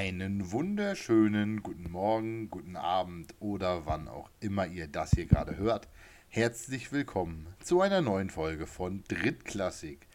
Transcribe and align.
Einen 0.00 0.50
wunderschönen 0.50 1.62
guten 1.62 1.90
Morgen, 1.90 2.48
guten 2.48 2.74
Abend 2.74 3.34
oder 3.38 3.84
wann 3.84 4.08
auch 4.08 4.30
immer 4.40 4.66
ihr 4.66 4.88
das 4.88 5.10
hier 5.10 5.26
gerade 5.26 5.58
hört. 5.58 5.88
Herzlich 6.30 6.90
willkommen 6.90 7.46
zu 7.62 7.82
einer 7.82 8.00
neuen 8.00 8.30
Folge 8.30 8.66
von 8.66 9.04
Drittklassik. 9.08 10.06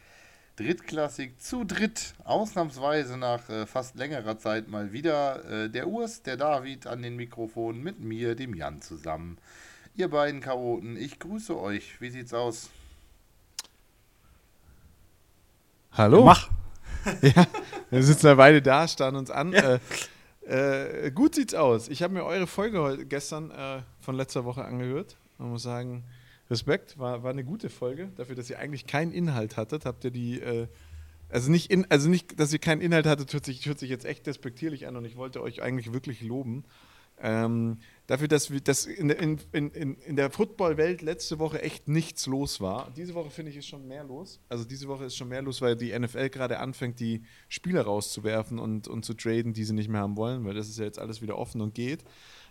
Drittklassik 0.56 1.40
zu 1.40 1.66
dritt, 1.66 2.16
ausnahmsweise 2.24 3.16
nach 3.16 3.48
äh, 3.48 3.68
fast 3.68 3.96
längerer 3.96 4.40
Zeit 4.40 4.70
mal 4.70 4.92
wieder 4.92 5.46
äh, 5.66 5.70
der 5.70 5.88
Urs, 5.88 6.24
der 6.24 6.38
David 6.38 6.88
an 6.88 7.04
den 7.04 7.16
Mikrofonen 7.16 7.84
mit 7.84 8.00
mir, 8.00 8.34
dem 8.34 8.56
Jan 8.56 8.82
zusammen. 8.82 9.38
Ihr 9.94 10.10
beiden 10.10 10.42
Chaoten, 10.42 10.98
ich 10.98 11.20
grüße 11.20 11.56
euch. 11.62 12.02
Wie 12.02 12.10
sieht's 12.10 12.34
aus? 12.34 12.72
Hallo. 15.92 16.26
Mach. 16.26 16.50
Ja, 17.22 17.46
wir 17.90 18.04
sitzen 18.04 18.28
eine 18.28 18.38
Weile 18.38 18.62
da, 18.62 18.88
starren 18.88 19.16
uns 19.16 19.32
an. 19.32 19.52
Ja. 19.54 19.76
Äh, 20.48 21.08
äh, 21.08 21.12
gut 21.12 21.36
sieht's 21.36 21.56
aus. 21.56 21.88
Ich 21.90 22.04
habe 22.04 22.14
mir 22.14 22.24
eure 22.24 22.48
Folge 22.48 23.06
gestern 23.06 23.52
äh, 23.52 23.82
von 24.00 24.16
letzter 24.16 24.46
Woche 24.46 24.64
angehört. 24.64 25.18
Man 25.38 25.50
muss 25.50 25.64
sagen, 25.64 26.04
Respekt, 26.50 27.00
war, 27.00 27.24
war 27.24 27.32
eine 27.32 27.44
gute 27.44 27.70
Folge. 27.70 28.10
Dafür, 28.16 28.36
dass 28.36 28.50
ihr 28.50 28.60
eigentlich 28.60 28.86
keinen 28.86 29.12
Inhalt 29.12 29.58
hattet, 29.58 29.86
habt 29.86 30.04
ihr 30.04 30.12
die. 30.12 30.40
Äh, 30.40 30.68
also 31.30 31.50
nicht, 31.50 31.72
in, 31.72 31.90
also 31.90 32.08
nicht, 32.08 32.40
dass 32.40 32.54
ihr 32.54 32.60
keinen 32.60 32.82
Inhalt 32.82 33.08
hattet, 33.08 33.34
hört 33.34 33.46
sich, 33.46 33.66
hört 33.66 33.80
sich 33.80 33.90
jetzt 33.90 34.06
echt 34.06 34.28
despektierlich 34.28 34.88
an 34.88 34.96
und 34.96 35.06
ich 35.06 35.18
wollte 35.18 35.42
euch 35.42 35.64
eigentlich 35.64 35.92
wirklich 35.92 36.22
loben. 36.22 36.64
Ähm, 37.18 37.78
dafür, 38.08 38.28
dass, 38.28 38.52
wir, 38.52 38.60
dass 38.60 38.86
in, 38.86 39.10
in, 39.10 39.40
in, 39.52 39.96
in 39.96 40.16
der 40.16 40.30
Football-Welt 40.30 41.02
letzte 41.02 41.40
Woche 41.40 41.62
echt 41.62 41.88
nichts 41.88 42.26
los 42.28 42.60
war. 42.60 42.92
Diese 42.96 43.14
Woche 43.14 43.30
finde 43.30 43.52
ich 43.52 43.58
ist 43.58 43.68
schon 43.68 43.88
mehr 43.88 44.04
los. 44.04 44.40
Also 44.50 44.66
diese 44.66 44.88
Woche 44.88 45.06
ist 45.06 45.16
schon 45.16 45.30
mehr 45.30 45.42
los, 45.42 45.62
weil 45.62 45.76
die 45.76 45.98
NFL 45.98 46.30
gerade 46.30 46.60
anfängt, 46.60 47.00
die 47.00 47.24
Spieler 47.48 47.84
rauszuwerfen 47.84 48.60
und, 48.60 48.88
und 48.88 49.06
zu 49.06 49.14
traden, 49.14 49.54
die 49.54 49.64
sie 49.64 49.74
nicht 49.74 49.90
mehr 49.90 50.02
haben 50.02 50.18
wollen, 50.18 50.46
weil 50.46 50.54
das 50.54 50.68
ist 50.68 50.78
ja 50.78 50.86
jetzt 50.86 51.00
alles 51.00 51.22
wieder 51.22 51.38
offen 51.38 51.62
und 51.62 51.74
geht. 51.74 52.04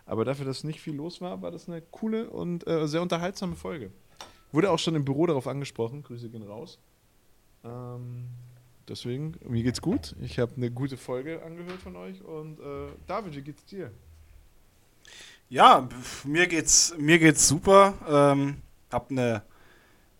Aber 0.06 0.24
dafür, 0.24 0.46
dass 0.46 0.64
nicht 0.64 0.80
viel 0.80 0.94
los 0.94 1.20
war, 1.20 1.42
war 1.42 1.50
das 1.50 1.68
eine 1.68 1.80
coole 1.82 2.30
und 2.30 2.66
äh, 2.66 2.86
sehr 2.86 3.02
unterhaltsame 3.02 3.56
Folge. 3.56 3.90
Wurde 4.52 4.70
auch 4.70 4.78
schon 4.78 4.94
im 4.94 5.04
Büro 5.04 5.26
darauf 5.26 5.46
angesprochen. 5.46 6.02
Grüße 6.02 6.30
gehen 6.30 6.42
raus. 6.42 6.78
Ähm, 7.64 8.28
deswegen, 8.88 9.34
mir 9.48 9.62
geht's 9.62 9.80
gut. 9.80 10.14
Ich 10.22 10.38
habe 10.38 10.52
eine 10.56 10.70
gute 10.70 10.96
Folge 10.96 11.42
angehört 11.42 11.80
von 11.80 11.96
euch. 11.96 12.22
Und 12.22 12.60
äh, 12.60 12.92
David, 13.06 13.34
wie 13.34 13.42
geht's 13.42 13.64
dir? 13.64 13.90
Ja, 15.50 15.88
mir 16.24 16.46
geht's, 16.46 16.94
mir 16.98 17.18
geht's 17.18 17.46
super. 17.46 17.94
Ähm, 18.08 18.56
hab 18.90 19.10
eine, 19.10 19.42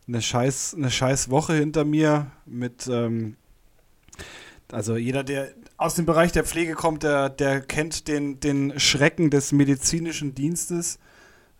eine, 0.07 0.21
scheiß, 0.21 0.75
eine 0.77 0.91
scheiß 0.91 1.31
Woche 1.31 1.55
hinter 1.55 1.85
mir 1.85 2.31
mit, 2.45 2.87
ähm, 2.89 3.37
also 4.71 4.97
jeder, 4.97 5.25
der 5.25 5.49
aus 5.77 5.95
dem 5.95 6.07
Bereich 6.07 6.33
der 6.33 6.45
Pflege 6.45 6.75
kommt, 6.75 7.03
der, 7.03 7.31
der 7.31 7.61
kennt 7.63 8.07
den, 8.07 8.39
den 8.39 8.79
Schrecken 8.79 9.31
des 9.31 9.53
medizinischen 9.53 10.35
Dienstes, 10.35 10.99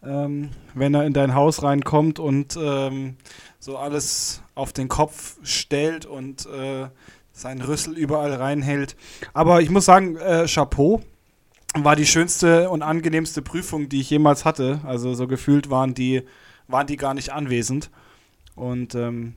ähm, 0.03 0.51
wenn 0.75 0.95
er 0.95 1.05
in 1.05 1.15
dein 1.15 1.35
Haus 1.35 1.63
reinkommt 1.63 2.19
und 2.19 2.59
ähm, 2.61 3.17
so 3.59 3.79
alles 3.79 4.43
auf 4.55 4.73
den 4.73 4.89
Kopf 4.89 5.37
stellt 5.43 6.05
und 6.05 6.47
äh, 6.47 6.89
seinen 7.33 7.63
Rüssel 7.63 7.97
überall 7.97 8.35
reinhält. 8.35 8.95
Aber 9.33 9.63
ich 9.63 9.71
muss 9.71 9.87
sagen, 9.87 10.17
äh, 10.17 10.47
Chapeau 10.47 11.03
war 11.75 11.97
die 11.97 12.07
schönste 12.07 12.71
und 12.71 12.83
angenehmste 12.83 13.43
Prüfung, 13.43 13.89
die 13.89 14.01
ich 14.01 14.11
jemals 14.11 14.45
hatte. 14.45 14.81
Also 14.85 15.15
so 15.15 15.27
gefühlt 15.27 15.71
waren 15.71 15.95
die, 15.95 16.23
waren 16.69 16.87
die 16.87 16.97
gar 16.97 17.15
nicht 17.15 17.33
anwesend. 17.33 17.91
Und 18.55 18.95
ähm, 18.95 19.35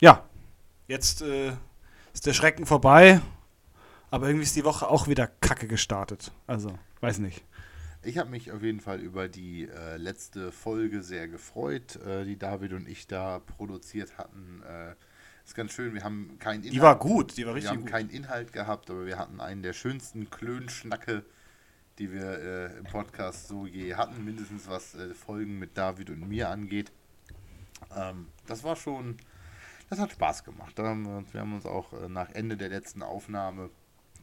ja, 0.00 0.24
jetzt 0.88 1.22
äh, 1.22 1.52
ist 2.12 2.26
der 2.26 2.32
Schrecken 2.32 2.66
vorbei, 2.66 3.20
aber 4.10 4.26
irgendwie 4.26 4.44
ist 4.44 4.56
die 4.56 4.64
Woche 4.64 4.88
auch 4.88 5.06
wieder 5.06 5.26
kacke 5.26 5.68
gestartet. 5.68 6.32
Also, 6.46 6.76
weiß 7.00 7.18
nicht. 7.18 7.44
Ich 8.02 8.18
habe 8.18 8.30
mich 8.30 8.52
auf 8.52 8.62
jeden 8.62 8.80
Fall 8.80 9.00
über 9.00 9.28
die 9.28 9.68
äh, 9.68 9.96
letzte 9.96 10.52
Folge 10.52 11.02
sehr 11.02 11.28
gefreut, 11.28 11.96
äh, 11.96 12.24
die 12.24 12.38
David 12.38 12.72
und 12.72 12.88
ich 12.88 13.06
da 13.06 13.40
produziert 13.40 14.16
hatten. 14.18 14.62
Äh, 14.62 14.94
ist 15.44 15.54
ganz 15.54 15.72
schön, 15.72 15.94
wir 15.94 16.02
haben 16.02 16.36
keinen 16.38 16.62
Inhalt. 16.62 16.74
Die 16.74 16.80
war 16.80 16.98
gut, 16.98 17.36
die 17.36 17.46
war 17.46 17.54
richtig 17.54 17.70
gut. 17.70 17.78
Wir 17.78 17.84
haben 17.84 17.90
keinen 17.90 18.10
Inhalt 18.10 18.52
gehabt, 18.52 18.90
aber 18.90 19.06
wir 19.06 19.18
hatten 19.18 19.40
einen 19.40 19.62
der 19.62 19.72
schönsten 19.72 20.30
Klönschnacke 20.30 21.24
die 21.98 22.12
wir 22.12 22.22
äh, 22.22 22.78
im 22.78 22.84
Podcast 22.84 23.48
so 23.48 23.66
je 23.66 23.94
hatten, 23.94 24.24
mindestens 24.24 24.68
was 24.68 24.94
äh, 24.94 25.14
Folgen 25.14 25.58
mit 25.58 25.76
David 25.76 26.10
und 26.10 26.28
mir 26.28 26.48
angeht. 26.48 26.92
Ähm, 27.94 28.28
das 28.46 28.64
war 28.64 28.76
schon, 28.76 29.16
das 29.88 29.98
hat 29.98 30.12
Spaß 30.12 30.44
gemacht. 30.44 30.78
Haben 30.78 31.04
wir, 31.04 31.24
wir, 31.32 31.40
haben 31.40 31.54
uns 31.54 31.66
auch 31.66 31.92
äh, 31.92 32.08
nach 32.08 32.30
Ende 32.30 32.56
der 32.56 32.68
letzten 32.68 33.02
Aufnahme 33.02 33.70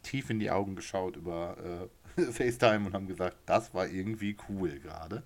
tief 0.03 0.29
in 0.29 0.39
die 0.39 0.51
Augen 0.51 0.75
geschaut 0.75 1.15
über 1.15 1.89
äh, 2.17 2.21
FaceTime 2.31 2.85
und 2.85 2.93
haben 2.93 3.07
gesagt, 3.07 3.37
das 3.45 3.73
war 3.73 3.87
irgendwie 3.87 4.37
cool 4.49 4.79
gerade. 4.79 5.23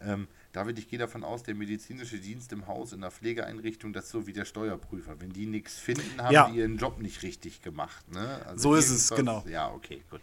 Ähm, 0.00 0.28
David, 0.52 0.78
ich 0.78 0.88
gehe 0.88 0.98
davon 0.98 1.24
aus, 1.24 1.42
der 1.42 1.54
medizinische 1.54 2.18
Dienst 2.18 2.52
im 2.52 2.66
Haus 2.66 2.92
in 2.92 3.00
der 3.00 3.10
Pflegeeinrichtung, 3.10 3.92
das 3.92 4.06
ist 4.06 4.10
so 4.10 4.26
wie 4.26 4.32
der 4.32 4.44
Steuerprüfer. 4.44 5.20
Wenn 5.20 5.30
die 5.30 5.46
nichts 5.46 5.78
finden, 5.78 6.22
haben 6.22 6.32
ja. 6.32 6.48
die 6.48 6.58
ihren 6.58 6.78
Job 6.78 6.98
nicht 7.00 7.22
richtig 7.22 7.62
gemacht. 7.62 8.10
Ne? 8.10 8.40
Also 8.46 8.70
so 8.70 8.74
ist 8.74 8.90
es, 8.90 9.10
genau. 9.10 9.44
Ja, 9.48 9.70
okay, 9.70 10.02
gut. 10.10 10.22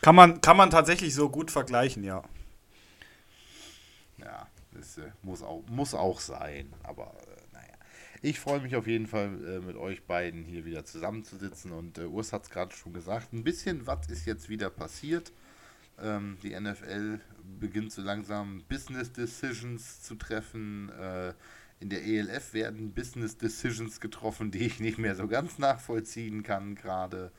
Kann 0.00 0.14
man, 0.14 0.40
kann 0.40 0.56
man 0.56 0.70
tatsächlich 0.70 1.14
so 1.14 1.28
gut 1.28 1.50
vergleichen, 1.50 2.04
ja. 2.04 2.22
Ja, 4.18 4.46
das 4.72 4.98
äh, 4.98 5.10
muss, 5.22 5.42
auch, 5.42 5.62
muss 5.68 5.94
auch 5.94 6.20
sein. 6.20 6.72
Aber 6.82 7.14
äh. 7.26 7.36
Ich 8.22 8.40
freue 8.40 8.60
mich 8.60 8.74
auf 8.74 8.86
jeden 8.86 9.06
Fall, 9.06 9.38
äh, 9.44 9.60
mit 9.60 9.76
euch 9.76 10.02
beiden 10.04 10.44
hier 10.44 10.64
wieder 10.64 10.84
zusammenzusitzen. 10.84 11.72
Und 11.72 11.98
äh, 11.98 12.06
Urs 12.06 12.32
hat 12.32 12.44
es 12.44 12.50
gerade 12.50 12.74
schon 12.74 12.92
gesagt, 12.92 13.32
ein 13.32 13.44
bisschen 13.44 13.86
was 13.86 14.08
ist 14.08 14.26
jetzt 14.26 14.48
wieder 14.48 14.70
passiert. 14.70 15.32
Ähm, 16.02 16.38
die 16.42 16.58
NFL 16.58 17.20
beginnt 17.60 17.92
so 17.92 18.02
langsam 18.02 18.64
Business 18.68 19.12
Decisions 19.12 20.02
zu 20.02 20.14
treffen. 20.14 20.90
Äh, 20.98 21.34
in 21.78 21.90
der 21.90 22.04
ELF 22.04 22.54
werden 22.54 22.94
Business 22.94 23.36
Decisions 23.36 24.00
getroffen, 24.00 24.50
die 24.50 24.64
ich 24.64 24.80
nicht 24.80 24.98
mehr 24.98 25.14
so 25.14 25.28
ganz 25.28 25.58
nachvollziehen 25.58 26.42
kann 26.42 26.74
gerade. 26.74 27.32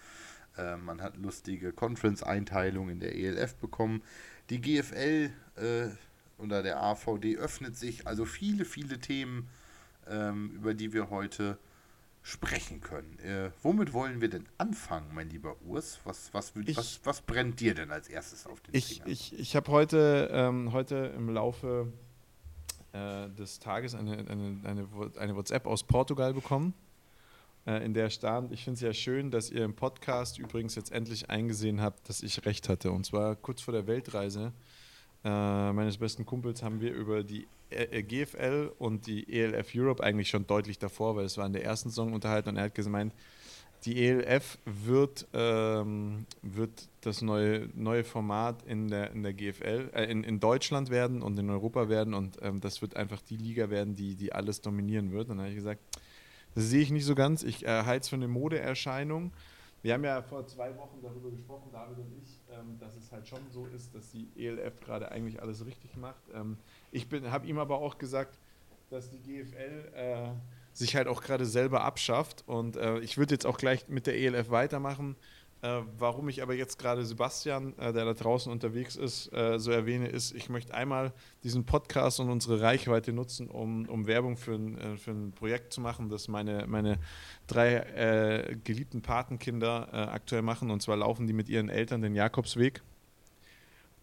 Äh, 0.58 0.78
man 0.78 1.02
hat 1.02 1.18
lustige 1.18 1.72
Conference-Einteilungen 1.72 2.90
in 2.90 3.00
der 3.00 3.16
ELF 3.16 3.56
bekommen. 3.56 4.02
Die 4.50 4.62
GFL 4.62 5.32
äh, 5.56 5.88
oder 6.38 6.64
der 6.64 6.82
AVD 6.82 7.38
öffnet 7.38 7.78
sich. 7.78 8.08
Also 8.08 8.26
viele, 8.26 8.66
viele 8.66 9.00
Themen, 9.00 9.50
ähm, 10.08 10.52
über 10.52 10.74
die 10.74 10.94
wir 10.94 11.10
heute 11.10 11.58
sprechen 12.22 12.82
können. 12.82 13.18
Äh, 13.20 13.52
womit 13.64 13.94
wollen 13.94 14.20
wir 14.20 14.30
denn 14.30 14.46
anfangen, 14.58 15.14
mein 15.14 15.30
lieber 15.30 15.56
Urs? 15.62 16.00
Was, 16.04 16.34
was, 16.34 16.54
ich, 16.66 16.76
was, 16.76 17.00
was 17.04 17.22
brennt 17.22 17.60
dir 17.60 17.74
denn 17.74 17.92
als 17.92 18.10
erstes 18.10 18.46
auf 18.46 18.60
den 18.62 18.76
ich, 18.76 18.96
Fingern? 18.96 19.10
Ich, 19.10 19.40
ich 19.40 19.56
habe 19.56 19.72
heute, 19.72 20.30
ähm, 20.32 20.74
heute 20.74 21.14
im 21.16 21.30
Laufe 21.30 21.92
äh, 22.92 23.30
des 23.30 23.60
Tages 23.60 23.96
eine, 23.96 24.18
eine, 24.18 24.60
eine, 24.64 24.88
eine 25.18 25.36
WhatsApp 25.36 25.66
aus 25.66 25.84
Portugal 25.84 26.34
bekommen 26.34 26.74
in 27.68 27.94
der 27.94 28.10
stand, 28.10 28.52
ich 28.52 28.64
finde 28.64 28.76
es 28.76 28.82
ja 28.82 28.94
schön, 28.94 29.32
dass 29.32 29.50
ihr 29.50 29.64
im 29.64 29.76
Podcast 29.76 30.40
übrigens 30.40 30.76
jetzt 30.76 30.92
endlich 30.92 31.30
eingesehen 31.30 31.82
habt, 31.82 32.08
dass 32.08 32.24
ich 32.24 32.46
recht 32.46 32.70
hatte. 32.70 32.92
Und 32.92 33.06
zwar 33.06 33.36
kurz 33.36 33.62
vor 33.62 33.74
der 33.74 33.88
Weltreise 33.88 34.54
äh, 35.24 35.74
meines 35.74 35.98
besten 35.98 36.26
Kumpels 36.26 36.64
haben 36.64 36.80
wir 36.80 36.94
über 36.94 37.24
die 37.24 37.48
äh, 37.70 38.02
GFL 38.04 38.72
und 38.78 39.08
die 39.08 39.28
ELF 39.32 39.72
Europe 39.76 40.04
eigentlich 40.04 40.30
schon 40.30 40.48
deutlich 40.48 40.80
davor, 40.80 41.16
weil 41.16 41.26
es 41.26 41.38
war 41.38 41.46
in 41.46 41.54
der 41.54 41.66
ersten 41.66 41.90
Saison 41.90 42.14
unterhalten 42.14 42.50
und 42.50 42.58
er 42.58 42.66
hat 42.66 42.76
gemeint, 42.76 43.14
die 43.86 44.06
ELF 44.06 44.58
wird, 44.66 45.28
ähm, 45.34 46.26
wird 46.42 46.90
das 47.02 47.22
neue, 47.22 47.70
neue 47.76 48.04
Format 48.04 48.64
in 48.64 48.88
der, 48.88 49.12
in 49.12 49.24
der 49.24 49.34
GFL, 49.34 49.92
äh, 49.94 50.06
in, 50.06 50.24
in 50.24 50.40
Deutschland 50.40 50.90
werden 50.90 51.22
und 51.22 51.38
in 51.38 51.50
Europa 51.50 51.90
werden 51.90 52.14
und 52.14 52.38
ähm, 52.42 52.60
das 52.60 52.82
wird 52.82 52.96
einfach 52.96 53.22
die 53.22 53.38
Liga 53.38 53.70
werden, 53.70 53.96
die, 53.96 54.16
die 54.16 54.34
alles 54.34 54.62
dominieren 54.62 55.12
wird. 55.12 55.30
Und 55.30 55.38
dann 55.38 55.46
habe 55.46 55.50
ich 55.50 55.56
gesagt, 55.56 55.82
das 56.58 56.72
sehe 56.72 56.82
ich 56.82 56.90
nicht 56.90 57.06
so 57.06 57.14
ganz. 57.14 57.44
Ich 57.44 57.64
äh, 57.68 57.84
halte 57.84 58.02
es 58.02 58.10
für 58.10 58.16
eine 58.16 58.28
Modeerscheinung. 58.28 59.32
Wir 59.84 59.94
haben 59.94 60.04
ja 60.04 60.24
vor 60.24 60.48
zwei 60.48 60.76
Wochen 60.76 61.00
darüber 61.04 61.30
gesprochen, 61.30 61.70
David 61.72 62.00
und 62.00 62.12
ich, 62.20 62.42
ähm, 62.52 62.80
dass 62.80 62.96
es 62.96 63.12
halt 63.12 63.28
schon 63.28 63.42
so 63.52 63.68
ist, 63.68 63.94
dass 63.94 64.10
die 64.10 64.28
ELF 64.36 64.80
gerade 64.80 65.12
eigentlich 65.12 65.40
alles 65.40 65.64
richtig 65.68 65.96
macht. 65.98 66.24
Ähm, 66.34 66.58
ich 66.92 67.06
habe 67.30 67.46
ihm 67.46 67.60
aber 67.60 67.78
auch 67.78 68.00
gesagt, 68.00 68.40
dass 68.90 69.08
die 69.12 69.20
GFL 69.20 69.92
äh, 69.94 70.30
sich 70.74 70.96
halt 70.96 71.08
auch 71.08 71.22
gerade 71.22 71.46
selber 71.46 71.84
abschafft. 71.84 72.44
Und 72.48 72.76
äh, 72.76 72.98
ich 73.02 73.20
würde 73.20 73.36
jetzt 73.36 73.46
auch 73.46 73.60
gleich 73.60 73.88
mit 73.88 74.08
der 74.08 74.18
ELF 74.18 74.50
weitermachen. 74.50 75.16
Äh, 75.62 75.82
warum 75.98 76.30
ich 76.30 76.44
aber 76.44 76.54
jetzt 76.54 76.78
gerade 76.78 77.04
Sebastian, 77.04 77.74
äh, 77.80 77.92
der 77.92 78.06
da 78.06 78.14
draußen 78.14 78.52
unterwegs 78.52 78.96
ist, 78.96 79.34
äh, 79.34 79.60
so 79.60 79.72
erwähne, 79.72 80.08
ist, 80.08 80.36
ich 80.36 80.50
möchte 80.50 80.74
einmal 80.76 81.14
diesen 81.44 81.66
Podcast 81.66 82.20
und 82.20 82.30
unsere 82.30 82.62
Reichweite 82.62 83.12
nutzen, 83.12 83.50
um, 83.50 83.90
um 83.90 84.06
Werbung 84.06 84.38
für 84.38 84.54
ein, 84.54 84.78
äh, 84.78 84.98
für 84.98 85.12
ein 85.12 85.32
Projekt 85.32 85.74
zu 85.74 85.82
machen, 85.82 86.10
das 86.10 86.28
meine, 86.28 86.68
meine 86.68 87.00
drei 87.48 87.76
äh, 87.76 88.56
geliebten 88.64 89.02
Patenkinder 89.02 89.88
äh, 89.92 89.96
aktuell 89.96 90.44
machen. 90.44 90.70
Und 90.70 90.84
zwar 90.84 90.98
laufen 90.98 91.26
die 91.26 91.34
mit 91.34 91.50
ihren 91.50 91.70
Eltern 91.70 92.04
den 92.04 92.14
Jakobsweg. 92.14 92.84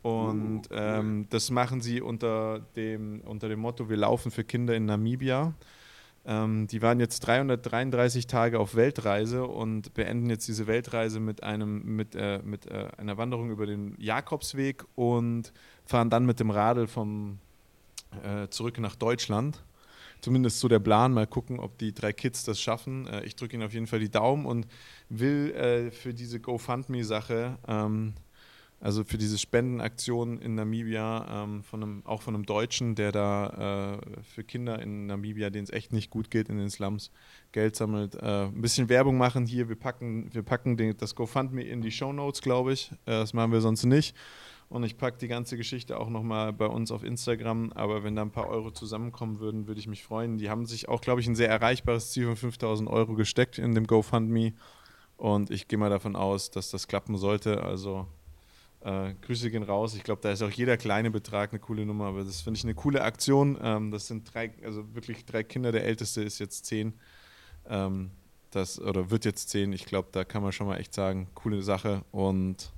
Und 0.03 0.63
oh, 0.71 0.75
ähm, 0.75 1.27
das 1.31 1.51
machen 1.51 1.81
sie 1.81 2.03
unter 2.03 2.61
dem, 2.77 3.21
unter 3.21 3.49
dem 3.49 3.61
Motto, 3.61 3.89
wir 3.89 3.97
laufen 3.97 4.31
für 4.31 4.45
Kinder 4.45 4.75
in 4.75 4.87
Namibia. 4.87 5.55
Ähm, 6.27 6.67
die 6.67 6.81
waren 6.81 7.01
jetzt 7.01 7.21
333 7.21 8.27
Tage 8.27 8.59
auf 8.59 8.75
Weltreise 8.75 9.45
und 9.45 9.93
beenden 9.95 10.31
jetzt 10.31 10.49
diese 10.49 10.67
Weltreise 10.67 11.21
mit, 11.21 11.43
einem, 11.43 11.97
mit, 11.97 12.15
äh, 12.15 12.41
mit 12.43 12.67
äh, 12.67 12.89
einer 12.97 13.19
Wanderung 13.19 13.51
über 13.51 13.67
den 13.67 13.95
Jakobsweg 13.99 14.85
und 14.95 15.53
fahren 15.85 16.09
dann 16.09 16.25
mit 16.25 16.41
dem 16.41 16.51
Radl 16.51 16.87
vom, 16.87 17.39
äh, 18.23 18.49
zurück 18.49 18.79
nach 18.79 18.97
Deutschland. 18.97 19.63
Zumindest 20.23 20.61
so 20.61 20.69
der 20.69 20.79
Plan. 20.79 21.13
Mal 21.13 21.27
gucken, 21.27 21.61
ob 21.61 21.77
die 21.77 21.93
drei 21.93 22.15
Kids 22.15 22.45
das 22.45 22.59
schaffen. 22.59 23.07
Äh, 23.07 23.25
ich 23.25 23.37
drücke 23.37 23.57
ihnen 23.57 23.67
auf 23.67 23.75
jeden 23.75 23.87
Fall 23.87 24.01
die 24.01 24.11
Daumen 24.11 24.47
und 24.47 24.67
will 25.11 25.51
äh, 25.51 25.91
für 25.91 26.15
diese 26.15 26.41
GoFundMe-Sache 26.41 27.59
ähm, 27.69 28.15
also 28.85 29.03
für 29.03 29.17
diese 29.17 29.39
Spendenaktion 29.39 30.39
in 30.43 30.57
Namibia, 30.57 31.45
ähm, 31.45 31.63
von 31.63 31.83
einem, 31.83 32.03
auch 32.05 32.21
von 32.21 32.35
einem 32.35 32.45
Deutschen, 32.45 32.95
der 32.95 33.13
da 33.13 33.95
äh, 33.95 34.23
für 34.23 34.45
Kinder 34.45 34.79
in 34.79 35.07
Namibia, 35.07 35.49
denen 35.49 35.65
es 35.65 35.71
echt 35.71 35.95
nicht 35.95 36.11
gut 36.11 36.31
geht 36.31 36.51
in 36.51 36.59
den 36.59 36.69
Slums, 36.69 37.11
Geld 37.53 37.77
sammelt. 37.77 38.15
Äh, 38.17 38.45
ein 38.45 38.61
bisschen 38.61 38.91
Werbung 38.91 39.17
machen 39.17 39.47
hier. 39.47 39.71
Wir 39.71 39.77
packen, 39.77 40.29
wir 40.35 40.43
packen 40.43 40.77
den, 40.77 40.95
das 40.99 41.15
GoFundMe 41.15 41.63
in 41.63 41.81
die 41.81 41.91
Show 41.91 42.13
Notes, 42.13 42.43
glaube 42.43 42.75
ich. 42.75 42.93
Äh, 43.07 43.13
das 43.13 43.33
machen 43.33 43.53
wir 43.53 43.63
sonst 43.63 43.85
nicht. 43.85 44.15
Und 44.69 44.85
ich 44.85 44.99
packe 44.99 45.17
die 45.17 45.29
ganze 45.29 45.57
Geschichte 45.57 45.99
auch 45.99 46.11
nochmal 46.11 46.53
bei 46.53 46.67
uns 46.67 46.91
auf 46.91 47.05
Instagram. 47.05 47.73
Aber 47.73 48.05
wenn 48.05 48.15
da 48.15 48.21
ein 48.21 48.33
paar 48.33 48.49
Euro 48.49 48.71
zusammenkommen 48.71 49.41
würden, 49.41 49.67
würde 49.67 49.81
ich 49.81 49.87
mich 49.87 50.05
freuen. 50.05 50.37
Die 50.37 50.51
haben 50.51 50.67
sich 50.67 50.91
auch, 50.91 51.01
glaube 51.01 51.23
ich, 51.23 51.27
ein 51.27 51.37
sehr 51.37 51.49
erreichbares 51.49 52.11
Ziel 52.11 52.27
von 52.27 52.37
5000 52.37 52.91
Euro 52.91 53.15
gesteckt 53.15 53.57
in 53.57 53.75
dem 53.75 53.87
GoFundMe. 53.87 54.53
Und 55.17 55.51
ich 55.51 55.69
gehe 55.69 55.79
mal 55.79 55.89
davon 55.89 56.17
aus, 56.17 56.51
dass 56.51 56.71
das 56.71 56.87
klappen 56.87 57.17
sollte. 57.17 57.63
Also 57.63 58.07
äh, 58.85 59.15
Grüße 59.23 59.51
gehen 59.51 59.63
raus. 59.63 59.95
Ich 59.95 60.05
glaube, 60.05 60.21
da 60.23 60.31
ist 60.31 60.43
auch 60.43 60.51
jeder 60.51 60.77
kleine 60.77 61.11
Betrag 61.11 61.51
eine 61.53 61.59
coole 61.59 61.87
Nummer, 61.87 62.07
aber 62.07 62.23
das 62.25 62.43
finde 62.43 62.59
ich 62.59 62.65
eine 62.65 62.75
coole 62.75 63.03
Aktion. 63.03 63.59
Ähm, 63.63 63.91
das 63.91 64.07
sind 64.07 64.33
drei, 64.33 64.53
also 64.63 64.95
wirklich 64.95 65.25
drei 65.25 65.43
Kinder. 65.43 65.73
Der 65.73 65.85
älteste 65.85 66.23
ist 66.23 66.39
jetzt 66.39 66.67
zehn. 66.67 66.95
Ähm, 67.67 68.11
das, 68.51 68.81
oder 68.81 69.11
wird 69.11 69.25
jetzt 69.25 69.49
zehn. 69.49 69.73
Ich 69.73 69.87
glaube, 69.87 70.09
da 70.13 70.25
kann 70.25 70.43
man 70.43 70.53
schon 70.53 70.67
mal 70.67 70.77
echt 70.77 70.95
sagen, 70.95 71.29
coole 71.35 71.63
Sache. 71.63 72.05
Und 72.13 72.73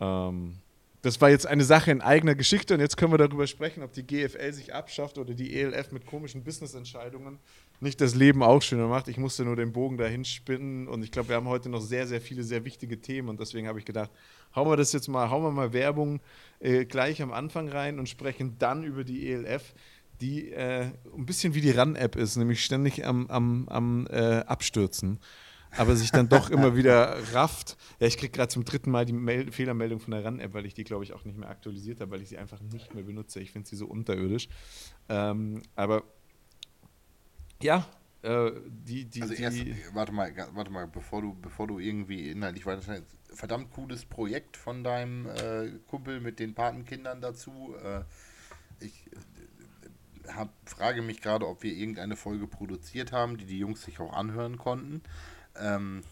ähm, 0.00 0.58
das 1.02 1.20
war 1.20 1.30
jetzt 1.30 1.46
eine 1.46 1.64
Sache 1.64 1.90
in 1.90 2.00
eigener 2.00 2.34
Geschichte 2.34 2.74
und 2.74 2.80
jetzt 2.80 2.96
können 2.96 3.12
wir 3.12 3.18
darüber 3.18 3.46
sprechen, 3.46 3.82
ob 3.82 3.92
die 3.92 4.06
GFL 4.06 4.52
sich 4.52 4.74
abschafft 4.74 5.18
oder 5.18 5.34
die 5.34 5.54
ELF 5.54 5.92
mit 5.92 6.06
komischen 6.06 6.44
Business-Entscheidungen 6.44 7.38
nicht 7.82 8.00
das 8.00 8.14
Leben 8.14 8.42
auch 8.42 8.62
schöner 8.62 8.86
macht. 8.86 9.08
Ich 9.08 9.18
musste 9.18 9.44
nur 9.44 9.56
den 9.56 9.72
Bogen 9.72 9.96
dahin 9.96 10.24
spinnen 10.24 10.88
und 10.88 11.02
ich 11.02 11.10
glaube, 11.10 11.30
wir 11.30 11.36
haben 11.36 11.48
heute 11.48 11.68
noch 11.68 11.80
sehr, 11.80 12.06
sehr 12.06 12.20
viele 12.20 12.44
sehr 12.44 12.64
wichtige 12.64 13.00
Themen 13.00 13.28
und 13.28 13.40
deswegen 13.40 13.68
habe 13.68 13.78
ich 13.78 13.84
gedacht, 13.84 14.10
hauen 14.54 14.68
wir 14.68 14.76
das 14.76 14.92
jetzt 14.92 15.08
mal, 15.08 15.30
hauen 15.30 15.42
wir 15.42 15.50
mal 15.50 15.72
Werbung 15.72 16.20
äh, 16.60 16.84
gleich 16.84 17.20
am 17.22 17.32
Anfang 17.32 17.68
rein 17.68 17.98
und 17.98 18.08
sprechen 18.08 18.56
dann 18.58 18.84
über 18.84 19.04
die 19.04 19.30
ELF, 19.30 19.74
die 20.20 20.50
äh, 20.52 20.90
ein 21.16 21.26
bisschen 21.26 21.54
wie 21.54 21.60
die 21.60 21.70
RAN-App 21.70 22.16
ist, 22.16 22.36
nämlich 22.36 22.64
ständig 22.64 23.04
am, 23.04 23.26
am, 23.26 23.68
am 23.68 24.06
äh, 24.10 24.38
Abstürzen 24.40 25.18
aber 25.76 25.96
sich 25.96 26.10
dann 26.10 26.28
doch 26.28 26.50
immer 26.50 26.76
wieder 26.76 27.16
rafft. 27.32 27.76
Ja, 27.98 28.06
ich 28.06 28.18
kriege 28.18 28.30
gerade 28.30 28.48
zum 28.48 28.64
dritten 28.64 28.90
Mal 28.90 29.04
die 29.04 29.12
Mel 29.12 29.50
Fehlermeldung 29.50 30.00
von 30.00 30.10
der 30.10 30.24
RAN-App, 30.24 30.52
weil 30.54 30.66
ich 30.66 30.74
die, 30.74 30.84
glaube 30.84 31.04
ich, 31.04 31.12
auch 31.12 31.24
nicht 31.24 31.38
mehr 31.38 31.48
aktualisiert 31.48 32.00
habe, 32.00 32.10
weil 32.10 32.22
ich 32.22 32.28
sie 32.28 32.38
einfach 32.38 32.60
nicht 32.60 32.94
mehr 32.94 33.04
benutze. 33.04 33.40
Ich 33.40 33.52
finde 33.52 33.68
sie 33.68 33.76
so 33.76 33.86
unterirdisch. 33.86 34.48
Ähm, 35.08 35.62
aber 35.74 36.04
ja, 37.62 37.86
äh, 38.22 38.52
die, 38.66 39.04
die, 39.04 39.22
also 39.22 39.34
erst, 39.34 39.58
warte 39.94 40.12
mal, 40.12 40.32
warte 40.52 40.70
mal, 40.70 40.86
bevor 40.86 41.22
du, 41.22 41.34
bevor 41.34 41.66
du 41.66 41.78
irgendwie 41.78 42.30
inhaltlich 42.30 42.66
weiter 42.66 43.02
verdammt 43.34 43.72
cooles 43.72 44.04
Projekt 44.04 44.56
von 44.56 44.84
deinem 44.84 45.26
äh, 45.26 45.70
Kumpel 45.88 46.20
mit 46.20 46.38
den 46.38 46.54
Patenkindern 46.54 47.20
dazu. 47.20 47.74
Äh, 47.82 48.02
ich 48.84 49.06
äh, 50.26 50.32
hab, 50.32 50.50
frage 50.66 51.02
mich 51.02 51.20
gerade, 51.20 51.48
ob 51.48 51.62
wir 51.62 51.72
irgendeine 51.72 52.16
Folge 52.16 52.46
produziert 52.46 53.10
haben, 53.10 53.38
die 53.38 53.46
die 53.46 53.58
Jungs 53.58 53.82
sich 53.82 53.98
auch 53.98 54.12
anhören 54.12 54.56
konnten. 54.56 55.02
Ähm, 55.56 56.02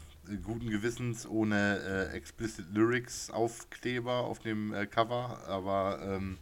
guten 0.43 0.69
Gewissens 0.69 1.27
ohne 1.27 2.11
äh, 2.13 2.17
explicit 2.17 2.67
Lyrics 2.73 3.31
Aufkleber 3.31 4.25
auf 4.25 4.39
dem 4.41 4.73
äh, 4.73 4.87
Cover, 4.87 5.41
aber 5.47 6.01
ähm, 6.03 6.39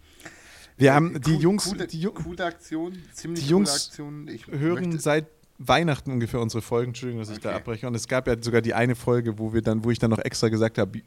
wir 0.79 0.95
haben 0.95 1.21
die 1.21 1.35
cool, 1.35 1.43
Jungs, 1.43 1.65
coole, 1.65 1.87
die 1.87 2.05
coole 2.07 2.45
Aktion, 2.45 2.99
ziemlich 3.13 3.45
die 3.45 3.51
Jungs 3.51 3.69
coole 3.69 3.81
Aktion. 3.81 4.29
Ich 4.29 4.47
hören 4.47 4.99
seit 4.99 5.27
Weihnachten 5.59 6.13
ungefähr 6.13 6.41
unsere 6.41 6.63
Folgen, 6.63 6.91
Entschuldigung, 6.91 7.21
dass 7.21 7.29
okay. 7.29 7.39
ich 7.39 7.43
da 7.43 7.57
abbreche. 7.57 7.87
Und 7.87 7.95
es 7.95 8.07
gab 8.07 8.29
ja 8.29 8.37
sogar 8.41 8.63
die 8.63 8.75
eine 8.75 8.95
Folge, 8.95 9.39
wo 9.39 9.53
wir 9.53 9.61
dann, 9.61 9.85
wo 9.85 9.91
ich 9.91 9.99
dann 9.99 10.11
noch 10.11 10.21
extra 10.21 10.49
gesagt 10.49 10.79
habe, 10.79 11.03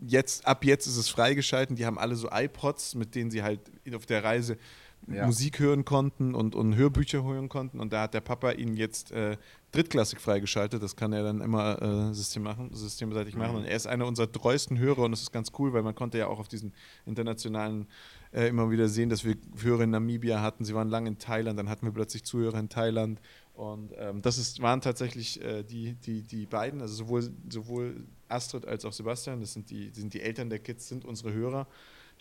jetzt, 0.00 0.46
ab 0.46 0.64
jetzt 0.64 0.86
ist 0.86 0.96
es 0.96 1.08
freigeschalten. 1.08 1.74
Die 1.74 1.84
haben 1.84 1.98
alle 1.98 2.14
so 2.14 2.28
iPods, 2.30 2.94
mit 2.94 3.14
denen 3.16 3.32
sie 3.32 3.42
halt 3.42 3.60
auf 3.92 4.06
der 4.06 4.22
Reise 4.22 4.56
ja. 5.06 5.26
Musik 5.26 5.58
hören 5.58 5.84
konnten 5.84 6.34
und, 6.34 6.54
und 6.54 6.76
Hörbücher 6.76 7.24
hören 7.24 7.48
konnten. 7.48 7.80
Und 7.80 7.92
da 7.92 8.02
hat 8.02 8.14
der 8.14 8.20
Papa 8.20 8.52
ihnen 8.52 8.76
jetzt 8.76 9.12
äh, 9.12 9.36
drittklassig 9.72 10.20
freigeschaltet. 10.20 10.82
Das 10.82 10.96
kann 10.96 11.12
er 11.12 11.22
dann 11.22 11.40
immer 11.40 11.80
äh, 11.82 12.14
System 12.14 12.42
machen, 12.42 12.70
systemseitig 12.72 13.36
machen. 13.36 13.52
Mhm. 13.52 13.58
Und 13.58 13.64
er 13.64 13.76
ist 13.76 13.86
einer 13.86 14.06
unserer 14.06 14.30
treuesten 14.30 14.78
Hörer 14.78 15.00
und 15.00 15.10
das 15.10 15.22
ist 15.22 15.32
ganz 15.32 15.52
cool, 15.58 15.72
weil 15.72 15.82
man 15.82 15.94
konnte 15.94 16.18
ja 16.18 16.28
auch 16.28 16.38
auf 16.38 16.48
diesen 16.48 16.72
internationalen 17.06 17.86
äh, 18.32 18.48
immer 18.48 18.70
wieder 18.70 18.88
sehen, 18.88 19.08
dass 19.08 19.24
wir 19.24 19.36
Hörer 19.60 19.82
in 19.82 19.90
Namibia 19.90 20.40
hatten. 20.40 20.64
Sie 20.64 20.74
waren 20.74 20.88
lange 20.88 21.08
in 21.08 21.18
Thailand, 21.18 21.58
dann 21.58 21.68
hatten 21.68 21.86
wir 21.86 21.92
plötzlich 21.92 22.24
Zuhörer 22.24 22.58
in 22.58 22.68
Thailand. 22.68 23.20
Und 23.54 23.92
ähm, 23.98 24.20
das 24.22 24.38
ist, 24.38 24.60
waren 24.62 24.80
tatsächlich 24.80 25.40
äh, 25.42 25.62
die, 25.62 25.94
die, 25.94 26.22
die 26.22 26.46
beiden, 26.46 26.80
also 26.80 26.94
sowohl, 26.94 27.30
sowohl 27.48 28.04
Astrid 28.28 28.66
als 28.66 28.84
auch 28.84 28.92
Sebastian, 28.92 29.40
das 29.40 29.52
sind 29.52 29.70
die, 29.70 29.90
sind 29.90 30.12
die 30.12 30.22
Eltern 30.22 30.50
der 30.50 30.58
Kids, 30.58 30.88
sind 30.88 31.04
unsere 31.04 31.32
Hörer 31.32 31.68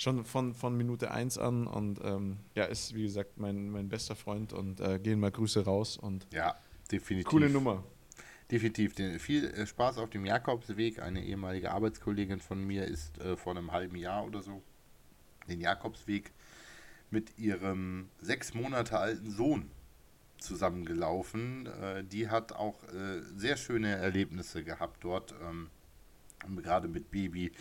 schon 0.04 0.26
von, 0.26 0.54
von 0.54 0.78
Minute 0.78 1.12
1 1.12 1.38
an 1.38 1.66
und 1.66 2.00
ähm, 2.04 2.38
ja, 2.56 2.66
ist 2.66 2.94
wie 2.94 3.04
gesagt 3.04 3.38
mein, 3.38 3.70
mein 3.70 3.90
bester 3.90 4.16
Freund 4.16 4.54
und 4.54 4.80
äh, 4.80 5.00
gehen 5.00 5.20
mal 5.20 5.32
Grüße 5.32 5.66
raus 5.66 5.98
und 5.98 6.28
ja, 6.32 6.56
definitiv. 6.92 7.30
Coole 7.30 7.50
Nummer. 7.50 7.84
Definitiv. 8.52 8.94
Viel 9.20 9.46
äh, 9.46 9.66
Spaß 9.66 9.98
auf 9.98 10.10
dem 10.10 10.26
Jakobsweg. 10.26 11.02
Eine 11.02 11.24
ehemalige 11.24 11.72
Arbeitskollegin 11.72 12.40
von 12.40 12.64
mir 12.64 12.86
ist 12.86 13.18
äh, 13.20 13.36
vor 13.36 13.56
einem 13.56 13.72
halben 13.72 13.96
Jahr 13.96 14.26
oder 14.26 14.42
so 14.42 14.62
den 15.48 15.62
Jakobsweg 15.62 16.32
mit 17.10 17.38
ihrem 17.38 18.10
sechs 18.20 18.54
Monate 18.54 19.00
alten 19.00 19.32
Sohn 19.32 19.72
zusammengelaufen. 20.38 21.68
Äh, 21.68 22.04
die 22.04 22.30
hat 22.30 22.52
auch 22.52 22.84
äh, 22.84 23.22
sehr 23.36 23.58
schöne 23.58 23.96
Erlebnisse 23.96 24.64
gehabt 24.64 25.04
dort, 25.04 25.34
ähm, 25.42 25.70
gerade 26.62 26.88
mit 26.88 27.12
Baby. 27.12 27.52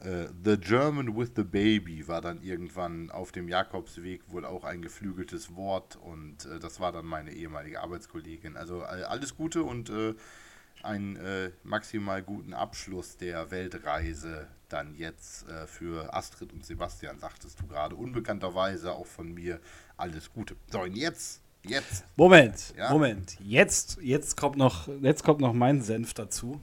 Äh, 0.00 0.28
the 0.44 0.56
German 0.56 1.16
with 1.16 1.30
the 1.34 1.42
Baby 1.42 2.06
war 2.06 2.20
dann 2.20 2.40
irgendwann 2.42 3.10
auf 3.10 3.32
dem 3.32 3.48
Jakobsweg 3.48 4.22
wohl 4.28 4.44
auch 4.44 4.64
ein 4.64 4.82
geflügeltes 4.82 5.56
Wort 5.56 5.96
und 5.96 6.46
äh, 6.46 6.58
das 6.60 6.78
war 6.78 6.92
dann 6.92 7.06
meine 7.06 7.32
ehemalige 7.32 7.80
Arbeitskollegin. 7.80 8.56
Also 8.56 8.82
alles 8.82 9.36
Gute 9.36 9.64
und 9.64 9.90
äh, 9.90 10.14
einen 10.82 11.16
äh, 11.16 11.50
maximal 11.64 12.22
guten 12.22 12.54
Abschluss 12.54 13.16
der 13.16 13.50
Weltreise 13.50 14.46
dann 14.68 14.94
jetzt 14.94 15.48
äh, 15.48 15.66
für 15.66 16.14
Astrid 16.14 16.52
und 16.52 16.64
Sebastian, 16.64 17.18
sagtest 17.18 17.60
du 17.60 17.66
gerade, 17.66 17.96
unbekannterweise 17.96 18.92
auch 18.92 19.06
von 19.06 19.34
mir 19.34 19.60
alles 19.96 20.32
Gute. 20.32 20.56
So, 20.70 20.82
und 20.82 20.96
jetzt 20.96 21.42
Jetzt. 21.64 22.04
Moment, 22.16 22.72
ja? 22.76 22.90
Moment. 22.90 23.36
Jetzt, 23.40 23.98
jetzt, 24.00 24.36
kommt 24.36 24.56
noch, 24.56 24.88
jetzt 25.02 25.24
kommt 25.24 25.40
noch 25.40 25.52
mein 25.52 25.82
Senf 25.82 26.14
dazu. 26.14 26.60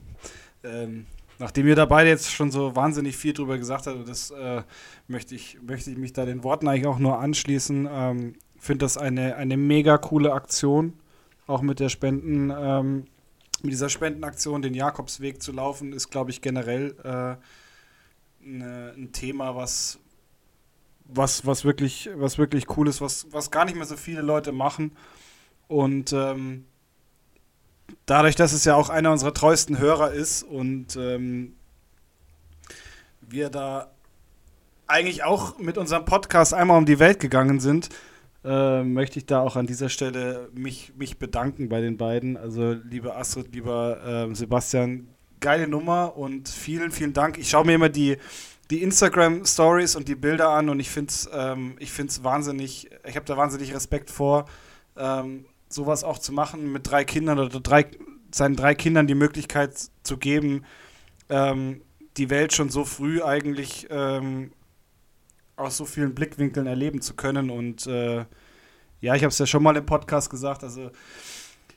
Ähm, 0.64 1.06
Nachdem 1.38 1.66
ihr 1.66 1.74
da 1.74 1.84
beide 1.84 2.08
jetzt 2.08 2.32
schon 2.32 2.50
so 2.50 2.74
wahnsinnig 2.74 3.16
viel 3.16 3.34
drüber 3.34 3.58
gesagt 3.58 3.86
habt, 3.86 4.08
das 4.08 4.30
äh, 4.30 4.62
möchte, 5.06 5.34
ich, 5.34 5.58
möchte 5.62 5.90
ich 5.90 5.98
mich 5.98 6.12
da 6.12 6.24
den 6.24 6.42
Worten 6.44 6.66
eigentlich 6.66 6.86
auch 6.86 6.98
nur 6.98 7.18
anschließen. 7.18 7.88
Ähm, 7.90 8.34
Finde 8.58 8.84
das 8.84 8.96
eine, 8.96 9.36
eine 9.36 9.56
mega 9.56 9.98
coole 9.98 10.32
Aktion, 10.32 10.94
auch 11.46 11.60
mit 11.60 11.78
der 11.78 11.90
Spenden, 11.90 12.50
ähm, 12.50 13.04
mit 13.62 13.72
dieser 13.72 13.90
Spendenaktion 13.90 14.62
den 14.62 14.74
Jakobsweg 14.74 15.42
zu 15.42 15.52
laufen, 15.52 15.92
ist, 15.92 16.10
glaube 16.10 16.30
ich, 16.30 16.40
generell 16.40 16.96
äh, 17.04 17.36
ne, 18.46 18.94
ein 18.96 19.12
Thema, 19.12 19.54
was, 19.54 19.98
was, 21.04 21.44
was, 21.44 21.64
wirklich, 21.64 22.08
was 22.14 22.38
wirklich 22.38 22.76
cool 22.76 22.88
ist, 22.88 23.00
was, 23.00 23.26
was 23.30 23.50
gar 23.50 23.66
nicht 23.66 23.76
mehr 23.76 23.86
so 23.86 23.96
viele 23.96 24.22
Leute 24.22 24.52
machen. 24.52 24.92
Und 25.68 26.12
ähm, 26.12 26.64
dadurch, 28.06 28.36
dass 28.36 28.52
es 28.52 28.64
ja 28.64 28.74
auch 28.74 28.88
einer 28.88 29.12
unserer 29.12 29.34
treuesten 29.34 29.78
Hörer 29.78 30.12
ist 30.12 30.42
und 30.42 30.96
ähm, 30.96 31.54
wir 33.20 33.50
da 33.50 33.90
eigentlich 34.86 35.24
auch 35.24 35.58
mit 35.58 35.78
unserem 35.78 36.04
Podcast 36.04 36.54
einmal 36.54 36.78
um 36.78 36.86
die 36.86 36.98
Welt 36.98 37.20
gegangen 37.20 37.60
sind, 37.60 37.88
äh, 38.44 38.82
möchte 38.84 39.18
ich 39.18 39.26
da 39.26 39.40
auch 39.40 39.56
an 39.56 39.66
dieser 39.66 39.88
Stelle 39.88 40.48
mich, 40.54 40.92
mich 40.96 41.18
bedanken 41.18 41.68
bei 41.68 41.80
den 41.80 41.96
beiden. 41.96 42.36
Also, 42.36 42.72
liebe 42.72 43.16
Astrid, 43.16 43.52
lieber 43.52 44.28
äh, 44.30 44.34
Sebastian, 44.34 45.08
geile 45.40 45.66
Nummer 45.66 46.16
und 46.16 46.48
vielen, 46.48 46.92
vielen 46.92 47.12
Dank. 47.12 47.38
Ich 47.38 47.50
schaue 47.50 47.66
mir 47.66 47.74
immer 47.74 47.88
die, 47.88 48.18
die 48.70 48.82
Instagram-Stories 48.82 49.96
und 49.96 50.08
die 50.08 50.14
Bilder 50.14 50.50
an 50.50 50.68
und 50.68 50.78
ich 50.78 50.90
finde 50.90 51.10
es 51.10 51.28
ähm, 51.32 51.76
wahnsinnig, 52.22 52.88
ich 53.04 53.16
habe 53.16 53.26
da 53.26 53.36
wahnsinnig 53.36 53.74
Respekt 53.74 54.10
vor. 54.10 54.46
Ähm, 54.96 55.44
sowas 55.68 56.04
auch 56.04 56.18
zu 56.18 56.32
machen 56.32 56.72
mit 56.72 56.90
drei 56.90 57.04
Kindern 57.04 57.38
oder 57.38 57.60
drei, 57.60 57.86
seinen 58.32 58.56
drei 58.56 58.74
Kindern 58.74 59.06
die 59.06 59.14
Möglichkeit 59.14 59.74
zu 60.02 60.16
geben, 60.16 60.64
ähm, 61.28 61.82
die 62.16 62.30
Welt 62.30 62.52
schon 62.54 62.70
so 62.70 62.84
früh 62.84 63.22
eigentlich 63.22 63.86
ähm, 63.90 64.52
aus 65.56 65.76
so 65.76 65.84
vielen 65.84 66.14
Blickwinkeln 66.14 66.66
erleben 66.66 67.00
zu 67.00 67.14
können. 67.14 67.50
Und 67.50 67.86
äh, 67.86 68.24
ja, 69.00 69.14
ich 69.14 69.22
habe 69.22 69.28
es 69.28 69.38
ja 69.38 69.46
schon 69.46 69.62
mal 69.62 69.76
im 69.76 69.86
Podcast 69.86 70.30
gesagt, 70.30 70.62
also 70.62 70.90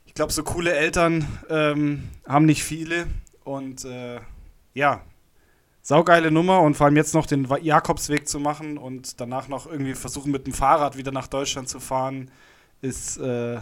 ich 0.06 0.14
glaube, 0.14 0.34
so 0.34 0.44
coole 0.44 0.74
Eltern 0.74 1.28
ähm, 1.50 2.10
haben 2.28 2.46
nicht 2.46 2.64
viele 2.64 3.08
und 3.44 3.86
äh, 3.86 4.20
ja, 4.74 5.02
saugeile 5.82 6.32
Nummer 6.32 6.62
und 6.62 6.76
vor 6.76 6.86
allem 6.86 6.98
jetzt 6.98 7.14
noch 7.14 7.26
den 7.26 7.48
Jakobsweg 7.62 8.28
zu 8.28 8.40
machen 8.40 8.78
und 8.78 9.20
danach 9.20 9.48
noch 9.48 9.66
irgendwie 9.66 9.96
versuchen 9.96 10.32
mit 10.32 10.46
dem 10.46 10.54
Fahrrad 10.54 10.98
wieder 10.98 11.12
nach 11.12 11.28
Deutschland 11.28 11.70
zu 11.70 11.80
fahren, 11.80 12.32
ist 12.82 13.18
äh, 13.18 13.60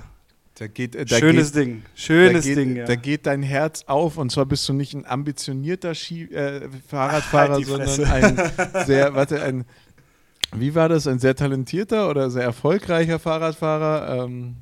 da 0.58 0.68
geht, 0.68 0.96
äh, 0.96 1.06
da 1.06 1.18
schönes 1.18 1.54
geht, 1.54 1.62
Ding. 1.62 1.84
Schönes 1.96 2.44
da 2.44 2.50
geht, 2.50 2.58
Ding, 2.58 2.76
ja. 2.78 2.86
Da 2.86 2.96
geht 2.96 3.26
dein 3.26 3.44
Herz 3.44 3.84
auf 3.88 4.18
und 4.18 4.32
zwar 4.32 4.46
bist 4.46 4.68
du 4.68 4.74
nicht 4.74 4.94
ein 4.94 5.06
ambitionierter 5.06 5.94
Ski, 5.94 6.24
äh, 6.24 6.68
Fahrradfahrer, 6.88 7.56
Halt 7.56 7.66
sondern 7.66 8.06
ein 8.06 8.86
sehr, 8.86 9.14
warte, 9.14 9.42
ein, 9.42 9.66
wie 10.56 10.74
war 10.74 10.90
das, 10.90 11.06
ein 11.08 11.20
sehr 11.20 11.36
talentierter 11.36 12.10
oder 12.10 12.32
sehr 12.32 12.44
erfolgreicher 12.44 13.20
Fahrradfahrer? 13.20 14.26
Ähm, 14.26 14.56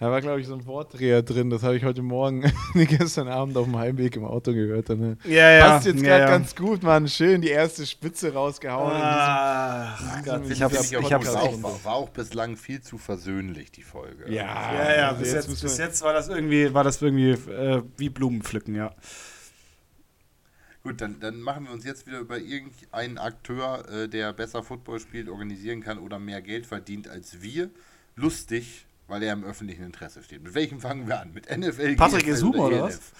da 0.00 0.10
war, 0.10 0.20
glaube 0.22 0.40
ich, 0.40 0.46
so 0.46 0.54
ein 0.54 0.64
Wortdreher 0.64 1.22
drin, 1.22 1.50
das 1.50 1.62
habe 1.62 1.76
ich 1.76 1.84
heute 1.84 2.00
Morgen, 2.00 2.50
gestern 2.74 3.28
Abend 3.28 3.54
auf 3.58 3.66
dem 3.66 3.76
Heimweg 3.76 4.16
im 4.16 4.24
Auto 4.24 4.52
gehört. 4.54 4.88
Dann, 4.88 5.18
äh, 5.24 5.30
ja, 5.30 5.50
ja. 5.50 5.64
passt 5.68 5.86
jetzt 5.86 5.96
ja, 6.02 6.08
gerade 6.08 6.22
ja. 6.24 6.30
ganz 6.30 6.56
gut, 6.56 6.82
Mann. 6.82 7.06
Schön 7.06 7.42
die 7.42 7.48
erste 7.50 7.84
Spitze 7.86 8.32
rausgehauen. 8.32 8.96
In 8.96 10.24
Gott, 10.24 10.44
diesem- 10.44 10.52
ich 10.52 10.58
Podcast- 11.20 11.36
echt. 11.36 11.54
auch, 11.54 11.62
war, 11.62 11.84
war 11.84 11.94
auch 11.94 12.08
bislang 12.08 12.56
viel 12.56 12.80
zu 12.80 12.96
versöhnlich, 12.96 13.70
die 13.72 13.82
Folge. 13.82 14.24
diesem- 14.24 14.32
ja, 14.36 14.72
Ja, 14.72 14.96
ja, 14.96 15.08
also 15.08 15.20
bis 15.20 15.32
jetzt, 15.34 15.48
müssen 15.50 15.62
bis 15.62 15.76
jetzt 15.78 16.02
war 16.02 16.14
das 16.14 16.28
irgendwie, 16.28 16.72
war 16.72 16.82
das 16.84 17.00
irgendwie 17.02 17.32
äh, 17.32 17.82
wie 17.98 18.08
Blumen 18.08 18.42
pflücken, 18.42 18.74
ja. 18.74 18.94
Gut, 20.82 21.02
dann, 21.02 21.20
dann 21.20 21.42
machen 21.42 21.64
wir 21.66 21.72
uns 21.72 21.84
jetzt 21.84 22.06
wieder 22.06 22.20
über 22.20 22.38
irgendeinen 22.38 23.18
Akteur, 23.18 23.86
äh, 23.90 24.08
der 24.08 24.32
besser 24.32 24.62
Football 24.62 24.98
spielt, 24.98 25.28
organisieren 25.28 25.82
kann 25.82 25.98
oder 25.98 26.18
mehr 26.18 26.40
Geld 26.40 26.64
verdient 26.64 27.06
als 27.06 27.42
wir, 27.42 27.68
lustig, 28.16 28.86
weil 29.10 29.22
er 29.22 29.32
im 29.32 29.44
öffentlichen 29.44 29.84
Interesse 29.84 30.22
steht. 30.22 30.42
Mit 30.42 30.54
welchem 30.54 30.80
fangen 30.80 31.06
wir 31.06 31.20
an? 31.20 31.32
Mit 31.32 31.50
NFL? 31.50 31.96
Patrick 31.96 32.24
GFL 32.24 32.30
Isume, 32.30 32.58
oder 32.58 32.84
ELF? 32.84 33.12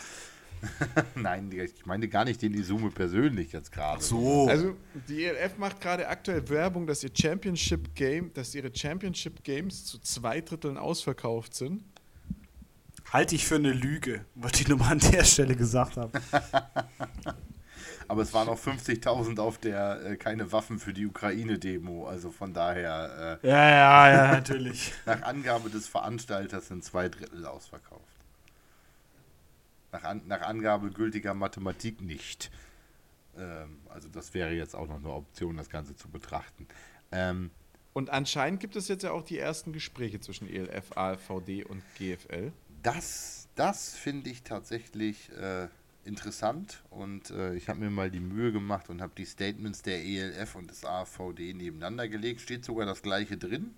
Nein, 1.15 1.51
Digga, 1.51 1.65
ich 1.65 1.87
meine 1.87 2.09
gar 2.09 2.25
nicht 2.25 2.41
den 2.43 2.55
Isume 2.55 2.91
persönlich 2.91 3.53
jetzt 3.53 3.73
gerade. 3.73 4.03
So. 4.03 4.47
Also 4.49 4.77
die 5.09 5.25
ELF 5.25 5.59
macht 5.59 5.81
gerade 5.81 6.07
aktuell 6.09 6.49
Werbung, 6.49 6.87
dass 6.87 7.03
ihr 7.03 7.11
Championship 7.13 7.95
Game, 7.95 8.33
dass 8.35 8.55
ihre 8.55 8.75
Championship 8.75 9.43
Games 9.43 9.85
zu 9.85 9.99
zwei 9.99 10.41
Dritteln 10.41 10.77
ausverkauft 10.77 11.55
sind. 11.55 11.83
Halte 13.11 13.35
ich 13.35 13.47
für 13.47 13.57
eine 13.57 13.73
Lüge, 13.73 14.25
wollte 14.37 14.61
ich 14.63 14.69
nur 14.69 14.79
mal 14.79 14.93
an 14.93 15.01
der 15.01 15.25
Stelle 15.25 15.57
gesagt 15.57 15.97
haben. 15.97 16.13
Aber 18.09 18.23
es 18.23 18.33
waren 18.35 18.47
noch 18.47 18.59
50.000 18.59 19.39
auf 19.41 19.59
der 19.59 20.05
äh, 20.05 20.17
Keine 20.17 20.53
Waffen 20.53 20.79
für 20.79 20.93
die 20.93 21.07
Ukraine-Demo. 21.07 22.07
Also 22.09 22.31
von 22.31 22.53
daher, 22.53 23.39
äh, 23.43 23.49
Ja, 23.49 23.69
ja, 23.71 24.11
ja, 24.13 24.33
natürlich. 24.33 24.93
nach 25.07 25.23
Angabe 25.23 25.71
des 25.71 25.87
Veranstalters 25.89 26.69
sind 26.69 26.85
zwei 26.85 27.09
Drittel 27.09 27.47
ausverkauft. 27.47 28.03
Nach, 29.93 30.05
an, 30.05 30.23
nach 30.27 30.43
Angabe 30.43 30.91
gültiger 30.91 31.35
Mathematik 31.35 32.01
nicht. 32.01 32.51
Ähm, 33.37 33.79
also 33.89 34.09
das 34.09 34.35
wäre 34.35 34.53
jetzt 34.53 34.75
auch 34.75 34.87
noch 34.89 34.97
eine 34.99 35.11
Option, 35.11 35.57
das 35.57 35.69
Ganze 35.69 35.97
zu 35.97 36.09
betrachten. 36.09 36.67
Ähm, 37.13 37.51
Und 37.93 38.11
anscheinend 38.11 38.61
gibt 38.61 38.77
es 38.77 38.87
jetzt 38.89 39.03
ja 39.03 39.11
auch 39.11 39.23
die 39.25 39.39
ersten 39.39 39.73
Gespräche 39.73 40.21
zwischen 40.21 40.49
ELF, 40.49 40.97
AFVD 40.97 41.65
und 41.65 41.83
GFL. 41.99 42.53
das 42.83 43.49
das 43.57 43.95
finde 43.95 44.31
ich 44.31 44.43
tatsächlich 44.43 45.29
äh, 45.33 45.69
interessant 46.05 46.83
und 46.91 47.31
äh, 47.31 47.55
ich 47.55 47.69
habe 47.69 47.81
mir 47.81 47.91
mal 47.91 48.11
die 48.11 48.21
Mühe 48.21 48.53
gemacht 48.53 48.89
und 48.89 49.01
habe 49.03 49.13
die 49.17 49.25
Statements 49.25 49.83
der 49.83 50.05
ELF 50.05 50.55
und 50.55 50.71
des 50.71 50.85
AVD 50.85 51.55
nebeneinander 51.55 52.09
gelegt. 52.09 52.41
Steht 52.41 52.65
sogar 52.65 52.87
das 52.87 53.03
gleiche 53.03 53.37
drin. 53.37 53.75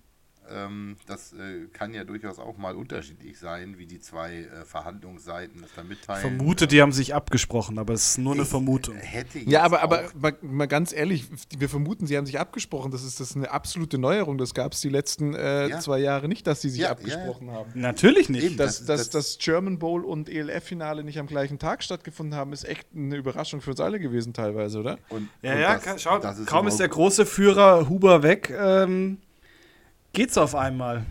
Ähm, 0.50 0.96
das 1.06 1.32
äh, 1.32 1.66
kann 1.72 1.94
ja 1.94 2.04
durchaus 2.04 2.38
auch 2.38 2.56
mal 2.58 2.74
unterschiedlich 2.76 3.38
sein, 3.38 3.78
wie 3.78 3.86
die 3.86 4.00
zwei 4.00 4.38
äh, 4.42 4.64
Verhandlungsseiten 4.64 5.62
das 5.62 5.70
da 5.74 5.82
Ich 5.82 5.88
mitteilen. 5.88 6.20
vermute, 6.20 6.66
die 6.66 6.82
haben 6.82 6.92
sich 6.92 7.14
abgesprochen, 7.14 7.78
aber 7.78 7.94
es 7.94 8.10
ist 8.10 8.18
nur 8.18 8.34
eine 8.34 8.42
Ich 8.42 8.48
Vermutung. 8.48 8.96
Hätte 8.96 9.38
Ja, 9.38 9.44
jetzt 9.44 9.60
aber, 9.62 9.82
aber 9.82 10.02
mal, 10.18 10.36
mal 10.42 10.66
ganz 10.66 10.92
ehrlich, 10.92 11.26
wir 11.56 11.68
vermuten, 11.68 12.06
sie 12.06 12.16
haben 12.16 12.26
sich 12.26 12.38
abgesprochen. 12.40 12.90
Das 12.90 13.02
ist, 13.04 13.20
das 13.20 13.30
ist 13.30 13.36
eine 13.36 13.50
absolute 13.50 13.98
Neuerung. 13.98 14.36
Das 14.38 14.52
gab 14.52 14.72
es 14.72 14.80
die 14.80 14.88
letzten 14.88 15.34
äh, 15.34 15.68
Ja. 15.68 15.78
zwei 15.80 15.98
Jahre 16.00 16.28
nicht, 16.28 16.46
dass 16.46 16.60
sie 16.60 16.70
sich 16.70 16.80
Ja, 16.80 16.86
ja, 16.88 16.92
abgesprochen 16.92 17.50
haben. 17.50 17.70
Natürlich 17.74 18.28
nicht. 18.28 18.44
Eben. 18.44 18.56
Dass, 18.56 18.84
Das- 18.84 19.10
das- 19.10 19.10
das 19.10 19.38
German 19.38 19.78
Bowl 19.78 20.04
und 20.04 20.28
ELF-Finale 20.28 21.04
nicht 21.04 21.18
am 21.18 21.26
gleichen 21.26 21.58
Tag 21.58 21.82
stattgefunden 21.82 22.34
haben, 22.38 22.52
ist 22.52 22.64
echt 22.64 22.88
eine 22.94 23.16
Überraschung 23.16 23.60
für 23.60 23.70
uns 23.70 23.80
alle 23.80 24.00
gewesen, 24.00 24.32
teilweise, 24.34 24.80
oder? 24.80 24.98
und, 25.08 25.28
Ja, 25.42 25.52
und 25.54 25.60
ja, 25.60 25.78
das- 25.78 26.02
schau, 26.02 26.18
das 26.18 26.38
ist 26.40 26.46
kaum 26.46 26.66
ist 26.66 26.78
der 26.80 26.88
große 26.88 27.26
Führer 27.26 27.88
Huber 27.88 28.22
weg, 28.22 28.52
ähm, 28.56 29.18
geht's 30.12 30.38
auf 30.38 30.54
einmal. 30.54 31.04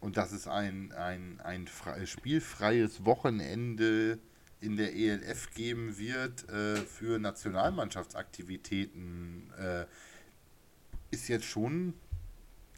Und 0.00 0.16
dass 0.16 0.32
es 0.32 0.46
ein, 0.46 0.92
ein, 0.92 1.40
ein 1.40 1.66
frei, 1.66 2.06
spielfreies 2.06 3.04
Wochenende 3.04 4.18
in 4.60 4.76
der 4.76 4.94
ELF 4.94 5.50
geben 5.54 5.98
wird 5.98 6.48
äh, 6.48 6.76
für 6.76 7.18
Nationalmannschaftsaktivitäten, 7.18 9.52
äh, 9.58 9.86
ist 11.10 11.28
jetzt 11.28 11.46
schon, 11.46 11.94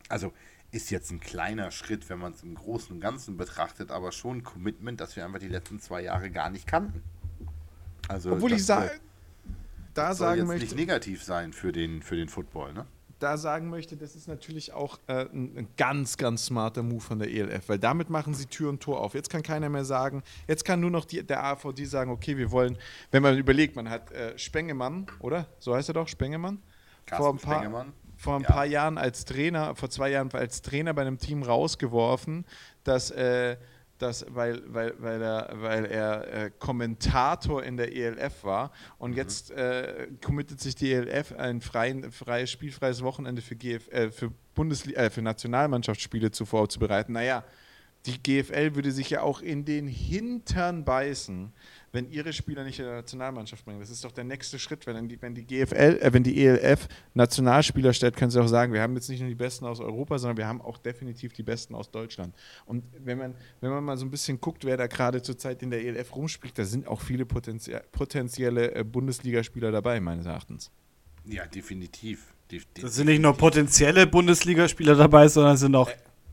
also 0.09 0.33
ist 0.73 0.91
jetzt 0.91 1.11
ein 1.11 1.21
kleiner 1.21 1.71
Schritt, 1.73 2.09
wenn 2.09 2.19
man 2.19 2.33
es 2.33 2.43
im 2.43 2.55
Großen 2.55 2.95
und 2.95 3.01
Ganzen 3.01 3.37
betrachtet, 3.37 3.91
aber 3.91 4.13
schon 4.13 4.39
ein 4.39 4.45
Commitment, 4.45 5.01
das 5.01 5.17
wir 5.17 5.25
einfach 5.25 5.41
die 5.41 5.49
letzten 5.49 5.81
zwei 5.81 6.03
Jahre 6.03 6.31
gar 6.31 6.51
nicht 6.51 6.67
kannten. 6.67 7.03
Also 8.09 8.33
Obwohl 8.33 8.51
das 8.51 8.61
ich 8.61 8.67
sa 8.67 8.81
soll- 8.83 8.91
da 9.95 10.15
soll 10.15 10.27
sagen 10.29 10.39
jetzt 10.41 10.49
möchte, 10.49 10.65
nicht 10.67 10.77
negativ 10.77 11.25
sein 11.25 11.53
für 11.53 11.73
den, 11.73 12.03
für 12.03 12.17
den 12.17 12.29
Football, 12.29 12.73
ne? 12.73 12.87
Da 13.21 13.37
sagen 13.37 13.69
möchte, 13.71 13.97
das 13.97 14.17
ist 14.17 14.27
natürlich 14.27 14.73
auch 14.73 14.99
äh, 15.07 15.27
ein, 15.33 15.57
ein 15.57 15.69
ganz, 15.77 16.17
ganz 16.17 16.47
smarter 16.47 16.83
Move 16.83 17.01
von 17.01 17.19
der 17.21 17.31
ELF, 17.31 17.69
weil 17.69 17.79
damit 17.79 18.11
machen 18.11 18.35
sie 18.35 18.47
Tür 18.47 18.69
und 18.71 18.83
Tor 18.83 19.01
auf. 19.01 19.15
Jetzt 19.15 19.31
kann 19.31 19.43
keiner 19.43 19.69
mehr 19.69 19.85
sagen, 19.85 20.23
jetzt 20.49 20.65
kann 20.65 20.81
nur 20.81 20.91
noch 20.91 21.05
die, 21.05 21.23
der 21.25 21.45
AVD 21.45 21.85
sagen, 21.85 22.11
okay, 22.11 22.37
wir 22.37 22.51
wollen, 22.51 22.77
wenn 23.13 23.23
man 23.23 23.39
überlegt, 23.39 23.77
man 23.77 23.89
hat 23.89 24.11
äh, 24.11 24.37
Spengemann, 24.39 25.07
oder? 25.21 25.47
So 25.59 25.75
heißt 25.75 25.89
er 25.91 25.95
doch, 25.95 26.09
Spengemann? 26.09 26.59
Carsten 27.07 27.23
Vor 27.25 27.33
ein 27.35 27.39
paar- 27.39 27.55
Spengemann. 27.61 27.93
vor 28.17 28.37
ein 28.37 28.43
Ja. 28.43 28.49
paar 28.51 28.67
Jahren 28.67 28.99
als 28.99 29.25
Trainer, 29.25 29.75
vor 29.75 29.91
zwei 29.91 30.11
Jahren 30.11 30.31
als 30.33 30.63
Trainer 30.63 30.93
bei 30.95 31.03
einem 31.03 31.19
Team 31.19 31.43
rausgeworfen, 31.43 32.45
dass, 32.85 33.11
äh, 33.11 33.57
dass 34.03 34.27
weil, 34.29 34.63
weil, 34.67 34.95
weil 34.99 35.23
er, 35.23 35.51
weil 35.55 35.85
er 35.87 36.33
äh, 36.33 36.51
Kommentator 36.59 37.63
in 37.63 37.77
der 37.77 37.95
ELF 37.95 38.45
war 38.45 38.73
und 38.99 39.15
jetzt 39.15 39.51
äh, 39.51 40.09
committet 40.25 40.61
sich 40.61 40.75
die 40.75 40.93
ELF 40.93 41.33
ein 41.33 41.61
freien, 41.61 42.11
freies, 42.11 42.51
spielfreies 42.51 43.03
Wochenende 43.03 43.43
für, 43.43 43.57
GF, 43.57 43.89
äh, 43.89 44.11
für, 44.11 44.33
Bundesli 44.55 44.95
äh, 44.95 45.11
für 45.11 45.23
Nationalmannschaftsspiele 45.23 46.31
zu 46.31 46.47
vorzubereiten. 46.47 47.13
Naja, 47.13 47.45
die 48.07 48.23
GFL 48.23 48.75
würde 48.75 48.93
sich 48.93 49.11
ja 49.11 49.23
auch 49.23 49.43
in 49.43 49.65
den 49.65 49.87
Hintern 49.87 50.85
beißen, 50.85 51.53
wenn 51.93 52.09
ihre 52.11 52.33
Spieler 52.33 52.63
nicht 52.65 52.79
in 52.79 52.85
der 52.85 52.95
Nationalmannschaft 52.97 53.65
bringen. 53.65 53.81
Das 53.81 53.91
ist 53.91 54.05
doch 54.05 54.13
der 54.13 54.25
nächste 54.25 54.59
Schritt. 54.59 54.87
Wenn 54.87 55.09
die, 55.09 55.21
wenn 55.21 55.35
die 55.35 55.45
GFL, 55.45 55.99
äh, 56.01 56.13
wenn 56.13 56.23
die 56.23 56.45
ELF 56.47 56.87
Nationalspieler 57.15 57.93
stellt, 57.93 58.17
können 58.17 58.31
sie 58.31 58.41
auch 58.41 58.47
sagen, 58.47 58.73
wir 58.73 58.81
haben 58.81 58.95
jetzt 58.95 59.09
nicht 59.09 59.21
nur 59.21 59.29
die 59.29 59.35
Besten 59.35 59.65
aus 59.67 59.81
Europa, 59.81 60.19
sondern 60.19 60.37
wir 60.37 60.47
haben 60.47 60.61
auch 60.61 60.79
definitiv 60.79 61.33
die 61.33 61.43
Besten 61.43 61.75
aus 61.75 61.91
Deutschland. 61.91 62.35
Und 62.67 62.85
wenn 63.05 63.19
man, 63.19 63.35
wenn 63.61 63.71
man 63.71 63.83
mal 63.85 63.97
so 63.97 64.05
ein 64.07 64.11
bisschen 64.11 64.41
guckt, 64.41 64.65
wer 64.65 64.77
da 64.77 64.87
gerade 64.87 65.21
zurzeit 65.23 65.63
in 65.63 65.71
der 65.71 65.85
ELF 65.85 66.15
rumspielt, 66.15 66.57
da 66.59 66.65
sind 66.65 66.87
auch 66.87 67.01
viele 67.01 67.27
potenzie 67.27 67.77
potenzielle 67.93 68.75
äh, 68.75 68.85
Bundesligaspieler 68.85 69.71
dabei, 69.73 70.01
meines 70.01 70.27
Erachtens. 70.27 70.71
Ja, 71.25 71.47
definitiv. 71.47 72.33
Def- 72.51 72.67
Da 72.81 72.89
sind 72.89 73.07
nicht 73.07 73.21
nur 73.23 73.37
potenzielle 73.37 74.07
Bundesligaspieler 74.07 74.95
dabei, 74.97 75.29
sondern 75.29 75.57
sind 75.57 75.75
auch, 75.77 75.91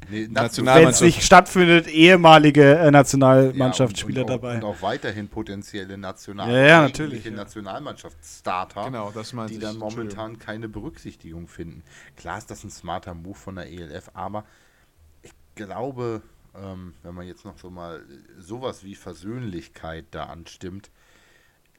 Nee, 0.10 0.28
National- 0.30 0.82
wenn 0.82 0.90
es 0.90 1.02
nicht 1.02 1.22
stattfindet, 1.22 1.88
ehemalige 1.88 2.78
äh, 2.78 2.92
Nationalmannschaftsspieler 2.92 4.22
ja, 4.22 4.24
und, 4.26 4.32
und, 4.32 4.44
dabei. 4.44 4.56
Und 4.56 4.64
auch 4.64 4.82
weiterhin 4.82 5.28
potenzielle 5.28 5.98
National 5.98 6.50
Ja, 6.52 6.62
ja, 6.68 6.82
natürlich, 6.82 7.26
ja. 7.26 7.32
Nationalmannschaftsstarter, 7.32 8.86
Genau, 8.86 9.12
die 9.12 9.54
ich. 9.56 9.60
dann 9.60 9.78
momentan 9.78 10.40
keine 10.40 10.70
Berücksichtigung 10.70 11.48
finden. 11.48 11.84
Klar 12.16 12.38
ist 12.38 12.50
das 12.50 12.64
ein 12.64 12.70
smarter 12.72 13.14
Move 13.14 13.36
von 13.38 13.56
der 13.56 13.70
ELF, 13.70 14.12
aber 14.14 14.46
ich 15.24 15.34
glaube, 15.56 16.22
ähm, 16.56 16.94
wenn 17.04 17.14
man 17.14 17.28
jetzt 17.28 17.44
noch 17.44 17.58
so 17.58 17.70
mal 17.70 18.02
sowas 18.40 18.84
wie 18.84 18.96
Versöhnlichkeit 18.96 20.06
da 20.12 20.26
anstimmt, 20.26 20.90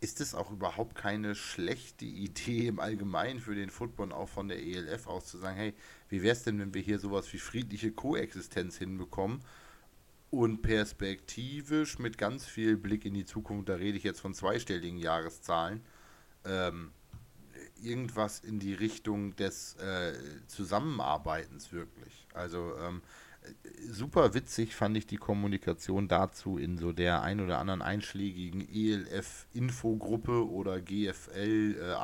ist 0.01 0.21
es 0.21 0.35
auch 0.35 0.51
überhaupt 0.51 0.95
keine 0.95 1.35
schlechte 1.35 2.05
Idee 2.05 2.69
im 2.69 2.79
Allgemeinen 2.79 3.41
für 3.41 3.55
den 3.55 3.71
Football 3.71 4.07
und 4.07 4.13
auch 4.13 4.29
von 4.29 4.49
der 4.49 4.63
ELF 4.63 5.07
aus 5.09 5.27
zu 5.27 5.39
sagen, 5.39 5.57
hey, 5.57 5.75
wie 6.09 6.23
wäre 6.23 6.33
es 6.33 6.43
denn, 6.43 6.59
wenn 6.59 6.75
wir 6.75 6.83
hier 6.83 6.99
sowas 6.99 7.33
wie 7.33 7.39
friedliche 7.39 7.93
Koexistenz 7.93 8.79
hinbekommen 8.79 9.41
und 10.31 10.63
perspektivisch 10.63 11.99
mit 11.99 12.19
ganz 12.19 12.45
viel 12.45 12.77
Blick 12.77 13.05
in 13.05 13.15
die 13.15 13.25
Zukunft, 13.25 13.69
da 13.69 13.75
rede 13.75 13.97
ich 13.97 14.05
jetzt 14.05 14.21
von 14.21 14.35
zweistelligen 14.35 14.99
Jahreszahlen, 14.99 15.83
ähm, 16.45 16.93
irgendwas 17.83 18.41
in 18.41 18.59
die 18.59 18.75
Richtung 18.75 19.37
des 19.37 19.75
äh, 19.77 20.13
Zusammenarbeitens 20.47 21.73
wirklich. 21.73 22.27
Also 22.35 22.75
ähm, 22.79 23.03
super 23.91 24.35
witzig 24.35 24.75
fand 24.75 24.97
ich 24.97 25.07
die 25.07 25.17
Kommunikation 25.17 26.09
dazu 26.09 26.59
in 26.59 26.77
so 26.79 26.93
der 26.93 27.23
ein 27.23 27.41
oder 27.41 27.59
anderen 27.59 27.83
einschlägigen 27.83 28.69
ELF-Infogruppe 28.73 30.49
oder 30.49 30.81
GFL, 30.81 31.77
äh, 31.81 31.95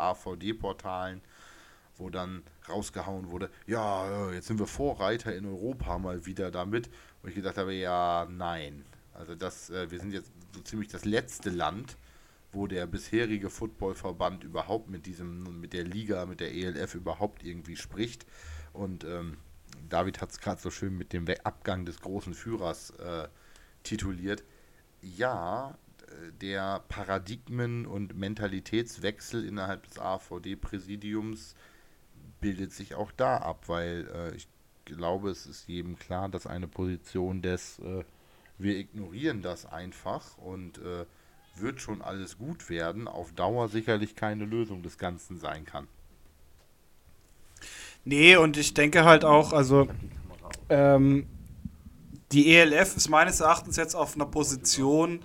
wo 1.97 2.11
dann 2.11 2.43
rausgehauen 2.69 3.31
wurde, 3.31 3.51
ja, 3.67 4.31
jetzt 4.33 4.47
sind 4.47 4.59
wir 4.59 4.67
Vorreiter 4.67 5.35
in 5.35 5.47
Europa 5.47 5.99
mal 5.99 6.27
wieder 6.27 6.51
damit. 6.51 6.89
Und 7.23 7.31
ich 7.31 7.35
gedacht 7.35 7.57
habe, 7.57 7.75
ja, 7.75 8.27
nein. 8.31 8.85
Also 9.13 9.35
das, 9.35 9.71
äh, 9.71 9.91
wir 9.91 10.01
sind 10.01 10.13
jetzt 10.13 10.33
so 10.55 10.61
ziemlich 10.63 10.89
das 10.89 11.05
letzte 11.05 11.51
Land, 11.51 11.97
wo 12.53 12.67
der 12.67 12.87
bisherige 12.87 13.51
Footballverband 13.51 14.45
überhaupt 14.45 14.89
mit 14.89 15.07
diesem, 15.07 15.61
mit 15.61 15.73
der 15.73 15.85
Liga, 15.85 16.27
mit 16.27 16.41
der 16.41 16.55
ELF 16.55 16.95
überhaupt 16.95 17.45
irgendwie 17.45 17.77
spricht. 17.77 18.27
Und 18.73 19.05
ähm, 19.05 19.39
David 19.89 20.21
hat 20.21 20.31
es 20.31 20.41
gerade 20.41 20.61
so 20.61 20.71
schön 20.71 20.97
mit 20.97 21.13
dem 21.13 21.27
Abgang 21.43 21.85
des 21.85 22.01
großen 22.01 22.35
Führers 22.35 22.91
äh, 22.91 23.29
tituliert. 23.83 24.45
Ja, 25.01 25.77
der 26.41 26.83
Paradigmen- 26.89 27.87
und 27.87 28.17
Mentalitätswechsel 28.17 29.45
innerhalb 29.47 29.87
des 29.87 29.99
AVD-Präsidiums 29.99 31.55
bildet 32.41 32.73
sich 32.73 32.95
auch 32.95 33.13
da 33.13 33.39
ab, 33.39 33.65
weil 33.69 34.09
äh, 34.15 34.35
ich 34.37 34.49
glaube, 34.85 35.31
es 35.31 35.47
ist 35.47 35.67
jedem 35.69 35.99
klar, 35.99 36.29
dass 36.29 36.47
eine 36.47 36.69
Position 36.69 37.43
des 37.43 37.79
äh, 37.79 38.05
wir 38.59 38.77
ignorieren 38.77 39.43
das 39.43 39.67
einfach 39.67 40.39
und 40.39 40.79
äh, 40.79 41.07
wird 41.57 41.81
schon 41.81 42.03
alles 42.03 42.39
gut 42.39 42.69
werden, 42.69 43.09
auf 43.09 43.33
Dauer 43.33 43.69
sicherlich 43.69 44.17
keine 44.17 44.45
Lösung 44.45 44.83
des 44.83 44.99
Ganzen 44.99 45.39
sein 45.39 45.65
kann. 45.65 45.87
Nee, 48.05 48.37
und 48.37 48.57
ich 48.57 48.75
denke 48.75 49.05
halt 49.05 49.25
auch, 49.25 49.53
also 49.53 49.89
ähm, 50.69 51.27
die 52.33 52.55
ELF 52.55 52.97
ist 52.97 53.09
meines 53.09 53.41
Erachtens 53.41 53.77
jetzt 53.77 53.95
auf 53.95 54.15
einer 54.15 54.27
Position, 54.27 55.21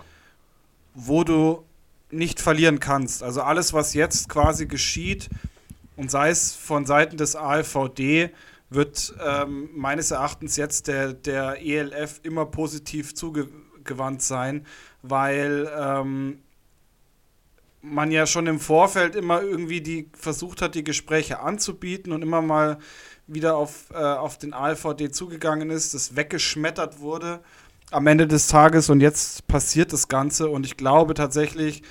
wo 0.94 1.24
du 1.24 1.66
nicht 2.12 2.40
verlieren 2.40 2.80
kannst. 2.80 3.22
Also 3.22 3.42
alles, 3.42 3.74
was 3.74 3.94
jetzt 3.94 4.30
quasi 4.30 4.66
geschieht, 4.66 5.30
und 6.00 6.10
sei 6.10 6.30
es 6.30 6.56
von 6.56 6.86
Seiten 6.86 7.18
des 7.18 7.36
ALVD, 7.36 8.30
wird 8.70 9.14
ähm, 9.22 9.70
meines 9.76 10.12
Erachtens 10.12 10.56
jetzt 10.56 10.88
der, 10.88 11.12
der 11.12 11.62
ELF 11.62 12.22
immer 12.24 12.46
positiv 12.46 13.14
zugewandt 13.14 14.22
sein, 14.22 14.66
weil 15.02 15.70
ähm, 15.78 16.40
man 17.82 18.12
ja 18.12 18.26
schon 18.26 18.48
im 18.48 18.62
Vorfeld 18.62 19.18
immer 19.18 19.42
irgendwie 19.42 19.82
die 19.82 20.10
versucht 20.14 20.62
hat, 20.62 20.76
die 20.76 20.86
Gespräche 20.86 21.42
anzubieten 21.42 22.14
und 22.14 22.22
immer 22.22 22.42
mal 22.42 22.78
wieder 23.28 23.58
auf, 23.58 23.90
äh, 23.92 23.98
auf 23.98 24.38
den 24.38 24.54
ALVD 24.54 25.12
zugegangen 25.12 25.70
ist, 25.70 25.94
das 25.94 26.16
weggeschmettert 26.16 27.02
wurde 27.02 27.42
am 27.92 28.08
Ende 28.08 28.26
des 28.26 28.48
Tages. 28.48 28.90
Und 28.90 29.02
jetzt 29.02 29.48
passiert 29.48 29.92
das 29.92 30.08
Ganze. 30.08 30.50
Und 30.50 30.66
ich 30.66 30.78
glaube 30.78 31.14
tatsächlich, 31.14 31.84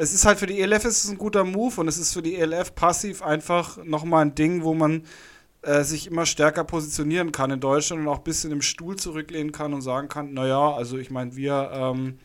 es 0.00 0.14
ist 0.14 0.24
halt 0.24 0.38
für 0.38 0.46
die 0.46 0.60
ELF 0.60 0.86
ist 0.86 1.04
es 1.04 1.10
ein 1.10 1.18
guter 1.18 1.44
Move 1.44 1.82
und 1.82 1.88
es 1.88 1.98
ist 1.98 2.14
für 2.14 2.22
die 2.22 2.36
ELF 2.36 2.74
passiv 2.74 3.20
einfach 3.20 3.84
nochmal 3.84 4.24
ein 4.24 4.34
Ding, 4.34 4.62
wo 4.62 4.72
man 4.72 5.02
äh, 5.60 5.84
sich 5.84 6.06
immer 6.06 6.24
stärker 6.24 6.64
positionieren 6.64 7.32
kann 7.32 7.50
in 7.50 7.60
Deutschland 7.60 8.00
und 8.00 8.08
auch 8.08 8.18
ein 8.18 8.24
bisschen 8.24 8.50
im 8.50 8.62
Stuhl 8.62 8.96
zurücklehnen 8.96 9.52
kann 9.52 9.74
und 9.74 9.82
sagen 9.82 10.08
kann, 10.08 10.32
naja, 10.32 10.72
also 10.72 10.96
ich 10.96 11.10
meine, 11.10 11.36
wir, 11.36 11.70
ähm, 11.74 12.18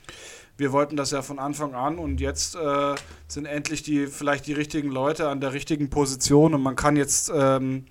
wir 0.56 0.72
wollten 0.72 0.96
das 0.96 1.12
ja 1.12 1.22
von 1.22 1.38
Anfang 1.38 1.76
an 1.76 1.98
und 1.98 2.22
jetzt 2.22 2.56
äh, 2.56 2.96
sind 3.28 3.46
endlich 3.46 3.84
die 3.84 4.08
vielleicht 4.08 4.48
die 4.48 4.54
richtigen 4.54 4.90
Leute 4.90 5.28
an 5.28 5.42
der 5.42 5.52
richtigen 5.52 5.90
Position 5.90 6.54
und 6.54 6.64
man 6.64 6.78
kann 6.78 6.96
jetzt 6.96 7.30
ähm, 7.36 7.88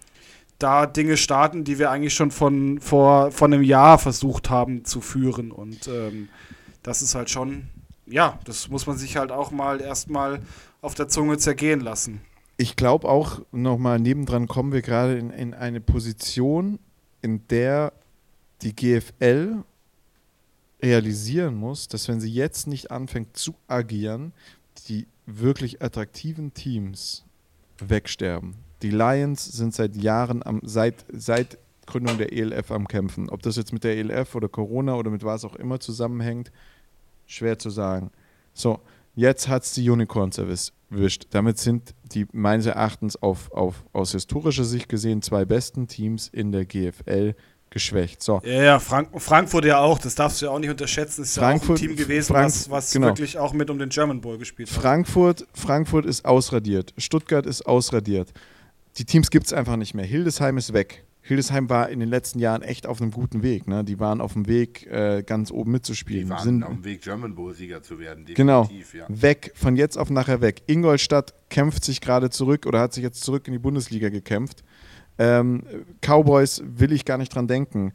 da 0.58 0.86
Dinge 0.86 1.18
starten, 1.18 1.62
die 1.64 1.78
wir 1.78 1.90
eigentlich 1.90 2.14
schon 2.14 2.30
von 2.30 2.80
vor, 2.80 3.32
von 3.32 3.52
einem 3.52 3.62
Jahr 3.62 3.98
versucht 3.98 4.48
haben 4.48 4.86
zu 4.86 5.02
führen. 5.02 5.50
Und 5.52 5.88
ähm, 5.88 6.30
das 6.82 7.02
ist 7.02 7.14
halt 7.14 7.28
schon, 7.28 7.68
ja, 8.06 8.38
das 8.44 8.68
muss 8.68 8.86
man 8.86 8.96
sich 8.96 9.16
halt 9.16 9.32
auch 9.32 9.50
mal 9.50 9.80
erstmal 9.80 10.40
auf 10.80 10.94
der 10.94 11.08
Zunge 11.08 11.38
zergehen 11.38 11.80
lassen. 11.80 12.20
Ich 12.56 12.76
glaube 12.76 13.08
auch 13.08 13.40
nochmal, 13.50 13.98
nebendran 13.98 14.46
kommen 14.46 14.72
wir 14.72 14.82
gerade 14.82 15.18
in, 15.18 15.30
in 15.30 15.54
eine 15.54 15.80
Position, 15.80 16.78
in 17.20 17.46
der 17.48 17.92
die 18.62 18.74
GFL 18.74 19.64
realisieren 20.82 21.56
muss, 21.56 21.88
dass 21.88 22.08
wenn 22.08 22.20
sie 22.20 22.30
jetzt 22.30 22.66
nicht 22.66 22.90
anfängt 22.90 23.36
zu 23.36 23.54
agieren, 23.66 24.32
die 24.88 25.06
wirklich 25.26 25.82
attraktiven 25.82 26.52
Teams 26.54 27.24
wegsterben. 27.78 28.54
Die 28.82 28.90
Lions 28.90 29.44
sind 29.44 29.74
seit 29.74 29.96
Jahren 29.96 30.42
am, 30.44 30.60
seit, 30.62 31.04
seit 31.10 31.58
Gründung 31.86 32.18
der 32.18 32.32
ELF 32.32 32.70
am 32.70 32.86
Kämpfen. 32.86 33.30
Ob 33.30 33.42
das 33.42 33.56
jetzt 33.56 33.72
mit 33.72 33.84
der 33.84 33.96
ELF 33.96 34.34
oder 34.34 34.48
Corona 34.48 34.94
oder 34.94 35.10
mit 35.10 35.24
was 35.24 35.44
auch 35.44 35.56
immer 35.56 35.80
zusammenhängt, 35.80 36.52
schwer 37.26 37.58
zu 37.58 37.70
sagen. 37.70 38.10
So, 38.52 38.80
jetzt 39.14 39.48
hat 39.48 39.64
es 39.64 39.72
die 39.72 39.88
Unicorns 39.88 40.38
erwischt. 40.38 41.26
Damit 41.30 41.58
sind 41.58 41.94
die 42.12 42.26
meines 42.32 42.66
Erachtens 42.66 43.16
auf, 43.16 43.50
auf, 43.52 43.84
aus 43.92 44.12
historischer 44.12 44.64
Sicht 44.64 44.88
gesehen 44.88 45.22
zwei 45.22 45.44
besten 45.44 45.88
Teams 45.88 46.28
in 46.28 46.52
der 46.52 46.64
GFL 46.64 47.34
geschwächt. 47.70 48.22
So. 48.22 48.40
Ja, 48.44 48.62
ja 48.62 48.78
Frank 48.78 49.08
Frankfurt 49.20 49.64
ja 49.64 49.80
auch, 49.80 49.98
das 49.98 50.14
darfst 50.14 50.40
du 50.40 50.46
ja 50.46 50.52
auch 50.52 50.58
nicht 50.58 50.70
unterschätzen. 50.70 51.22
Das 51.22 51.30
ist 51.30 51.38
Frankfurt, 51.38 51.80
ja 51.80 51.86
auch 51.86 51.90
ein 51.90 51.96
Team 51.96 51.96
gewesen, 51.96 52.28
Frank 52.28 52.46
was, 52.46 52.70
was 52.70 52.92
genau. 52.92 53.08
wirklich 53.08 53.36
auch 53.36 53.52
mit 53.52 53.68
um 53.68 53.78
den 53.78 53.88
German 53.88 54.20
Bowl 54.20 54.38
gespielt 54.38 54.70
hat. 54.70 54.80
Frankfurt, 54.80 55.46
Frankfurt 55.52 56.06
ist 56.06 56.24
ausradiert, 56.24 56.94
Stuttgart 56.96 57.44
ist 57.44 57.66
ausradiert. 57.66 58.32
Die 58.96 59.04
Teams 59.04 59.28
gibt 59.28 59.46
es 59.46 59.52
einfach 59.52 59.76
nicht 59.76 59.92
mehr. 59.92 60.04
Hildesheim 60.04 60.56
ist 60.56 60.72
weg. 60.72 61.04
Hildesheim 61.26 61.70
war 61.70 61.88
in 61.88 62.00
den 62.00 62.10
letzten 62.10 62.38
Jahren 62.38 62.60
echt 62.60 62.86
auf 62.86 63.00
einem 63.00 63.10
guten 63.10 63.42
Weg. 63.42 63.66
Ne? 63.66 63.82
Die 63.82 63.98
waren 63.98 64.20
auf 64.20 64.34
dem 64.34 64.46
Weg, 64.46 64.86
äh, 64.88 65.22
ganz 65.22 65.50
oben 65.50 65.72
mitzuspielen. 65.72 66.24
Die 66.24 66.30
waren 66.30 66.42
Sind, 66.42 66.62
auf 66.62 66.74
dem 66.74 66.84
Weg, 66.84 67.00
German 67.00 67.34
Bowl-Sieger 67.34 67.82
zu 67.82 67.98
werden. 67.98 68.26
Genau. 68.26 68.68
Ja. 68.92 69.06
Weg, 69.08 69.52
von 69.54 69.74
jetzt 69.74 69.96
auf 69.96 70.10
nachher 70.10 70.42
weg. 70.42 70.62
Ingolstadt 70.66 71.32
kämpft 71.48 71.82
sich 71.82 72.02
gerade 72.02 72.28
zurück 72.28 72.66
oder 72.66 72.78
hat 72.78 72.92
sich 72.92 73.02
jetzt 73.02 73.24
zurück 73.24 73.46
in 73.46 73.54
die 73.54 73.58
Bundesliga 73.58 74.10
gekämpft. 74.10 74.62
Ähm, 75.16 75.62
Cowboys 76.02 76.62
will 76.62 76.92
ich 76.92 77.06
gar 77.06 77.16
nicht 77.16 77.34
dran 77.34 77.48
denken. 77.48 77.94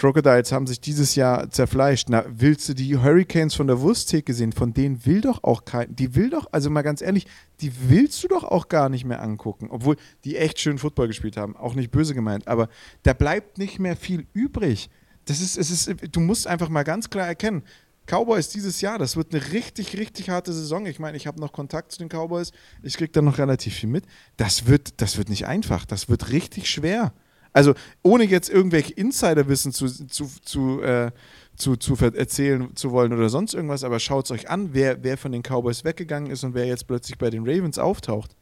Crocodiles 0.00 0.50
haben 0.50 0.66
sich 0.66 0.80
dieses 0.80 1.14
Jahr 1.14 1.50
zerfleischt. 1.50 2.08
Na, 2.08 2.24
willst 2.26 2.66
du 2.70 2.74
die 2.74 2.96
Hurricanes 2.96 3.54
von 3.54 3.66
der 3.66 3.82
Wursttheke 3.82 4.32
sehen? 4.32 4.52
Von 4.52 4.72
denen 4.72 5.04
will 5.04 5.20
doch 5.20 5.44
auch 5.44 5.66
kein, 5.66 5.94
die 5.94 6.14
will 6.14 6.30
doch, 6.30 6.46
also 6.52 6.70
mal 6.70 6.80
ganz 6.80 7.02
ehrlich, 7.02 7.26
die 7.60 7.70
willst 7.90 8.24
du 8.24 8.28
doch 8.28 8.42
auch 8.42 8.68
gar 8.68 8.88
nicht 8.88 9.04
mehr 9.04 9.20
angucken. 9.20 9.68
Obwohl 9.70 9.96
die 10.24 10.38
echt 10.38 10.58
schön 10.58 10.78
Football 10.78 11.08
gespielt 11.08 11.36
haben, 11.36 11.54
auch 11.54 11.74
nicht 11.74 11.90
böse 11.90 12.14
gemeint. 12.14 12.48
Aber 12.48 12.70
da 13.02 13.12
bleibt 13.12 13.58
nicht 13.58 13.78
mehr 13.78 13.94
viel 13.94 14.26
übrig. 14.32 14.88
Das 15.26 15.42
ist, 15.42 15.58
es 15.58 15.70
ist, 15.70 15.94
du 16.10 16.20
musst 16.20 16.46
einfach 16.46 16.70
mal 16.70 16.82
ganz 16.82 17.10
klar 17.10 17.26
erkennen, 17.26 17.62
Cowboys 18.06 18.48
dieses 18.48 18.80
Jahr, 18.80 18.98
das 18.98 19.16
wird 19.16 19.34
eine 19.34 19.52
richtig, 19.52 19.98
richtig 19.98 20.30
harte 20.30 20.54
Saison. 20.54 20.86
Ich 20.86 20.98
meine, 20.98 21.18
ich 21.18 21.26
habe 21.26 21.38
noch 21.38 21.52
Kontakt 21.52 21.92
zu 21.92 21.98
den 21.98 22.08
Cowboys, 22.08 22.52
ich 22.82 22.96
kriege 22.96 23.12
da 23.12 23.20
noch 23.20 23.36
relativ 23.36 23.74
viel 23.74 23.90
mit. 23.90 24.04
Das 24.38 24.66
wird, 24.66 25.02
das 25.02 25.18
wird 25.18 25.28
nicht 25.28 25.46
einfach, 25.46 25.84
das 25.84 26.08
wird 26.08 26.32
richtig 26.32 26.70
schwer. 26.70 27.12
Also 27.52 27.74
ohne 28.02 28.24
jetzt 28.24 28.48
irgendwelche 28.48 28.92
Insiderwissen 28.94 29.72
zu, 29.72 29.86
zu, 29.88 30.30
zu, 30.42 30.82
äh, 30.82 31.10
zu, 31.56 31.76
zu 31.76 31.94
erzählen 31.96 32.74
zu 32.76 32.90
wollen 32.90 33.12
oder 33.12 33.28
sonst 33.28 33.54
irgendwas, 33.54 33.84
aber 33.84 34.00
schaut 34.00 34.26
es 34.26 34.30
euch 34.30 34.48
an, 34.48 34.70
wer, 34.72 35.02
wer 35.02 35.18
von 35.18 35.32
den 35.32 35.42
Cowboys 35.42 35.84
weggegangen 35.84 36.30
ist 36.30 36.44
und 36.44 36.54
wer 36.54 36.66
jetzt 36.66 36.86
plötzlich 36.86 37.18
bei 37.18 37.30
den 37.30 37.42
Ravens 37.46 37.78
auftaucht. 37.78 38.36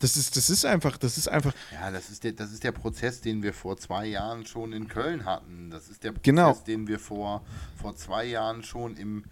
Das 0.00 0.16
ist, 0.16 0.36
das 0.36 0.48
ist 0.48 0.64
einfach, 0.64 0.96
das 0.96 1.18
ist 1.18 1.28
einfach. 1.28 1.52
Ja, 1.72 1.90
das 1.90 2.08
ist 2.10 2.22
der, 2.22 2.32
das 2.32 2.52
ist 2.52 2.62
der 2.62 2.70
Prozess, 2.70 3.20
den 3.20 3.42
wir 3.42 3.52
vor 3.52 3.76
zwei 3.76 4.06
Jahren 4.06 4.46
schon 4.46 4.72
in 4.72 4.86
Köln 4.86 5.24
hatten. 5.24 5.70
Das 5.70 5.88
ist 5.88 6.04
der 6.04 6.12
Prozess, 6.12 6.22
genau. 6.22 6.56
den 6.66 6.86
wir 6.86 7.00
vor, 7.00 7.42
vor 7.80 7.96
zwei 7.96 8.26
Jahren 8.26 8.62
schon 8.62 8.96
im, 8.96 9.24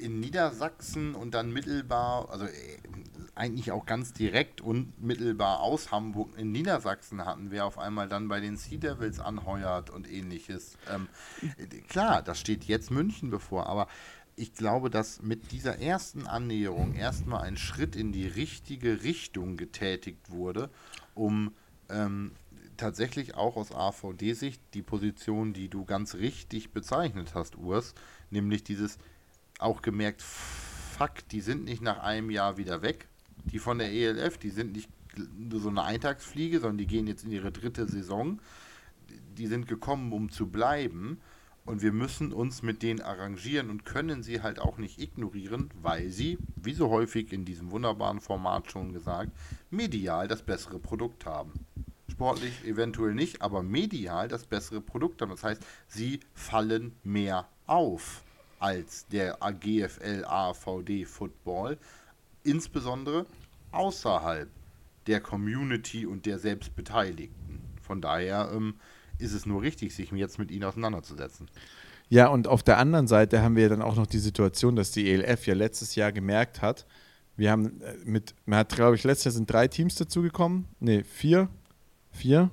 in 0.00 0.20
Niedersachsen 0.20 1.14
und 1.14 1.34
dann 1.34 1.52
mittelbar, 1.52 2.30
also 2.30 2.46
äh, 2.46 2.50
eigentlich 3.34 3.72
auch 3.72 3.86
ganz 3.86 4.12
direkt 4.12 4.60
und 4.60 5.00
mittelbar 5.02 5.60
aus 5.60 5.90
Hamburg 5.90 6.36
in 6.36 6.52
Niedersachsen 6.52 7.24
hatten, 7.24 7.50
wer 7.50 7.64
auf 7.64 7.78
einmal 7.78 8.08
dann 8.08 8.28
bei 8.28 8.40
den 8.40 8.56
Sea 8.56 8.78
Devils 8.78 9.20
anheuert 9.20 9.90
und 9.90 10.10
ähnliches. 10.10 10.76
Ähm, 10.90 11.08
klar, 11.88 12.22
das 12.22 12.38
steht 12.38 12.64
jetzt 12.64 12.90
München 12.90 13.30
bevor, 13.30 13.66
aber 13.66 13.88
ich 14.36 14.54
glaube, 14.54 14.90
dass 14.90 15.22
mit 15.22 15.52
dieser 15.52 15.78
ersten 15.80 16.26
Annäherung 16.26 16.94
erstmal 16.94 17.42
ein 17.42 17.56
Schritt 17.56 17.96
in 17.96 18.12
die 18.12 18.26
richtige 18.26 19.02
Richtung 19.02 19.56
getätigt 19.56 20.30
wurde, 20.30 20.70
um 21.14 21.52
ähm, 21.88 22.32
tatsächlich 22.76 23.34
auch 23.34 23.56
aus 23.56 23.72
AVD-Sicht 23.72 24.62
die 24.74 24.82
Position, 24.82 25.52
die 25.52 25.68
du 25.68 25.84
ganz 25.84 26.14
richtig 26.14 26.72
bezeichnet 26.72 27.34
hast, 27.34 27.56
Urs, 27.58 27.94
nämlich 28.30 28.64
dieses 28.64 28.98
auch 29.62 29.82
gemerkt, 29.82 30.22
fuck, 30.22 31.28
die 31.30 31.40
sind 31.40 31.64
nicht 31.64 31.82
nach 31.82 32.00
einem 32.00 32.30
Jahr 32.30 32.56
wieder 32.56 32.82
weg, 32.82 33.08
die 33.44 33.58
von 33.58 33.78
der 33.78 33.90
ELF, 33.90 34.38
die 34.38 34.50
sind 34.50 34.72
nicht 34.72 34.88
nur 35.36 35.60
so 35.60 35.68
eine 35.68 35.82
Eintagsfliege, 35.82 36.60
sondern 36.60 36.78
die 36.78 36.86
gehen 36.86 37.06
jetzt 37.06 37.24
in 37.24 37.32
ihre 37.32 37.52
dritte 37.52 37.86
Saison. 37.88 38.40
Die 39.36 39.46
sind 39.46 39.66
gekommen, 39.66 40.12
um 40.12 40.30
zu 40.30 40.48
bleiben. 40.48 41.20
Und 41.64 41.82
wir 41.82 41.92
müssen 41.92 42.32
uns 42.32 42.62
mit 42.62 42.82
denen 42.82 43.00
arrangieren 43.00 43.70
und 43.70 43.84
können 43.84 44.22
sie 44.22 44.40
halt 44.42 44.58
auch 44.58 44.78
nicht 44.78 45.00
ignorieren, 45.00 45.70
weil 45.82 46.10
sie, 46.10 46.38
wie 46.56 46.72
so 46.72 46.90
häufig 46.90 47.32
in 47.32 47.44
diesem 47.44 47.70
wunderbaren 47.70 48.20
Format 48.20 48.70
schon 48.70 48.92
gesagt, 48.92 49.30
medial 49.70 50.26
das 50.26 50.42
bessere 50.42 50.78
Produkt 50.78 51.26
haben. 51.26 51.52
Sportlich 52.10 52.64
eventuell 52.64 53.14
nicht, 53.14 53.42
aber 53.42 53.62
medial 53.62 54.26
das 54.26 54.46
bessere 54.46 54.80
Produkt 54.80 55.22
haben. 55.22 55.30
Das 55.30 55.44
heißt, 55.44 55.64
sie 55.86 56.20
fallen 56.34 56.92
mehr 57.04 57.46
auf 57.66 58.22
als 58.60 59.06
der 59.08 59.38
GFL 59.60 60.24
AVD 60.24 61.04
Football 61.04 61.78
insbesondere 62.44 63.26
außerhalb 63.72 64.48
der 65.06 65.20
Community 65.20 66.06
und 66.06 66.26
der 66.26 66.38
Selbstbeteiligten. 66.38 67.60
Von 67.82 68.00
daher 68.00 68.50
ähm, 68.54 68.74
ist 69.18 69.32
es 69.32 69.46
nur 69.46 69.62
richtig, 69.62 69.94
sich 69.94 70.12
jetzt 70.12 70.38
mit 70.38 70.50
ihnen 70.50 70.64
auseinanderzusetzen. 70.64 71.48
Ja, 72.08 72.28
und 72.28 72.48
auf 72.48 72.62
der 72.62 72.78
anderen 72.78 73.06
Seite 73.06 73.42
haben 73.42 73.56
wir 73.56 73.68
dann 73.68 73.82
auch 73.82 73.96
noch 73.96 74.06
die 74.06 74.18
Situation, 74.18 74.76
dass 74.76 74.90
die 74.90 75.10
ELF 75.10 75.46
ja 75.46 75.54
letztes 75.54 75.94
Jahr 75.94 76.12
gemerkt 76.12 76.62
hat, 76.62 76.86
wir 77.40 77.50
haben 77.50 77.80
äh, 77.80 77.96
mit, 78.04 78.34
man 78.44 78.58
hat, 78.58 78.74
glaube 78.74 78.96
ich, 78.96 79.04
letztes 79.04 79.24
Jahr 79.24 79.32
sind 79.32 79.50
drei 79.50 79.66
Teams 79.66 79.94
dazugekommen. 79.94 80.66
Ne, 80.78 81.04
vier. 81.04 81.48
Vier. 82.10 82.50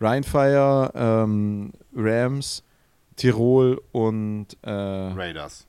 Rheinfire, 0.00 0.92
ähm, 0.94 1.72
Rams, 1.94 2.62
Tirol 3.16 3.80
und 3.92 4.46
äh, 4.62 4.70
Raiders. 4.70 5.66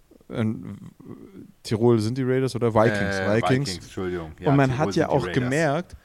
Tirol 1.63 1.99
sind 1.99 2.17
die 2.17 2.23
Raiders 2.23 2.55
oder 2.55 2.73
Vikings? 2.73 3.15
Äh, 3.15 3.35
Vikings. 3.35 3.69
Vikings, 3.69 3.85
Entschuldigung. 3.85 4.31
Ja, 4.39 4.49
und 4.49 4.57
man 4.57 4.71
Tirol 4.71 4.87
hat 4.87 4.95
ja 4.95 5.09
auch 5.09 5.31
gemerkt, 5.31 5.95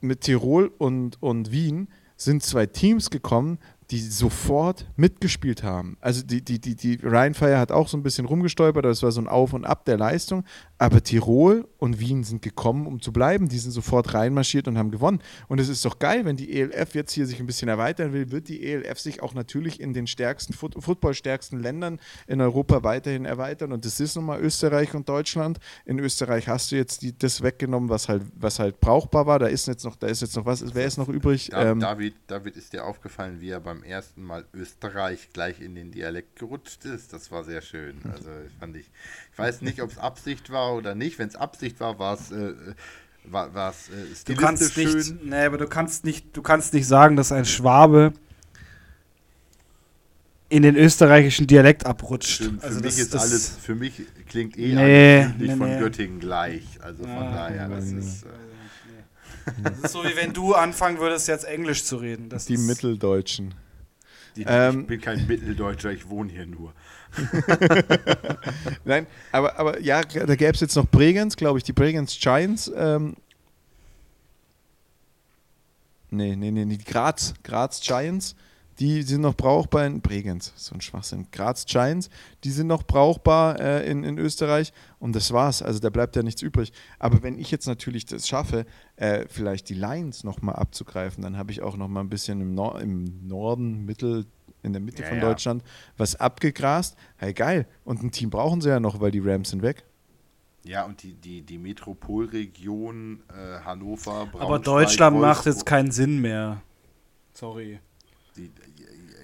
mit 0.00 0.22
Tirol 0.22 0.70
und, 0.78 1.22
und 1.22 1.52
Wien 1.52 1.88
sind 2.16 2.42
zwei 2.42 2.66
Teams 2.66 3.10
gekommen, 3.10 3.58
die 3.90 3.98
sofort 3.98 4.86
mitgespielt 4.96 5.62
haben. 5.62 5.96
Also 6.00 6.22
die, 6.22 6.42
die, 6.42 6.60
die, 6.60 6.76
die 6.76 6.98
Rheinfire 7.02 7.58
hat 7.58 7.72
auch 7.72 7.88
so 7.88 7.96
ein 7.96 8.02
bisschen 8.02 8.26
rumgestolpert, 8.26 8.84
das 8.84 9.02
war 9.02 9.10
so 9.10 9.20
ein 9.20 9.26
Auf 9.26 9.52
und 9.52 9.64
Ab 9.64 9.84
der 9.84 9.98
Leistung, 9.98 10.44
aber 10.80 11.02
Tirol 11.02 11.68
und 11.76 12.00
Wien 12.00 12.24
sind 12.24 12.40
gekommen, 12.40 12.86
um 12.86 13.02
zu 13.02 13.12
bleiben. 13.12 13.50
Die 13.50 13.58
sind 13.58 13.72
sofort 13.72 14.14
reinmarschiert 14.14 14.66
und 14.66 14.78
haben 14.78 14.90
gewonnen. 14.90 15.20
Und 15.46 15.60
es 15.60 15.68
ist 15.68 15.84
doch 15.84 15.98
geil, 15.98 16.24
wenn 16.24 16.36
die 16.36 16.58
ELF 16.58 16.94
jetzt 16.94 17.12
hier 17.12 17.26
sich 17.26 17.38
ein 17.38 17.44
bisschen 17.44 17.68
erweitern 17.68 18.14
will, 18.14 18.30
wird 18.30 18.48
die 18.48 18.64
ELF 18.64 18.98
sich 18.98 19.22
auch 19.22 19.34
natürlich 19.34 19.78
in 19.78 19.92
den 19.92 20.06
stärksten, 20.06 20.54
Foot 20.54 20.82
footballstärksten 20.82 21.60
Ländern 21.60 22.00
in 22.26 22.40
Europa 22.40 22.82
weiterhin 22.82 23.26
erweitern. 23.26 23.72
Und 23.72 23.84
das 23.84 24.00
ist 24.00 24.16
nun 24.16 24.24
mal 24.24 24.40
Österreich 24.40 24.94
und 24.94 25.06
Deutschland. 25.06 25.58
In 25.84 25.98
Österreich 25.98 26.48
hast 26.48 26.72
du 26.72 26.76
jetzt 26.76 27.02
die, 27.02 27.12
das 27.16 27.42
weggenommen, 27.42 27.90
was 27.90 28.08
halt, 28.08 28.22
was 28.34 28.58
halt 28.58 28.80
brauchbar 28.80 29.26
war. 29.26 29.38
Da 29.38 29.48
ist 29.48 29.66
jetzt 29.66 29.84
noch, 29.84 29.96
da 29.96 30.06
ist 30.06 30.22
jetzt 30.22 30.34
noch 30.34 30.46
was, 30.46 30.64
wer 30.74 30.86
ist 30.86 30.96
noch 30.96 31.10
übrig? 31.10 31.50
Da, 31.50 31.72
Ähm, 31.72 31.80
David, 31.80 32.14
David, 32.26 32.56
ist 32.56 32.72
dir 32.72 32.86
aufgefallen, 32.86 33.42
wie 33.42 33.50
er 33.50 33.60
beim 33.60 33.82
ersten 33.82 34.22
Mal 34.22 34.46
Österreich 34.54 35.28
gleich 35.34 35.60
in 35.60 35.74
den 35.74 35.90
Dialekt 35.90 36.36
gerutscht 36.36 36.86
ist? 36.86 37.12
Das 37.12 37.30
war 37.30 37.44
sehr 37.44 37.60
schön. 37.60 38.00
Also 38.10 38.30
fand 38.58 38.76
ich. 38.76 38.90
Ich 39.30 39.38
weiß 39.38 39.60
nicht, 39.60 39.82
ob 39.82 39.90
es 39.90 39.98
Absicht 39.98 40.48
war 40.48 40.69
oder 40.74 40.94
nicht. 40.94 41.18
Wenn 41.18 41.28
es 41.28 41.36
Absicht 41.36 41.80
war, 41.80 41.98
war 41.98 42.14
es 42.14 42.30
äh, 42.30 42.54
war, 43.24 43.52
war's, 43.54 43.88
äh, 43.90 44.06
Du 44.24 44.34
kannst 44.34 44.70
stilistisch 44.70 45.12
nicht, 45.12 45.20
schön. 45.20 45.28
nee, 45.30 45.44
aber 45.44 45.58
du 45.58 45.66
kannst 45.68 46.04
nicht, 46.04 46.36
du 46.36 46.42
kannst 46.42 46.72
nicht 46.72 46.86
sagen, 46.86 47.16
dass 47.16 47.32
ein 47.32 47.44
Schwabe 47.44 48.12
in 50.48 50.62
den 50.62 50.74
österreichischen 50.76 51.46
Dialekt 51.46 51.86
abrutscht. 51.86 52.42
Für, 52.42 52.50
für 52.50 52.62
also 52.62 52.80
mich 52.80 52.84
das, 52.86 52.98
ist 52.98 53.14
das, 53.14 53.22
alles, 53.22 53.48
für 53.62 53.74
mich 53.74 54.02
klingt 54.28 54.58
eh 54.58 54.74
Nee, 54.74 55.22
alles 55.24 55.34
nee, 55.38 55.56
von 55.56 55.68
nee. 55.70 55.78
Göttingen 55.78 56.18
gleich. 56.18 56.64
Also 56.80 57.04
von 57.04 57.12
Ah, 57.12 57.48
daher, 57.48 57.68
das 57.68 57.84
ist. 57.92 58.24
Äh, 58.24 58.28
das 59.62 59.78
ist 59.80 59.92
so 59.92 60.02
wie 60.04 60.16
wenn 60.16 60.32
du 60.32 60.54
anfangen 60.54 60.98
würdest, 60.98 61.28
jetzt 61.28 61.44
Englisch 61.44 61.84
zu 61.84 61.96
reden. 61.96 62.28
Das 62.28 62.46
die 62.46 62.54
ist, 62.54 62.66
Mitteldeutschen. 62.66 63.54
die, 64.36 64.44
Ähm, 64.46 64.80
ich 64.82 64.86
bin 64.86 65.00
kein 65.00 65.26
Mitteldeutscher, 65.26 65.92
ich 65.92 66.08
wohne 66.08 66.30
hier 66.32 66.46
nur. 66.46 66.72
Nein, 68.84 69.06
aber, 69.32 69.58
aber 69.58 69.80
ja, 69.80 70.02
da 70.02 70.34
gäbe 70.36 70.52
es 70.52 70.60
jetzt 70.60 70.76
noch 70.76 70.86
Bregenz, 70.86 71.36
glaube 71.36 71.58
ich, 71.58 71.64
die 71.64 71.72
Bregenz 71.72 72.18
Giants. 72.18 72.70
Ähm, 72.74 73.16
nee, 76.10 76.36
nee, 76.36 76.50
nee, 76.50 76.64
die 76.64 76.78
Graz, 76.78 77.34
Graz 77.42 77.80
Giants, 77.80 78.34
die 78.80 79.02
sind 79.02 79.20
noch 79.20 79.36
brauchbar 79.36 79.84
in 79.86 80.00
Bregenz, 80.00 80.54
so 80.56 80.74
ein 80.74 80.80
Schwachsinn. 80.80 81.26
Graz 81.30 81.66
Giants, 81.66 82.08
die 82.44 82.50
sind 82.50 82.66
noch 82.66 82.82
brauchbar 82.82 83.60
äh, 83.60 83.90
in, 83.90 84.04
in 84.04 84.16
Österreich 84.16 84.72
und 84.98 85.14
das 85.14 85.32
war's. 85.32 85.62
Also 85.62 85.80
da 85.80 85.90
bleibt 85.90 86.16
ja 86.16 86.22
nichts 86.22 86.40
übrig. 86.40 86.72
Aber 86.98 87.22
wenn 87.22 87.38
ich 87.38 87.50
jetzt 87.50 87.66
natürlich 87.66 88.06
das 88.06 88.26
schaffe, 88.26 88.64
äh, 88.96 89.26
vielleicht 89.28 89.68
die 89.68 89.74
Lions 89.74 90.24
nochmal 90.24 90.56
abzugreifen, 90.56 91.22
dann 91.22 91.36
habe 91.36 91.52
ich 91.52 91.60
auch 91.60 91.76
nochmal 91.76 92.02
ein 92.02 92.08
bisschen 92.08 92.40
im, 92.40 92.54
Nor 92.54 92.80
im 92.80 93.28
Norden, 93.28 93.84
Mittel, 93.84 94.24
in 94.62 94.72
der 94.72 94.80
Mitte 94.80 95.02
Ja, 95.02 95.08
von 95.08 95.18
ja. 95.18 95.24
Deutschland 95.24 95.62
was 95.96 96.16
abgegrast. 96.16 96.96
Hey, 97.16 97.32
geil. 97.32 97.66
Und 97.84 98.02
ein 98.02 98.10
Team 98.10 98.30
brauchen 98.30 98.60
sie 98.60 98.68
ja 98.68 98.80
noch, 98.80 99.00
weil 99.00 99.10
die 99.10 99.20
Rams 99.20 99.50
sind 99.50 99.62
weg. 99.62 99.84
Ja, 100.62 100.84
und 100.84 101.02
die, 101.02 101.14
die, 101.14 101.40
die 101.42 101.56
Metropolregion 101.58 103.22
äh, 103.28 103.60
Hannover, 103.64 104.26
Braunschweig, 104.26 104.42
aber 104.42 104.58
Deutschland 104.58 105.16
macht 105.18 105.24
Wolfsburg, 105.46 105.54
jetzt 105.54 105.66
keinen 105.66 105.90
Sinn 105.90 106.20
mehr. 106.20 106.60
Sorry. 107.32 107.80
Die, 108.36 108.50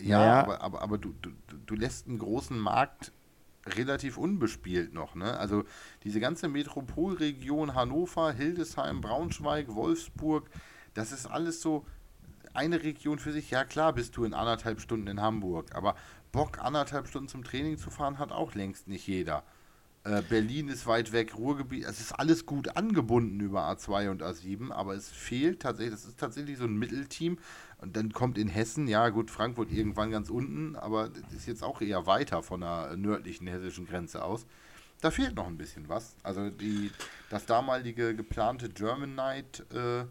ja, 0.02 0.18
Naja. 0.18 0.40
aber, 0.42 0.60
aber, 0.62 0.82
aber 0.82 0.98
du, 0.98 1.12
du, 1.20 1.30
du- 1.46 1.56
du 1.66 1.74
lässt 1.74 2.06
einen 2.06 2.18
großen 2.18 2.58
Markt 2.58 3.12
relativ 3.66 4.16
unbespielt 4.16 4.94
noch. 4.94 5.14
Ne? 5.14 5.36
Also 5.38 5.64
diese 6.04 6.20
ganze 6.20 6.48
Metropolregion 6.48 7.74
Hannover, 7.74 8.32
Hildesheim, 8.32 9.00
Braunschweig, 9.00 9.74
Wolfsburg, 9.74 10.48
das 10.94 11.12
ist 11.12 11.26
alles 11.26 11.60
so 11.60 11.84
eine 12.56 12.82
Region 12.82 13.18
für 13.18 13.32
sich. 13.32 13.50
Ja 13.50 13.64
klar 13.64 13.92
bist 13.92 14.16
du 14.16 14.24
in 14.24 14.34
anderthalb 14.34 14.80
Stunden 14.80 15.06
in 15.06 15.20
Hamburg, 15.20 15.74
aber 15.74 15.94
Bock, 16.32 16.58
anderthalb 16.58 17.08
Stunden 17.08 17.28
zum 17.28 17.44
Training 17.44 17.78
zu 17.78 17.90
fahren, 17.90 18.18
hat 18.18 18.32
auch 18.32 18.54
längst 18.54 18.88
nicht 18.88 19.06
jeder. 19.06 19.44
Äh, 20.06 20.22
Berlin 20.22 20.68
ist 20.68 20.86
weit 20.86 21.12
weg, 21.12 21.34
Ruhrgebiet, 21.36 21.84
es 21.84 22.00
ist 22.00 22.12
alles 22.12 22.46
gut 22.46 22.76
angebunden 22.76 23.40
über 23.40 23.68
A2 23.68 24.10
und 24.10 24.22
A7, 24.22 24.70
aber 24.70 24.94
es 24.94 25.08
fehlt 25.08 25.60
tatsächlich, 25.60 25.94
das 25.94 26.04
ist 26.04 26.20
tatsächlich 26.20 26.58
so 26.58 26.64
ein 26.64 26.76
Mittelteam. 26.76 27.38
Und 27.78 27.96
dann 27.96 28.12
kommt 28.12 28.38
in 28.38 28.48
Hessen, 28.48 28.86
ja 28.86 29.08
gut, 29.08 29.30
Frankfurt 29.32 29.72
irgendwann 29.72 30.12
ganz 30.12 30.30
unten, 30.30 30.76
aber 30.76 31.08
das 31.08 31.32
ist 31.32 31.46
jetzt 31.46 31.62
auch 31.62 31.80
eher 31.80 32.06
weiter 32.06 32.42
von 32.42 32.60
der 32.60 32.96
nördlichen 32.96 33.48
hessischen 33.48 33.86
Grenze 33.86 34.22
aus. 34.22 34.46
Da 35.00 35.10
fehlt 35.10 35.34
noch 35.34 35.48
ein 35.48 35.58
bisschen 35.58 35.88
was. 35.88 36.16
Also 36.22 36.50
die, 36.50 36.90
das 37.28 37.44
damalige 37.46 38.14
geplante 38.14 38.68
German 38.68 39.14
Night, 39.14 39.64
äh, 39.74 40.04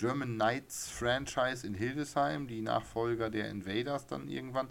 German 0.00 0.36
Knights 0.36 0.88
Franchise 0.88 1.66
in 1.66 1.74
Hildesheim, 1.74 2.46
die 2.46 2.62
Nachfolger 2.62 3.28
der 3.28 3.50
Invaders 3.50 4.06
dann 4.06 4.28
irgendwann, 4.28 4.70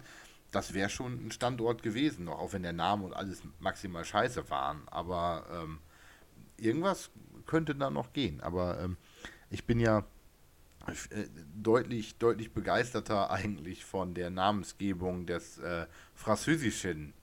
das 0.50 0.74
wäre 0.74 0.90
schon 0.90 1.24
ein 1.24 1.30
Standort 1.30 1.84
gewesen, 1.84 2.24
noch, 2.24 2.40
auch 2.40 2.52
wenn 2.52 2.64
der 2.64 2.72
Name 2.72 3.04
und 3.04 3.12
alles 3.12 3.40
maximal 3.60 4.04
scheiße 4.04 4.50
waren. 4.50 4.82
Aber 4.86 5.46
ähm, 5.52 5.78
irgendwas 6.56 7.10
könnte 7.46 7.76
da 7.76 7.90
noch 7.90 8.12
gehen. 8.12 8.40
Aber 8.40 8.80
ähm, 8.80 8.96
ich 9.50 9.66
bin 9.66 9.78
ja 9.78 10.04
äh, 10.88 11.26
deutlich, 11.54 12.18
deutlich 12.18 12.52
begeisterter 12.52 13.30
eigentlich 13.30 13.84
von 13.84 14.14
der 14.14 14.30
Namensgebung 14.30 15.26
des 15.26 15.58
äh, 15.58 15.86
französischen 16.16 17.14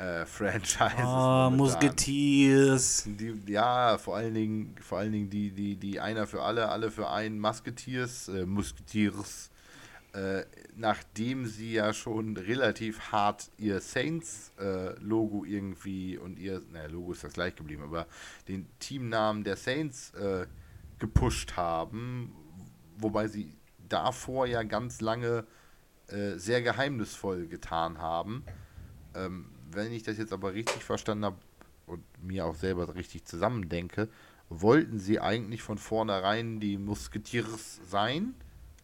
äh, 0.00 0.24
Franchises. 0.24 0.98
Ah. 0.98 1.50
Musketeers. 1.50 3.04
Die, 3.06 3.38
ja, 3.46 3.98
vor 3.98 4.16
allen 4.16 4.34
Dingen, 4.34 4.74
vor 4.80 4.98
allen 4.98 5.12
Dingen 5.12 5.30
die, 5.30 5.50
die, 5.50 5.76
die 5.76 6.00
einer 6.00 6.26
für 6.26 6.42
alle, 6.42 6.70
alle 6.70 6.90
für 6.90 7.10
einen 7.10 7.38
Musketeers, 7.38 8.28
äh, 8.28 8.46
Musketeers, 8.46 9.50
äh, 10.12 10.44
nachdem 10.74 11.46
sie 11.46 11.74
ja 11.74 11.92
schon 11.92 12.36
relativ 12.36 13.12
hart 13.12 13.50
ihr 13.58 13.80
Saints-Logo 13.80 15.44
irgendwie 15.44 16.16
und 16.16 16.38
ihr, 16.38 16.62
naja, 16.72 16.88
Logo 16.88 17.12
ist 17.12 17.22
das 17.22 17.34
gleich 17.34 17.54
geblieben, 17.54 17.82
aber 17.82 18.06
den 18.48 18.66
Teamnamen 18.78 19.44
der 19.44 19.56
Saints 19.56 20.14
äh, 20.14 20.46
gepusht 20.98 21.56
haben, 21.56 22.32
wobei 22.96 23.28
sie 23.28 23.54
davor 23.88 24.46
ja 24.46 24.62
ganz 24.62 25.00
lange 25.00 25.44
äh, 26.08 26.38
sehr 26.38 26.62
geheimnisvoll 26.62 27.46
getan 27.46 27.98
haben. 27.98 28.44
Ähm, 29.14 29.50
wenn 29.72 29.92
ich 29.92 30.02
das 30.02 30.18
jetzt 30.18 30.32
aber 30.32 30.54
richtig 30.54 30.84
verstanden 30.84 31.24
habe 31.24 31.38
und 31.86 32.02
mir 32.22 32.46
auch 32.46 32.54
selber 32.54 32.94
richtig 32.94 33.24
zusammendenke, 33.24 34.08
wollten 34.48 34.98
sie 34.98 35.20
eigentlich 35.20 35.62
von 35.62 35.78
vornherein 35.78 36.60
die 36.60 36.76
Musketeers 36.76 37.80
sein, 37.88 38.34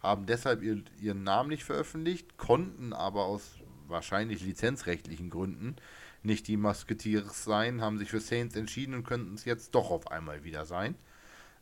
haben 0.03 0.27
deshalb 0.27 0.63
ihr, 0.63 0.83
ihren 1.01 1.25
Namen 1.25 1.49
nicht 1.49 1.65
veröffentlicht, 1.65 2.37
konnten 2.37 2.93
aber 2.93 3.25
aus 3.25 3.59
wahrscheinlich 3.89 4.43
lizenzrechtlichen 4.43 5.31
Gründen 5.31 5.77
nicht 6.23 6.49
die 6.49 6.57
Musketeers 6.57 7.45
sein, 7.45 7.81
haben 7.81 7.99
sich 7.99 8.11
für 8.11 8.21
Saints 8.21 8.57
entschieden 8.57 8.95
und 8.95 9.05
könnten 9.05 9.35
es 9.35 9.45
jetzt 9.45 9.75
doch 9.75 9.91
auf 9.91 10.11
einmal 10.11 10.45
wieder 10.45 10.67
sein. 10.67 10.97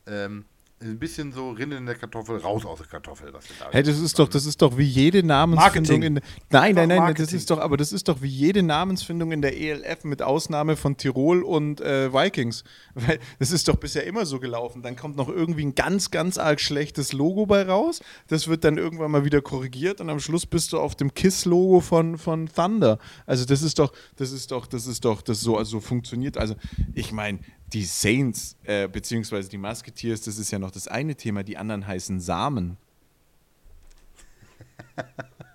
Ähm, 0.07 0.45
ein 0.91 0.99
bisschen 0.99 1.33
so 1.33 1.51
rinnen 1.51 1.79
in 1.79 1.87
der 1.87 1.95
Kartoffel, 1.95 2.37
raus 2.39 2.65
aus 2.65 2.79
der 2.79 2.87
Kartoffel, 2.87 3.33
was 3.33 3.49
wir 3.49 3.57
da 3.59 3.71
Hey, 3.71 3.83
das 3.83 3.99
ist 3.99 4.19
doch, 4.19 4.29
das 4.29 4.47
ist 4.47 4.61
doch 4.63 4.77
wie 4.77 4.85
jede 4.85 5.23
Namensfindung 5.23 6.01
Marketing. 6.01 6.17
in 6.17 6.23
Nein, 6.51 6.75
nein, 6.75 6.75
nein, 6.75 6.89
das 6.89 6.99
Marketing. 6.99 7.37
ist 7.37 7.51
doch, 7.51 7.59
aber 7.59 7.77
das 7.77 7.93
ist 7.93 8.09
doch 8.09 8.23
wie 8.23 8.29
jede 8.29 8.63
Namensfindung 8.63 9.33
in 9.33 9.43
der 9.43 9.57
ELF 9.59 10.05
mit 10.05 10.23
Ausnahme 10.23 10.77
von 10.77 10.97
Tirol 10.97 11.43
und 11.43 11.81
äh, 11.81 12.13
Vikings. 12.13 12.65
Weil 12.95 13.19
das 13.39 13.51
ist 13.51 13.69
doch 13.69 13.77
bisher 13.77 14.05
immer 14.05 14.27
so 14.27 14.41
gelaufen. 14.41 14.83
Dann 14.83 14.97
kommt 14.97 15.17
noch 15.17 15.29
irgendwie 15.29 15.65
ein 15.65 15.75
ganz, 15.75 16.11
ganz 16.11 16.39
arg 16.39 16.61
schlechtes 16.61 17.13
Logo 17.13 17.47
bei 17.47 17.63
raus. 17.63 18.01
Das 18.29 18.49
wird 18.49 18.65
dann 18.65 18.79
irgendwann 18.79 19.11
mal 19.11 19.25
wieder 19.25 19.41
korrigiert 19.41 20.01
und 20.01 20.11
am 20.11 20.21
Schluss 20.21 20.47
bist 20.47 20.73
du 20.73 20.81
auf 20.81 20.95
dem 20.95 21.15
KISS-Logo 21.15 21.81
von, 21.81 22.19
von 22.19 22.49
Thunder. 22.49 22.99
Also 23.27 23.45
das 23.45 23.63
ist 23.63 23.79
doch, 23.79 23.93
das 24.17 24.33
ist 24.33 24.51
doch, 24.51 24.67
das 24.67 24.87
ist 24.87 25.05
doch, 25.05 25.23
das 25.23 25.41
so, 25.41 25.57
also 25.57 25.81
funktioniert. 25.81 26.37
Also 26.37 26.55
ich 26.95 27.13
meine, 27.13 27.41
die 27.75 27.85
Saints, 27.85 28.57
äh, 28.65 28.89
beziehungsweise 28.89 29.49
die 29.49 29.59
Musketeers, 29.59 30.23
das 30.23 30.39
ist 30.39 30.51
ja 30.51 30.59
noch 30.59 30.71
das 30.71 30.89
eine 30.89 31.15
Thema, 31.17 31.43
die 31.43 31.57
anderen 31.57 31.87
heißen 31.87 32.21
Samen. 32.21 32.77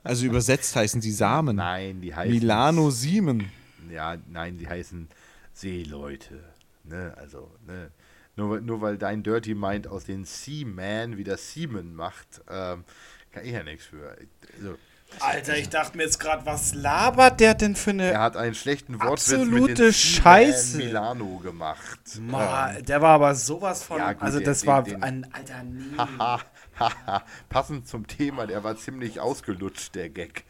Also 0.04 0.26
übersetzt 0.26 0.76
heißen 0.76 1.02
sie 1.02 1.12
Samen. 1.12 1.56
Nein, 1.56 2.02
die 2.02 2.14
heißen. 2.14 2.34
Milano 2.34 2.90
Siemen. 2.92 3.50
Ja, 3.92 4.18
nein, 4.30 4.58
die 4.58 4.68
heißen 4.68 5.08
Seeleute. 5.54 6.44
Ne? 6.84 7.14
Also, 7.18 7.50
ne? 7.66 7.92
nur, 8.36 8.50
weil- 8.52 8.62
nur 8.62 8.82
weil 8.82 8.98
dein 8.98 9.24
Dirty 9.24 9.56
Mind 9.56 9.88
aus 9.88 10.06
den 10.06 10.26
Seaman 10.26 11.18
wieder 11.18 11.38
Seaman 11.38 11.94
macht, 11.96 12.42
ähm, 12.50 12.84
kann 13.32 13.46
ich 13.46 13.52
ja 13.52 13.64
nichts 13.64 13.86
für. 13.86 14.18
Also, 14.58 14.78
Alter, 15.20 15.58
ich 15.58 15.68
dachte 15.70 15.98
mir 15.98 16.04
jetzt 16.04 16.20
gerade, 16.20 16.46
was 16.46 16.74
labert 16.74 17.40
der 17.40 17.54
denn 17.54 17.76
für 17.76 17.90
eine. 17.90 18.12
er 18.12 18.22
hat 18.22 18.38
einen 18.38 18.56
schlechten 18.56 18.94
Wortwitz 19.02 19.30
mit 19.30 19.40
Absolute 19.42 19.74
den 19.74 19.94
Scheiße. 19.94 20.78
Milano 20.78 21.38
gemacht. 21.40 22.00
Ma, 22.22 22.72
Ähm, 22.74 22.86
der 22.86 23.02
war 23.02 23.16
aber 23.16 23.36
sowas 23.36 23.84
von. 23.84 23.98
Ja, 23.98 24.14
gut, 24.14 24.22
also, 24.22 24.40
das 24.40 24.62
den- 24.62 24.68
war 24.68 24.84
den- 24.84 25.04
ein. 25.04 25.28
Alter, 25.34 25.64
nee. 25.64 25.98
Haha, 25.98 26.40
haha. 26.80 27.24
Passend 27.50 27.88
zum 27.88 28.08
Thema, 28.08 28.48
der 28.48 28.64
war 28.64 28.78
ziemlich 28.78 29.20
ausgelutscht, 29.20 29.94
der 29.96 30.10
Gag. 30.10 30.46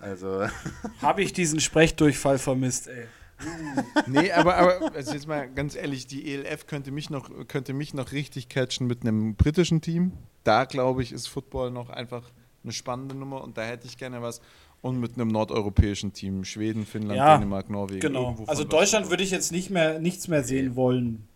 Also, 0.00 0.46
Habe 1.02 1.22
ich 1.22 1.32
diesen 1.32 1.58
Sprechdurchfall 1.60 2.38
vermisst, 2.38 2.88
ey. 2.88 3.06
Nee, 4.06 4.30
aber, 4.30 4.54
aber 4.56 4.94
also 4.94 5.14
jetzt 5.14 5.26
mal 5.26 5.48
ganz 5.52 5.74
ehrlich, 5.74 6.06
die 6.06 6.32
ELF 6.32 6.66
könnte 6.68 6.92
mich 6.92 7.10
noch, 7.10 7.28
könnte 7.48 7.72
mich 7.72 7.92
noch 7.92 8.12
richtig 8.12 8.48
catchen 8.48 8.86
mit 8.86 9.02
einem 9.02 9.34
britischen 9.34 9.80
Team. 9.80 10.12
Da 10.44 10.64
glaube 10.64 11.02
ich, 11.02 11.10
ist 11.10 11.26
Football 11.26 11.72
noch 11.72 11.90
einfach 11.90 12.22
eine 12.64 12.72
spannende 12.72 13.14
Nummer 13.14 13.42
und 13.42 13.56
da 13.56 13.62
hätte 13.62 13.86
ich 13.86 13.96
gerne 13.96 14.22
was. 14.22 14.40
Und 14.80 14.98
mit 14.98 15.14
einem 15.14 15.28
nordeuropäischen 15.28 16.12
Team, 16.12 16.44
Schweden, 16.44 16.84
Finnland, 16.86 17.16
Ja, 17.16 17.36
Dänemark, 17.36 17.70
Norwegen. 17.70 18.00
Genau. 18.00 18.36
Also 18.48 18.64
Deutschland 18.64 19.10
würde 19.10 19.22
ich 19.22 19.30
jetzt 19.30 19.52
nicht 19.52 19.70
mehr 19.70 20.00
nichts 20.00 20.26
mehr 20.26 20.42
sehen 20.42 20.74
wollen. 20.74 21.26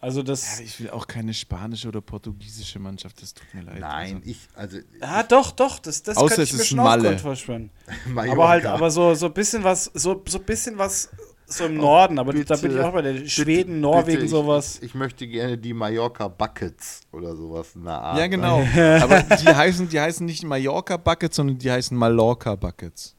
Also 0.00 0.22
das. 0.22 0.58
Ja, 0.58 0.64
ich 0.64 0.80
will 0.80 0.90
auch 0.90 1.06
keine 1.06 1.32
spanische 1.32 1.88
oder 1.88 2.00
portugiesische 2.00 2.78
Mannschaft, 2.78 3.22
das 3.22 3.32
tut 3.32 3.46
mir 3.54 3.62
leid. 3.62 3.80
nein, 3.80 4.16
Also. 4.16 4.28
ich, 4.28 4.38
also, 4.54 4.78
Ja, 5.00 5.22
doch, 5.22 5.52
doch, 5.52 5.78
das, 5.78 6.02
das 6.02 6.16
Außer 6.16 6.28
könnte 6.28 6.42
es 6.42 6.50
ich 6.50 6.56
mir 6.56 6.62
ist 6.62 6.68
schon 6.68 6.78
auch 6.80 6.84
Malle. 6.84 7.18
vorstellen. 7.18 7.70
Aber 8.16 8.48
halt, 8.48 8.66
aber 8.66 8.90
so, 8.90 9.14
so 9.14 9.26
ein 9.26 9.32
bisschen 9.32 9.64
was, 9.64 9.84
so, 9.94 10.22
so 10.28 10.38
ein 10.38 10.44
bisschen 10.44 10.76
was 10.76 11.08
so 11.46 11.64
im 11.66 11.76
Norden, 11.76 12.18
aber 12.18 12.32
da 12.32 12.38
bin 12.38 12.42
ich 12.54 12.60
bitte, 12.60 12.86
auch 12.86 12.92
bei 12.92 13.02
der 13.02 13.12
Bitte, 13.12 13.28
Schweden, 13.30 13.80
Norwegen, 13.80 14.18
bitte, 14.18 14.28
sowas. 14.28 14.76
Ich, 14.78 14.86
ich 14.86 14.94
möchte 14.94 15.26
gerne 15.26 15.56
die 15.56 15.72
Mallorca 15.72 16.28
Buckets 16.28 17.02
oder 17.12 17.34
sowas 17.36 17.74
in 17.76 17.84
der 17.84 17.94
Art. 18.00 18.18
Ja, 18.18 18.26
genau. 18.26 18.60
Aber 19.02 19.22
die 19.22 19.46
heißen, 19.48 19.88
die 19.88 20.00
heißen 20.00 20.26
nicht 20.26 20.44
Mallorca 20.44 20.96
Buckets, 20.96 21.36
sondern 21.36 21.58
die 21.58 21.70
heißen 21.70 21.96
Mallorca 21.96 22.56
Buckets. 22.56 23.14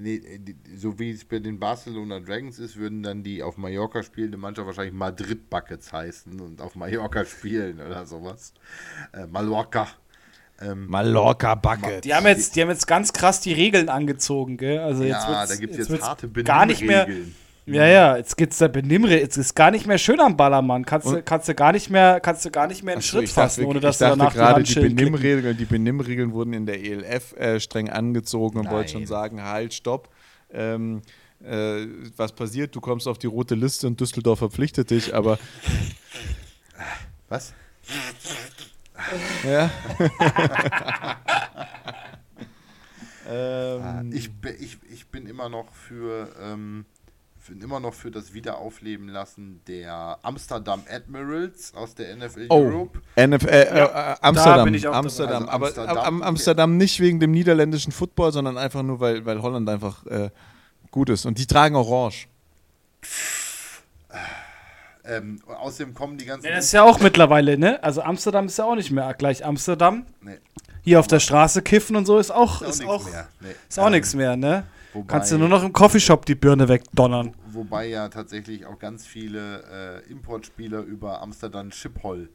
Nee, 0.00 0.20
die- 0.38 0.56
so 0.76 0.98
wie 0.98 1.10
es 1.10 1.24
bei 1.24 1.38
den 1.38 1.58
Barcelona 1.60 2.18
Dragons 2.18 2.58
ist, 2.58 2.76
würden 2.76 3.02
dann 3.02 3.22
die 3.22 3.42
auf 3.42 3.58
Mallorca 3.58 4.02
spielende 4.02 4.36
Mannschaft 4.38 4.66
wahrscheinlich 4.66 4.94
Madrid 4.94 5.48
Buckets 5.50 5.92
heißen 5.92 6.40
und 6.40 6.60
auf 6.60 6.74
Mallorca 6.74 7.24
spielen 7.24 7.80
oder 7.80 8.04
sowas. 8.06 8.54
Äh, 9.12 9.26
Mallorca. 9.26 9.86
Ähm, 10.64 10.86
Mallorca 10.88 11.54
Buckets. 11.54 12.00
Die 12.02 12.14
haben, 12.14 12.26
jetzt, 12.26 12.56
die 12.56 12.62
haben 12.62 12.70
jetzt 12.70 12.86
ganz 12.86 13.12
krass 13.12 13.40
die 13.40 13.52
Regeln 13.52 13.88
angezogen, 13.88 14.56
gell? 14.56 14.78
Also 14.78 15.02
jetzt 15.04 15.12
ja, 15.24 15.28
wird's- 15.40 15.48
da 15.50 15.56
gibt 15.56 15.72
es 15.72 15.78
jetzt 15.78 15.90
jetzt, 15.90 16.02
harte 16.02 16.28
gar 16.28 16.66
nicht 16.66 16.82
mehr. 16.82 17.04
Benimmregeln. 17.04 17.36
Ja, 17.66 17.86
ja, 17.86 18.16
jetzt 18.18 18.36
geht's 18.36 18.58
da 18.58 18.68
Benimmre, 18.68 19.18
jetzt 19.18 19.38
ist 19.38 19.54
gar 19.56 19.70
nicht 19.70 19.86
mehr 19.86 19.96
schön 19.96 20.20
am 20.20 20.36
Ballermann. 20.36 20.84
Kannst, 20.84 21.06
du, 21.06 21.22
kannst 21.22 21.48
du 21.48 21.54
gar 21.54 21.72
nicht 21.72 21.88
mehr, 21.88 22.20
kannst 22.20 22.44
du 22.44 22.50
gar 22.50 22.66
nicht 22.66 22.82
mehr 22.84 22.92
einen 22.92 23.00
Ach 23.00 23.02
so, 23.06 23.16
Schritt 23.16 23.28
dachte 23.30 23.34
fassen, 23.40 23.56
wirklich- 23.62 23.70
ohne 23.70 23.80
dass 23.80 23.94
ich 23.94 23.98
du 24.00 24.04
dachte 24.04 24.18
danach 24.18 24.32
die 24.32 24.38
gerade 24.38 24.62
die 24.62 24.72
klicken. 24.74 24.96
Benimmregeln, 24.96 25.56
die 25.56 25.64
Benimmregeln 25.64 26.32
wurden 26.34 26.52
in 26.52 26.66
der 26.66 26.78
ELF 26.84 27.32
äh, 27.38 27.58
streng 27.60 27.88
angezogen 27.88 28.58
und 28.58 28.70
wollte 28.70 28.92
schon 28.92 29.06
sagen, 29.06 29.42
halt, 29.42 29.72
stopp. 29.72 30.10
Ähm, 30.52 31.00
äh, 31.42 31.86
was 32.18 32.32
passiert? 32.32 32.74
Du 32.76 32.82
kommst 32.82 33.08
auf 33.08 33.16
die 33.16 33.28
rote 33.28 33.54
Liste 33.54 33.86
und 33.86 33.98
Düsseldorf 33.98 34.40
verpflichtet 34.40 34.90
dich, 34.90 35.14
aber 35.14 35.38
Was? 37.30 37.54
Ja. 39.44 39.70
Ah, 43.26 44.00
ähm, 44.00 44.10
Ich, 44.12 44.30
bi- 44.32 44.50
ich, 44.60 44.78
ich 44.90 45.06
bin 45.08 45.26
immer 45.26 45.48
noch 45.48 45.72
für, 45.72 46.28
ähm, 46.40 46.84
bin 47.48 47.60
immer 47.62 47.80
noch 47.80 47.94
für 47.94 48.10
das 48.10 48.34
Wiederaufleben 48.34 49.08
lassen 49.08 49.60
der 49.66 50.18
Amsterdam 50.22 50.82
Admirals 50.90 51.72
aus 51.74 51.94
der 51.94 52.14
NFL 52.16 52.46
oh, 52.50 52.56
Europe. 52.56 53.00
NFL, 53.16 53.48
äh, 53.48 53.62
äh, 53.80 54.16
Amsterdam, 54.20 54.64
bin 54.66 54.74
ich 54.74 54.86
auch 54.86 54.92
dabei. 54.92 54.98
Amsterdam, 55.06 55.42
Also 55.42 55.52
aber 55.52 55.66
Amsterdam, 55.66 55.88
Amsterdam, 55.96 56.22
Amsterdam 56.22 56.76
nicht 56.76 57.00
wegen 57.00 57.20
dem 57.20 57.30
niederländischen 57.30 57.92
Football, 57.92 58.32
sondern 58.32 58.58
einfach 58.58 58.82
nur, 58.82 59.00
weil, 59.00 59.24
weil 59.24 59.40
Holland 59.40 59.68
einfach 59.68 60.04
äh, 60.06 60.30
gut 60.90 61.08
ist. 61.10 61.26
Und 61.26 61.38
die 61.38 61.46
tragen 61.46 61.76
Orange. 61.76 62.28
Ähm, 65.06 65.40
außerdem 65.46 65.94
kommen 65.94 66.16
die 66.18 66.24
ganzen. 66.24 66.46
Ja, 66.46 66.54
das 66.56 66.66
ist 66.66 66.72
ja 66.72 66.82
auch 66.82 66.98
mittlerweile, 67.00 67.58
ne? 67.58 67.82
Also 67.82 68.02
Amsterdam 68.02 68.46
ist 68.46 68.56
ja 68.58 68.64
auch 68.64 68.74
nicht 68.74 68.90
mehr 68.90 69.12
gleich 69.14 69.44
Amsterdam. 69.44 70.06
Nee, 70.22 70.38
Hier 70.82 70.98
auf 71.00 71.06
der 71.06 71.20
Straße 71.20 71.60
kiffen 71.62 71.96
und 71.96 72.06
so 72.06 72.18
ist 72.18 72.30
auch, 72.30 72.62
ist 72.62 72.80
ist 72.80 72.84
auch 72.86 72.88
auch, 72.88 73.04
nichts 73.04 73.12
mehr. 73.12 73.28
Nee. 73.40 73.48
ist 73.68 73.78
auch 73.78 73.86
Ähm, 73.86 73.92
nichts 73.92 74.14
mehr, 74.14 74.36
ne? 74.36 74.66
Wobei, 74.94 75.12
Kannst 75.12 75.32
du 75.32 75.38
nur 75.38 75.48
noch 75.48 75.62
im 75.64 75.72
Coffeeshop 75.72 76.24
die 76.24 76.34
Birne 76.36 76.68
wegdonnern. 76.68 77.34
wobei 77.48 77.86
ja 77.86 78.08
tatsächlich 78.08 78.64
auch 78.64 78.78
ganz 78.78 79.04
viele 79.06 80.02
äh, 80.06 80.10
Importspieler 80.10 80.80
über 80.80 81.20
Amsterdam 81.20 81.70
Schiphol 81.72 82.28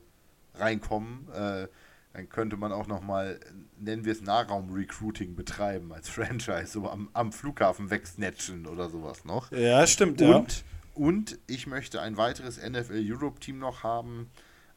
reinkommen. 0.56 1.28
Äh, 1.34 1.68
dann 2.14 2.28
könnte 2.28 2.58
man 2.58 2.72
auch 2.74 2.88
nochmal, 2.88 3.40
nennen 3.80 4.04
wir 4.04 4.12
es 4.12 4.22
Nahraum-Recruiting 4.22 5.36
betreiben 5.36 5.94
als 5.94 6.10
Franchise, 6.10 6.68
so 6.68 6.90
am, 6.90 7.10
am 7.14 7.32
Flughafen 7.32 7.90
wegsnatchen 7.90 8.66
oder 8.68 8.90
sowas 8.90 9.26
noch. 9.26 9.52
Ja, 9.52 9.86
stimmt, 9.88 10.22
Und, 10.22 10.64
und 10.94 11.40
ich 11.48 11.68
möchte 11.68 12.02
ein 12.02 12.18
weiteres 12.18 12.58
NFL 12.58 13.04
Europe 13.06 13.40
Team 13.40 13.60
noch 13.60 13.84
haben, 13.84 14.30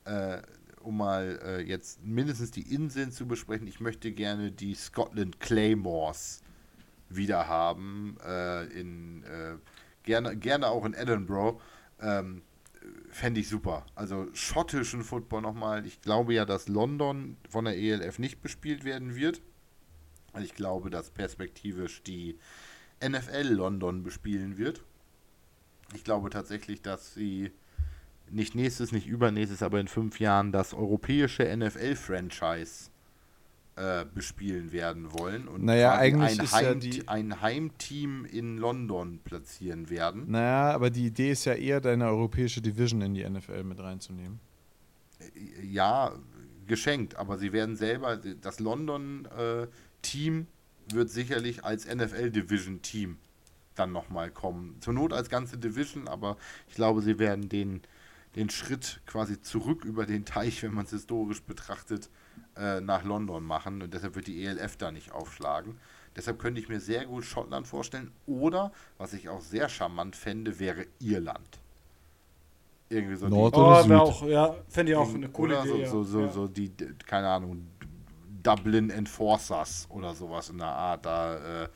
äh, 0.05 0.39
um 0.81 0.97
mal 0.97 1.39
äh, 1.45 1.61
jetzt 1.63 2.05
mindestens 2.05 2.51
die 2.51 2.75
Inseln 2.75 3.13
zu 3.13 3.27
besprechen. 3.27 3.67
Ich 3.67 3.81
möchte 3.81 4.13
gerne 4.13 4.51
die 4.51 4.75
Scotland 4.75 5.41
Claymores 5.41 6.43
wieder 7.09 7.47
haben, 7.49 8.17
äh, 8.25 8.65
in, 8.67 9.23
äh, 9.25 9.57
gerne, 10.03 10.37
gerne 10.37 10.69
auch 10.69 10.85
in 10.85 10.95
Edinburgh. 10.95 11.61
Ähm, 12.01 12.43
Fände 13.11 13.41
ich 13.41 13.49
super. 13.49 13.87
Also 13.95 14.27
schottischen 14.33 15.05
Football 15.05 15.43
nochmal. 15.43 15.87
Ich 15.87 16.01
glaube 16.01 16.35
ja, 16.35 16.45
dass 16.45 16.67
London 16.67 17.37
von 17.49 17.65
der 17.65 17.77
ELF 17.77 18.19
nicht 18.19 18.41
bespielt 18.41 18.85
werden 18.85 19.15
wird. 19.15 19.43
Ich 20.41 20.55
glaube, 20.55 20.91
dass 20.91 21.11
perspektivisch 21.11 22.03
die 22.03 22.39
NFL 23.07 23.49
London 23.49 24.03
bespielen 24.03 24.57
wird. 24.57 24.83
Ich 25.95 26.05
glaube 26.05 26.31
tatsächlich, 26.31 26.83
dass 26.83 27.15
sie 27.15 27.51
nicht 28.31 28.55
nächstes, 28.55 28.93
nicht 28.93 29.07
übernächstes, 29.07 29.63
aber 29.63 29.79
in 29.81 29.89
fünf 29.89 30.19
Jahren 30.21 30.53
das 30.53 30.73
europäische 30.75 31.45
NFL-Franchise 31.55 32.91
äh, 33.77 34.05
bespielen 34.15 34.71
werden 34.73 35.13
wollen 35.19 35.49
und 35.49 35.65
Naja, 35.65 35.95
eigentlich 35.97 36.39
ein, 36.41 36.47
ja 36.47 36.53
Heim 36.53 36.81
die- 36.81 37.09
ein 37.09 37.41
Heimteam 37.41 38.25
in 38.27 38.59
London 38.59 39.19
platzieren 39.25 39.89
werden. 39.91 40.31
Naja, 40.31 40.73
aber 40.73 40.91
die 40.91 41.07
Idee 41.07 41.33
ist 41.33 41.45
ja 41.47 41.55
eher, 41.55 41.81
deine 41.81 42.07
europäische 42.07 42.61
Division 42.61 43.01
in 43.03 43.15
die 43.15 43.25
NFL 43.29 43.65
mit 43.65 43.79
reinzunehmen. 43.81 44.41
Ja, 45.63 46.13
geschenkt, 46.67 47.17
aber 47.17 47.39
sie 47.39 47.53
werden 47.53 47.77
selber, 47.77 48.17
das 48.17 48.61
London-Team 48.61 50.47
wird 50.93 51.11
sicherlich 51.11 51.65
als 51.65 51.87
NFL-Division-Team 51.87 53.17
dann 53.75 53.93
nochmal 53.93 54.31
kommen. 54.31 54.77
Zur 54.81 54.95
Not 54.95 55.13
als 55.13 55.29
ganze 55.31 55.59
Division, 55.59 56.09
aber 56.09 56.37
ich 56.69 56.75
glaube, 56.75 57.03
sie 57.03 57.19
werden 57.19 57.49
den, 57.49 57.83
den 58.37 58.51
Schritt 58.51 59.01
quasi 59.07 59.41
zurück 59.41 59.85
über 59.85 60.07
den 60.07 60.25
Teich, 60.25 60.63
wenn 60.63 60.75
man 60.75 60.85
es 60.85 60.91
historisch 60.91 61.43
betrachtet, 61.43 62.11
äh, 62.57 62.81
nach 62.81 63.05
London 63.05 63.45
machen 63.45 63.83
und 63.83 63.95
deshalb 63.95 64.15
wird 64.15 64.27
die 64.27 64.45
ELF 64.45 64.77
da 64.77 64.91
nicht 64.93 65.13
aufschlagen. 65.13 65.79
Deshalb 66.17 66.39
könnte 66.39 66.61
ich 66.61 66.69
mir 66.69 66.81
sehr 66.81 67.07
gut 67.07 67.25
Schottland 67.25 67.67
vorstellen 67.67 68.13
oder, 68.27 68.73
was 68.99 69.15
ich 69.15 69.29
auch 69.29 69.41
sehr 69.41 69.69
charmant 69.69 70.17
fände, 70.17 70.59
wäre 70.59 70.87
Irland. 71.01 71.61
Irgendwie 72.89 73.17
so 73.17 73.29
Nord- 73.29 73.55
die, 73.55 73.59
Oder 73.59 73.77
Oh, 73.81 73.83
Süd. 73.83 73.89
wäre 73.89 74.01
auch, 74.03 74.23
ja, 74.27 74.55
fände 74.69 74.93
ich 74.93 74.99
auch 74.99 75.15
eine 75.15 75.29
coole 75.31 75.55
oder 75.55 75.61
Idee. 75.61 75.85
so, 75.87 76.05
so, 76.05 76.21
ja. 76.21 76.29
so, 76.29 76.29
so 76.29 76.49
die, 76.49 76.69
d- 76.69 76.95
keine 77.07 77.29
Ahnung, 77.29 77.67
Dublin 78.43 78.91
Enforcers 78.91 79.87
oder 79.91 80.15
sowas 80.15 80.51
in 80.51 80.59
der 80.59 80.67
Art. 80.69 81.07
Da 81.07 81.65
äh, 81.65 81.69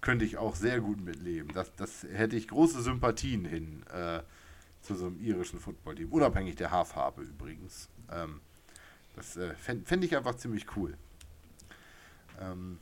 könnte 0.00 0.24
ich 0.24 0.38
auch 0.38 0.56
sehr 0.56 0.80
gut 0.80 1.00
mitleben. 1.00 1.52
Das, 1.52 1.74
das 1.76 2.04
hätte 2.04 2.36
ich 2.36 2.48
große 2.48 2.82
Sympathien 2.82 3.44
hin 3.44 3.84
äh, 3.92 4.22
zu 4.80 4.94
so 4.94 5.06
einem 5.06 5.20
irischen 5.20 5.60
Footballteam. 5.60 6.10
Unabhängig 6.10 6.56
der 6.56 6.70
Haarfarbe 6.70 7.22
übrigens. 7.22 7.90
Ähm, 8.10 8.40
das 9.14 9.36
äh, 9.36 9.54
fände 9.54 9.84
fänd 9.84 10.04
ich 10.04 10.16
einfach 10.16 10.36
ziemlich 10.36 10.64
cool. 10.76 10.96
Ähm, 12.40 12.78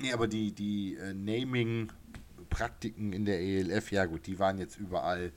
nee, 0.00 0.12
aber 0.12 0.28
die, 0.28 0.52
die 0.52 0.96
äh, 0.96 1.12
Naming-Praktiken 1.12 3.12
in 3.12 3.24
der 3.24 3.40
ELF, 3.40 3.90
ja 3.92 4.06
gut, 4.06 4.26
die 4.26 4.38
waren 4.38 4.58
jetzt 4.58 4.78
überall 4.78 5.32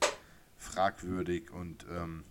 fragwürdig 0.58 1.52
und 1.52 1.86
ähm, 1.92 2.24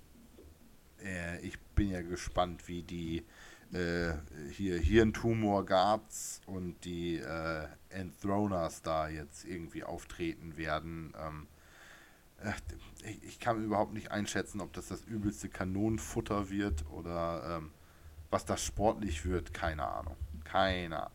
äh, 1.03 1.41
ich 1.41 1.59
bin 1.75 1.91
ja 1.91 2.03
gespannt, 2.03 2.69
wie 2.69 2.83
die 2.83 3.25
äh, 3.73 4.15
hier 4.51 4.79
Hirntumor 4.79 5.65
Guards 5.67 6.41
und 6.47 6.85
die 6.85 7.19
äh, 7.19 7.67
Enthroners 7.91 8.83
da 8.83 9.09
jetzt 9.09 9.45
irgendwie 9.45 9.85
auftreten 9.85 10.57
werden. 10.57 11.15
Ähm, 11.21 11.47
äh, 12.43 12.53
ich, 13.05 13.23
ich 13.25 13.41
kann 13.41 13.63
überhaupt 13.63 13.93
nicht 13.93 14.11
einschätzen, 14.11 14.61
ob 14.61 14.73
das 14.73 14.89
das 14.89 15.05
übelste 15.05 15.49
Kanonenfutter 15.49 16.51
wird 16.51 16.85
oder 16.91 17.59
ähm, 17.59 17.71
was 18.31 18.45
das 18.45 18.65
sportlich 18.65 19.25
wird. 19.25 19.53
Keine 19.53 19.87
Ahnung. 19.87 20.17
Keine. 20.45 21.11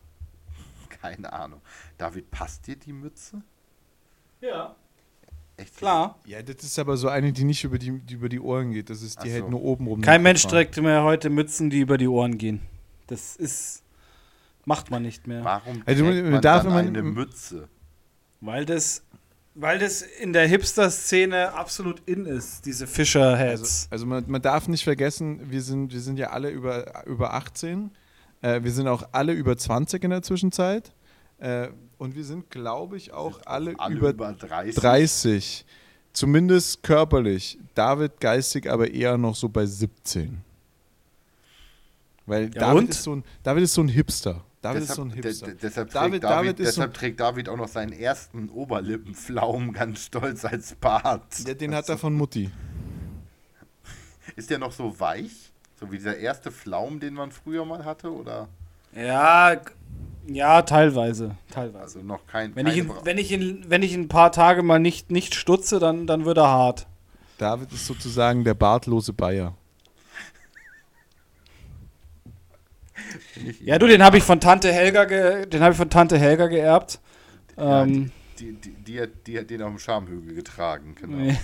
Keine 1.00 1.32
Ahnung. 1.32 1.60
David, 1.98 2.30
passt 2.30 2.66
dir 2.66 2.76
die 2.76 2.92
Mütze? 2.92 3.42
Ja. 4.40 4.76
Echt? 5.56 5.76
Klar. 5.76 6.18
Ja, 6.26 6.42
das 6.42 6.64
ist 6.64 6.78
aber 6.78 6.96
so 6.96 7.08
eine, 7.08 7.32
die 7.32 7.44
nicht 7.44 7.62
über 7.64 7.78
die, 7.78 7.98
die 8.00 8.14
über 8.14 8.28
die 8.28 8.40
Ohren 8.40 8.72
geht. 8.72 8.90
Das 8.90 9.02
ist, 9.02 9.22
die 9.22 9.28
Ach 9.28 9.32
hält 9.32 9.44
so. 9.44 9.50
nur 9.50 9.62
oben 9.62 9.86
rum. 9.86 10.00
Kein 10.00 10.22
Mensch 10.22 10.44
trägt 10.46 10.76
mehr 10.80 11.04
heute 11.04 11.30
Mützen, 11.30 11.70
die 11.70 11.80
über 11.80 11.96
die 11.98 12.08
Ohren 12.08 12.38
gehen. 12.38 12.60
Das 13.06 13.36
ist. 13.36 13.82
Macht 14.64 14.90
man 14.90 15.02
nicht 15.02 15.26
mehr. 15.26 15.44
Warum 15.44 15.82
Also, 15.86 16.04
trägt 16.04 16.22
man 16.22 16.32
man 16.32 16.42
darf 16.42 16.62
dann 16.64 16.72
immer- 16.72 16.78
eine 16.80 17.02
Mütze? 17.02 17.68
Weil 18.40 18.64
das. 18.64 19.02
Weil 19.56 19.78
das 19.78 20.02
in 20.02 20.32
der 20.32 20.48
Hipster-Szene 20.48 21.52
absolut 21.52 22.02
in 22.06 22.26
ist, 22.26 22.66
diese 22.66 22.88
Fisher-Hats. 22.88 23.60
Also, 23.60 23.86
also 23.90 24.06
man, 24.06 24.24
man 24.26 24.42
darf 24.42 24.66
nicht 24.66 24.82
vergessen, 24.82 25.48
wir 25.48 25.62
sind, 25.62 25.92
wir 25.92 26.00
sind 26.00 26.18
ja 26.18 26.30
alle 26.30 26.50
über, 26.50 27.06
über 27.06 27.34
18. 27.34 27.92
Äh, 28.42 28.64
wir 28.64 28.72
sind 28.72 28.88
auch 28.88 29.06
alle 29.12 29.32
über 29.32 29.56
20 29.56 30.02
in 30.02 30.10
der 30.10 30.22
Zwischenzeit. 30.22 30.92
Äh, 31.38 31.68
und 31.98 32.14
wir 32.14 32.24
sind, 32.24 32.50
glaube 32.50 32.96
ich, 32.96 33.12
auch 33.12 33.40
alle, 33.46 33.74
Alle 33.78 33.96
über, 33.96 34.10
über 34.10 34.32
30. 34.32 34.74
30. 34.74 35.66
Zumindest 36.12 36.82
körperlich. 36.82 37.58
David 37.74 38.20
geistig 38.20 38.70
aber 38.70 38.90
eher 38.92 39.16
noch 39.18 39.34
so 39.34 39.48
bei 39.48 39.66
17. 39.66 40.42
Weil 42.26 42.44
Ja, 42.54 42.60
David, 42.60 42.78
und? 42.84 42.90
ist 42.90 43.02
so 43.02 43.16
ein, 43.16 43.24
David 43.42 43.64
ist 43.64 43.74
so 43.74 43.82
ein 43.82 43.88
Hipster. 43.88 44.44
David 44.62 44.82
ist 44.84 44.94
so 44.94 45.02
ein 45.02 45.10
Hipster. 45.10 45.46
de- 45.48 45.56
deshalb, 45.60 45.90
David- 45.90 46.22
trägt 46.22 46.24
David, 46.24 46.40
David 46.52 46.56
so- 46.58 46.64
deshalb 46.64 46.94
trägt 46.94 47.20
David 47.20 47.48
auch 47.50 47.56
noch 47.56 47.68
seinen 47.68 47.92
ersten 47.92 48.48
Oberlippenflaum 48.48 49.72
ganz 49.72 50.04
stolz 50.06 50.44
als 50.44 50.74
Bart. 50.76 51.46
Ja, 51.46 51.52
den 51.54 51.74
hat 51.74 51.88
er 51.88 51.98
von 51.98 52.14
Mutti. 52.14 52.50
Ist 54.36 54.48
der 54.50 54.58
noch 54.58 54.72
so 54.72 54.98
weich? 54.98 55.52
So 55.78 55.90
wie 55.92 55.98
dieser 55.98 56.16
erste 56.16 56.50
Flaum, 56.50 56.98
den 56.98 57.12
man 57.14 57.30
früher 57.30 57.64
mal 57.66 57.84
hatte? 57.84 58.10
Oder 58.10 58.48
ja, 58.96 59.60
ja, 60.26 60.62
teilweise. 60.62 61.36
Teilweise. 61.50 61.82
also 61.82 62.00
noch 62.00 62.26
kein. 62.26 62.54
Wenn 62.56 62.66
ich, 62.66 62.86
Bra- 62.86 63.00
wenn, 63.04 63.18
ich 63.18 63.30
ihn, 63.32 63.64
wenn 63.68 63.82
ich 63.82 63.92
ihn 63.92 64.02
ein 64.02 64.08
paar 64.08 64.32
Tage 64.32 64.62
mal 64.62 64.78
nicht, 64.78 65.10
nicht 65.10 65.34
stutze, 65.34 65.78
dann, 65.78 66.06
dann 66.06 66.24
wird 66.24 66.38
er 66.38 66.48
hart. 66.48 66.86
David 67.38 67.72
ist 67.72 67.86
sozusagen 67.86 68.44
der 68.44 68.54
bartlose 68.54 69.12
Bayer. 69.12 69.54
Ja, 73.60 73.78
du, 73.78 73.86
den 73.86 74.02
habe 74.02 74.18
ich 74.18 74.22
von 74.24 74.40
Tante 74.40 74.72
Helga, 74.72 75.04
ge, 75.04 75.46
den 75.46 75.60
habe 75.62 75.72
ich 75.72 75.76
von 75.78 75.90
Tante 75.90 76.18
Helga 76.18 76.46
geerbt. 76.46 77.00
Ja, 77.56 77.82
Ähm, 77.82 78.10
die, 78.38 78.52
die, 78.52 78.70
die, 78.70 79.00
hat, 79.00 79.10
die 79.26 79.38
hat 79.38 79.50
den 79.50 79.62
auf 79.62 79.70
dem 79.70 79.78
Schamhügel 79.78 80.34
getragen, 80.34 80.94
genau. 81.00 81.18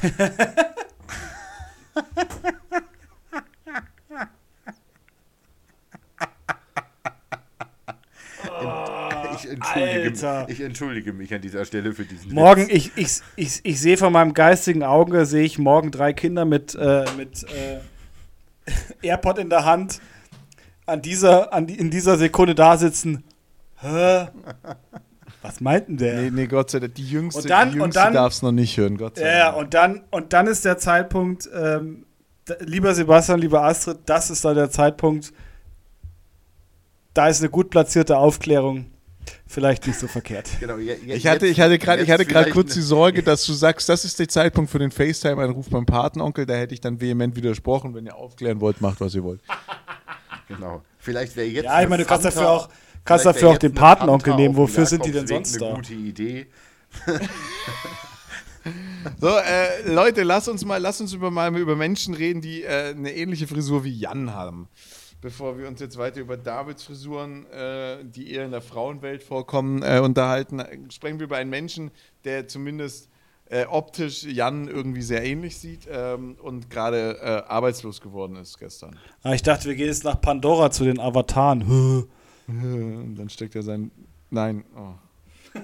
Ich 9.44 9.50
entschuldige, 9.50 10.02
Alter. 10.02 10.46
mich, 10.48 10.58
ich 10.58 10.64
entschuldige 10.64 11.12
mich 11.12 11.34
an 11.34 11.40
dieser 11.40 11.64
Stelle 11.64 11.92
für 11.92 12.04
diesen 12.04 12.32
morgen, 12.34 12.62
Witz. 12.68 12.72
ich, 12.74 12.92
ich, 12.96 13.10
ich, 13.36 13.60
ich 13.62 13.80
sehe 13.80 13.96
von 13.96 14.12
meinem 14.12 14.34
geistigen 14.34 14.82
Auge, 14.82 15.26
sehe 15.26 15.44
ich 15.44 15.58
morgen 15.58 15.90
drei 15.90 16.12
Kinder 16.12 16.44
mit, 16.44 16.74
äh, 16.74 17.04
mit 17.16 17.44
äh, 17.44 17.80
AirPod 19.06 19.38
in 19.38 19.50
der 19.50 19.64
Hand 19.64 20.00
an 20.86 21.02
dieser, 21.02 21.52
an 21.52 21.66
die, 21.66 21.78
in 21.78 21.90
dieser 21.90 22.18
Sekunde 22.18 22.54
da 22.54 22.76
sitzen. 22.76 23.24
Hä? 23.76 24.26
Was 25.42 25.60
meinten 25.60 25.96
der? 25.96 26.20
Nee, 26.22 26.30
nee, 26.30 26.46
Gott 26.46 26.70
sei 26.70 26.80
Dank. 26.80 26.94
Die 26.96 27.08
Jüngste, 27.08 27.42
Und 27.42 27.50
dann- 27.50 27.68
die 27.70 27.76
und 27.76 27.80
Jüngste 27.82 28.00
dann- 28.00 28.12
darf 28.12 28.32
es 28.32 28.42
noch 28.42 28.52
nicht 28.52 28.76
hören, 28.76 28.98
Gott 28.98 29.16
sei 29.16 29.24
Ja, 29.26 29.32
ja, 29.38 29.44
Dank. 29.52 29.56
und 29.58 29.74
dann, 29.74 30.02
und 30.10 30.32
dann 30.34 30.46
ist 30.48 30.64
der 30.64 30.76
Zeitpunkt, 30.78 31.48
ähm, 31.54 32.04
lieber 32.60 32.94
Sebastian, 32.94 33.40
lieber 33.40 33.62
Astrid, 33.62 33.98
das 34.06 34.28
ist 34.30 34.44
dann 34.44 34.56
der 34.56 34.70
Zeitpunkt, 34.70 35.32
da 37.14 37.28
ist 37.28 37.40
eine 37.40 37.48
gut 37.50 37.70
platzierte 37.70 38.16
Aufklärung 38.18 38.86
vielleicht 39.46 39.86
nicht 39.86 39.98
so 39.98 40.06
verkehrt. 40.08 40.48
Genau, 40.60 40.76
je- 40.78 40.96
je- 41.04 41.14
Ich 41.14 41.26
hatte, 41.26 41.46
ich 41.46 41.60
hatte 41.60 41.78
gerade, 41.78 42.02
ich 42.02 42.10
hatte 42.10 42.22
jetzt 42.22 42.30
gerade 42.30 42.44
vielleicht 42.44 42.54
kurz 42.54 42.72
die 42.74 42.80
eine- 42.80 42.86
Sorge, 42.86 43.22
dass 43.22 43.44
du 43.46 43.52
sagst, 43.52 43.88
das 43.88 44.04
ist 44.04 44.18
der 44.18 44.28
Zeitpunkt 44.28 44.70
für 44.70 44.78
den 44.78 44.90
FaceTime-Anruf 44.90 45.68
beim 45.70 45.86
Patenonkel. 45.86 46.46
Da 46.46 46.54
hätte 46.54 46.74
ich 46.74 46.80
dann 46.80 47.00
vehement 47.00 47.36
widersprochen. 47.36 47.94
Wenn 47.94 48.06
ihr 48.06 48.16
aufklären 48.16 48.60
wollt, 48.60 48.80
macht 48.80 49.00
was 49.00 49.14
ihr 49.14 49.24
wollt. 49.24 49.40
Genau. 50.48 50.82
Vielleicht 50.98 51.36
wäre 51.36 51.46
jetzt. 51.46 51.64
Ja, 51.64 51.70
ich 51.74 51.78
eine 51.78 51.88
meine, 51.90 52.02
du 52.02 52.08
kannst 52.08 52.24
dafür 52.24 52.50
auch, 52.50 52.68
kannst 53.04 53.24
dafür 53.24 53.50
auch 53.50 53.58
den 53.58 53.70
eine 53.70 53.78
Patenonkel 53.78 54.34
nehmen. 54.34 54.56
Wofür 54.56 54.84
sind 54.84 55.04
die 55.04 55.12
denn 55.12 55.24
sonst 55.28 55.62
Eine 55.62 55.70
da? 55.70 55.76
gute 55.76 55.94
Idee. 55.94 56.46
So, 59.20 59.28
äh, 59.28 59.90
Leute, 59.90 60.22
lass 60.22 60.46
uns 60.48 60.64
mal, 60.66 60.76
lass 60.76 61.00
uns 61.00 61.14
über, 61.14 61.30
mal 61.30 61.56
über 61.56 61.76
Menschen 61.76 62.12
reden, 62.14 62.42
die 62.42 62.62
äh, 62.62 62.90
eine 62.90 63.14
ähnliche 63.14 63.46
Frisur 63.46 63.84
wie 63.84 63.96
Jan 63.98 64.34
haben. 64.34 64.68
Bevor 65.20 65.58
wir 65.58 65.68
uns 65.68 65.80
jetzt 65.80 65.98
weiter 65.98 66.20
über 66.20 66.36
Davids 66.38 66.82
Frisuren, 66.84 67.44
äh, 67.50 67.98
die 68.04 68.32
eher 68.32 68.46
in 68.46 68.52
der 68.52 68.62
Frauenwelt 68.62 69.22
vorkommen, 69.22 69.82
äh, 69.82 70.00
unterhalten, 70.00 70.62
sprechen 70.90 71.18
wir 71.18 71.24
über 71.24 71.36
einen 71.36 71.50
Menschen, 71.50 71.90
der 72.24 72.48
zumindest 72.48 73.10
äh, 73.50 73.66
optisch 73.66 74.22
Jan 74.22 74.68
irgendwie 74.68 75.02
sehr 75.02 75.22
ähnlich 75.24 75.58
sieht 75.58 75.86
ähm, 75.90 76.36
und 76.40 76.70
gerade 76.70 77.18
äh, 77.20 77.50
arbeitslos 77.50 78.00
geworden 78.00 78.36
ist 78.36 78.58
gestern. 78.58 78.98
Ah, 79.22 79.34
ich 79.34 79.42
dachte, 79.42 79.68
wir 79.68 79.74
gehen 79.74 79.88
jetzt 79.88 80.04
nach 80.04 80.20
Pandora 80.20 80.70
zu 80.70 80.84
den 80.84 80.98
Avataren. 81.00 82.08
Dann 82.46 83.28
steckt 83.28 83.54
er 83.56 83.62
sein. 83.62 83.90
Nein. 84.30 84.64
Oh. 84.76 84.94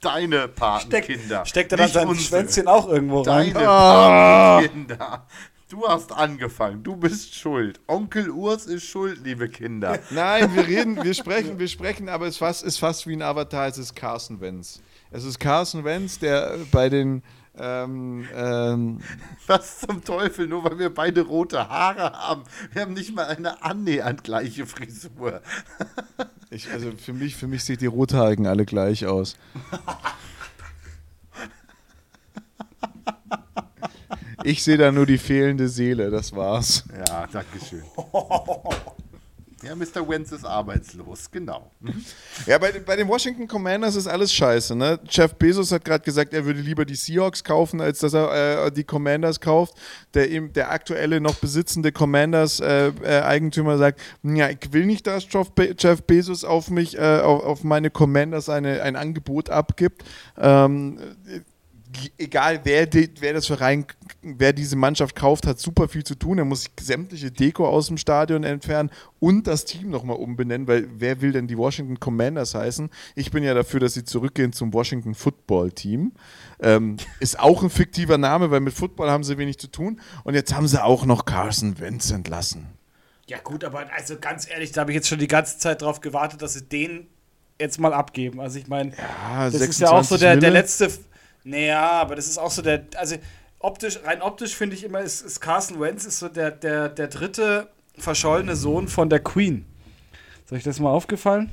Deine 0.00 0.48
Patenkinder. 0.48 1.46
Steckt 1.46 1.70
er 1.72 1.78
dann 1.78 1.88
sein 1.88 2.08
unsere. 2.08 2.26
Schwänzchen 2.26 2.66
auch 2.66 2.88
irgendwo 2.88 3.20
rein? 3.22 3.52
Deine 3.54 3.68
Ah. 3.68 4.56
Patenkinder. 4.60 5.26
Du 5.72 5.88
hast 5.88 6.12
angefangen. 6.12 6.82
Du 6.82 6.96
bist 6.96 7.34
schuld. 7.34 7.80
Onkel 7.86 8.28
Urs 8.28 8.66
ist 8.66 8.84
schuld, 8.84 9.24
liebe 9.24 9.48
Kinder. 9.48 9.98
Nein, 10.10 10.54
wir 10.54 10.66
reden, 10.66 11.02
wir 11.02 11.14
sprechen, 11.14 11.58
wir 11.58 11.66
sprechen, 11.66 12.10
aber 12.10 12.26
es 12.26 12.34
ist 12.34 12.38
fast, 12.40 12.62
ist 12.62 12.76
fast 12.76 13.06
wie 13.06 13.16
ein 13.16 13.22
Avatar, 13.22 13.68
es 13.68 13.78
ist 13.78 13.96
Carson 13.96 14.42
Wentz. 14.42 14.82
Es 15.10 15.24
ist 15.24 15.40
Carson 15.40 15.82
Wentz, 15.82 16.18
der 16.18 16.58
bei 16.70 16.90
den 16.90 17.22
ähm, 17.56 18.28
ähm, 18.34 19.00
Was 19.46 19.80
zum 19.80 20.04
Teufel, 20.04 20.46
nur 20.46 20.62
weil 20.62 20.78
wir 20.78 20.92
beide 20.92 21.22
rote 21.22 21.66
Haare 21.70 22.12
haben. 22.12 22.42
Wir 22.74 22.82
haben 22.82 22.92
nicht 22.92 23.14
mal 23.14 23.24
eine 23.24 23.62
annähernd 23.62 24.24
gleiche 24.24 24.66
Frisur. 24.66 25.40
ich, 26.50 26.70
also 26.70 26.92
für 26.98 27.14
mich, 27.14 27.34
für 27.34 27.46
mich 27.46 27.64
sieht 27.64 27.80
die 27.80 27.86
Rothaarigen 27.86 28.46
alle 28.46 28.66
gleich 28.66 29.06
aus. 29.06 29.38
Ich 34.44 34.62
sehe 34.62 34.76
da 34.76 34.90
nur 34.92 35.06
die 35.06 35.18
fehlende 35.18 35.68
Seele, 35.68 36.10
das 36.10 36.34
war's. 36.34 36.84
Ja, 37.08 37.26
danke 37.32 37.58
schön. 37.64 37.82
Ja, 39.64 39.76
Mr. 39.76 40.08
Wentz 40.08 40.32
ist 40.32 40.44
arbeitslos, 40.44 41.30
genau. 41.30 41.70
Ja, 42.46 42.58
bei, 42.58 42.72
den- 42.72 42.84
bei 42.84 42.96
den 42.96 43.06
Washington 43.06 43.46
Commanders 43.46 43.94
ist 43.94 44.08
alles 44.08 44.34
scheiße. 44.34 44.74
Ne? 44.74 44.98
Jeff 45.08 45.36
Bezos 45.36 45.70
hat 45.70 45.84
gerade 45.84 46.02
gesagt, 46.02 46.34
er 46.34 46.44
würde 46.44 46.58
lieber 46.60 46.84
die 46.84 46.96
Seahawks 46.96 47.44
kaufen, 47.44 47.80
als 47.80 48.00
dass 48.00 48.12
er 48.12 48.66
äh, 48.66 48.72
die 48.72 48.82
Commanders 48.82 49.38
kauft. 49.38 49.74
Der, 50.14 50.26
der 50.26 50.72
aktuelle 50.72 51.20
noch 51.20 51.36
besitzende 51.36 51.92
Commanders-Eigentümer 51.92 53.78
sagt, 53.78 54.00
ja, 54.24 54.48
ich 54.50 54.72
will 54.72 54.84
nicht, 54.84 55.06
dass 55.06 55.26
Jeff, 55.30 55.52
Be 55.52 55.76
Jeff 55.78 56.02
Bezos 56.02 56.42
auf 56.42 56.68
mich, 56.68 56.98
äh, 56.98 57.20
auf, 57.20 57.44
auf 57.44 57.62
meine 57.62 57.90
Commanders 57.90 58.48
eine, 58.48 58.82
ein 58.82 58.96
Angebot 58.96 59.48
abgibt. 59.48 60.02
Ähm, 60.38 60.98
egal 62.18 62.60
wer, 62.64 62.86
die, 62.86 63.10
wer 63.20 63.32
das 63.32 63.46
Verein, 63.46 63.86
wer 64.22 64.52
diese 64.52 64.76
Mannschaft 64.76 65.16
kauft, 65.16 65.46
hat 65.46 65.58
super 65.58 65.88
viel 65.88 66.04
zu 66.04 66.14
tun. 66.14 66.38
Er 66.38 66.44
muss 66.44 66.66
sämtliche 66.80 67.30
Deko 67.30 67.66
aus 67.68 67.88
dem 67.88 67.96
Stadion 67.96 68.44
entfernen 68.44 68.90
und 69.18 69.46
das 69.46 69.64
Team 69.64 69.90
nochmal 69.90 70.16
umbenennen, 70.16 70.66
weil 70.66 70.88
wer 70.96 71.20
will 71.20 71.32
denn 71.32 71.46
die 71.46 71.56
Washington 71.58 72.00
Commanders 72.00 72.54
heißen? 72.54 72.90
Ich 73.14 73.30
bin 73.30 73.44
ja 73.44 73.54
dafür, 73.54 73.80
dass 73.80 73.94
sie 73.94 74.04
zurückgehen 74.04 74.52
zum 74.52 74.72
Washington 74.72 75.14
Football 75.14 75.72
Team. 75.72 76.12
Ähm, 76.60 76.96
ist 77.20 77.38
auch 77.38 77.62
ein 77.62 77.70
fiktiver 77.70 78.18
Name, 78.18 78.50
weil 78.50 78.60
mit 78.60 78.74
Football 78.74 79.10
haben 79.10 79.24
sie 79.24 79.38
wenig 79.38 79.58
zu 79.58 79.68
tun. 79.68 80.00
Und 80.24 80.34
jetzt 80.34 80.54
haben 80.54 80.68
sie 80.68 80.82
auch 80.82 81.04
noch 81.06 81.24
Carson 81.24 81.78
Wentz 81.80 82.10
entlassen. 82.10 82.66
Ja, 83.26 83.38
gut, 83.38 83.64
aber 83.64 83.86
also 83.96 84.18
ganz 84.20 84.48
ehrlich, 84.50 84.72
da 84.72 84.82
habe 84.82 84.90
ich 84.90 84.96
jetzt 84.96 85.08
schon 85.08 85.18
die 85.18 85.28
ganze 85.28 85.58
Zeit 85.58 85.82
drauf 85.82 86.00
gewartet, 86.00 86.42
dass 86.42 86.54
sie 86.54 86.64
den 86.64 87.06
jetzt 87.58 87.78
mal 87.78 87.94
abgeben. 87.94 88.40
Also 88.40 88.58
ich 88.58 88.66
meine, 88.68 88.92
Ja, 88.96 89.50
das 89.50 89.54
ist 89.54 89.80
ja 89.80 89.88
auch 89.88 90.04
so 90.04 90.16
26 90.16 90.20
der, 90.20 90.36
der 90.36 90.50
letzte. 90.50 90.90
Naja, 91.44 91.90
aber 91.90 92.16
das 92.16 92.28
ist 92.28 92.38
auch 92.38 92.50
so 92.50 92.62
der. 92.62 92.84
Also 92.96 93.16
optisch, 93.58 93.98
rein 94.04 94.22
optisch 94.22 94.54
finde 94.54 94.76
ich 94.76 94.84
immer, 94.84 95.00
ist, 95.00 95.22
ist 95.22 95.40
Carson 95.40 95.80
Wentz 95.80 96.04
ist 96.04 96.18
so 96.18 96.28
der, 96.28 96.50
der, 96.50 96.88
der 96.88 97.08
dritte 97.08 97.68
verschollene 97.98 98.56
Sohn 98.56 98.88
von 98.88 99.08
der 99.08 99.20
Queen. 99.20 99.64
Ist 100.44 100.52
euch 100.52 100.62
das 100.62 100.80
mal 100.80 100.90
aufgefallen? 100.90 101.50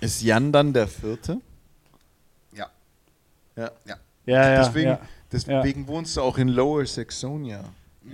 Ist 0.00 0.22
Jan 0.22 0.52
dann 0.52 0.72
der 0.72 0.88
vierte? 0.88 1.40
Ja. 2.52 2.68
Ja. 3.56 3.70
Ja. 3.84 3.96
Ja, 4.24 4.50
ja. 4.50 4.64
deswegen 4.64 4.90
ja. 4.90 5.00
deswegen 5.32 5.86
wohnst 5.88 6.16
du 6.16 6.22
auch 6.22 6.38
in 6.38 6.48
Lower 6.48 6.86
Saxonia. 6.86 7.64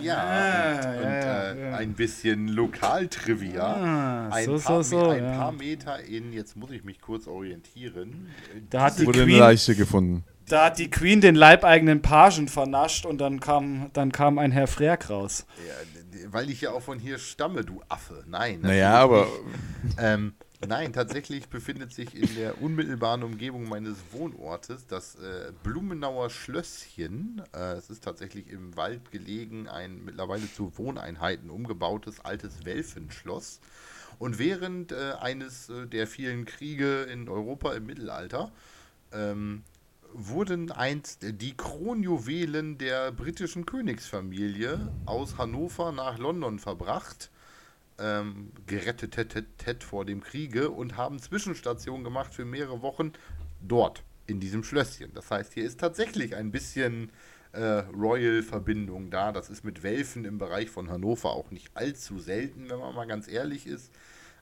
Ja, 0.00 0.16
Ah, 0.16 0.76
und, 0.76 0.82
ja, 0.84 0.90
und 1.00 1.04
ja, 1.04 1.42
äh, 1.52 1.70
ja. 1.70 1.76
ein 1.76 1.92
bisschen 1.94 2.48
Lokaltrivia. 2.48 3.62
Ah, 3.62 4.28
ein, 4.30 4.44
so, 4.46 4.58
paar, 4.58 4.82
so, 4.84 5.00
so, 5.00 5.08
ein 5.10 5.24
ja. 5.24 5.38
paar 5.38 5.52
Meter 5.52 6.00
in, 6.00 6.32
jetzt 6.32 6.56
muss 6.56 6.70
ich 6.70 6.84
mich 6.84 7.00
kurz 7.00 7.26
orientieren. 7.26 8.28
Da 8.70 8.82
hat 8.82 8.98
die 8.98 9.06
Wurde 9.06 9.20
eine 9.22 9.26
Queen, 9.30 9.38
Leiche 9.40 9.74
gefunden. 9.74 10.24
da 10.48 10.66
hat 10.66 10.78
die 10.78 10.90
Queen 10.90 11.20
den 11.20 11.34
leibeigenen 11.34 12.02
Pagen 12.02 12.48
vernascht 12.48 13.06
und 13.06 13.18
dann 13.18 13.40
kam, 13.40 13.90
dann 13.92 14.12
kam 14.12 14.38
ein 14.38 14.52
Herr 14.52 14.66
Frerk 14.66 15.10
raus. 15.10 15.46
Ja, 15.66 16.32
weil 16.32 16.50
ich 16.50 16.60
ja 16.62 16.70
auch 16.72 16.82
von 16.82 16.98
hier 16.98 17.18
stamme, 17.18 17.64
du 17.64 17.80
Affe. 17.88 18.24
Nein. 18.26 18.60
Naja, 18.62 18.94
aber. 18.94 19.26
Ähm, 19.98 20.34
Nein, 20.66 20.92
tatsächlich 20.92 21.48
befindet 21.48 21.92
sich 21.92 22.16
in 22.16 22.34
der 22.34 22.60
unmittelbaren 22.60 23.22
Umgebung 23.22 23.68
meines 23.68 23.96
Wohnortes 24.10 24.88
das 24.88 25.14
äh, 25.14 25.52
Blumenauer 25.62 26.30
Schlösschen. 26.30 27.42
Äh, 27.54 27.74
es 27.74 27.90
ist 27.90 28.02
tatsächlich 28.02 28.50
im 28.50 28.76
Wald 28.76 29.12
gelegen, 29.12 29.68
ein 29.68 30.04
mittlerweile 30.04 30.52
zu 30.52 30.76
Wohneinheiten 30.76 31.48
umgebautes 31.50 32.18
altes 32.20 32.64
Welfenschloss. 32.64 33.60
Und 34.18 34.40
während 34.40 34.90
äh, 34.90 35.12
eines 35.20 35.68
äh, 35.68 35.86
der 35.86 36.08
vielen 36.08 36.44
Kriege 36.44 37.02
in 37.02 37.28
Europa 37.28 37.74
im 37.74 37.86
Mittelalter 37.86 38.50
ähm, 39.12 39.62
wurden 40.12 40.72
einst 40.72 41.20
die 41.22 41.56
Kronjuwelen 41.56 42.78
der 42.78 43.12
britischen 43.12 43.64
Königsfamilie 43.64 44.90
aus 45.06 45.38
Hannover 45.38 45.92
nach 45.92 46.18
London 46.18 46.58
verbracht 46.58 47.30
ähm, 47.98 48.52
gerettet 48.66 49.16
hätte 49.16 49.86
vor 49.86 50.04
dem 50.04 50.20
Kriege 50.20 50.70
und 50.70 50.96
haben 50.96 51.18
Zwischenstationen 51.18 52.04
gemacht 52.04 52.34
für 52.34 52.44
mehrere 52.44 52.82
Wochen 52.82 53.12
dort, 53.60 54.04
in 54.26 54.40
diesem 54.40 54.62
Schlösschen. 54.62 55.12
Das 55.14 55.30
heißt, 55.30 55.54
hier 55.54 55.64
ist 55.64 55.80
tatsächlich 55.80 56.36
ein 56.36 56.50
bisschen 56.50 57.10
äh, 57.52 57.60
Royal-Verbindung 57.60 59.10
da. 59.10 59.32
Das 59.32 59.50
ist 59.50 59.64
mit 59.64 59.82
Welfen 59.82 60.24
im 60.24 60.38
Bereich 60.38 60.70
von 60.70 60.90
Hannover 60.90 61.30
auch 61.30 61.50
nicht 61.50 61.70
allzu 61.74 62.18
selten, 62.18 62.68
wenn 62.68 62.78
man 62.78 62.94
mal 62.94 63.06
ganz 63.06 63.28
ehrlich 63.28 63.66
ist. 63.66 63.92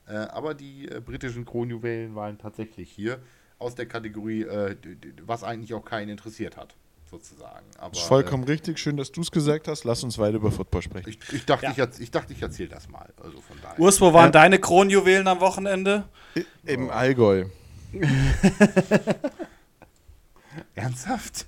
Äh, 0.07 0.13
aber 0.13 0.53
die 0.53 0.89
äh, 0.89 1.01
britischen 1.01 1.45
Kronjuwelen 1.45 2.15
waren 2.15 2.37
tatsächlich 2.37 2.91
hier 2.91 3.19
aus 3.59 3.75
der 3.75 3.87
Kategorie, 3.87 4.43
äh, 4.43 4.75
was 5.23 5.43
eigentlich 5.43 5.73
auch 5.73 5.85
keinen 5.85 6.09
interessiert 6.09 6.57
hat 6.57 6.75
sozusagen. 7.09 7.65
Aber, 7.77 7.89
das 7.91 7.99
ist 7.99 8.07
vollkommen 8.07 8.43
äh, 8.43 8.51
richtig. 8.51 8.79
Schön, 8.79 8.97
dass 8.97 9.11
du 9.11 9.21
es 9.21 9.31
gesagt 9.31 9.67
hast. 9.67 9.83
Lass 9.83 10.03
uns 10.03 10.17
weiter 10.17 10.35
über 10.35 10.51
Football 10.51 10.81
sprechen. 10.81 11.09
Ich, 11.09 11.19
ich 11.33 11.45
dachte, 11.45 11.65
ja. 11.65 11.87
ich, 11.87 11.99
ich, 11.99 12.11
dachte, 12.11 12.33
ich 12.33 12.41
erzähle 12.41 12.69
das 12.69 12.89
mal. 12.89 13.09
Also 13.23 13.41
von 13.41 13.57
daher. 13.61 13.79
Urs, 13.79 14.01
wo 14.01 14.13
waren 14.13 14.29
äh, 14.29 14.33
deine 14.33 14.59
Kronjuwelen 14.59 15.27
am 15.27 15.39
Wochenende? 15.39 16.07
Im 16.65 16.89
Allgäu. 16.89 17.45
Ernsthaft? 20.75 21.47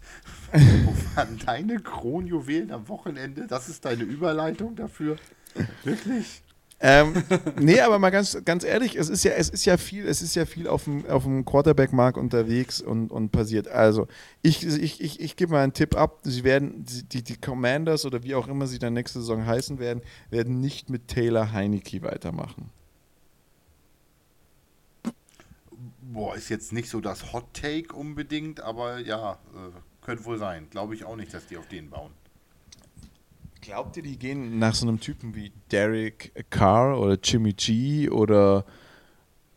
wo 0.52 1.16
waren 1.16 1.38
deine 1.46 1.80
Kronjuwelen 1.80 2.72
am 2.72 2.88
Wochenende? 2.88 3.46
Das 3.48 3.70
ist 3.70 3.86
deine 3.86 4.04
Überleitung 4.04 4.76
dafür? 4.76 5.18
Wirklich? 5.84 6.42
Ähm, 6.82 7.24
nee, 7.60 7.82
aber 7.82 8.00
mal 8.00 8.10
ganz, 8.10 8.38
ganz 8.46 8.64
ehrlich, 8.64 8.96
es 8.96 9.10
ist 9.10 9.24
ja, 9.24 9.34
es 9.34 9.50
ist 9.50 9.66
ja 9.66 9.78
viel, 9.78 10.08
es 10.08 10.22
ist 10.22 10.36
ja 10.36 10.46
viel 10.46 10.68
auf 10.68 10.86
dem, 10.86 11.06
auf 11.08 11.24
dem 11.24 11.44
Quarterback-Markt 11.44 12.18
unterwegs 12.18 12.80
und, 12.80 13.12
und 13.12 13.32
passiert. 13.32 13.68
Also, 13.68 14.08
ich, 14.42 14.66
ich, 14.66 15.02
ich, 15.02 15.20
ich 15.20 15.36
gebe 15.36 15.52
mal 15.52 15.64
einen 15.64 15.74
Tipp 15.74 15.96
ab. 15.96 16.20
Sie 16.24 16.44
werden, 16.44 16.86
die, 16.86 17.24
die 17.24 17.36
Commanders 17.36 18.06
oder 18.06 18.24
wie 18.24 18.36
auch 18.36 18.48
immer 18.48 18.66
sie 18.68 18.80
dann 18.80 18.94
nächste 18.94 19.20
Saison 19.20 19.46
heißen 19.46 19.80
werden, 19.80 20.02
werden 20.30 20.62
nicht 20.62 20.90
mit 20.90 21.08
Taylor 21.10 21.52
Heineke 21.52 22.02
weitermachen. 22.02 22.70
Boah, 26.02 26.36
ist 26.36 26.50
jetzt 26.50 26.74
nicht 26.74 26.90
so 26.90 27.02
das 27.02 27.34
Hot 27.34 27.54
Take 27.54 27.94
unbedingt, 27.94 28.62
aber 28.62 29.00
ja, 29.00 29.34
äh, 29.34 30.06
könnte 30.06 30.26
wohl 30.26 30.40
sein. 30.40 30.68
Glaube 30.70 30.96
ich 30.96 31.04
auch 31.04 31.16
nicht, 31.16 31.34
dass 31.34 31.46
die 31.46 31.58
auf 31.58 31.68
den 31.68 31.90
bauen. 31.90 32.12
Glaubt 33.62 33.98
ihr, 33.98 34.04
die 34.04 34.18
gehen 34.18 34.58
nach 34.58 34.74
so 34.74 34.88
einem 34.88 35.00
Typen 35.00 35.36
wie 35.36 35.52
Derek 35.72 36.32
Carr 36.50 37.00
oder 37.00 37.18
Jimmy 37.22 37.54
G 37.54 38.10
oder 38.10 38.66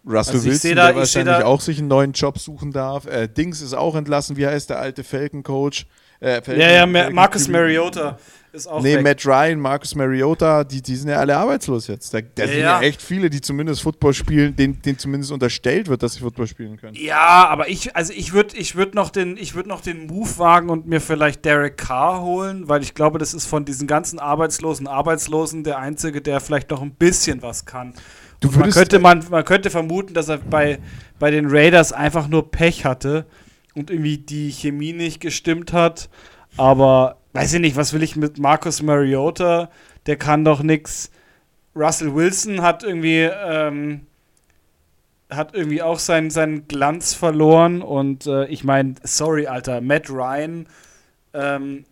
Russell 0.05 0.35
also 0.35 0.49
Wilson, 0.49 0.77
da, 0.77 0.87
der 0.89 0.97
wahrscheinlich 0.97 1.45
auch 1.45 1.61
sich 1.61 1.79
einen 1.79 1.89
neuen 1.89 2.13
Job 2.13 2.39
suchen 2.39 2.73
darf? 2.73 3.07
Äh, 3.07 3.29
Dings 3.29 3.61
ist 3.61 3.75
auch 3.75 3.95
entlassen. 3.95 4.37
Wie 4.37 4.47
heißt 4.47 4.71
der 4.71 4.81
alte 4.81 5.05
Falcon-Coach? 5.05 5.87
Äh, 6.23 6.41
ja, 6.57 6.71
ja, 6.71 6.87
Falcon 6.87 7.15
Marcus 7.15 7.49
Mariota 7.49 8.17
ist 8.53 8.69
auch 8.69 8.81
Nee, 8.81 8.97
weg. 8.97 9.03
Matt 9.03 9.27
Ryan, 9.27 9.59
Marcus 9.59 9.95
Mariota, 9.95 10.63
die, 10.63 10.81
die 10.81 10.95
sind 10.95 11.09
ja 11.09 11.17
alle 11.17 11.37
arbeitslos 11.37 11.87
jetzt. 11.87 12.15
Da, 12.15 12.21
da 12.21 12.43
ja, 12.43 12.49
sind 12.49 12.59
ja. 12.59 12.81
ja. 12.81 12.87
echt 12.87 13.03
viele, 13.03 13.29
die 13.29 13.41
zumindest 13.41 13.83
Football 13.83 14.15
spielen, 14.15 14.55
denen, 14.55 14.81
denen 14.83 14.99
zumindest 14.99 15.33
unterstellt 15.33 15.89
wird, 15.89 16.03
dass 16.03 16.15
sie 16.15 16.21
Football 16.21 16.47
spielen 16.47 16.77
können. 16.77 16.95
Ja, 16.95 17.49
aber 17.49 17.69
ich, 17.69 17.97
also 17.97 18.13
ich 18.13 18.33
würde 18.33 18.57
ich 18.57 18.77
würd 18.77 18.95
noch, 18.95 19.11
den, 19.11 19.37
würd 19.37 19.67
noch 19.67 19.81
den 19.81 20.07
Move 20.07 20.39
wagen 20.39 20.71
und 20.71 20.87
mir 20.87 21.01
vielleicht 21.01 21.45
Derek 21.45 21.77
Carr 21.77 22.23
holen, 22.23 22.69
weil 22.69 22.83
ich 22.83 22.95
glaube, 22.95 23.19
das 23.19 23.35
ist 23.35 23.47
von 23.47 23.65
diesen 23.65 23.89
ganzen 23.89 24.19
arbeitslosen 24.19 24.87
Arbeitslosen 24.87 25.65
der 25.65 25.79
Einzige, 25.79 26.21
der 26.21 26.41
vielleicht 26.41 26.71
noch 26.71 26.83
ein 26.83 26.95
bisschen 26.95 27.43
was 27.43 27.65
kann. 27.65 27.95
man, 28.43 28.71
könnte, 28.71 28.99
man, 28.99 29.25
man 29.31 29.45
könnte 29.45 29.71
vermuten, 29.71 30.15
dass 30.15 30.29
er 30.29 30.39
bei, 30.39 30.79
bei 31.19 31.31
den 31.31 31.47
Raiders 31.49 31.93
einfach 31.93 32.29
nur 32.29 32.51
Pech 32.51 32.85
hatte 32.85 33.27
und 33.75 33.91
irgendwie 33.91 34.19
die 34.19 34.51
Chemie 34.51 34.93
nicht 34.93 35.21
gestimmt 35.21 35.73
hat. 35.73 36.09
Aber 36.57 37.17
weiß 37.33 37.55
ich 37.55 37.61
nicht, 37.61 37.77
was 37.77 37.93
will 37.93 38.03
ich 38.03 38.17
mit 38.17 38.39
Marcus 38.39 38.83
Mariota? 38.83 39.71
Der 40.07 40.17
kann 40.17 40.45
doch 40.45 40.63
nichts. 40.63 41.11
Russell 41.75 42.15
Wilson 42.15 42.61
hat 42.63 42.83
irgendwie, 42.83 43.23
ähm, 43.23 44.07
hat 45.31 45.55
irgendwie 45.55 45.81
auch 45.83 45.99
seinen, 45.99 46.31
seinen 46.31 46.69
Glanz 46.69 47.15
verloren. 47.15 47.81
Und 47.81 48.27
äh, 48.27 48.47
ich 48.47 48.65
meine, 48.65 48.97
sorry, 49.03 49.47
Alter, 49.47 49.81
Matt 49.81 50.11
Ryan, 50.11 50.67
ähm, 51.33 51.85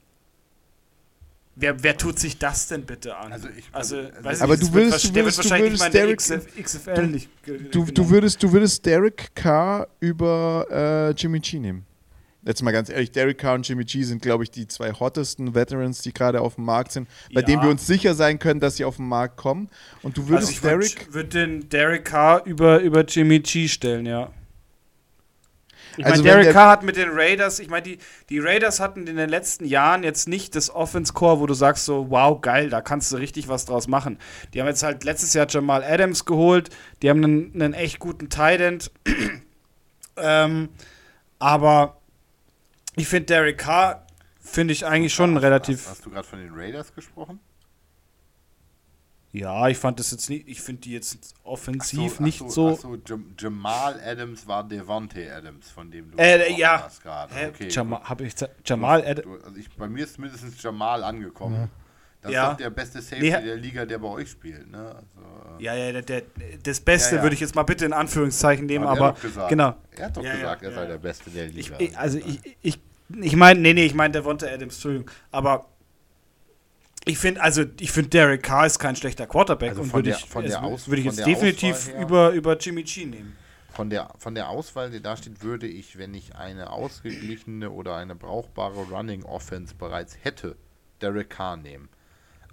Wer, 1.61 1.83
wer, 1.83 1.97
tut 1.97 2.19
sich 2.19 2.39
das 2.39 2.69
denn 2.69 2.85
bitte 2.85 3.17
an? 3.17 3.33
Also, 3.33 3.49
ich, 3.57 3.65
also, 3.73 4.03
also 4.23 4.45
aber 4.45 4.57
du 4.57 4.73
würdest, 4.73 5.05
du 5.05 5.15
würdest, 5.15 5.45
du 5.45 5.51
würdest 5.51 5.95
Derek, 5.95 6.19
XFL 6.19 7.07
nicht 7.07 7.29
du, 7.71 7.85
du, 7.85 8.11
würdest, 8.11 8.43
du 8.43 8.51
würdest 8.51 8.85
Derek 8.87 9.35
Carr 9.35 9.87
über 10.01 10.67
äh, 10.71 11.11
Jimmy 11.13 11.41
G 11.41 11.59
nehmen 11.59 11.87
jetzt 12.45 12.63
mal 12.63 12.73
ganz 12.73 12.89
ehrlich, 12.89 13.11
Derek 13.13 13.39
Carr 13.39 13.55
und 13.55 13.69
Jimmy 13.69 13.85
G 13.85 14.03
sind, 14.03 14.23
glaube 14.23 14.45
ich, 14.45 14.51
die 14.51 14.67
zwei 14.67 14.93
hottesten 14.93 15.55
Veterans, 15.55 16.03
die 16.03 16.13
gerade 16.13 16.41
auf 16.41 16.55
dem 16.55 16.65
Markt 16.65 16.93
sind, 16.93 17.09
bei 17.33 17.41
ja. 17.41 17.47
denen 17.47 17.63
wir 17.63 17.71
uns 17.71 17.87
sicher 17.87 18.15
sein 18.15 18.39
können, 18.39 18.61
dass 18.61 18.77
sie 18.77 18.85
auf 18.85 18.97
den 18.97 19.09
Markt 19.09 19.37
kommen. 19.37 19.69
Und 20.03 20.17
du 20.17 20.29
würdest 20.29 20.49
also 20.49 20.69
Derek. 20.69 21.07
Ich 21.09 21.15
würde 21.15 21.29
den 21.29 21.69
Derek 21.69 22.05
Carr 22.05 22.45
über, 22.47 22.81
über 22.81 23.05
Jimmy 23.05 23.41
G 23.41 23.69
stellen, 23.69 24.07
ja. 24.07 24.33
Ich 26.01 26.07
also 26.07 26.23
meine, 26.23 26.41
Derek 26.41 26.55
Carr 26.55 26.71
hat 26.71 26.83
mit 26.83 26.97
den 26.97 27.11
Raiders, 27.13 27.59
ich 27.59 27.69
meine, 27.69 27.83
die, 27.83 27.99
die 28.31 28.39
Raiders 28.39 28.81
hatten 28.81 29.07
in 29.07 29.17
den 29.17 29.29
letzten 29.29 29.67
Jahren 29.67 30.03
jetzt 30.03 30.29
nicht 30.29 30.57
das 30.57 30.75
Offense-Core, 30.75 31.41
wo 31.41 31.47
du 31.47 31.53
sagst 31.53 31.85
so, 31.85 32.09
wow, 32.09 32.41
geil, 32.41 32.71
da 32.71 32.81
kannst 32.81 33.13
du 33.13 33.17
richtig 33.17 33.49
was 33.49 33.67
draus 33.67 33.87
machen. 33.87 34.19
Die 34.55 34.61
haben 34.61 34.67
jetzt 34.67 34.83
halt 34.83 35.05
letztes 35.05 35.35
Jahr 35.35 35.47
Jamal 35.47 35.85
Adams 35.85 36.25
geholt, 36.25 36.71
die 37.03 37.11
haben 37.11 37.23
einen, 37.23 37.53
einen 37.55 37.75
echt 37.75 37.99
guten 37.99 38.31
Tight 38.31 38.63
End. 38.63 38.91
ähm, 40.17 40.71
aber 41.39 42.01
ich 42.97 43.07
finde 43.07 43.27
Derek 43.27 43.59
Carr, 43.59 44.07
finde 44.41 44.73
ich 44.73 44.87
eigentlich 44.87 45.13
schon 45.13 45.35
hast, 45.35 45.43
relativ. 45.43 45.81
Hast, 45.81 45.91
hast 45.91 46.07
du 46.07 46.11
gerade 46.11 46.27
von 46.27 46.39
den 46.39 46.55
Raiders 46.55 46.95
gesprochen? 46.95 47.41
Ja, 49.33 49.69
ich 49.69 49.79
fand 49.79 50.01
das 50.01 50.11
jetzt 50.11 50.29
nicht, 50.29 50.49
ich 50.49 50.61
finde 50.61 50.83
die 50.83 50.93
jetzt 50.93 51.35
offensiv 51.45 52.17
so, 52.17 52.23
nicht 52.23 52.51
so. 52.51 52.71
Achso, 52.71 52.99
Jamal 53.39 54.01
Adams 54.05 54.47
war 54.49 54.67
Devontae 54.67 55.31
Adams, 55.31 55.71
von 55.71 55.89
dem 55.89 56.11
du 56.11 56.19
äh, 56.19 56.53
ja. 56.59 56.83
hast 56.85 57.01
gerade. 57.01 57.33
Okay, 57.49 57.69
Jamal, 57.69 58.01
hab 58.03 58.21
ich 58.21 58.35
Jamal 58.65 59.07
Adams. 59.07 59.45
Also 59.45 59.61
bei 59.79 59.89
mir 59.89 60.05
ist 60.05 60.19
mindestens 60.19 60.61
Jamal 60.61 61.05
angekommen. 61.05 61.55
Ja. 61.55 61.69
Das 62.23 62.33
ja. 62.33 62.45
ist 62.45 62.51
doch 62.51 62.57
der 62.59 62.71
beste 62.71 63.01
Safety 63.01 63.31
nee. 63.31 63.45
der 63.45 63.57
Liga, 63.57 63.87
der 63.87 63.99
bei 63.99 64.09
euch 64.09 64.31
spielt. 64.31 64.71
Ne? 64.71 64.79
Also, 64.79 65.59
äh 65.59 65.63
ja, 65.63 65.75
ja, 65.75 65.93
der, 65.93 66.03
der, 66.03 66.23
das 66.63 66.81
Beste 66.81 67.13
ja, 67.13 67.17
ja. 67.19 67.23
würde 67.23 67.35
ich 67.35 67.41
jetzt 67.41 67.55
mal 67.55 67.63
bitte 67.63 67.87
in 67.87 67.93
Anführungszeichen 67.95 68.67
nehmen, 68.67 68.85
aber, 68.85 69.17
aber 69.35 69.49
genau. 69.49 69.75
Er 69.97 70.07
hat 70.07 70.17
doch 70.17 70.23
gesagt, 70.23 70.63
er 70.63 70.73
sei 70.73 70.87
der 70.87 70.99
Beste 70.99 71.31
der 71.31 71.47
Liga. 71.47 71.77
Ich, 71.79 71.97
also 71.97 72.19
ich, 72.19 72.41
ich, 72.61 72.81
ich 73.23 73.37
meine, 73.37 73.61
nee, 73.61 73.73
nee, 73.73 73.87
ich 73.87 73.95
meine 73.95 74.13
Devonta 74.13 74.47
Adams, 74.47 74.75
Entschuldigung. 74.75 75.11
Aber 75.31 75.67
ich 77.11 77.19
finde, 77.19 77.43
also 77.43 77.65
ich 77.79 77.91
finde 77.91 78.11
Derek 78.11 78.43
Carr 78.43 78.67
ist 78.67 78.79
kein 78.79 78.97
schlechter 78.97 79.27
Quarterback 79.27 79.71
also 79.71 79.83
und 79.83 79.93
würde 79.93 80.11
ich, 80.11 80.25
von 80.25 80.45
der 80.45 80.63
Aus, 80.63 80.89
würde 80.89 81.01
ich 81.01 81.07
jetzt 81.07 81.27
definitiv 81.27 81.93
über, 82.01 82.31
über 82.31 82.57
Jimmy 82.57 82.85
G 82.85 83.05
nehmen. 83.05 83.37
Von 83.73 83.91
der, 83.91 84.11
von 84.19 84.35
der 84.35 84.49
Auswahl, 84.49 84.91
die 84.91 85.01
da 85.01 85.17
steht, 85.17 85.43
würde 85.43 85.67
ich, 85.67 85.99
wenn 85.99 86.15
ich 86.15 86.37
eine 86.37 86.71
ausgeglichene 86.71 87.71
oder 87.71 87.97
eine 87.97 88.15
brauchbare 88.15 88.83
Running 88.85 89.25
Offense 89.25 89.75
bereits 89.75 90.17
hätte, 90.23 90.57
Derek 91.01 91.31
Carr 91.31 91.57
nehmen. 91.57 91.89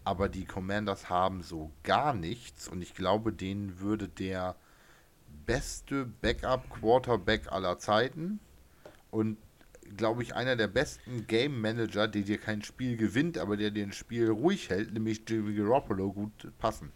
Aber 0.03 0.29
die 0.29 0.45
Commanders 0.45 1.09
haben 1.09 1.41
so 1.41 1.71
gar 1.83 2.13
nichts 2.13 2.67
und 2.67 2.81
ich 2.81 2.93
glaube, 2.93 3.33
denen 3.33 3.79
würde 3.79 4.07
der 4.07 4.55
beste 5.45 6.05
Backup-Quarterback 6.05 7.51
aller 7.51 7.77
Zeiten 7.77 8.39
und 9.11 9.37
glaube 9.95 10.23
ich, 10.23 10.35
einer 10.35 10.55
der 10.55 10.67
besten 10.67 11.27
Game 11.27 11.61
Manager, 11.61 12.07
der 12.07 12.23
dir 12.23 12.38
kein 12.38 12.61
Spiel 12.61 12.97
gewinnt, 12.97 13.38
aber 13.38 13.57
der 13.57 13.71
dir 13.71 13.83
ein 13.83 13.93
Spiel 13.93 14.29
ruhig 14.29 14.69
hält, 14.69 14.93
nämlich 14.93 15.21
Jimmy 15.27 15.55
Garoppolo, 15.55 16.11
gut 16.11 16.31
passen. 16.59 16.91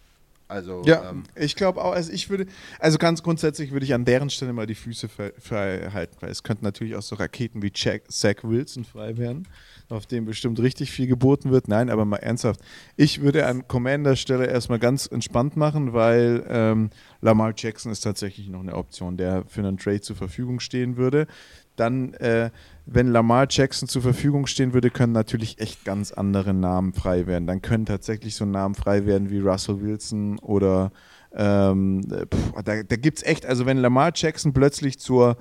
Also, 0.51 0.81
ja, 0.85 1.09
ähm, 1.09 1.23
ich 1.33 1.55
glaube 1.55 1.81
auch, 1.81 1.93
also 1.93 2.11
ich 2.11 2.29
würde, 2.29 2.45
also 2.77 2.97
ganz 2.97 3.23
grundsätzlich 3.23 3.71
würde 3.71 3.85
ich 3.85 3.93
an 3.93 4.03
deren 4.03 4.29
Stelle 4.29 4.51
mal 4.51 4.65
die 4.65 4.75
Füße 4.75 5.07
frei 5.07 5.89
halten, 5.93 6.17
weil 6.19 6.29
es 6.29 6.43
könnten 6.43 6.65
natürlich 6.65 6.97
auch 6.97 7.01
so 7.01 7.15
Raketen 7.15 7.61
wie 7.61 7.71
Jack, 7.73 8.11
Zach 8.11 8.35
Wilson 8.43 8.83
frei 8.83 9.15
werden, 9.15 9.47
auf 9.87 10.07
denen 10.07 10.25
bestimmt 10.25 10.59
richtig 10.59 10.91
viel 10.91 11.07
geboten 11.07 11.51
wird. 11.51 11.69
Nein, 11.69 11.89
aber 11.89 12.03
mal 12.03 12.17
ernsthaft, 12.17 12.59
ich 12.97 13.21
würde 13.21 13.45
an 13.45 13.65
Commander 13.69 14.17
Stelle 14.17 14.45
erstmal 14.45 14.79
ganz 14.79 15.07
entspannt 15.07 15.55
machen, 15.55 15.93
weil 15.93 16.45
ähm, 16.49 16.89
Lamar 17.21 17.53
Jackson 17.55 17.89
ist 17.89 18.01
tatsächlich 18.01 18.49
noch 18.49 18.59
eine 18.59 18.75
Option, 18.75 19.15
der 19.15 19.45
für 19.47 19.61
einen 19.61 19.77
Trade 19.77 20.01
zur 20.01 20.17
Verfügung 20.17 20.59
stehen 20.59 20.97
würde 20.97 21.27
dann, 21.75 22.13
äh, 22.15 22.51
wenn 22.85 23.07
Lamar 23.07 23.47
Jackson 23.49 23.87
zur 23.87 24.01
Verfügung 24.01 24.47
stehen 24.47 24.73
würde, 24.73 24.89
können 24.89 25.13
natürlich 25.13 25.59
echt 25.59 25.85
ganz 25.85 26.11
andere 26.11 26.53
Namen 26.53 26.93
frei 26.93 27.27
werden. 27.27 27.47
Dann 27.47 27.61
können 27.61 27.85
tatsächlich 27.85 28.35
so 28.35 28.45
Namen 28.45 28.75
frei 28.75 29.05
werden 29.05 29.29
wie 29.29 29.39
Russell 29.39 29.81
Wilson 29.81 30.39
oder 30.39 30.91
Ähm, 31.33 32.01
pff, 32.01 32.51
da 32.65 32.83
da 32.83 32.95
gibt 32.97 33.19
es 33.19 33.23
echt, 33.23 33.45
also 33.45 33.65
wenn 33.65 33.77
Lamar 33.77 34.11
Jackson 34.13 34.51
plötzlich 34.51 34.99
zur, 34.99 35.37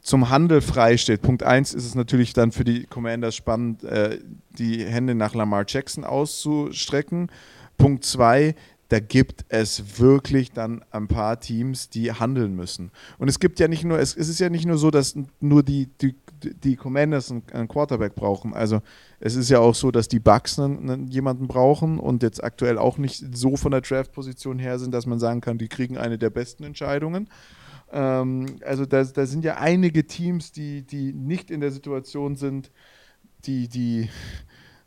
zum 0.00 0.28
Handel 0.28 0.60
frei 0.60 0.96
steht, 0.96 1.22
Punkt 1.22 1.44
1 1.44 1.72
ist 1.72 1.86
es 1.86 1.94
natürlich 1.94 2.32
dann 2.32 2.50
für 2.50 2.64
die 2.64 2.84
Commanders 2.86 3.36
spannend, 3.36 3.84
äh, 3.84 4.18
die 4.58 4.84
Hände 4.84 5.14
nach 5.14 5.34
Lamar 5.34 5.64
Jackson 5.68 6.04
auszustrecken. 6.04 7.30
Punkt 7.76 8.04
2, 8.04 8.56
da 8.90 8.98
gibt 8.98 9.44
es 9.48 10.00
wirklich 10.00 10.50
dann 10.50 10.84
ein 10.90 11.06
paar 11.06 11.38
Teams, 11.38 11.90
die 11.90 12.12
handeln 12.12 12.56
müssen. 12.56 12.90
Und 13.18 13.28
es 13.28 13.38
gibt 13.38 13.60
ja 13.60 13.68
nicht 13.68 13.84
nur, 13.84 14.00
es, 14.00 14.14
ist 14.14 14.40
ja 14.40 14.50
nicht 14.50 14.66
nur 14.66 14.78
so, 14.78 14.90
dass 14.90 15.14
nur 15.38 15.62
die, 15.62 15.88
die, 16.00 16.16
die 16.42 16.74
Commanders 16.74 17.30
einen, 17.30 17.68
Quarterback 17.68 18.16
brauchen. 18.16 18.52
Also 18.52 18.82
es 19.20 19.36
ist 19.36 19.48
ja 19.48 19.60
auch 19.60 19.76
so, 19.76 19.92
dass 19.92 20.08
die 20.08 20.18
Bucks 20.18 20.60
jemanden 21.08 21.46
brauchen 21.46 22.00
und 22.00 22.24
jetzt 22.24 22.42
aktuell 22.42 22.78
auch 22.78 22.98
nicht 22.98 23.24
so 23.32 23.56
von 23.56 23.70
der 23.70 23.82
Draft-Position 23.82 24.58
her 24.58 24.80
sind, 24.80 24.92
dass 24.92 25.06
man 25.06 25.20
sagen 25.20 25.40
kann, 25.40 25.56
die 25.56 25.68
kriegen 25.68 25.96
eine 25.96 26.18
der 26.18 26.30
besten 26.30 26.64
Entscheidungen. 26.64 27.28
Ähm, 27.92 28.56
also 28.66 28.86
da, 28.86 29.04
da 29.04 29.24
sind 29.24 29.44
ja 29.44 29.58
einige 29.58 30.04
Teams, 30.08 30.50
die, 30.50 30.82
die 30.82 31.12
nicht 31.12 31.52
in 31.52 31.60
der 31.60 31.70
Situation 31.70 32.34
sind, 32.34 32.72
die, 33.46 33.68
die, 33.68 34.08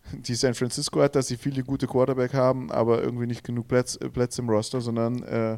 die 0.11 0.35
San 0.35 0.53
Francisco 0.53 1.01
hat, 1.01 1.15
dass 1.15 1.27
sie 1.27 1.37
viele 1.37 1.63
gute 1.63 1.87
Quarterback 1.87 2.33
haben, 2.33 2.71
aber 2.71 3.01
irgendwie 3.01 3.27
nicht 3.27 3.43
genug 3.43 3.67
Plätze, 3.67 3.99
Plätze 4.09 4.41
im 4.41 4.49
Roster, 4.49 4.81
sondern 4.81 5.23
äh, 5.23 5.57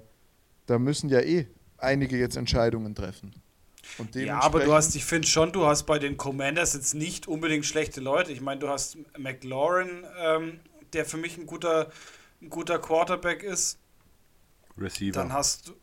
da 0.65 0.79
müssen 0.79 1.09
ja 1.09 1.21
eh 1.21 1.47
einige 1.77 2.17
jetzt 2.17 2.37
Entscheidungen 2.37 2.95
treffen. 2.95 3.33
ja, 4.13 4.39
aber 4.39 4.61
du 4.61 4.73
hast, 4.73 4.95
ich 4.95 5.05
finde 5.05 5.27
schon, 5.27 5.51
du 5.51 5.65
hast 5.65 5.83
bei 5.83 5.99
den 5.99 6.17
Commanders 6.17 6.73
jetzt 6.73 6.95
nicht 6.95 7.27
unbedingt 7.27 7.65
schlechte 7.65 8.01
Leute. 8.01 8.31
Ich 8.31 8.41
meine, 8.41 8.59
du 8.59 8.69
hast 8.69 8.97
McLaurin, 9.17 10.05
ähm, 10.19 10.59
der 10.93 11.05
für 11.05 11.17
mich 11.17 11.37
ein 11.37 11.45
guter, 11.45 11.91
ein 12.41 12.49
guter 12.49 12.79
Quarterback 12.79 13.43
ist. 13.43 13.79
Receiver. 14.77 15.13
Dann 15.13 15.33
hast 15.33 15.67
du. 15.67 15.73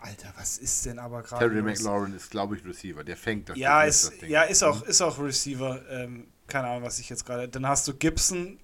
Alter, 0.00 0.34
was 0.36 0.58
ist 0.58 0.84
denn 0.84 0.98
aber 0.98 1.22
gerade? 1.22 1.48
Terry 1.48 1.62
McLaurin 1.62 2.14
ist, 2.14 2.30
glaube 2.30 2.54
ich, 2.56 2.64
Receiver. 2.66 3.02
Der 3.02 3.16
fängt 3.16 3.48
das. 3.48 3.56
Ja, 3.56 3.82
ist, 3.82 4.12
das 4.20 4.28
ja 4.28 4.42
ist, 4.42 4.62
auch, 4.62 4.82
ist 4.82 5.00
auch 5.00 5.18
Receiver. 5.18 5.80
Ähm, 5.88 6.26
keine 6.46 6.68
Ahnung, 6.68 6.82
was 6.82 6.98
ich 6.98 7.08
jetzt 7.08 7.24
gerade. 7.26 7.48
Dann 7.48 7.66
hast 7.66 7.86
du 7.88 7.94
Gibson, 7.94 8.58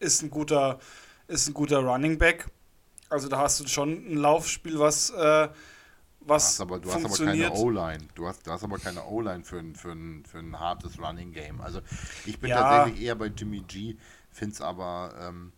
ist 0.00 0.22
ein 0.22 0.30
guter, 0.30 0.78
ist 1.26 1.48
ein 1.48 1.54
guter 1.54 1.78
Running 1.78 2.18
Back. 2.18 2.46
Also 3.08 3.28
da 3.28 3.38
hast 3.38 3.60
du 3.60 3.66
schon 3.66 4.12
ein 4.12 4.16
Laufspiel, 4.16 4.78
was, 4.78 5.10
äh, 5.10 5.48
was 6.20 6.42
du 6.42 6.48
hast 6.48 6.60
aber, 6.60 6.78
du 6.78 6.88
funktioniert. 6.88 7.50
hast 7.50 7.60
aber 7.60 7.72
keine 7.72 7.80
O-Line. 7.80 8.08
Du 8.14 8.26
hast, 8.26 8.46
du 8.46 8.50
hast 8.50 8.64
aber 8.64 8.78
keine 8.78 9.04
O-Line 9.04 9.44
für 9.44 9.58
ein, 9.58 9.74
für, 9.74 9.92
ein, 9.92 10.24
für 10.26 10.38
ein 10.38 10.58
hartes 10.58 10.98
Running 10.98 11.32
Game. 11.32 11.60
Also 11.60 11.80
ich 12.26 12.38
bin 12.38 12.50
ja. 12.50 12.60
tatsächlich 12.60 13.04
eher 13.04 13.14
bei 13.14 13.26
Jimmy 13.26 13.60
G, 13.60 13.96
finde 14.30 14.54
es 14.54 14.60
aber 14.60 15.14
ähm, 15.20 15.52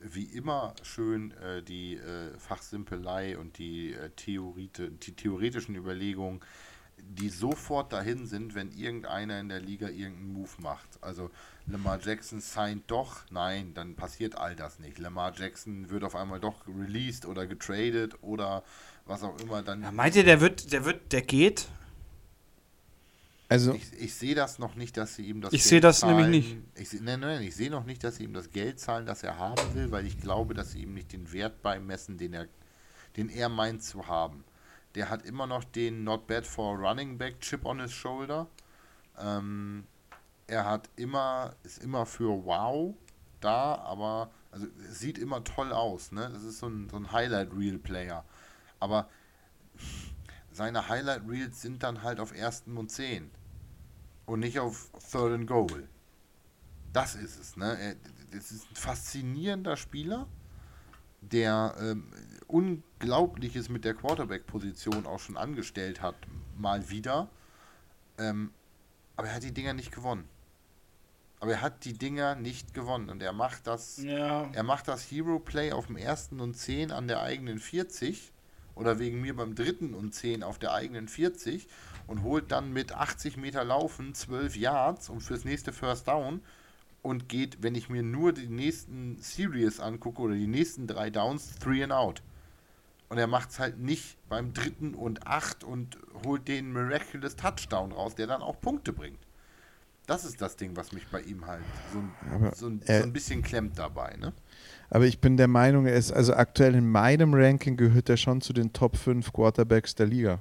wie 0.00 0.24
immer 0.24 0.74
schön 0.82 1.32
äh, 1.38 1.62
die 1.62 1.94
äh, 1.94 2.36
Fachsimpelei 2.38 3.38
und 3.38 3.58
die, 3.58 3.94
äh, 3.94 4.10
Theorite, 4.10 4.90
die 4.90 5.14
theoretischen 5.14 5.76
Überlegungen 5.76 6.40
die 7.08 7.28
sofort 7.28 7.92
dahin 7.92 8.26
sind, 8.26 8.54
wenn 8.54 8.70
irgendeiner 8.72 9.38
in 9.40 9.48
der 9.48 9.60
Liga 9.60 9.88
irgendeinen 9.88 10.32
Move 10.32 10.50
macht. 10.58 10.88
Also 11.00 11.30
Lamar 11.66 12.00
Jackson 12.02 12.40
signed 12.40 12.84
doch, 12.86 13.20
nein, 13.30 13.74
dann 13.74 13.94
passiert 13.94 14.36
all 14.36 14.56
das 14.56 14.78
nicht. 14.78 14.98
Lamar 14.98 15.32
Jackson 15.36 15.90
wird 15.90 16.04
auf 16.04 16.16
einmal 16.16 16.40
doch 16.40 16.66
released 16.66 17.26
oder 17.26 17.46
getradet 17.46 18.14
oder 18.22 18.62
was 19.04 19.22
auch 19.22 19.38
immer 19.40 19.62
dann. 19.62 19.82
Ja, 19.82 19.92
meint 19.92 20.16
ihr, 20.16 20.24
der 20.24 20.40
wird, 20.40 20.72
der 20.72 20.84
wird, 20.84 21.12
der 21.12 21.22
geht? 21.22 21.68
Also 23.48 23.74
ich, 23.74 23.92
ich 24.00 24.14
sehe 24.14 24.34
das 24.34 24.58
noch 24.58 24.76
nicht, 24.76 24.96
dass 24.96 25.14
sie 25.14 25.26
ihm 25.26 25.42
das 25.42 25.52
Ich 25.52 25.64
sehe 25.64 25.80
das 25.80 26.00
zahlen. 26.00 26.16
nämlich 26.16 26.56
nicht. 26.74 26.94
Ich, 26.94 27.00
nein, 27.02 27.20
nein, 27.20 27.42
ich 27.42 27.54
sehe 27.54 27.70
noch 27.70 27.84
nicht, 27.84 28.02
dass 28.02 28.16
sie 28.16 28.24
ihm 28.24 28.32
das 28.32 28.50
Geld 28.50 28.80
zahlen, 28.80 29.04
das 29.04 29.22
er 29.22 29.36
haben 29.36 29.74
will, 29.74 29.90
weil 29.90 30.06
ich 30.06 30.18
glaube, 30.18 30.54
dass 30.54 30.72
sie 30.72 30.82
ihm 30.82 30.94
nicht 30.94 31.12
den 31.12 31.30
Wert 31.32 31.60
beimessen, 31.60 32.16
den 32.16 32.32
er, 32.32 32.46
den 33.18 33.28
er 33.28 33.50
meint 33.50 33.82
zu 33.82 34.06
haben. 34.06 34.42
Der 34.94 35.08
hat 35.08 35.24
immer 35.24 35.46
noch 35.46 35.64
den 35.64 36.04
Not 36.04 36.26
Bad 36.26 36.46
for 36.46 36.78
Running 36.78 37.18
Back 37.18 37.40
Chip 37.40 37.64
on 37.64 37.80
his 37.80 37.92
Shoulder. 37.92 38.46
Ähm, 39.18 39.86
er 40.46 40.66
hat 40.66 40.90
immer, 40.96 41.54
ist 41.62 41.82
immer 41.82 42.04
für 42.06 42.44
Wow 42.44 42.94
da, 43.40 43.76
aber 43.76 44.30
also 44.50 44.66
sieht 44.90 45.18
immer 45.18 45.42
toll 45.44 45.72
aus, 45.72 46.12
ne? 46.12 46.28
Das 46.32 46.42
ist 46.42 46.58
so 46.58 46.68
ein, 46.68 46.88
so 46.90 46.96
ein 46.96 47.10
Highlight-Reel-Player. 47.10 48.24
Aber 48.80 49.08
seine 50.50 50.88
Highlight-Reels 50.88 51.62
sind 51.62 51.82
dann 51.82 52.02
halt 52.02 52.20
auf 52.20 52.34
ersten 52.34 52.76
und 52.76 52.90
zehn. 52.90 53.30
Und 54.26 54.40
nicht 54.40 54.58
auf 54.58 54.90
Third 55.10 55.32
and 55.32 55.46
Goal. 55.46 55.88
Das 56.92 57.14
ist 57.14 57.40
es, 57.40 57.56
ne? 57.56 57.78
Er, 57.78 57.96
das 58.30 58.52
ist 58.52 58.70
ein 58.70 58.76
faszinierender 58.76 59.76
Spieler, 59.76 60.26
der 61.22 61.74
ähm, 61.80 62.10
Unglaubliches 62.52 63.68
mit 63.68 63.84
der 63.84 63.94
Quarterback-Position 63.94 65.06
auch 65.06 65.18
schon 65.18 65.36
angestellt 65.36 66.02
hat, 66.02 66.16
mal 66.56 66.90
wieder. 66.90 67.28
Ähm, 68.18 68.50
aber 69.16 69.28
er 69.28 69.34
hat 69.36 69.42
die 69.42 69.54
Dinger 69.54 69.72
nicht 69.72 69.92
gewonnen. 69.92 70.28
Aber 71.40 71.52
er 71.52 71.60
hat 71.60 71.84
die 71.84 71.94
Dinger 71.94 72.36
nicht 72.36 72.72
gewonnen 72.72 73.10
und 73.10 73.22
er 73.22 73.32
macht 73.32 73.66
das, 73.66 73.96
ja. 73.96 74.48
er 74.52 74.62
macht 74.62 74.86
das 74.86 75.10
Hero 75.10 75.40
Play 75.40 75.72
auf 75.72 75.86
dem 75.86 75.96
ersten 75.96 76.40
und 76.40 76.54
10 76.54 76.92
an 76.92 77.08
der 77.08 77.22
eigenen 77.22 77.58
40 77.58 78.30
oder 78.74 78.98
wegen 78.98 79.20
mir 79.20 79.34
beim 79.34 79.54
dritten 79.54 79.94
und 79.94 80.14
10 80.14 80.42
auf 80.42 80.58
der 80.58 80.72
eigenen 80.72 81.08
40 81.08 81.66
und 82.06 82.22
holt 82.22 82.52
dann 82.52 82.72
mit 82.72 82.92
80 82.92 83.38
Meter 83.38 83.64
Laufen 83.64 84.14
12 84.14 84.56
Yards 84.56 85.08
und 85.08 85.20
fürs 85.20 85.44
nächste 85.44 85.72
First 85.72 86.06
Down 86.06 86.42
und 87.02 87.28
geht, 87.28 87.62
wenn 87.62 87.74
ich 87.74 87.88
mir 87.88 88.02
nur 88.02 88.32
die 88.32 88.48
nächsten 88.48 89.18
Series 89.20 89.80
angucke 89.80 90.22
oder 90.22 90.34
die 90.34 90.46
nächsten 90.46 90.86
drei 90.86 91.10
Downs, 91.10 91.58
three 91.58 91.82
and 91.82 91.92
out. 91.92 92.22
Und 93.12 93.18
er 93.18 93.26
macht 93.26 93.50
es 93.50 93.58
halt 93.58 93.78
nicht 93.78 94.16
beim 94.30 94.54
dritten 94.54 94.94
und 94.94 95.26
acht 95.26 95.64
und 95.64 95.98
holt 96.24 96.48
den 96.48 96.72
Miraculous 96.72 97.36
Touchdown 97.36 97.92
raus, 97.92 98.14
der 98.14 98.26
dann 98.26 98.40
auch 98.40 98.58
Punkte 98.58 98.94
bringt. 98.94 99.18
Das 100.06 100.24
ist 100.24 100.40
das 100.40 100.56
Ding, 100.56 100.76
was 100.76 100.92
mich 100.92 101.06
bei 101.08 101.20
ihm 101.20 101.46
halt 101.46 101.60
so, 101.92 101.98
ein, 101.98 102.52
so, 102.54 102.66
ein, 102.68 102.80
so 102.86 102.90
ein 102.90 103.12
bisschen 103.12 103.42
klemmt 103.42 103.78
dabei. 103.78 104.16
Ne? 104.18 104.32
Aber 104.88 105.04
ich 105.04 105.18
bin 105.18 105.36
der 105.36 105.46
Meinung, 105.46 105.84
er 105.84 105.92
ist 105.92 106.10
also 106.10 106.32
aktuell 106.32 106.74
in 106.74 106.88
meinem 106.88 107.34
Ranking 107.34 107.76
gehört 107.76 108.08
er 108.08 108.16
schon 108.16 108.40
zu 108.40 108.54
den 108.54 108.72
Top 108.72 108.96
5 108.96 109.30
Quarterbacks 109.30 109.94
der 109.94 110.06
Liga. 110.06 110.40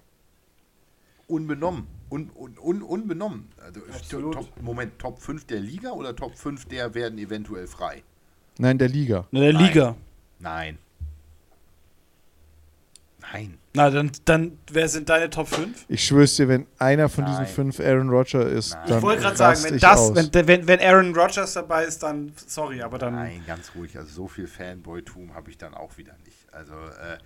Unbenommen. 1.28 1.88
Un, 2.10 2.32
un, 2.34 2.58
un, 2.58 2.82
unbenommen. 2.84 3.50
Also, 3.58 4.32
top, 4.32 4.62
Moment, 4.62 4.98
Top 4.98 5.22
5 5.22 5.44
der 5.44 5.60
Liga 5.60 5.92
oder 5.92 6.16
Top 6.16 6.38
5 6.38 6.64
der 6.70 6.94
werden 6.94 7.20
eventuell 7.20 7.68
frei? 7.68 8.02
Nein, 8.60 8.78
der 8.78 8.88
Liga. 8.88 9.28
Na, 9.32 9.42
der 9.42 9.52
Nein. 9.52 9.66
Liga. 9.66 9.96
Nein. 10.40 10.78
Nein. 13.34 13.58
Na, 13.74 13.90
dann, 13.90 14.12
dann 14.26 14.58
wer 14.72 14.90
sind 14.90 15.08
deine 15.08 15.30
Top 15.30 15.48
5? 15.48 15.86
Ich 15.88 16.04
schwör's 16.06 16.36
dir, 16.36 16.48
wenn 16.50 16.66
einer 16.78 17.08
von 17.08 17.24
Nein. 17.24 17.32
diesen 17.40 17.46
fünf 17.56 17.80
Aaron 17.80 18.10
Rodgers 18.10 18.52
ist, 18.52 18.72
Nein. 18.74 18.84
dann 18.88 18.98
Ich 18.98 19.04
wollte 19.04 19.22
gerade 19.22 19.38
sagen, 19.38 19.64
wenn, 19.64 19.78
das, 19.80 20.16
wenn, 20.16 20.48
wenn, 20.48 20.68
wenn 20.68 20.80
Aaron 20.82 21.16
Rodgers 21.16 21.54
dabei 21.54 21.86
ist, 21.86 22.04
dann 22.04 22.34
sorry, 22.48 22.82
aber 22.82 22.98
dann. 22.98 23.16
Nein, 23.16 23.42
ganz 23.48 23.72
ruhig. 23.76 23.98
Also 23.98 24.12
so 24.12 24.28
viel 24.28 24.48
Fanboy-Tum 24.48 25.34
habe 25.34 25.50
ich 25.50 25.58
dann 25.58 25.74
auch 25.74 25.98
wieder 25.98 26.14
nicht. 26.26 26.38
Also, 26.52 26.74
äh, 26.74 27.18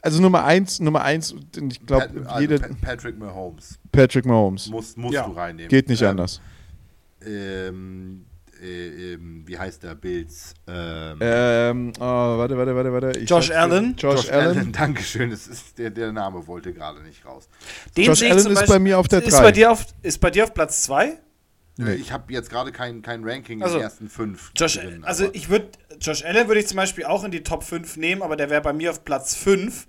Also 0.00 0.20
Nummer 0.20 0.44
eins, 0.44 0.80
Nummer 0.80 1.02
eins, 1.02 1.30
und 1.32 1.72
ich 1.72 1.86
glaube, 1.86 2.10
also 2.26 2.40
jeder 2.40 2.58
Pa- 2.58 2.74
Patrick 2.82 3.16
Mahomes 3.16 3.78
Patrick 3.92 4.26
Mahomes. 4.26 4.66
musst, 4.68 4.98
musst 4.98 5.14
Ja. 5.14 5.26
du 5.28 5.32
reinnehmen. 5.32 5.68
Geht 5.68 5.88
nicht 5.88 6.02
ähm, 6.02 6.08
anders. 6.08 6.40
Ähm, 7.24 8.26
äh, 8.62 9.14
ähm, 9.14 9.42
wie 9.46 9.58
heißt 9.58 9.82
der 9.82 9.94
Bills? 9.94 10.54
Ähm, 10.66 11.18
Ähm, 11.20 11.92
oh, 11.98 12.02
warte, 12.02 12.56
warte, 12.56 12.74
warte, 12.74 12.92
warte. 12.92 13.18
Ich 13.18 13.28
Josh. 13.30 13.50
Allen? 13.50 13.94
Josh, 13.98 14.30
Allen. 14.30 14.72
Dankeschön. 14.72 15.30
Es 15.32 15.46
ist, 15.46 15.78
der, 15.78 15.90
der 15.90 16.12
Name 16.12 16.46
wollte 16.46 16.72
gerade 16.72 17.02
nicht 17.02 17.24
raus. 17.24 17.48
Den 17.96 18.04
Josh 18.04 18.22
Allen 18.22 18.46
ist 18.46 18.66
bei 18.66 18.78
mir 18.78 18.98
auf 18.98 19.08
der 19.08 19.22
ist 19.22 19.34
3. 19.36 19.42
bei 19.42 19.52
dir 19.52 19.70
auf 19.72 19.86
Ist 20.02 20.20
bei 20.20 20.30
dir 20.30 20.44
auf 20.44 20.54
Platz 20.54 20.82
2? 20.82 21.18
Nee. 21.76 21.90
Äh, 21.90 21.94
Ich 21.96 22.12
habe 22.12 22.32
jetzt 22.32 22.50
gerade 22.50 22.70
kein, 22.72 23.02
kein 23.02 23.24
Ranking 23.24 23.62
Also, 23.62 23.74
in 23.76 23.80
den 23.80 23.84
ersten 23.84 24.08
fünf. 24.08 24.52
Josh, 24.56 24.74
drin, 24.78 25.04
also 25.04 25.28
ich 25.32 25.48
würde 25.48 25.68
Josh 26.00 26.24
Allen 26.24 26.46
würde 26.48 26.60
ich 26.60 26.66
zum 26.68 26.76
Beispiel 26.76 27.04
auch 27.04 27.24
in 27.24 27.30
die 27.30 27.42
Top 27.42 27.64
5 27.64 27.96
nehmen, 27.96 28.22
aber 28.22 28.36
der 28.36 28.50
wäre 28.50 28.60
bei 28.62 28.72
mir 28.72 28.90
auf 28.90 29.04
Platz 29.04 29.34
5, 29.34 29.86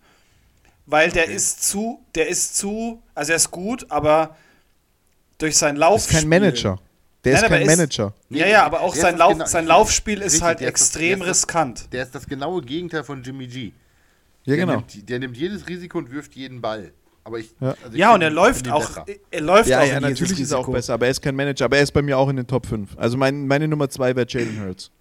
weil 0.85 1.11
der 1.11 1.23
Okay. 1.25 1.35
ist 1.35 1.63
zu, 1.67 2.03
der 2.15 2.27
ist 2.27 2.57
zu, 2.57 3.01
also 3.13 3.31
er 3.31 3.35
ist 3.37 3.51
gut, 3.51 3.85
aber 3.89 4.35
durch 5.37 5.57
sein 5.57 5.75
ist 5.75 5.79
Laufspiel. 5.79 6.19
kein 6.19 6.29
Manager. 6.29 6.79
Der 7.25 7.33
Nein, 7.33 7.43
ist 7.43 7.49
kein 7.49 7.61
er 7.61 7.61
ist- 7.61 7.77
Manager. 7.77 8.13
Ja, 8.29 8.47
ja, 8.47 8.65
aber 8.65 8.81
auch 8.81 8.93
sein, 8.95 9.17
Lauf, 9.17 9.33
genau- 9.33 9.45
sein 9.45 9.65
Laufspiel 9.65 10.19
ist 10.19 10.25
Richtig, 10.33 10.41
halt 10.43 10.61
das- 10.61 10.67
extrem 10.67 11.21
ist 11.21 11.27
das- 11.27 11.27
riskant. 11.37 11.91
Der 11.93 12.03
ist 12.03 12.13
das 12.15 12.27
genaue 12.27 12.61
Gegenteil 12.61 13.03
von 13.03 13.23
Jimmy 13.23 13.47
G. 13.47 13.65
Ja, 13.65 13.71
Der 14.45 14.57
genau. 14.57 14.75
Nimmt, 14.75 15.09
der 15.09 15.19
nimmt 15.19 15.35
jedes 15.37 15.67
Risiko 15.67 15.97
und 15.97 16.11
wirft 16.11 16.35
jeden 16.35 16.61
Ball. 16.61 16.91
Aber 17.23 17.39
ich, 17.39 17.55
Ja. 17.59 17.69
also 17.69 17.91
ich 17.91 17.95
Ja, 17.97 18.13
und 18.13 18.21
er 18.21 18.29
läuft 18.29 18.69
auch, 18.69 18.87
besser. 18.87 19.05
er 19.31 19.41
läuft 19.41 19.67
Ja, 19.69 19.79
auch 19.81 19.85
ja, 19.87 19.99
natürlich 19.99 20.39
ist 20.39 20.51
er 20.51 20.59
auch 20.59 20.69
besser, 20.71 20.93
aber 20.93 21.05
er 21.05 21.11
ist 21.11 21.21
kein 21.23 21.35
Manager. 21.35 21.65
Aber 21.65 21.77
er 21.77 21.83
ist 21.83 21.91
bei 21.91 22.03
mir 22.03 22.15
auch 22.19 22.29
in 22.29 22.35
den 22.35 22.45
Top 22.45 22.67
5. 22.67 22.95
Also 22.97 23.17
mein, 23.17 23.47
meine 23.47 23.67
Nummer 23.67 23.89
2 23.89 24.15
wäre 24.15 24.27
Jalen 24.29 24.63
Hurts. 24.63 24.91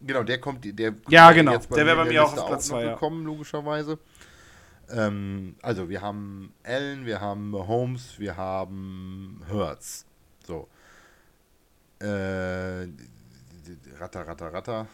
Genau, 0.00 0.22
der 0.22 0.38
kommt, 0.38 0.64
der 0.64 0.94
Ja, 1.08 1.32
genau. 1.32 1.52
jetzt 1.54 1.68
Der 1.74 1.84
wäre 1.84 1.96
bei 1.96 2.04
mir 2.04 2.22
auch 2.24 2.28
Liste 2.28 2.42
auf 2.42 2.48
Platz 2.48 2.68
noch 2.70 2.76
zwei, 2.78 2.84
ja. 2.84 2.92
gekommen, 2.92 3.24
logischerweise. 3.24 3.98
Ähm, 4.92 5.56
also 5.62 5.88
wir 5.88 6.00
haben 6.00 6.52
Allen, 6.64 7.04
wir 7.06 7.20
haben 7.20 7.52
Holmes, 7.54 8.14
wir 8.18 8.36
haben 8.36 9.40
Hurts. 9.52 10.06
So. 10.46 10.68
Äh, 12.00 12.86
ratter, 13.98 14.26
ratter, 14.26 14.52
ratter. 14.52 14.86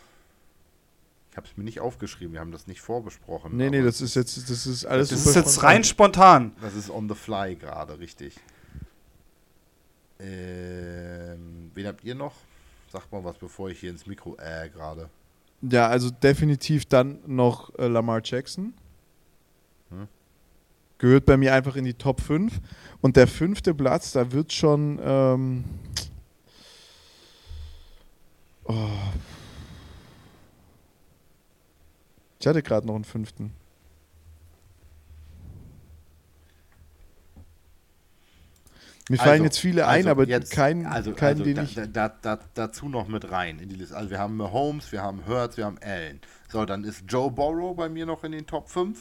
Ich 1.30 1.36
habe 1.36 1.46
es 1.46 1.56
mir 1.56 1.64
nicht 1.64 1.80
aufgeschrieben, 1.80 2.32
wir 2.32 2.40
haben 2.40 2.50
das 2.52 2.66
nicht 2.66 2.80
vorbesprochen. 2.80 3.56
Nee, 3.56 3.68
nee, 3.68 3.82
das 3.82 4.00
ist 4.00 4.14
jetzt, 4.14 4.48
das 4.50 4.66
ist 4.66 4.86
alles 4.86 5.10
Das 5.10 5.18
super 5.18 5.30
ist 5.30 5.36
jetzt 5.36 5.52
spontan. 5.54 5.70
rein 5.70 5.84
spontan. 5.84 6.52
Das 6.62 6.74
ist 6.74 6.90
on 6.90 7.08
the 7.08 7.14
fly 7.14 7.54
gerade, 7.56 7.98
richtig. 7.98 8.36
Ähm, 10.18 11.70
wen 11.74 11.86
habt 11.86 12.04
ihr 12.04 12.14
noch? 12.14 12.34
Sagt 12.90 13.12
mal 13.12 13.22
was, 13.22 13.36
bevor 13.36 13.68
ich 13.68 13.80
hier 13.80 13.90
ins 13.90 14.06
Mikro 14.06 14.36
äh 14.38 14.68
gerade. 14.70 15.10
Ja, 15.62 15.88
also 15.88 16.10
definitiv 16.10 16.86
dann 16.86 17.18
noch 17.26 17.74
äh, 17.78 17.86
Lamar 17.86 18.20
Jackson. 18.24 18.72
Hm. 19.90 20.08
Gehört 20.98 21.26
bei 21.26 21.36
mir 21.36 21.52
einfach 21.52 21.76
in 21.76 21.84
die 21.84 21.94
Top 21.94 22.20
5. 22.22 22.60
Und 23.02 23.16
der 23.16 23.26
fünfte 23.26 23.74
Platz, 23.74 24.12
da 24.12 24.32
wird 24.32 24.52
schon. 24.52 24.98
Ähm, 25.02 25.64
oh. 28.68 28.88
Ich 32.40 32.46
hatte 32.46 32.62
gerade 32.62 32.86
noch 32.86 32.94
einen 32.94 33.04
fünften. 33.04 33.52
Mir 39.08 39.18
fallen 39.18 39.30
Also, 39.32 39.44
jetzt 39.44 39.58
viele 39.60 39.86
ein, 39.86 39.98
also 39.98 40.10
aber 40.10 40.24
jetzt- 40.26 40.50
kein, 40.50 40.84
also, 40.84 41.12
keinen, 41.12 41.28
also 41.40 41.44
den 41.44 41.54
da, 41.56 41.62
ich. 41.62 41.74
da, 41.74 41.86
da, 41.86 42.08
da, 42.08 42.38
dazu 42.54 42.88
noch 42.88 43.06
mit 43.06 43.30
rein 43.30 43.60
in 43.60 43.68
die 43.68 43.76
Liste. 43.76 43.96
Also 43.96 44.10
wir 44.10 44.18
haben 44.18 44.36
Mahomes, 44.36 44.90
wir 44.90 45.00
haben 45.00 45.24
Hurts, 45.28 45.56
wir 45.56 45.64
haben 45.64 45.78
Allen. 45.80 46.20
So, 46.50 46.64
dann 46.64 46.82
ist 46.82 47.04
Joe 47.08 47.30
Burrow 47.30 47.76
bei 47.76 47.88
mir 47.88 48.04
noch 48.04 48.24
in 48.24 48.32
den 48.32 48.46
Top 48.46 48.68
5. 48.68 48.98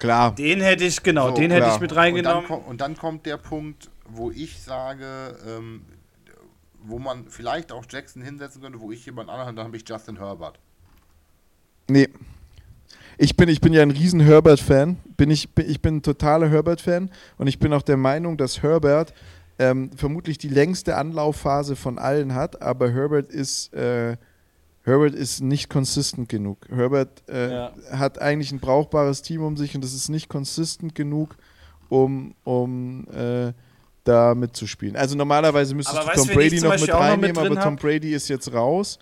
Klar. 0.00 0.34
Den 0.34 0.60
hätte 0.60 0.84
ich, 0.84 1.02
genau, 1.04 1.28
So, 1.28 1.34
den 1.36 1.50
hätte 1.52 1.62
klar. 1.64 1.74
ich 1.76 1.80
mit 1.80 1.90
Und 1.92 1.96
dann, 1.96 2.04
reingenommen. 2.04 2.50
und 2.66 2.80
dann 2.80 2.96
kommt 2.96 3.26
der 3.26 3.36
Punkt, 3.36 3.90
wo 4.08 4.30
ich 4.32 4.60
sage, 4.60 5.36
ähm, 5.46 5.82
wo 6.82 6.98
man 6.98 7.28
vielleicht 7.28 7.72
auch 7.72 7.84
Jackson 7.88 8.22
hinsetzen 8.22 8.62
könnte, 8.62 8.80
wo 8.80 8.90
ich 8.92 9.04
jemand 9.06 9.30
anderen, 9.30 9.56
dann 9.56 9.66
habe 9.66 9.76
ich 9.76 9.88
Justin 9.88 10.18
Herbert. 10.18 10.58
Nee. 11.88 12.08
Ich 13.16 13.36
bin, 13.36 13.48
ich 13.48 13.60
bin 13.60 13.72
ja 13.72 13.82
ein 13.82 13.90
riesen 13.90 14.20
Herbert-Fan. 14.20 14.96
Bin 15.16 15.30
ich, 15.30 15.50
bin, 15.54 15.68
ich 15.68 15.80
bin 15.82 15.96
ein 15.96 16.02
totaler 16.02 16.48
Herbert-Fan 16.48 17.10
und 17.36 17.46
ich 17.48 17.58
bin 17.58 17.72
auch 17.72 17.82
der 17.82 17.96
Meinung, 17.96 18.36
dass 18.36 18.62
Herbert 18.62 19.12
ähm, 19.58 19.90
vermutlich 19.96 20.38
die 20.38 20.48
längste 20.48 20.96
Anlaufphase 20.96 21.74
von 21.74 21.98
allen 21.98 22.34
hat, 22.34 22.62
aber 22.62 22.92
Herbert 22.92 23.28
ist, 23.30 23.74
äh, 23.74 24.16
Herbert 24.84 25.14
ist 25.14 25.40
nicht 25.40 25.68
consistent 25.68 26.28
genug. 26.28 26.58
Herbert 26.70 27.28
äh, 27.28 27.50
Ja. 27.52 27.72
hat 27.90 28.20
eigentlich 28.20 28.52
ein 28.52 28.60
brauchbares 28.60 29.22
Team 29.22 29.42
um 29.42 29.56
sich 29.56 29.74
und 29.74 29.84
es 29.84 29.94
ist 29.94 30.08
nicht 30.10 30.28
consistent 30.28 30.94
genug, 30.94 31.36
um, 31.88 32.34
um 32.44 33.08
äh, 33.08 33.52
da 34.08 34.34
mitzuspielen. 34.34 34.96
Also 34.96 35.16
normalerweise 35.16 35.74
müsstest 35.74 35.98
Aber 35.98 36.12
du 36.12 36.18
Tom 36.24 36.28
Brady 36.28 36.60
noch 36.60 36.70
mit 36.72 36.82
auch 36.82 36.86
noch 36.86 36.86
mit 36.86 36.94
reinnehmen, 36.94 37.38
aber 37.38 37.60
Tom 37.60 37.74
hab? 37.74 37.80
Brady 37.80 38.12
ist 38.14 38.28
jetzt 38.28 38.52
raus. 38.52 38.98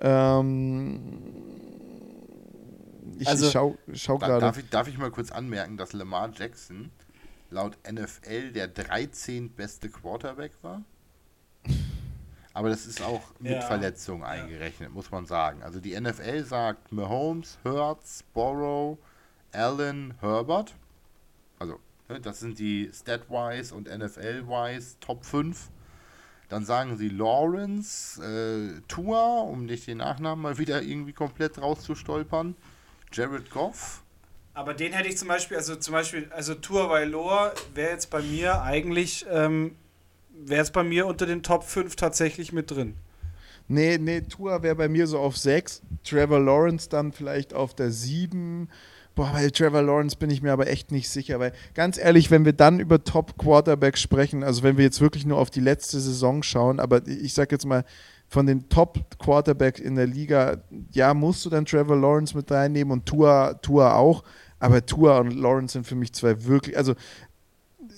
Ähm, 0.00 1.22
ich, 3.18 3.28
Also- 3.28 3.46
ich 3.46 3.52
schau, 3.52 3.76
schau 3.94 4.18
gerade. 4.18 4.40
darf, 4.40 4.58
ich, 4.58 4.68
darf 4.68 4.88
ich 4.88 4.98
mal 4.98 5.10
kurz 5.10 5.30
anmerken, 5.30 5.76
dass 5.76 5.92
Lamar 5.92 6.30
Jackson 6.36 6.90
laut 7.50 7.76
NFL 7.88 8.52
der 8.52 8.68
13. 8.68 9.50
beste 9.50 9.88
Quarterback 9.88 10.52
war? 10.62 10.82
Aber 12.52 12.70
das 12.70 12.86
ist 12.86 13.02
auch 13.02 13.20
mit 13.38 13.52
Ja. 13.52 13.60
Verletzungen 13.60 14.22
eingerechnet, 14.24 14.92
muss 14.92 15.10
man 15.10 15.26
sagen. 15.26 15.62
Also 15.62 15.78
die 15.78 15.98
NFL 15.98 16.44
sagt 16.44 16.90
Mahomes, 16.90 17.58
Hurts, 17.64 18.24
Borrow, 18.32 18.96
Allen, 19.52 20.14
Herbert. 20.20 20.74
Ne, 22.08 22.20
das 22.20 22.40
sind 22.40 22.58
die 22.58 22.90
Stat-wise 22.92 23.74
und 23.74 23.88
NFL-wise 23.88 24.96
Top 25.00 25.24
5. 25.24 25.70
Dann 26.48 26.64
sagen 26.64 26.96
sie 26.96 27.08
Lawrence, 27.08 28.22
äh, 28.22 28.80
Tua, 28.86 29.40
um 29.40 29.66
nicht 29.66 29.88
den 29.88 29.98
Nachnamen 29.98 30.40
mal 30.40 30.58
wieder 30.58 30.82
irgendwie 30.82 31.12
komplett 31.12 31.60
rauszustolpern. 31.60 32.54
Jared 33.12 33.50
Goff, 33.50 34.02
Aber 34.54 34.74
den 34.74 34.92
hätte 34.92 35.08
ich 35.08 35.16
zum 35.16 35.28
Beispiel, 35.28 35.56
also 35.56 35.74
zum 35.76 35.92
Beispiel, 35.92 36.28
also 36.32 36.54
Tour 36.54 36.88
Vailor 36.90 37.52
wäre 37.74 37.90
jetzt 37.90 38.10
bei 38.10 38.22
mir 38.22 38.62
eigentlich, 38.62 39.26
ähm, 39.28 39.74
wäre 40.30 40.60
jetzt 40.60 40.72
bei 40.72 40.84
mir 40.84 41.06
unter 41.06 41.26
den 41.26 41.42
Top 41.42 41.64
5 41.64 41.96
tatsächlich 41.96 42.52
mit 42.52 42.70
drin. 42.70 42.94
Nee, 43.68 43.98
nee, 43.98 44.20
Tua 44.20 44.62
wäre 44.62 44.76
bei 44.76 44.88
mir 44.88 45.08
so 45.08 45.18
auf 45.18 45.36
6. 45.36 45.82
Trevor 46.04 46.38
Lawrence 46.38 46.88
dann 46.88 47.12
vielleicht 47.12 47.52
auf 47.52 47.74
der 47.74 47.90
7. 47.90 48.68
Boah, 49.16 49.30
bei 49.32 49.48
Trevor 49.48 49.80
Lawrence 49.80 50.14
bin 50.14 50.28
ich 50.28 50.42
mir 50.42 50.52
aber 50.52 50.66
echt 50.66 50.92
nicht 50.92 51.08
sicher, 51.08 51.40
weil 51.40 51.52
ganz 51.72 51.96
ehrlich, 51.96 52.30
wenn 52.30 52.44
wir 52.44 52.52
dann 52.52 52.80
über 52.80 53.02
Top 53.02 53.38
Quarterbacks 53.38 54.02
sprechen, 54.02 54.44
also 54.44 54.62
wenn 54.62 54.76
wir 54.76 54.84
jetzt 54.84 55.00
wirklich 55.00 55.24
nur 55.24 55.38
auf 55.38 55.48
die 55.48 55.60
letzte 55.60 55.98
Saison 55.98 56.42
schauen, 56.42 56.78
aber 56.78 57.00
ich 57.08 57.32
sag 57.32 57.50
jetzt 57.50 57.64
mal, 57.64 57.86
von 58.28 58.44
den 58.44 58.68
Top 58.68 59.18
Quarterbacks 59.18 59.80
in 59.80 59.94
der 59.94 60.06
Liga, 60.06 60.58
ja, 60.92 61.14
musst 61.14 61.46
du 61.46 61.50
dann 61.50 61.64
Trevor 61.64 61.96
Lawrence 61.96 62.36
mit 62.36 62.50
reinnehmen 62.50 62.92
und 62.92 63.06
Tua, 63.06 63.54
Tua 63.54 63.94
auch, 63.94 64.22
aber 64.58 64.84
Tua 64.84 65.18
und 65.18 65.30
Lawrence 65.30 65.72
sind 65.72 65.86
für 65.86 65.94
mich 65.94 66.12
zwei 66.12 66.44
wirklich, 66.44 66.76
also 66.76 66.94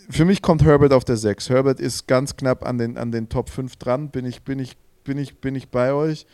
für 0.08 0.24
mich 0.24 0.40
kommt 0.40 0.62
Herbert 0.62 0.92
auf 0.92 1.04
der 1.04 1.16
6. 1.16 1.50
Herbert 1.50 1.80
ist 1.80 2.06
ganz 2.06 2.36
knapp 2.36 2.64
an 2.64 2.78
den, 2.78 2.96
an 2.96 3.10
den 3.10 3.28
Top 3.28 3.50
5 3.50 3.74
dran, 3.74 4.10
bin 4.10 4.24
ich, 4.24 4.42
bin 4.42 4.60
ich, 4.60 4.76
bin 5.02 5.18
ich, 5.18 5.40
bin 5.40 5.56
ich 5.56 5.68
bei 5.68 5.92
euch. 5.92 6.26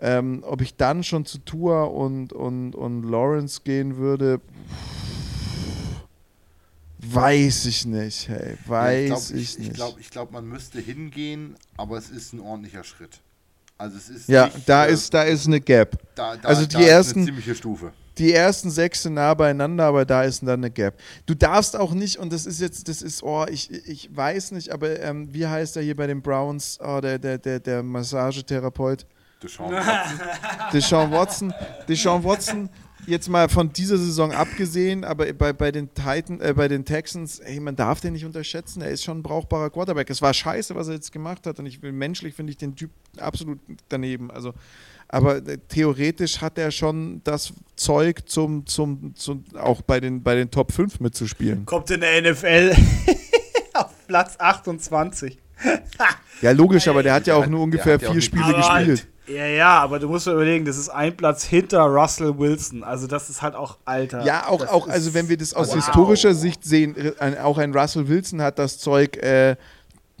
Ähm, 0.00 0.44
ob 0.46 0.60
ich 0.60 0.76
dann 0.76 1.02
schon 1.02 1.24
zu 1.26 1.38
Tua 1.38 1.84
und, 1.84 2.32
und, 2.32 2.74
und 2.74 3.02
Lawrence 3.02 3.60
gehen 3.64 3.96
würde, 3.96 4.40
weiß 7.00 7.66
ich 7.66 7.84
nicht, 7.86 8.28
hey, 8.28 8.56
weiß 8.66 9.30
Ja, 9.30 9.36
ich, 9.36 9.42
ich, 9.42 9.52
ich, 9.52 9.58
nicht. 9.58 9.68
ich 9.70 9.74
glaube, 9.74 10.00
ich 10.00 10.10
glaub, 10.10 10.32
man 10.32 10.46
müsste 10.46 10.80
hingehen, 10.80 11.56
aber 11.76 11.96
es 11.98 12.10
ist 12.10 12.32
ein 12.32 12.40
ordentlicher 12.40 12.84
Schritt. 12.84 13.20
Also 13.76 13.96
es 13.96 14.08
ist 14.08 14.28
ja, 14.28 14.46
nicht, 14.46 14.68
da 14.68 14.86
äh, 14.86 14.92
ist, 14.92 15.14
da 15.14 15.22
ist 15.22 15.46
eine 15.46 15.60
Gap. 15.60 15.96
da, 16.16 16.36
da, 16.36 16.48
also 16.48 16.62
da 16.66 16.78
die 16.78 16.84
ist 16.84 16.90
ersten- 16.90 17.18
eine 17.20 17.26
ziemliche 17.26 17.54
Stufe. 17.54 17.92
Die 18.18 18.32
ersten 18.32 18.68
sechs 18.72 19.04
sind 19.04 19.14
nah 19.14 19.32
beieinander, 19.34 19.84
aber 19.84 20.04
da 20.04 20.24
ist 20.24 20.42
dann 20.42 20.58
eine 20.58 20.72
Gap. 20.72 20.98
Du 21.26 21.34
darfst 21.36 21.76
auch 21.76 21.92
nicht, 21.94 22.16
und 22.18 22.32
das 22.32 22.46
ist 22.46 22.60
jetzt, 22.60 22.88
das 22.88 23.00
ist, 23.00 23.22
oh, 23.22 23.46
ich, 23.48 23.70
ich 23.70 24.14
weiß 24.14 24.50
nicht, 24.50 24.70
aber 24.70 24.98
ähm, 24.98 25.32
wie 25.32 25.46
heißt 25.46 25.76
er 25.76 25.84
hier 25.84 25.94
bei 25.94 26.08
den 26.08 26.20
Browns, 26.20 26.78
oh, 26.82 27.00
der, 27.00 27.20
der, 27.20 27.38
der, 27.38 27.60
der 27.60 27.84
Massagetherapeut? 27.84 29.06
Deshaun 29.42 29.72
Watson. 29.72 30.20
Deshaun 30.72 31.12
Watson, 31.12 31.54
Deshaun 31.88 32.24
Watson, 32.24 32.70
jetzt 33.08 33.28
mal 33.28 33.48
von 33.48 33.72
dieser 33.72 33.96
Saison 33.96 34.32
abgesehen, 34.32 35.04
aber 35.04 35.32
bei, 35.32 35.52
bei 35.52 35.72
den 35.72 35.92
Titan, 35.94 36.40
äh, 36.40 36.52
bei 36.54 36.68
den 36.68 36.84
Texans, 36.84 37.40
ey, 37.40 37.58
man 37.58 37.74
darf 37.74 38.00
den 38.00 38.12
nicht 38.12 38.24
unterschätzen, 38.24 38.82
er 38.82 38.90
ist 38.90 39.02
schon 39.02 39.18
ein 39.18 39.22
brauchbarer 39.22 39.70
Quarterback. 39.70 40.10
Es 40.10 40.20
war 40.22 40.34
scheiße, 40.34 40.74
was 40.74 40.88
er 40.88 40.94
jetzt 40.94 41.12
gemacht 41.12 41.46
hat 41.46 41.58
und 41.58 41.66
ich 41.66 41.82
will 41.82 41.92
menschlich 41.92 42.34
finde 42.34 42.50
ich 42.50 42.58
den 42.58 42.76
Typ 42.76 42.90
absolut 43.18 43.58
daneben. 43.88 44.30
Also, 44.30 44.52
aber 45.08 45.36
äh, 45.36 45.58
theoretisch 45.68 46.40
hat 46.40 46.58
er 46.58 46.70
schon 46.70 47.22
das 47.24 47.52
Zeug 47.76 48.28
zum, 48.28 48.66
zum, 48.66 49.14
zum 49.14 49.44
auch 49.58 49.80
bei 49.82 50.00
den, 50.00 50.22
bei 50.22 50.34
den 50.34 50.50
Top 50.50 50.72
5 50.72 51.00
mitzuspielen. 51.00 51.64
Kommt 51.64 51.90
in 51.90 52.00
der 52.00 52.30
NFL 52.30 52.76
auf 53.74 54.06
Platz 54.06 54.36
28. 54.38 55.38
Ja, 56.42 56.52
logisch, 56.52 56.86
aber 56.86 57.02
der 57.02 57.14
hat 57.14 57.26
ja 57.26 57.34
auch 57.34 57.46
nur 57.46 57.62
ungefähr 57.62 57.98
vier 57.98 58.20
Spiele 58.20 58.54
gespielt. 58.54 59.08
Ja, 59.28 59.46
ja, 59.46 59.78
aber 59.80 59.98
du 59.98 60.08
musst 60.08 60.26
dir 60.26 60.32
überlegen, 60.32 60.64
das 60.64 60.78
ist 60.78 60.88
ein 60.88 61.16
Platz 61.16 61.44
hinter 61.44 61.80
Russell 61.82 62.38
Wilson. 62.38 62.82
Also 62.82 63.06
das 63.06 63.28
ist 63.28 63.42
halt 63.42 63.54
auch 63.54 63.76
alter. 63.84 64.24
Ja, 64.24 64.48
auch, 64.48 64.60
Das 64.60 64.70
auch 64.70 64.88
also 64.88 65.12
wenn 65.12 65.28
wir 65.28 65.36
das 65.36 65.52
aus 65.54 65.68
Wow. 65.68 65.74
historischer 65.76 66.34
Sicht 66.34 66.64
sehen, 66.64 66.96
äh, 66.96 67.12
ein, 67.18 67.36
auch 67.38 67.58
ein 67.58 67.74
Russell 67.76 68.08
Wilson 68.08 68.40
hat 68.40 68.58
das 68.58 68.78
Zeug, 68.78 69.16
äh, 69.18 69.56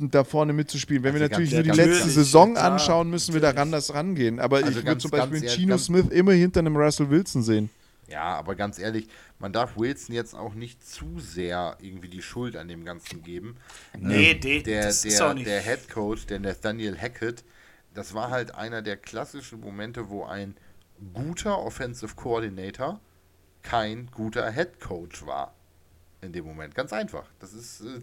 da 0.00 0.22
vorne 0.24 0.52
mitzuspielen. 0.52 1.02
Wenn 1.02 1.14
wir 1.14 1.22
Also 1.22 1.32
natürlich 1.32 1.50
ganz- 1.52 1.66
nur 1.66 1.74
die 1.74 1.80
letzte 1.80 1.98
ehrlich, 2.00 2.14
Saison 2.14 2.52
klar, 2.54 2.72
anschauen, 2.72 3.10
müssen 3.10 3.32
wir 3.34 3.40
da 3.40 3.48
natürlich. 3.48 3.62
anders 3.62 3.94
rangehen. 3.94 4.40
Aber 4.40 4.58
Also 4.58 4.68
ich 4.70 4.76
würde 4.86 4.98
zum 4.98 5.10
Beispiel 5.10 5.48
einen 5.48 5.68
ganz- 5.68 5.84
Smith 5.86 6.06
immer 6.10 6.32
hinter 6.32 6.60
einem 6.60 6.76
Russell 6.76 7.08
Wilson 7.10 7.42
sehen. 7.42 7.70
Ja, 8.08 8.22
aber 8.36 8.54
ganz 8.54 8.78
ehrlich, 8.78 9.08
man 9.38 9.52
darf 9.52 9.76
Wilson 9.76 10.14
jetzt 10.14 10.34
auch 10.34 10.54
nicht 10.54 10.86
zu 10.88 11.18
sehr 11.18 11.76
irgendwie 11.80 12.08
die 12.08 12.22
Schuld 12.22 12.56
an 12.56 12.68
dem 12.68 12.84
Ganzen 12.84 13.22
geben. 13.22 13.56
Nee, 13.98 14.32
Ähm, 14.32 14.40
de- 14.40 14.62
der, 14.62 14.82
das 14.84 15.04
ist 15.04 15.18
der, 15.18 15.28
auch 15.30 15.34
nicht. 15.34 15.46
der 15.46 15.60
Head 15.60 15.88
Coach, 15.92 16.26
der 16.26 16.38
Nathaniel 16.40 16.96
Hackett, 16.96 17.42
das 17.98 18.14
war 18.14 18.30
halt 18.30 18.54
einer 18.54 18.80
der 18.80 18.96
klassischen 18.96 19.58
Momente, 19.58 20.08
wo 20.08 20.24
ein 20.24 20.54
guter 21.14 21.58
Offensive 21.58 22.14
Coordinator 22.14 23.00
kein 23.62 24.08
guter 24.12 24.52
Head 24.52 24.78
Coach 24.78 25.26
war. 25.26 25.52
In 26.20 26.32
dem 26.32 26.44
Moment. 26.44 26.76
Ganz 26.76 26.92
einfach. 26.92 27.26
Das 27.40 27.52
ist. 27.52 27.80
Äh, 27.80 28.00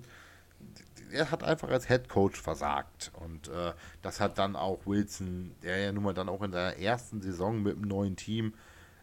er 1.11 1.31
hat 1.31 1.45
einfach 1.45 1.69
als 1.69 1.87
Head 1.87 2.09
Coach 2.09 2.41
versagt. 2.41 3.11
Und 3.13 3.47
äh, 3.47 3.71
das 4.01 4.19
hat 4.19 4.37
dann 4.37 4.57
auch 4.57 4.85
Wilson, 4.85 5.55
der 5.63 5.77
ja 5.77 5.91
nun 5.93 6.03
mal 6.03 6.13
dann 6.13 6.27
auch 6.27 6.41
in 6.41 6.51
seiner 6.51 6.75
ersten 6.75 7.21
Saison 7.21 7.63
mit 7.63 7.77
einem 7.77 7.87
neuen 7.87 8.17
Team, 8.17 8.53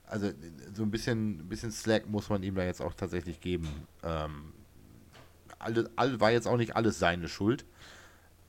also 0.04 0.30
so 0.74 0.82
ein 0.82 0.90
bisschen, 0.90 1.48
bisschen 1.48 1.72
Slack 1.72 2.06
muss 2.06 2.28
man 2.28 2.42
ihm 2.42 2.54
da 2.54 2.64
jetzt 2.64 2.82
auch 2.82 2.92
tatsächlich 2.92 3.40
geben. 3.40 3.86
Ähm, 4.02 4.52
alle, 5.58 5.90
all, 5.96 6.20
war 6.20 6.32
jetzt 6.32 6.46
auch 6.46 6.58
nicht 6.58 6.76
alles 6.76 6.98
seine 6.98 7.28
Schuld. 7.28 7.64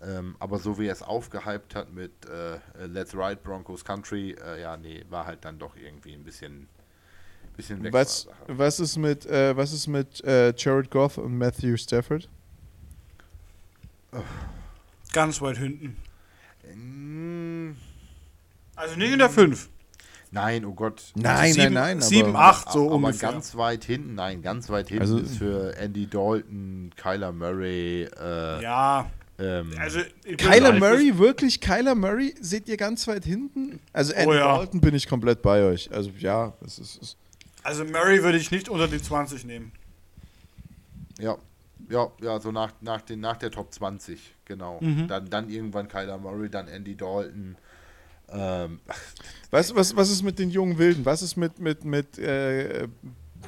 Ähm, 0.05 0.35
aber 0.39 0.59
so 0.59 0.77
wie 0.77 0.87
er 0.87 0.91
es 0.93 1.01
aufgehypt 1.01 1.75
hat 1.75 1.93
mit 1.93 2.11
äh, 2.25 2.59
Let's 2.85 3.15
Ride 3.15 3.37
Broncos 3.43 3.85
Country, 3.85 4.31
äh, 4.31 4.61
ja, 4.61 4.75
nee, 4.75 5.05
war 5.09 5.25
halt 5.25 5.45
dann 5.45 5.57
doch 5.59 5.75
irgendwie 5.77 6.13
ein 6.13 6.23
bisschen, 6.23 6.67
bisschen 7.55 7.81
weg. 7.83 7.93
Was, 7.93 8.27
was 8.47 8.79
ist 8.81 8.97
mit, 8.97 9.25
äh, 9.25 9.55
was 9.55 9.71
ist 9.71 9.87
mit 9.87 10.21
äh, 10.25 10.53
Jared 10.57 10.91
Goff 10.91 11.17
und 11.17 11.37
Matthew 11.37 11.77
Stafford? 11.77 12.27
Ganz 15.13 15.41
weit 15.41 15.57
hinten. 15.57 15.97
Mm, 16.75 17.75
Also 18.75 18.95
nicht 18.97 19.11
in 19.13 19.19
der 19.19 19.29
5. 19.29 19.69
Nein, 20.31 20.65
oh 20.65 20.73
Gott. 20.73 21.03
Nein, 21.15 21.53
Sieben- 21.53 21.73
nein, 21.75 21.97
nein. 21.99 22.01
sieben, 22.01 22.29
aber- 22.35 22.39
acht. 22.45 22.71
so 22.71 22.87
aber 22.87 22.95
ungefähr. 22.95 23.31
ganz 23.31 23.55
weit 23.55 23.83
hinten, 23.83 24.15
nein, 24.15 24.41
ganz 24.41 24.67
weit 24.69 24.87
hinten 24.89 25.01
Also- 25.03 25.19
ist 25.19 25.37
für 25.37 25.75
Andy 25.77 26.07
Dalton, 26.07 26.89
Kyler 26.95 27.31
Murray, 27.31 28.03
äh, 28.19 28.61
Ja, 28.63 29.11
ähm, 29.39 29.71
also. 29.79 29.99
Kyler 30.37 30.71
halt- 30.73 30.79
Murray, 30.79 31.17
wirklich? 31.17 31.59
Kyler 31.59 31.95
Murray 31.95 32.35
seht 32.39 32.67
ihr 32.69 32.77
ganz 32.77 33.07
weit 33.07 33.25
hinten? 33.25 33.79
Also 33.91 34.13
Andy 34.13 34.27
Oh 34.29 34.33
ja. 34.33 34.57
Dalton 34.57 34.79
bin 34.81 34.93
ich 34.95 35.07
komplett 35.07 35.41
bei 35.41 35.63
euch. 35.63 35.91
Also 35.91 36.11
ja, 36.19 36.53
das 36.61 36.79
ist, 36.79 37.01
ist 37.01 37.17
Also 37.63 37.83
Murray 37.85 38.21
würde 38.23 38.37
ich 38.37 38.51
nicht 38.51 38.69
unter 38.69 38.87
die 38.87 39.01
20 39.01 39.45
nehmen. 39.45 39.71
ja, 41.19 41.37
ja, 41.89 42.07
ja, 42.21 42.39
so 42.39 42.51
nach, 42.51 42.71
nach, 42.81 43.01
den, 43.01 43.19
nach 43.19 43.37
der 43.37 43.51
Top 43.51 43.73
20, 43.73 44.17
genau. 44.45 44.79
Mhm. 44.81 45.07
Dann, 45.07 45.29
dann 45.29 45.49
irgendwann 45.49 45.87
Kyler 45.87 46.17
Murray, 46.17 46.49
dann 46.49 46.67
Andy 46.67 46.95
Dalton. 46.95 47.55
Ähm, 48.31 48.79
Was, 49.51 49.75
was, 49.75 49.95
was 49.95 50.09
ist 50.09 50.23
mit 50.23 50.39
den 50.39 50.49
jungen 50.49 50.79
Wilden? 50.79 51.05
Was 51.05 51.21
ist 51.21 51.35
mit, 51.37 51.59
mit, 51.59 51.85
mit 51.85 52.17
äh, 52.17 52.87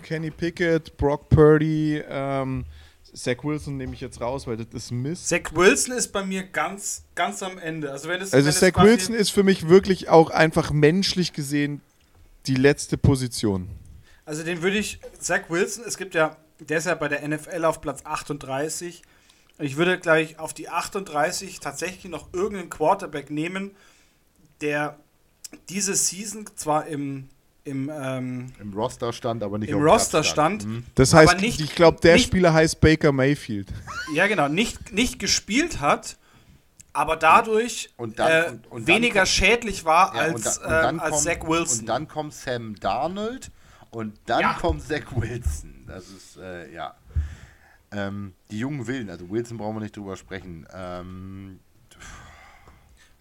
Kenny 0.04 0.30
Pickett, 0.30 0.96
Brock 0.98 1.30
Purdy, 1.30 2.04
ähm, 2.08 2.66
Zach 3.16 3.44
Wilson 3.44 3.78
nehme 3.78 3.94
ich 3.94 4.02
jetzt 4.02 4.20
raus, 4.22 4.46
weil 4.48 4.58
das 4.58 4.68
ist 4.74 4.92
Mist. 4.92 5.28
Zach 5.30 5.54
Wilson 5.54 5.96
ist 5.96 6.12
bei 6.12 6.26
mir 6.26 6.44
ganz, 6.44 7.04
ganz 7.16 7.42
am 7.42 7.58
Ende. 7.58 7.92
Also 7.92 8.10
wenn 8.10 8.22
es 8.22 8.34
Also 8.34 8.46
wenn 8.46 8.50
es 8.54 8.60
Zach 8.60 8.74
quasi- 8.74 8.88
Wilson 8.90 9.16
ist 9.16 9.30
für 9.32 9.44
mich 9.44 9.68
wirklich 9.70 10.10
auch 10.10 10.30
einfach 10.30 10.72
menschlich 10.72 11.34
gesehen 11.34 11.82
die 12.48 12.56
letzte 12.56 12.98
Position. 12.98 13.70
Also 14.26 14.44
den 14.44 14.62
würde 14.62 14.78
ich, 14.78 15.00
Zach 15.20 15.50
Wilson, 15.50 15.84
es 15.88 15.98
gibt 15.98 16.14
ja, 16.16 16.36
der 16.60 16.78
ist 16.80 16.86
ja 16.86 16.96
bei 16.96 17.08
der 17.08 17.24
NFL 17.28 17.64
auf 17.66 17.80
Platz 17.82 18.02
38. 18.04 19.02
Ich 19.60 19.78
würde 19.78 19.98
gleich 20.00 20.38
auf 20.40 20.54
die 20.54 20.68
38 20.70 21.60
tatsächlich 21.60 22.12
noch 22.12 22.34
irgendeinen 22.34 22.70
Quarterback 22.70 23.30
nehmen, 23.30 23.72
der 24.62 25.00
diese 25.70 25.96
Season 25.96 26.46
zwar 26.56 26.88
im, 26.88 27.30
im, 27.66 27.92
ähm, 27.94 28.54
Im 28.60 28.74
Roster 28.74 29.12
stand, 29.12 29.44
aber 29.44 29.58
nicht 29.58 29.70
Im 29.70 29.76
auf 29.78 29.82
dem 29.82 29.86
Platz 29.86 30.02
Roster 30.04 30.24
stand. 30.24 30.66
Mhm. 30.66 30.84
Das 30.96 31.14
heißt, 31.14 31.42
nicht- 31.42 31.60
ich 31.60 31.76
glaube, 31.76 32.00
der 32.02 32.14
nicht- 32.16 32.28
Spieler 32.28 32.54
heißt 32.54 32.80
Baker 32.80 33.12
Mayfield. 33.12 33.68
ja 34.14 34.28
genau, 34.28 34.48
nicht, 34.48 34.94
nicht 34.94 35.20
gespielt 35.20 35.80
hat, 35.82 36.18
aber 36.94 37.16
dadurch 37.18 37.90
Und 37.98 38.20
dann- 38.20 38.32
äh, 38.32 38.50
und- 38.50 38.68
und 38.72 38.88
weniger 38.88 39.22
kommt- 39.22 39.28
schädlich 39.30 39.84
war 39.84 40.14
Ja, 40.16 40.22
als, 40.22 40.36
und, 40.36 40.46
da, 40.46 40.52
und 40.66 40.72
dann 40.72 40.96
ähm, 40.96 41.00
als 41.02 41.10
kommt, 41.12 41.24
Zach 41.24 41.48
Wilson. 41.48 41.80
Und 41.82 41.86
dann 41.88 42.08
kommt 42.08 42.34
Sam 42.34 42.76
Darnold 42.80 43.52
und 43.92 44.20
dann 44.28 44.42
Ja. 44.42 44.54
kommt 44.54 44.84
Zach 44.88 45.06
Wilson. 45.16 45.84
Das 45.88 46.08
ist, 46.10 46.38
äh, 46.38 46.72
ja. 46.74 46.96
Ähm, 47.92 48.34
die 48.52 48.60
jungen 48.60 48.88
Willen, 48.88 49.10
also 49.10 49.30
Wilson 49.30 49.58
brauchen 49.58 49.76
wir 49.78 49.82
nicht 49.82 49.96
drüber 49.96 50.18
sprechen. 50.18 50.68
Ähm, 50.74 51.60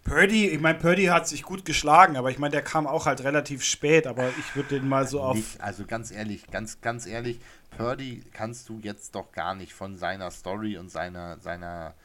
Purdy, 0.05 0.47
ich 0.49 0.61
meine, 0.61 0.77
Purdy 0.77 1.05
hat 1.05 1.27
sich 1.27 1.41
gut 1.41 1.65
geschlagen, 1.65 2.15
aber 2.15 2.29
ich 2.29 2.37
meine, 2.37 2.51
der 2.51 2.61
kam 2.61 2.85
auch 2.85 3.07
halt 3.07 3.23
relativ 3.23 3.63
spät, 3.63 4.05
aber 4.05 4.29
ich 4.39 4.55
würde 4.55 4.79
den 4.79 4.87
mal 4.87 5.07
so 5.07 5.19
auf. 5.19 5.35
nicht, 5.35 5.59
also 5.59 5.83
ganz 5.85 6.11
ehrlich, 6.11 6.45
ganz, 6.51 6.79
ganz 6.79 7.07
ehrlich, 7.07 7.39
Purdy 7.75 8.21
kannst 8.31 8.69
du 8.69 8.79
jetzt 8.79 9.15
doch 9.15 9.31
gar 9.31 9.55
nicht 9.55 9.73
von 9.73 9.97
seiner 9.97 10.29
Story 10.29 10.77
und 10.77 10.89
seiner, 10.89 11.39
seiner 11.39 11.95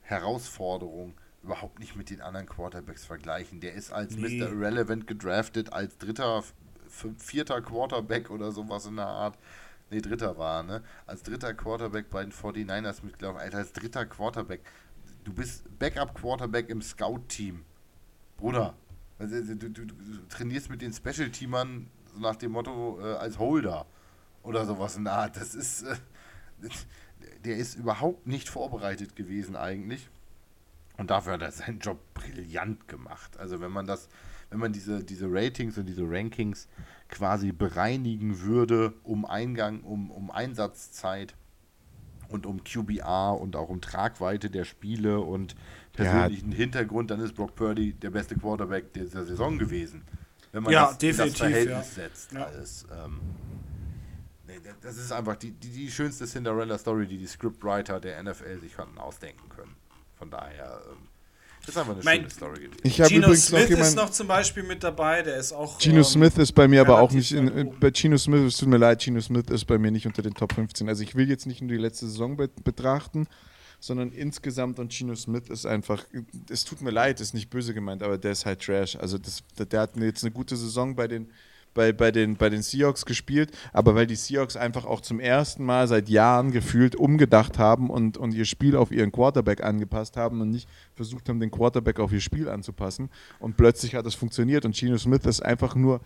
Herausforderung 0.00 1.14
überhaupt 1.42 1.78
nicht 1.78 1.94
mit 1.94 2.08
den 2.08 2.22
anderen 2.22 2.46
Quarterbacks 2.46 3.04
vergleichen. 3.04 3.60
Der 3.60 3.74
ist 3.74 3.92
als 3.92 4.16
Nee. 4.16 4.40
Mr. 4.40 4.48
Irrelevant 4.48 5.06
gedraftet, 5.06 5.74
als 5.74 5.98
dritter, 5.98 6.42
vierter 7.18 7.60
Quarterback 7.60 8.30
oder 8.30 8.50
sowas 8.52 8.86
in 8.86 8.96
der 8.96 9.06
Art. 9.06 9.36
Nee, 9.90 10.00
dritter 10.00 10.38
war, 10.38 10.62
ne? 10.62 10.82
Als 11.06 11.22
dritter 11.22 11.52
Quarterback 11.52 12.08
bei 12.08 12.22
den 12.22 12.32
49ers 12.32 13.04
mitgelaufen. 13.04 13.40
Alter, 13.40 13.58
als 13.58 13.72
dritter 13.72 14.06
Quarterback. 14.06 14.62
Du 15.24 15.32
bist 15.32 15.64
Backup-Quarterback 15.78 16.68
im 16.68 16.82
Scout-Team. 16.82 17.64
Bruder. 18.36 18.74
Also, 19.18 19.54
du, 19.54 19.70
du, 19.70 19.70
du, 19.70 19.94
du 19.94 20.28
trainierst 20.28 20.70
mit 20.70 20.82
den 20.82 20.92
Special-Teamern 20.92 21.88
so 22.12 22.20
nach 22.20 22.36
dem 22.36 22.52
Motto 22.52 22.98
äh, 23.00 23.14
als 23.14 23.38
Holder 23.38 23.86
oder 24.42 24.66
sowas 24.66 24.96
in 24.96 25.04
der 25.04 25.14
Art. 25.14 25.36
Das 25.36 25.54
ist. 25.54 25.82
Äh, 25.82 25.96
der 27.44 27.56
ist 27.56 27.74
überhaupt 27.74 28.26
nicht 28.26 28.48
vorbereitet 28.48 29.16
gewesen 29.16 29.56
eigentlich. 29.56 30.08
Und 30.96 31.10
dafür 31.10 31.34
hat 31.34 31.42
er 31.42 31.52
seinen 31.52 31.78
Job 31.78 31.98
brillant 32.14 32.86
gemacht. 32.88 33.36
Also 33.38 33.60
wenn 33.60 33.72
man 33.72 33.86
das, 33.86 34.08
wenn 34.50 34.58
man 34.58 34.72
diese, 34.72 35.02
diese 35.02 35.26
Ratings 35.28 35.78
und 35.78 35.86
diese 35.86 36.08
Rankings 36.08 36.68
quasi 37.08 37.52
bereinigen 37.52 38.40
würde 38.40 38.94
um 39.02 39.24
Eingang, 39.24 39.82
um, 39.82 40.10
um 40.10 40.30
Einsatzzeit 40.30 41.34
und 42.32 42.46
um 42.46 42.64
QBR 42.64 43.38
und 43.40 43.56
auch 43.56 43.68
um 43.68 43.80
Tragweite 43.80 44.50
der 44.50 44.64
Spiele 44.64 45.20
und 45.20 45.54
persönlichen 45.92 46.52
Hintergrund, 46.52 47.10
dann 47.10 47.20
ist 47.20 47.34
Brock 47.34 47.54
Purdy 47.54 47.92
der 47.92 48.10
beste 48.10 48.34
Quarterback 48.34 48.92
dieser 48.92 49.24
Saison 49.24 49.58
gewesen. 49.58 50.02
Wenn 50.52 50.64
man 50.64 50.72
Ja, 50.72 50.86
das, 50.86 50.98
definitiv, 50.98 51.38
das 51.38 51.48
Verhältnis 51.48 51.96
ja. 51.96 52.02
setzt. 52.02 52.32
Ja. 52.32 52.44
Alles, 52.44 52.86
ähm, 52.92 53.20
nee, 54.46 54.58
das 54.82 54.98
ist 54.98 55.12
einfach 55.12 55.36
die, 55.36 55.52
die, 55.52 55.70
die 55.70 55.90
schönste 55.90 56.26
Cinderella-Story, 56.26 57.06
die 57.06 57.18
die 57.18 57.26
Scriptwriter 57.26 58.00
der 58.00 58.22
NFL 58.22 58.60
sich 58.60 58.76
konnten 58.76 58.98
ausdenken 58.98 59.48
können. 59.48 59.74
Von 60.16 60.30
daher, 60.30 60.82
ähm, 60.90 61.08
das 61.64 61.74
ist 61.74 61.78
einfach 61.78 61.94
eine 61.94 62.02
Mein- 62.04 62.16
schöne 62.20 62.30
Story 62.30 62.60
gewesen. 62.60 62.80
Ich 62.82 63.00
habe 63.00 63.08
Gino 63.08 63.26
übrigens 63.26 63.50
noch 63.50 63.58
Smith 63.58 63.62
ist 63.70 63.76
jemanden. 63.76 63.96
noch 63.96 64.10
zum 64.10 64.26
Beispiel 64.28 64.62
mit 64.64 64.82
dabei, 64.82 65.22
der 65.22 65.36
ist 65.36 65.52
auch. 65.52 65.78
Gino 65.78 65.96
ähm, 65.98 66.04
Smith 66.04 66.36
ist 66.38 66.52
bei 66.52 66.66
mir 66.68 66.80
aber 66.82 67.00
auch 67.00 67.10
nicht 67.12 67.32
in, 67.32 67.48
oben. 67.50 67.78
bei 67.80 67.90
Gino 67.92 68.16
Smith, 68.18 68.40
es 68.42 68.56
tut 68.56 68.68
mir 68.68 68.78
leid, 68.78 69.02
Gino 69.02 69.20
Smith 69.20 69.46
ist 69.50 69.64
bei 69.66 69.78
mir 69.78 69.90
nicht 69.90 70.06
unter 70.06 70.22
den 70.22 70.34
Top 70.34 70.52
15. 70.54 70.88
Also 70.88 71.02
ich 71.02 71.14
will 71.14 71.28
jetzt 71.28 71.46
nicht 71.46 71.60
nur 71.62 71.70
die 71.70 71.76
letzte 71.76 72.06
Saison 72.06 72.36
be 72.36 72.48
betrachten, 72.64 73.26
sondern 73.80 74.10
insgesamt 74.12 74.78
und 74.78 74.92
Gino 74.92 75.14
Smith 75.14 75.48
ist 75.48 75.66
einfach, 75.66 76.04
es 76.50 76.64
tut 76.64 76.82
mir 76.82 76.90
leid, 76.90 77.20
ist 77.20 77.34
nicht 77.34 77.50
böse 77.50 77.74
gemeint, 77.74 78.02
aber 78.02 78.18
der 78.18 78.32
ist 78.32 78.44
halt 78.46 78.60
Trash. 78.62 78.96
Also 78.96 79.18
das, 79.18 79.42
der, 79.58 79.66
der 79.66 79.80
hat 79.82 79.96
jetzt 79.96 80.22
eine 80.24 80.30
gute 80.32 80.56
Saison 80.56 80.94
bei 80.94 81.08
den 81.08 81.30
bei, 81.74 81.92
bei, 81.92 82.10
den, 82.10 82.36
bei 82.36 82.48
den 82.48 82.62
Seahawks 82.62 83.04
gespielt, 83.04 83.50
aber 83.72 83.94
weil 83.94 84.06
die 84.06 84.16
Seahawks 84.16 84.56
einfach 84.56 84.84
auch 84.84 85.00
zum 85.00 85.20
ersten 85.20 85.64
Mal 85.64 85.88
seit 85.88 86.08
Jahren 86.08 86.52
gefühlt 86.52 86.96
umgedacht 86.96 87.58
haben 87.58 87.90
und, 87.90 88.16
und 88.18 88.34
ihr 88.34 88.44
Spiel 88.44 88.76
auf 88.76 88.90
ihren 88.90 89.12
Quarterback 89.12 89.62
angepasst 89.62 90.16
haben 90.16 90.40
und 90.40 90.50
nicht 90.50 90.68
versucht 90.94 91.28
haben, 91.28 91.40
den 91.40 91.50
Quarterback 91.50 92.00
auf 92.00 92.12
ihr 92.12 92.20
Spiel 92.20 92.48
anzupassen. 92.48 93.10
Und 93.38 93.56
plötzlich 93.56 93.94
hat 93.94 94.06
es 94.06 94.14
funktioniert 94.14 94.64
und 94.64 94.76
Gino 94.76 94.98
Smith 94.98 95.24
ist 95.24 95.40
einfach 95.42 95.74
nur 95.74 96.00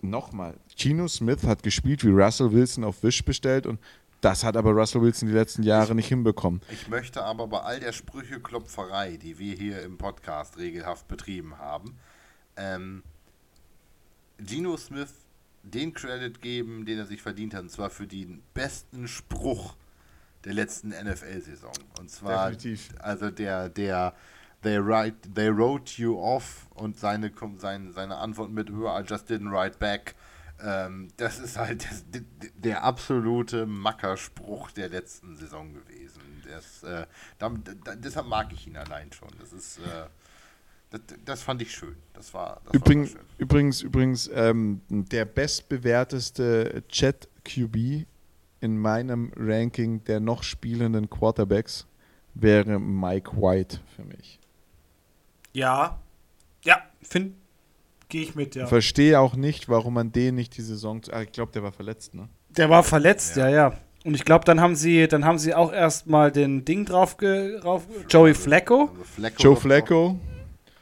nochmal, 0.00 0.56
Gino 0.76 1.06
Smith 1.08 1.44
hat 1.44 1.62
gespielt 1.62 2.04
wie 2.04 2.10
Russell 2.10 2.52
Wilson 2.52 2.84
auf 2.84 3.02
Wish 3.02 3.24
bestellt 3.24 3.66
und 3.66 3.78
das 4.20 4.44
hat 4.44 4.56
aber 4.56 4.70
Russell 4.70 5.02
Wilson 5.02 5.28
die 5.28 5.34
letzten 5.34 5.64
Jahre 5.64 5.96
nicht 5.96 6.06
hinbekommen. 6.06 6.60
Ich 6.70 6.88
möchte 6.88 7.24
aber 7.24 7.48
bei 7.48 7.60
all 7.60 7.80
der 7.80 7.92
Sprücheklopferei, 7.92 9.16
die 9.16 9.38
wir 9.38 9.54
hier 9.54 9.82
im 9.82 9.98
Podcast 9.98 10.58
regelhaft 10.58 11.08
betrieben 11.08 11.58
haben, 11.58 11.98
ähm, 12.56 13.02
Geno 14.44 14.76
Smith 14.76 15.12
den 15.62 15.92
Credit 15.92 16.40
geben, 16.40 16.84
den 16.84 16.98
er 16.98 17.06
sich 17.06 17.22
verdient 17.22 17.54
hat, 17.54 17.62
und 17.62 17.70
zwar 17.70 17.90
für 17.90 18.06
den 18.06 18.42
besten 18.54 19.06
Spruch 19.06 19.76
der 20.44 20.54
letzten 20.54 20.88
NFL-Saison. 20.88 21.72
Und 22.00 22.10
zwar, 22.10 22.50
Definitiv. 22.50 22.90
also 22.98 23.30
der, 23.30 23.68
der 23.68 24.14
They, 24.62 24.78
write, 24.78 25.16
they 25.34 25.50
wrote 25.50 26.00
you 26.00 26.16
off 26.20 26.68
und 26.74 26.96
seine, 26.96 27.32
seine, 27.56 27.92
seine 27.92 28.16
Antwort 28.16 28.50
mit 28.50 28.70
I 28.70 29.02
just 29.04 29.28
didn't 29.28 29.50
write 29.50 29.78
back. 29.78 30.14
Ähm, 30.60 31.08
das 31.16 31.40
ist 31.40 31.58
halt 31.58 31.84
das, 31.90 32.04
der 32.54 32.84
absolute 32.84 33.66
Mackerspruch 33.66 34.70
der 34.70 34.88
letzten 34.88 35.36
Saison 35.36 35.74
gewesen. 35.74 36.20
Das, 36.48 36.84
äh, 36.84 37.06
damit, 37.38 37.76
da, 37.84 37.96
deshalb 37.96 38.26
mag 38.26 38.52
ich 38.52 38.68
ihn 38.68 38.76
allein 38.76 39.10
schon. 39.12 39.30
Das 39.40 39.52
ist, 39.52 39.78
äh, 39.78 40.06
das, 40.92 41.00
das 41.24 41.42
fand 41.42 41.60
ich 41.62 41.72
schön. 41.72 41.96
Das 42.14 42.32
war, 42.34 42.60
das 42.64 42.74
Übrigens, 42.74 43.14
war 43.14 43.20
schön. 43.20 43.28
übrigens, 43.38 43.82
übrigens 43.82 44.30
ähm, 44.32 44.80
der 44.88 45.24
bestbewerteste 45.24 46.84
Chat-QB 46.88 48.06
in 48.60 48.78
meinem 48.78 49.32
Ranking 49.36 50.04
der 50.04 50.20
noch 50.20 50.42
spielenden 50.44 51.10
Quarterbacks 51.10 51.86
wäre 52.34 52.78
Mike 52.78 53.32
White 53.36 53.80
für 53.96 54.04
mich. 54.04 54.38
Ja. 55.52 55.98
Ja, 56.64 56.76
finde. 57.02 57.32
Gehe 58.08 58.22
ich 58.22 58.34
mit, 58.34 58.54
ja. 58.54 58.66
Verstehe 58.66 59.18
auch 59.18 59.34
nicht, 59.34 59.68
warum 59.68 59.94
man 59.94 60.12
den 60.12 60.34
nicht 60.36 60.56
die 60.56 60.62
Saison. 60.62 61.00
Ah, 61.10 61.22
ich 61.22 61.32
glaube, 61.32 61.50
der 61.52 61.62
war 61.62 61.72
verletzt, 61.72 62.14
ne? 62.14 62.28
Der 62.50 62.68
war 62.70 62.82
verletzt, 62.82 63.36
Ja. 63.36 63.48
ja, 63.48 63.70
ja. 63.70 63.78
Und 64.04 64.14
ich 64.14 64.24
glaube, 64.24 64.44
dann 64.44 64.60
haben 64.60 64.74
sie, 64.76 65.06
dann 65.06 65.24
haben 65.24 65.38
sie 65.38 65.54
auch 65.54 65.72
erstmal 65.72 66.32
den 66.32 66.64
Ding 66.64 66.84
drauf, 66.84 67.16
ge, 67.16 67.60
drauf 67.60 67.86
Joey 68.08 68.34
Flacco. 68.34 68.90
Also 68.90 69.04
Flacco 69.04 69.42
Joe 69.42 69.56
Flacco. 69.56 70.20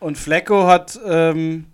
Und 0.01 0.17
Flacco 0.17 0.67
hat 0.67 0.99
ähm, 1.07 1.67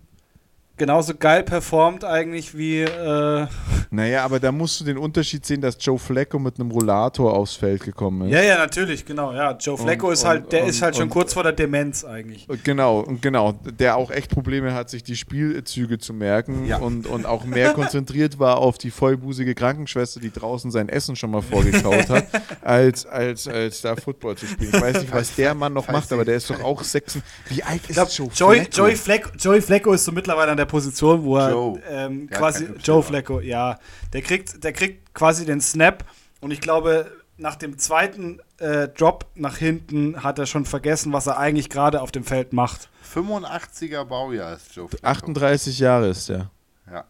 genauso 0.77 1.13
geil 1.15 1.43
performt 1.43 2.03
eigentlich 2.03 2.57
wie, 2.57 2.81
äh, 2.81 3.47
Naja, 3.89 4.23
aber 4.25 4.39
da 4.39 4.51
musst 4.51 4.79
du 4.79 4.83
den 4.85 4.97
Unterschied 4.97 5.45
sehen, 5.45 5.61
dass 5.61 5.77
Joe 5.79 5.97
Flacco 5.97 6.37
mit 6.39 6.59
einem 6.59 6.71
Rollator 6.71 7.33
aufs 7.33 7.55
Feld 7.55 7.83
gekommen 7.83 8.27
ist. 8.27 8.33
Ja, 8.33 8.41
ja, 8.41 8.57
natürlich, 8.57 9.05
genau. 9.05 9.33
Ja, 9.33 9.51
Joe 9.57 9.77
Flacco 9.77 10.07
Und- 10.07 10.13
ist 10.13 10.25
halt, 10.25 10.51
der 10.51 10.63
und- 10.63 10.69
ist 10.69 10.81
halt 10.81 10.95
schon 10.95 11.03
und- 11.05 11.09
kurz 11.09 11.33
vor 11.33 11.43
der 11.43 11.53
Demenz 11.53 12.03
eigentlich. 12.03 12.47
Genau, 12.63 12.99
und 12.99 13.21
genau, 13.21 13.53
der 13.79 13.95
auch 13.97 14.11
echt 14.11 14.29
Probleme 14.29 14.73
hat, 14.73 14.89
sich 14.89 15.03
die 15.03 15.15
Spielzüge 15.15 15.97
zu 15.99 16.13
merken 16.13 16.65
Ja. 16.67 16.77
und, 16.77 17.07
und 17.07 17.25
auch 17.25 17.45
mehr 17.45 17.73
konzentriert 17.73 18.39
war 18.39 18.57
auf 18.57 18.77
die 18.77 18.91
vollbusige 18.91 19.55
Krankenschwester, 19.55 20.19
die 20.19 20.31
draußen 20.31 20.69
sein 20.71 20.89
Essen 20.89 21.15
schon 21.15 21.31
mal 21.31 21.41
vorgekaut 21.41 22.09
hat, 22.09 22.25
als, 22.61 23.05
als, 23.05 23.47
als 23.47 23.81
da 23.81 23.95
Football 23.95 24.35
zu 24.35 24.45
spielen. 24.45 24.71
Ich 24.73 24.81
weiß 24.81 25.01
nicht, 25.01 25.13
was 25.13 25.33
der 25.35 25.53
Mann 25.53 25.73
noch 25.73 25.87
macht, 25.87 26.11
aber 26.11 26.25
der 26.25 26.35
ist 26.35 26.49
doch 26.49 26.61
auch 26.61 26.83
sechs. 26.83 27.17
Wie 27.49 27.63
alt 27.63 27.81
ist 27.83 27.89
Ich 27.91 27.95
glaube, 27.95 28.11
Joe 28.11 28.29
Joey, 28.33 28.55
Flacco? 28.65 28.75
Joey, 28.77 28.95
Flacco, 28.95 29.29
Joey 29.37 29.61
Flacco 29.61 29.93
ist 29.93 30.03
so 30.05 30.11
mittlerweile 30.11 30.51
an 30.51 30.57
der 30.57 30.65
Position, 30.67 31.23
wo 31.23 31.37
er 31.37 31.51
Joe. 31.51 31.81
ähm, 31.89 32.29
quasi 32.29 32.65
Y. 32.65 32.77
Joe 32.83 33.03
Flacco, 33.03 33.39
ja, 33.39 33.79
der 34.13 34.21
kriegt, 34.21 34.63
der 34.63 34.73
kriegt 34.73 35.13
quasi 35.13 35.45
den 35.45 35.61
Snap 35.61 36.03
und 36.41 36.51
ich 36.51 36.61
glaube, 36.61 37.11
nach 37.37 37.55
dem 37.55 37.77
zweiten 37.77 38.39
äh, 38.57 38.87
Drop 38.87 39.25
nach 39.35 39.57
hinten 39.57 40.23
hat 40.23 40.39
er 40.39 40.45
schon 40.45 40.65
vergessen, 40.65 41.13
was 41.13 41.27
er 41.27 41.37
eigentlich 41.37 41.69
gerade 41.69 42.01
auf 42.01 42.11
dem 42.11 42.23
Feld 42.23 42.51
macht. 42.53 42.89
85er 43.13 44.03
Baujahr 44.05 44.55
ist 44.55 44.75
Joe 44.75 44.87
Flacco. 44.87 45.05
38 45.05 45.79
Jahre 45.79 46.09
ist 46.09 46.29
der. 46.29 46.49
Ja. 46.91 47.05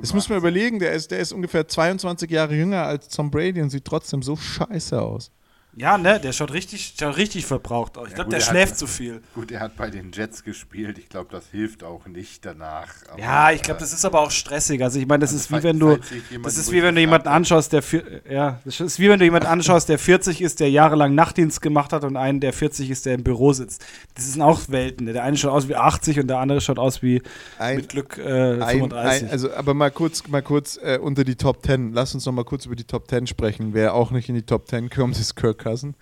Das 0.00 0.12
muss 0.12 0.28
man 0.28 0.38
überlegen, 0.38 0.78
der 0.78 0.92
ist, 0.92 1.10
der 1.10 1.20
ist 1.20 1.32
ungefähr 1.32 1.66
22 1.66 2.30
Jahre 2.30 2.54
jünger 2.54 2.84
als 2.84 3.08
Tom 3.08 3.30
Brady 3.30 3.62
und 3.62 3.70
sieht 3.70 3.84
trotzdem 3.84 4.22
so 4.22 4.36
scheiße 4.36 5.00
aus. 5.00 5.30
Ja, 5.78 5.98
ne, 5.98 6.18
der 6.18 6.32
schaut 6.32 6.54
richtig, 6.54 6.94
schaut 6.98 7.18
richtig 7.18 7.44
verbraucht 7.44 7.98
aus. 7.98 8.04
Ich 8.06 8.10
Ja, 8.12 8.14
glaube, 8.16 8.28
gut, 8.28 8.32
der 8.32 8.38
der 8.40 8.46
schläft 8.46 8.72
hat- 8.72 8.78
zu 8.78 8.86
viel. 8.86 9.20
Gut, 9.34 9.50
er 9.52 9.60
hat 9.60 9.76
bei 9.76 9.90
den 9.90 10.10
Jets 10.10 10.42
gespielt. 10.42 10.96
Ich 10.96 11.10
glaube, 11.10 11.28
das 11.30 11.44
hilft 11.50 11.84
auch 11.84 12.06
nicht 12.06 12.46
danach. 12.46 12.88
Aber, 13.10 13.20
Ja, 13.20 13.50
ich 13.50 13.60
glaube, 13.60 13.80
das 13.80 13.92
ist 13.92 14.04
aber 14.06 14.20
auch 14.22 14.30
stressig. 14.30 14.82
Also 14.82 14.98
ich 14.98 15.06
meine, 15.06 15.20
das 15.20 15.32
Also 15.34 15.40
ist 15.44 15.52
wie 15.52 15.62
wenn 15.62 15.78
du, 15.78 15.98
das 16.42 16.56
ist 16.56 16.72
wie 16.72 16.82
wenn 16.82 16.94
du 16.94 17.00
jemanden 17.02 17.28
anschaust, 17.28 17.74
der 17.74 17.82
vier, 17.82 18.22
ja, 18.26 18.58
das 18.64 18.80
ist 18.80 18.98
wie 18.98 19.10
wenn 19.10 19.18
du 19.18 19.26
jemanden 19.26 19.48
anschaust, 19.48 19.90
der 19.90 19.98
40 19.98 20.40
ist, 20.40 20.60
der 20.60 20.70
jahrelang 20.70 21.14
Nachtdienst 21.14 21.60
gemacht 21.60 21.92
hat 21.92 22.04
und 22.04 22.16
einen, 22.16 22.40
der 22.40 22.54
40 22.54 22.88
ist, 22.88 23.04
der 23.04 23.12
im 23.12 23.22
Büro 23.22 23.52
sitzt. 23.52 23.84
Das 24.14 24.32
sind 24.32 24.40
auch 24.40 24.60
Welten. 24.68 25.04
ne? 25.04 25.12
Der 25.12 25.24
eine 25.24 25.36
schaut 25.36 25.52
aus 25.52 25.68
wie 25.68 25.76
80 25.76 26.18
und 26.20 26.28
der 26.28 26.38
andere 26.38 26.62
schaut 26.62 26.78
aus 26.78 27.02
wie 27.02 27.20
Ein- 27.58 27.76
mit 27.76 27.90
Glück 27.90 28.16
äh, 28.16 28.22
Ein, 28.62 28.78
35. 28.80 29.24
ein, 29.24 29.30
also, 29.30 29.52
aber 29.52 29.74
mal 29.74 29.90
kurz, 29.90 30.26
mal 30.28 30.40
kurz 30.40 30.78
äh, 30.82 30.96
unter 30.98 31.22
die 31.24 31.36
Top 31.36 31.66
10. 31.66 31.92
Lass 31.92 32.14
uns 32.14 32.24
noch 32.24 32.32
mal 32.32 32.44
kurz 32.46 32.64
über 32.64 32.76
die 32.76 32.84
Top 32.84 33.10
10 33.10 33.26
sprechen. 33.26 33.74
Wer 33.74 33.92
auch 33.92 34.10
nicht 34.10 34.30
in 34.30 34.34
die 34.36 34.42
Top 34.46 34.68
10 34.68 34.88
kommt, 34.88 35.18
ist 35.18 35.36
Kirk 35.36 35.65
Cousin. 35.66 35.94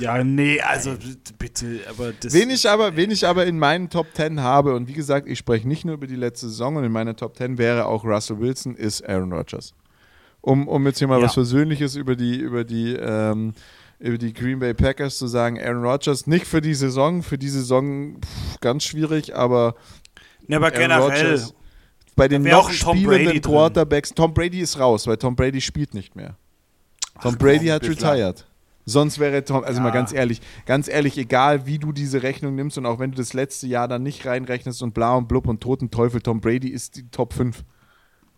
ja, 0.00 0.24
nee, 0.24 0.60
also 0.60 0.96
bitte, 1.38 1.80
aber 1.88 2.12
das. 2.18 2.32
Wen 2.32 2.48
ich, 2.50 2.68
aber, 2.68 2.96
wen 2.96 3.10
ich 3.10 3.26
aber 3.26 3.44
in 3.46 3.58
meinen 3.58 3.90
Top 3.90 4.06
10 4.14 4.40
habe, 4.40 4.74
und 4.74 4.88
wie 4.88 4.94
gesagt, 4.94 5.28
ich 5.28 5.38
spreche 5.38 5.68
nicht 5.68 5.84
nur 5.84 5.94
über 5.94 6.06
die 6.06 6.16
letzte 6.16 6.48
Saison, 6.48 6.76
und 6.76 6.84
in 6.84 6.92
meiner 6.92 7.14
Top 7.14 7.36
10 7.36 7.58
wäre 7.58 7.86
auch 7.86 8.04
Russell 8.04 8.40
Wilson, 8.40 8.74
ist 8.74 9.06
Aaron 9.06 9.32
Rodgers. 9.32 9.74
Um, 10.40 10.66
um 10.66 10.86
jetzt 10.86 10.98
hier 10.98 11.08
mal 11.08 11.18
Ja. 11.20 11.26
was 11.26 11.34
Persönliches 11.34 11.94
über 11.94 12.16
die, 12.16 12.36
über 12.36 12.64
die, 12.64 12.94
ähm, 12.94 13.52
über 14.00 14.18
die 14.18 14.32
Green 14.32 14.58
Bay 14.58 14.74
Packers 14.74 15.18
zu 15.18 15.26
sagen. 15.28 15.60
Aaron 15.60 15.84
Rodgers, 15.84 16.26
nicht 16.26 16.46
für 16.46 16.60
die 16.60 16.74
Saison, 16.74 17.22
für 17.22 17.38
die 17.38 17.48
Saison 17.50 18.16
pff, 18.20 18.60
ganz 18.60 18.82
schwierig, 18.84 19.36
aber 19.36 19.74
ne, 20.48 20.56
aber 20.56 20.66
Aaron 20.68 20.80
generell. 20.80 21.02
Rodgers, 21.02 21.54
bei 22.16 22.28
den 22.28 22.42
noch 22.42 22.72
Tom 22.74 22.96
spielenden. 22.96 23.40
Quarterbacks, 23.40 24.10
Tom 24.10 24.34
Brady 24.34 24.60
ist 24.60 24.78
raus, 24.78 25.06
weil 25.06 25.18
Tom 25.18 25.36
Brady 25.36 25.60
spielt 25.60 25.94
nicht 25.94 26.16
mehr. 26.16 26.36
Tom 27.22 27.34
Ach, 27.34 27.38
Brady 27.38 27.66
komm, 27.66 27.74
hat 27.74 27.88
retired. 27.88 28.46
Sonst 28.84 29.20
wäre 29.20 29.44
Tom, 29.44 29.62
also 29.62 29.78
Ja. 29.78 29.84
mal 29.84 29.90
ganz 29.92 30.12
ehrlich, 30.12 30.40
ganz 30.66 30.88
ehrlich, 30.88 31.16
egal 31.16 31.66
wie 31.66 31.78
du 31.78 31.92
diese 31.92 32.22
Rechnung 32.24 32.56
nimmst 32.56 32.76
und 32.78 32.84
auch 32.86 32.98
wenn 32.98 33.12
du 33.12 33.16
das 33.16 33.32
letzte 33.32 33.68
Jahr 33.68 33.86
dann 33.86 34.02
nicht 34.02 34.26
reinrechnest 34.26 34.82
und 34.82 34.92
bla 34.92 35.14
und 35.14 35.28
blub 35.28 35.46
und 35.46 35.60
toten 35.60 35.90
Teufel, 35.90 36.20
Tom 36.20 36.40
Brady 36.40 36.68
ist 36.68 36.96
die 36.96 37.08
Top 37.10 37.32
5. 37.32 37.62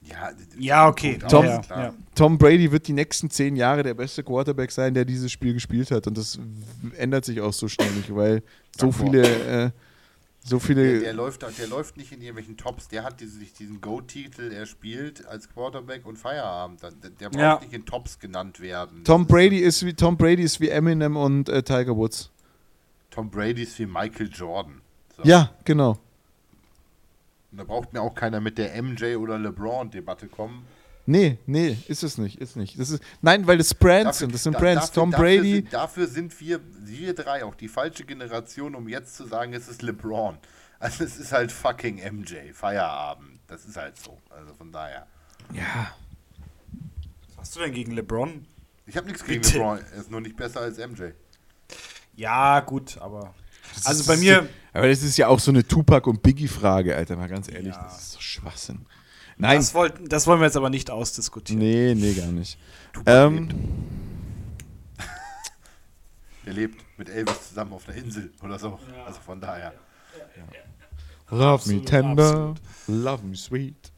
Ja, 0.03 0.31
Ja, 0.59 0.87
okay. 0.89 1.17
Tom- 1.31 1.47
ja, 1.47 1.63
ja. 1.71 1.95
Tom 2.15 2.37
Brady 2.37 2.71
wird 2.71 2.87
die 2.87 2.93
nächsten 2.93 3.31
zehn 3.31 3.57
Jahre 3.57 3.83
der 3.83 3.95
beste 3.95 4.23
Quarterback 4.23 4.71
sein, 4.71 4.93
der 4.93 5.07
dieses 5.07 5.33
Spiel 5.33 5.55
gespielt 5.55 5.91
hat. 5.91 6.07
Und 6.07 6.19
das 6.19 6.39
ändert 6.99 7.25
sich 7.25 7.41
auch 7.41 7.55
so 7.55 7.67
schnell 7.69 7.91
nicht, 7.93 8.15
weil 8.15 8.43
so 8.79 8.93
viele, 8.93 9.23
äh, 9.67 9.71
so 10.47 10.59
Der, 10.59 10.67
viele. 10.67 11.01
der, 11.01 11.13
läuft, 11.15 11.43
da- 11.43 11.51
der 11.51 11.67
läuft 11.67 11.97
nicht 11.97 12.13
in 12.13 12.21
irgendwelchen 12.21 12.57
Tops, 12.59 12.87
der 12.89 13.03
hat 13.03 13.21
diese, 13.21 13.39
diesen 13.41 13.81
Go-Titel, 13.81 14.53
er 14.53 14.67
spielt 14.67 15.25
als 15.27 15.49
Quarterback 15.49 16.05
und 16.07 16.19
Feierabend. 16.19 16.83
Der, 16.83 16.91
der 16.93 17.31
braucht 17.31 17.41
Ja. 17.41 17.59
nicht 17.61 17.73
in 17.73 17.87
Tops 17.87 18.19
genannt 18.19 18.61
werden. 18.61 19.03
Tom 19.05 19.27
Brady 19.27 19.59
ist 19.59 19.85
wie 19.87 19.95
Tom 19.95 20.17
Brady 20.19 20.43
ist 20.43 20.61
wie 20.61 20.69
Eminem 20.69 21.17
und 21.17 21.49
äh, 21.49 21.63
Tiger 21.63 21.97
Woods. 21.97 22.31
Tom 23.11 23.31
Brady 23.31 23.63
ist 23.63 23.79
wie 23.79 23.87
Michael 23.87 24.29
Jordan. 24.33 24.81
So. 25.17 25.23
Ja, 25.25 25.51
genau. 25.65 25.99
Und 27.51 27.59
da 27.59 27.65
braucht 27.65 27.93
mir 27.93 28.03
auch 28.03 28.15
keiner 28.15 28.41
mit 28.41 28.59
der 28.59 28.83
MJ 28.83 29.17
oder 29.17 29.39
LeBron-Debatte 29.39 30.27
kommen. 30.29 30.67
Nee, 31.07 31.39
nee, 31.47 31.77
ist 31.89 32.03
es 32.03 32.17
nicht, 32.17 32.41
ist 32.41 32.57
nicht. 32.57 32.79
Das 32.79 32.89
ist, 32.91 33.03
nein, 33.21 33.47
weil 33.47 33.59
das 33.59 33.75
Brands 33.75 34.19
sind, 34.19 34.33
das 34.33 34.43
sind 34.45 34.55
da- 34.55 34.59
Brands. 34.61 34.87
dafür- 34.87 34.95
Tom 34.95 35.11
dafür 35.11 35.25
Brady, 35.37 35.55
Sind, 35.57 35.73
dafür 35.73 36.07
sind 36.07 36.41
wir, 36.41 36.61
wir 36.81 37.15
drei, 37.15 37.45
auch 37.45 37.55
die 37.55 37.69
falsche 37.69 38.05
Generation, 38.05 38.75
um 38.75 38.89
jetzt 38.89 39.15
zu 39.17 39.27
sagen, 39.27 39.53
es 39.53 39.69
ist 39.69 39.83
LeBron. 39.83 40.39
Also 40.79 41.05
es 41.05 41.17
ist 41.19 41.33
halt 41.33 41.53
fucking 41.53 41.97
MJ, 41.99 42.53
Feierabend. 42.55 43.39
Das 43.47 43.65
ist 43.67 43.77
halt 43.77 43.99
so. 43.99 44.19
Also 44.31 44.55
von 44.55 44.73
daher. 44.73 45.07
ja, 45.53 45.95
Was 47.29 47.37
hast 47.39 47.57
du 47.57 47.61
denn 47.61 47.73
gegen 47.75 47.93
LeBron? 47.93 48.47
Ich 48.87 48.97
habe 48.97 49.07
nichts 49.07 49.25
gegen 49.25 49.43
Bitte. 49.43 49.59
LeBron. 49.59 49.79
Er 49.79 50.01
ist 50.01 50.11
nur 50.11 50.21
nicht 50.23 50.37
besser 50.37 50.61
als 50.61 50.79
MJ. 50.79 51.11
Ja, 52.17 52.61
gut, 52.61 52.99
aber. 52.99 53.35
Das 53.75 53.87
Also 53.87 54.01
ist- 54.01 54.07
bei 54.07 54.17
mir. 54.17 54.49
aber 54.73 54.89
das 54.89 55.03
ist 55.03 55.17
ja 55.17 55.29
auch 55.29 55.41
so 55.41 55.51
eine 55.51 55.67
Tupac- 55.67 56.07
und 56.09 56.23
Biggie-Frage, 56.23 56.95
Alter, 56.97 57.17
mal 57.17 57.29
ganz 57.29 57.49
ehrlich, 57.51 57.75
Ja. 57.75 57.83
das 57.85 58.01
ist 58.03 58.15
doch 58.17 58.21
Schwachsinn. 58.23 58.87
Nein, 59.37 59.59
Das, 59.59 59.75
wollten, 59.75 60.09
das 60.09 60.27
wollen 60.27 60.41
wir 60.41 60.47
jetzt 60.47 60.57
aber 60.57 60.71
nicht 60.71 60.91
ausdiskutieren. 60.91 61.61
nee, 61.61 61.95
nee, 61.95 62.15
gar 62.15 62.27
nicht. 62.27 62.59
Tupac 62.93 63.11
Ähm, 63.27 63.49
lebt. 63.49 63.55
Der 66.47 66.53
lebt 66.53 66.85
mit 66.99 67.09
Elvis 67.09 67.49
zusammen 67.49 67.73
auf 67.73 67.89
einer 67.89 67.99
Insel 67.99 68.33
oder 68.43 68.59
so. 68.59 68.79
Also 69.07 69.21
von 69.21 69.41
daher. 69.41 69.73
love 71.31 71.41
me 71.41 71.53
Absolut, 71.81 71.87
tender, 71.87 72.25
absolut. 72.29 72.61
love 72.87 73.25
me 73.27 73.35
sweet. 73.37 73.93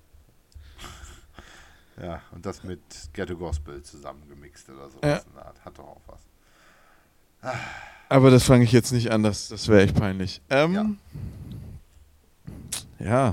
Ja, 2.01 2.20
und 2.32 2.45
das 2.45 2.62
mit 2.62 2.80
Ghetto 3.14 3.37
Gospel 3.37 3.82
zusammengemixt 3.82 4.68
oder 4.70 4.91
so. 4.91 4.99
Ja. 5.03 5.22
Hat 5.64 5.78
doch 5.78 5.84
auch 5.84 6.01
was. 6.07 6.20
Aber 8.09 8.30
das 8.30 8.45
fange 8.45 8.64
ich 8.64 8.72
jetzt 8.72 8.93
nicht 8.93 9.11
an, 9.11 9.22
das, 9.22 9.49
das 9.49 9.66
wäre 9.68 9.82
echt 9.82 9.95
peinlich. 9.97 10.41
Ähm, 10.51 10.99
ja. 12.99 13.28
Äh, 13.30 13.32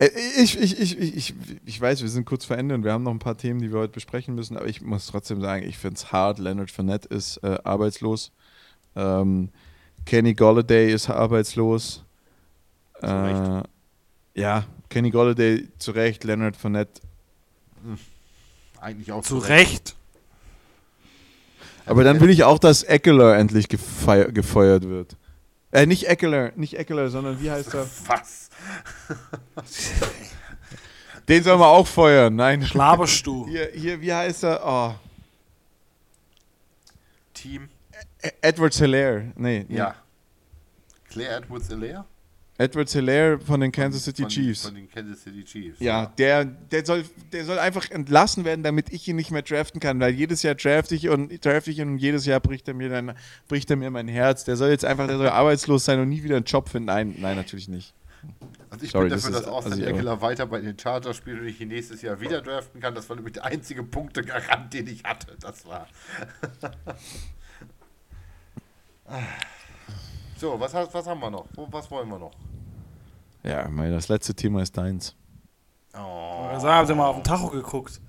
Ich, 0.00 0.56
ich, 0.56 0.78
ich, 0.80 0.98
ich, 0.98 1.34
ich, 1.66 1.80
weiß, 1.80 2.02
wir 2.02 2.08
sind 2.08 2.24
kurz 2.24 2.44
vor 2.44 2.56
Ende 2.56 2.76
und 2.76 2.84
wir 2.84 2.92
haben 2.92 3.02
noch 3.02 3.10
ein 3.10 3.18
paar 3.18 3.36
Themen, 3.36 3.60
die 3.60 3.72
wir 3.72 3.80
heute 3.80 3.94
besprechen 3.94 4.36
müssen, 4.36 4.56
aber 4.56 4.66
ich 4.66 4.80
muss 4.80 5.08
trotzdem 5.08 5.40
sagen, 5.40 5.64
ich 5.64 5.76
finde 5.76 5.96
es 5.96 6.12
hart. 6.12 6.38
Leonard 6.38 6.70
Fournette 6.70 7.08
ist 7.08 7.38
äh, 7.38 7.58
arbeitslos. 7.64 8.30
Ähm, 8.94 9.48
Kenny 10.06 10.34
Golladay 10.34 10.92
ist 10.92 11.10
arbeitslos. 11.10 12.04
Äh, 13.02 13.62
ja, 14.34 14.64
Kenny 14.88 15.10
Golladay 15.10 15.68
zu 15.78 15.90
Recht, 15.90 16.22
Leonard 16.22 16.56
Fournette. 16.56 17.00
Eigentlich 18.80 19.10
auch 19.10 19.22
Zu 19.22 19.38
Recht. 19.38 19.50
Recht. 19.50 19.96
Aber 21.86 22.04
dann 22.04 22.20
will 22.20 22.30
ich 22.30 22.44
auch, 22.44 22.58
dass 22.58 22.82
Eckler 22.82 23.36
endlich 23.36 23.68
gefeuert 23.68 24.88
wird. 24.88 25.16
Äh, 25.72 25.86
nicht 25.86 26.04
Eckler, 26.06 26.52
nicht 26.54 26.74
Eckler, 26.74 27.08
sondern 27.08 27.40
wie 27.42 27.50
heißt 27.50 27.74
er? 27.74 27.86
Was? 28.06 28.47
Den 31.28 31.42
sollen 31.42 31.60
wir 31.60 31.66
auch 31.66 31.86
feuern. 31.86 32.34
Nein. 32.36 32.64
Schlaberst 32.64 33.26
du. 33.26 33.46
Hier, 33.46 33.70
hier, 33.74 34.00
wie 34.00 34.12
heißt 34.12 34.44
er? 34.44 34.60
Oh, 34.64 34.94
Team. 37.34 37.68
E- 38.22 38.30
Edward 38.40 38.74
Hilaire. 38.74 39.32
Nee, 39.36 39.66
nee. 39.68 39.76
Ja. 39.76 39.94
Claire 41.10 41.36
Edwards 41.38 41.70
Alaire? 41.70 42.04
Edward 42.60 42.90
Hilaire 42.90 43.38
von 43.38 43.60
den 43.60 43.70
Kansas 43.70 44.04
City 44.04 44.22
von, 44.22 44.30
Chiefs. 44.30 44.64
Von 44.64 44.74
den 44.74 44.90
Kansas 44.90 45.22
City 45.22 45.44
Chiefs. 45.44 45.78
ja, 45.78 46.06
der, 46.06 46.44
der, 46.44 46.84
soll, 46.84 47.04
der 47.32 47.44
soll 47.44 47.58
einfach 47.58 47.88
entlassen 47.90 48.44
werden, 48.44 48.64
damit 48.64 48.92
ich 48.92 49.06
ihn 49.06 49.14
nicht 49.14 49.30
mehr 49.30 49.42
draften 49.42 49.80
kann, 49.80 50.00
weil 50.00 50.12
jedes 50.12 50.42
Jahr 50.42 50.56
draft 50.56 50.90
ich 50.90 51.08
und 51.08 51.44
draft 51.44 51.68
ich 51.68 51.78
ihn 51.78 51.88
und 51.88 51.98
jedes 51.98 52.26
Jahr 52.26 52.40
bricht 52.40 52.66
er 52.66 52.74
mir 52.74 52.88
dann 52.88 53.14
bricht 53.46 53.70
er 53.70 53.76
mir 53.76 53.90
mein 53.92 54.08
Herz. 54.08 54.44
Der 54.44 54.56
soll 54.56 54.70
jetzt 54.70 54.84
einfach, 54.84 55.06
der 55.06 55.18
soll 55.18 55.28
arbeitslos 55.28 55.84
sein 55.84 56.00
und 56.00 56.08
nie 56.08 56.24
wieder 56.24 56.36
einen 56.36 56.46
Job 56.46 56.68
finden. 56.68 56.86
Nein, 56.86 57.14
nein, 57.18 57.36
natürlich 57.36 57.68
nicht. 57.68 57.94
Also 58.70 58.84
ich 58.84 58.90
Sorry, 58.90 59.04
bin 59.04 59.10
das 59.14 59.22
dafür, 59.22 59.38
ist- 59.38 59.46
dass 59.46 59.52
Austin 59.52 59.72
also 59.72 59.84
Eckler 59.84 60.20
weiter 60.20 60.46
bei 60.46 60.60
den 60.60 60.78
Chargers 60.78 61.16
spielt 61.16 61.40
und 61.40 61.46
ich 61.46 61.60
ihn 61.60 61.68
nächstes 61.68 62.02
Jahr 62.02 62.20
wieder 62.20 62.42
draften 62.42 62.80
kann. 62.80 62.94
Das 62.94 63.08
war 63.08 63.16
nämlich 63.16 63.34
der 63.34 63.44
einzige 63.46 63.82
Punktegarant, 63.82 64.72
den 64.74 64.86
ich 64.88 65.02
hatte. 65.04 65.36
Das 65.40 65.64
war. 65.66 65.86
so, 70.36 70.58
was, 70.60 70.72
was 70.74 71.06
haben 71.06 71.20
wir 71.20 71.30
noch? 71.30 71.46
Was 71.56 71.90
wollen 71.90 72.08
wir 72.08 72.18
noch? 72.18 72.32
Ja, 73.42 73.68
mein, 73.68 73.92
das 73.92 74.08
letzte 74.08 74.34
Thema 74.34 74.62
ist 74.62 74.76
deins. 74.76 75.14
Oh, 75.94 76.48
Also, 76.52 76.68
habt 76.68 76.88
ihr 76.88 76.94
mal 76.94 77.06
auf 77.06 77.16
den 77.16 77.24
Tacho 77.24 77.48
geguckt? 77.48 78.00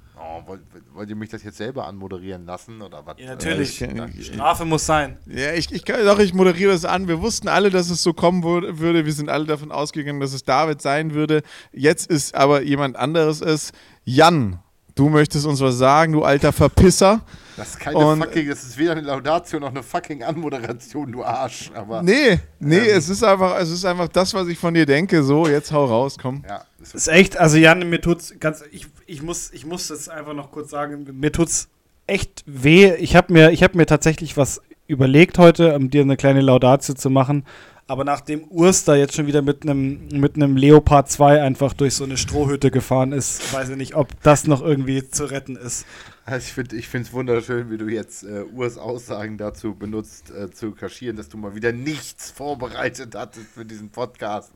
Oh, 0.44 0.48
wollt, 0.48 0.62
wollt, 0.94 1.10
ihr 1.10 1.16
mich 1.16 1.30
das 1.30 1.44
jetzt 1.44 1.58
selber 1.58 1.88
anmoderieren 1.88 2.46
lassen 2.46 2.82
oder 2.82 3.06
was? 3.06 3.16
Ja, 3.20 3.28
natürlich. 3.28 3.80
Ja, 3.80 4.08
ich, 4.18 4.28
Strafe 4.28 4.66
muss 4.66 4.86
sein. 4.86 5.18
Ja, 5.26 5.54
ich, 5.54 5.72
ich 5.72 5.86
kann 5.86 6.06
doch, 6.06 6.20
ich 6.20 6.34
moderiere 6.34 6.72
das 6.72 6.86
an. 6.86 7.08
Wir 7.08 7.22
wussten 7.22 7.48
alle, 7.48 7.70
dass 7.70 7.90
es 7.90 8.04
so 8.04 8.14
kommen 8.14 8.44
würde. 8.44 9.06
Wir 9.06 9.14
sind 9.14 9.30
alle 9.30 9.46
davon 9.46 9.72
ausgegangen, 9.72 10.20
dass 10.20 10.34
es 10.34 10.44
David 10.44 10.82
sein 10.82 11.14
würde. 11.14 11.42
Jetzt 11.72 12.10
ist 12.10 12.36
aber 12.36 12.62
jemand 12.62 12.96
anderes 12.96 13.42
es. 13.42 13.72
Jan, 14.06 14.60
du 15.00 15.10
möchtest 15.10 15.46
uns 15.46 15.62
was 15.62 15.78
sagen, 15.78 16.14
du 16.14 16.24
alter 16.24 16.52
Verpisser. 16.52 17.22
Das 17.58 17.70
ist 17.72 17.80
keine 17.80 17.98
Und- 17.98 18.24
fucking, 18.24 18.48
das 18.48 18.64
ist 18.64 18.78
weder 18.78 18.92
eine 18.94 19.02
Laudatio 19.02 19.60
noch 19.60 19.70
eine 19.70 19.84
fucking 19.84 20.24
Anmoderation, 20.24 21.12
du 21.12 21.24
Arsch. 21.24 21.72
Aber 21.74 22.02
Nee, 22.04 22.40
nee, 22.60 22.78
Ähm. 22.78 22.98
es 22.98 23.10
ist 23.10 23.24
einfach, 23.24 23.58
es 23.60 23.70
ist 23.70 23.84
einfach 23.86 24.08
das, 24.08 24.34
was 24.34 24.48
ich 24.48 24.58
von 24.58 24.74
dir 24.74 24.86
denke. 24.86 25.24
So, 25.24 25.48
jetzt 25.48 25.72
hau 25.72 25.86
raus, 25.86 26.18
komm. 26.22 26.44
ja, 26.48 26.64
es 26.82 26.94
ist 26.94 27.08
echt, 27.08 27.38
also 27.38 27.58
Jan, 27.58 27.90
mir 27.90 28.00
tut's 28.02 28.34
ganz, 28.40 28.64
ich, 28.72 28.88
ich 29.08 29.22
muss, 29.22 29.52
ich 29.52 29.66
muss 29.66 29.88
das 29.88 30.08
einfach 30.10 30.34
noch 30.34 30.52
kurz 30.52 30.70
sagen, 30.70 31.06
mir 31.20 31.32
tut's 31.32 31.68
echt 32.08 32.44
weh. 32.46 32.94
Ich 32.96 33.16
habe 33.16 33.32
mir, 33.34 33.52
ich 33.52 33.62
habe 33.64 33.78
mir 33.78 33.86
tatsächlich 33.86 34.38
was 34.38 34.62
überlegt 34.88 35.38
heute, 35.38 35.76
um 35.76 35.90
dir 35.90 36.02
eine 36.02 36.18
kleine 36.18 36.42
Laudatio 36.42 36.96
zu 36.96 37.10
machen. 37.10 37.46
Aber 37.90 38.04
nachdem 38.04 38.44
Urs 38.50 38.84
da 38.84 38.94
jetzt 38.94 39.16
schon 39.16 39.26
wieder 39.26 39.42
mit 39.42 39.64
einem 39.64 40.10
mit 40.12 40.36
einem 40.36 40.56
Leopard 40.56 41.10
2 41.10 41.42
einfach 41.42 41.74
durch 41.74 41.96
so 41.96 42.04
eine 42.04 42.18
Strohhütte 42.18 42.70
gefahren 42.70 43.14
ist, 43.14 43.52
weiß 43.52 43.70
ich 43.70 43.78
nicht, 43.78 43.96
ob 43.96 44.10
das 44.22 44.46
noch 44.46 44.62
irgendwie 44.62 45.10
zu 45.10 45.26
retten 45.26 45.56
ist. 45.56 45.88
Also 46.24 46.46
ich 46.46 46.54
finde 46.54 46.76
ich 46.76 46.94
es 46.94 47.14
wunderschön, 47.14 47.72
wie 47.72 47.80
du 47.80 47.88
jetzt 47.88 48.24
äh, 48.24 48.44
Urs 48.54 48.78
Aussagen 48.78 49.40
dazu 49.40 49.74
benutzt, 49.74 50.30
äh, 50.30 50.52
zu 50.52 50.74
kaschieren, 50.74 51.18
dass 51.18 51.30
du 51.30 51.40
mal 51.40 51.56
wieder 51.56 51.72
nichts 51.72 52.30
vorbereitet 52.30 53.16
hattest 53.16 53.48
für 53.48 53.66
diesen 53.66 53.90
Podcast. 53.90 54.52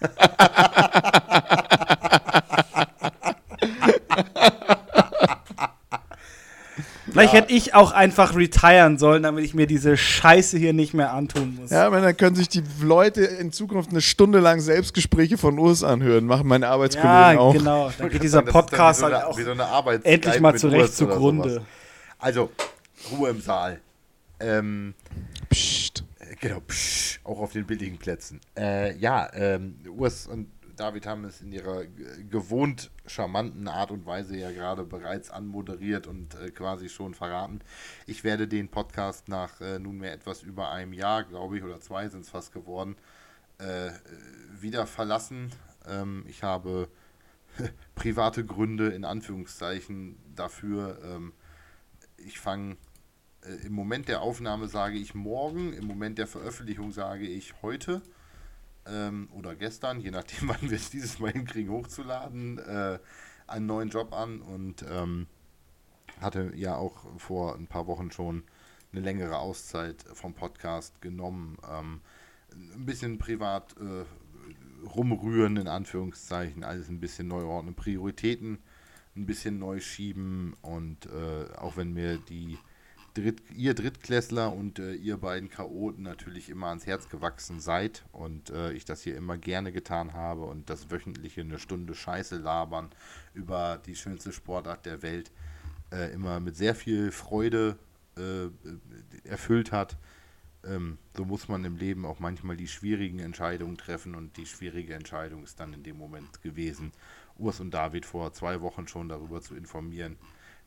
Vielleicht 7.18 7.34
Ja. 7.34 7.40
hätte 7.40 7.52
ich 7.52 7.74
auch 7.74 7.92
einfach 7.92 8.34
retiren 8.36 8.98
sollen, 8.98 9.22
damit 9.24 9.44
ich 9.44 9.54
mir 9.54 9.66
diese 9.66 9.96
Scheiße 9.96 10.56
hier 10.58 10.72
nicht 10.72 10.94
mehr 10.94 11.12
antun 11.12 11.56
muss. 11.60 11.70
Ja, 11.70 11.86
aber 11.86 12.00
dann 12.00 12.16
können 12.16 12.36
sich 12.36 12.48
die 12.48 12.62
Leute 12.80 13.22
in 13.24 13.52
Zukunft 13.52 13.90
eine 13.90 14.00
Stunde 14.00 14.38
lang 14.40 14.60
Selbstgespräche 14.60 15.36
von 15.38 15.58
Urs 15.58 15.82
anhören. 15.82 16.26
Machen 16.26 16.46
meine 16.48 16.68
Arbeitskollegen 16.68 17.12
Ja, 17.34 17.38
auch. 17.38 17.52
genau. 17.52 17.90
Dann 17.98 18.08
geht 18.10 18.22
dieser 18.22 18.38
sagen, 18.38 18.50
Podcast 18.52 19.00
wie 19.00 19.04
so 19.04 19.06
halt 19.06 19.14
eine, 19.16 19.26
auch 19.26 19.38
wie 19.38 19.42
so 19.42 20.00
endlich 20.04 20.40
mal 20.40 20.56
zurecht 20.56 20.94
zugrunde. 20.96 21.62
Also, 22.18 22.50
Ruhe 23.10 23.30
im 23.30 23.40
Saal. 23.40 23.80
Ähm, 24.40 24.94
Psst. 25.50 26.04
Äh, 26.20 26.34
Genau, 26.40 26.60
psch, 26.60 27.18
auch 27.24 27.40
auf 27.40 27.52
den 27.52 27.66
billigen 27.66 27.98
Plätzen. 27.98 28.40
Äh, 28.56 28.96
ja, 28.98 29.28
ähm, 29.34 29.74
Urs 29.96 30.28
und 30.28 30.46
David 30.78 31.06
haben 31.06 31.24
es 31.24 31.40
in 31.40 31.52
ihrer 31.52 31.84
gewohnt 32.30 32.90
charmanten 33.06 33.66
Art 33.68 33.90
und 33.90 34.06
Weise 34.06 34.36
ja 34.36 34.52
gerade 34.52 34.84
bereits 34.84 35.30
anmoderiert 35.30 36.06
und 36.06 36.34
äh, 36.36 36.50
quasi 36.50 36.88
schon 36.88 37.14
verraten. 37.14 37.60
Ich 38.06 38.22
werde 38.22 38.46
den 38.46 38.68
Podcast 38.68 39.28
nach 39.28 39.60
äh, 39.60 39.78
nunmehr 39.78 40.12
etwas 40.12 40.42
über 40.42 40.70
einem 40.70 40.92
Jahr, 40.92 41.24
glaube 41.24 41.58
ich, 41.58 41.64
oder 41.64 41.80
zwei 41.80 42.08
sind 42.08 42.20
es 42.20 42.30
fast 42.30 42.52
geworden, 42.52 42.96
äh, 43.58 43.90
wieder 44.60 44.86
verlassen. 44.86 45.50
Ähm, 45.86 46.24
ich 46.28 46.42
habe 46.44 46.88
private 47.96 48.44
Gründe 48.44 48.88
in 48.88 49.04
Anführungszeichen 49.04 50.16
dafür. 50.36 50.98
Ähm, 51.02 51.32
ich 52.18 52.38
fange 52.38 52.76
äh, 53.42 53.66
im 53.66 53.72
Moment 53.72 54.06
der 54.06 54.22
Aufnahme 54.22 54.68
sage 54.68 54.96
ich 54.96 55.14
morgen, 55.14 55.72
im 55.72 55.86
Moment 55.86 56.18
der 56.18 56.28
Veröffentlichung 56.28 56.92
sage 56.92 57.26
ich 57.26 57.54
heute 57.62 58.00
ähm, 58.90 59.28
oder 59.32 59.54
gestern, 59.54 60.00
je 60.00 60.10
nachdem, 60.10 60.48
wann 60.48 60.62
wir 60.62 60.76
es 60.76 60.90
dieses 60.90 61.18
Mal 61.18 61.32
hinkriegen, 61.32 61.72
hochzuladen, 61.72 62.58
äh, 62.58 62.98
einen 63.46 63.66
neuen 63.66 63.88
Job 63.88 64.12
an 64.12 64.40
und 64.40 64.84
ähm, 64.88 65.26
hatte 66.20 66.52
ja 66.54 66.76
auch 66.76 67.06
vor 67.18 67.54
ein 67.56 67.66
paar 67.66 67.86
Wochen 67.86 68.10
schon 68.10 68.44
eine 68.92 69.02
längere 69.02 69.38
Auszeit 69.38 70.04
vom 70.12 70.34
Podcast 70.34 71.00
genommen. 71.00 71.58
Ähm, 71.70 72.00
ein 72.52 72.86
bisschen 72.86 73.18
privat 73.18 73.74
äh, 73.78 74.04
rumrühren, 74.86 75.56
in 75.56 75.68
Anführungszeichen, 75.68 76.64
alles 76.64 76.88
ein 76.88 77.00
bisschen 77.00 77.28
neu 77.28 77.44
ordnen, 77.44 77.74
Prioritäten 77.74 78.58
ein 79.18 79.26
bisschen 79.26 79.58
neu 79.58 79.80
schieben 79.80 80.54
und 80.62 81.06
äh, 81.06 81.52
auch 81.56 81.76
wenn 81.76 81.92
mir 81.92 82.18
die 82.18 82.56
Dritt, 83.20 83.42
ihr 83.56 83.74
Drittklässler 83.74 84.52
und 84.52 84.78
äh, 84.78 84.94
ihr 84.94 85.16
beiden 85.16 85.48
Chaoten 85.48 86.02
natürlich 86.02 86.50
immer 86.50 86.68
ans 86.68 86.86
Herz 86.86 87.08
gewachsen 87.08 87.60
seid 87.60 88.04
und 88.12 88.50
äh, 88.50 88.72
ich 88.72 88.84
das 88.84 89.02
hier 89.02 89.16
immer 89.16 89.36
gerne 89.36 89.72
getan 89.72 90.12
habe 90.12 90.42
und 90.42 90.70
das 90.70 90.90
wöchentliche 90.90 91.40
eine 91.40 91.58
Stunde 91.58 91.94
Scheiße 91.94 92.36
labern 92.36 92.90
über 93.34 93.80
die 93.84 93.96
schönste 93.96 94.32
Sportart 94.32 94.86
der 94.86 95.02
Welt 95.02 95.30
äh, 95.92 96.12
immer 96.12 96.40
mit 96.40 96.56
sehr 96.56 96.74
viel 96.74 97.10
Freude 97.10 97.78
äh, 98.16 98.48
erfüllt 99.28 99.72
hat. 99.72 99.96
Ähm, 100.64 100.98
so 101.16 101.24
muss 101.24 101.48
man 101.48 101.64
im 101.64 101.76
Leben 101.76 102.04
auch 102.04 102.18
manchmal 102.18 102.56
die 102.56 102.68
schwierigen 102.68 103.20
Entscheidungen 103.20 103.78
treffen 103.78 104.14
und 104.14 104.36
die 104.36 104.46
schwierige 104.46 104.94
Entscheidung 104.94 105.44
ist 105.44 105.60
dann 105.60 105.72
in 105.72 105.82
dem 105.82 105.96
Moment 105.96 106.42
gewesen, 106.42 106.92
Urs 107.36 107.60
und 107.60 107.72
David 107.72 108.04
vor 108.04 108.32
zwei 108.32 108.60
Wochen 108.60 108.88
schon 108.88 109.08
darüber 109.08 109.40
zu 109.40 109.54
informieren, 109.54 110.16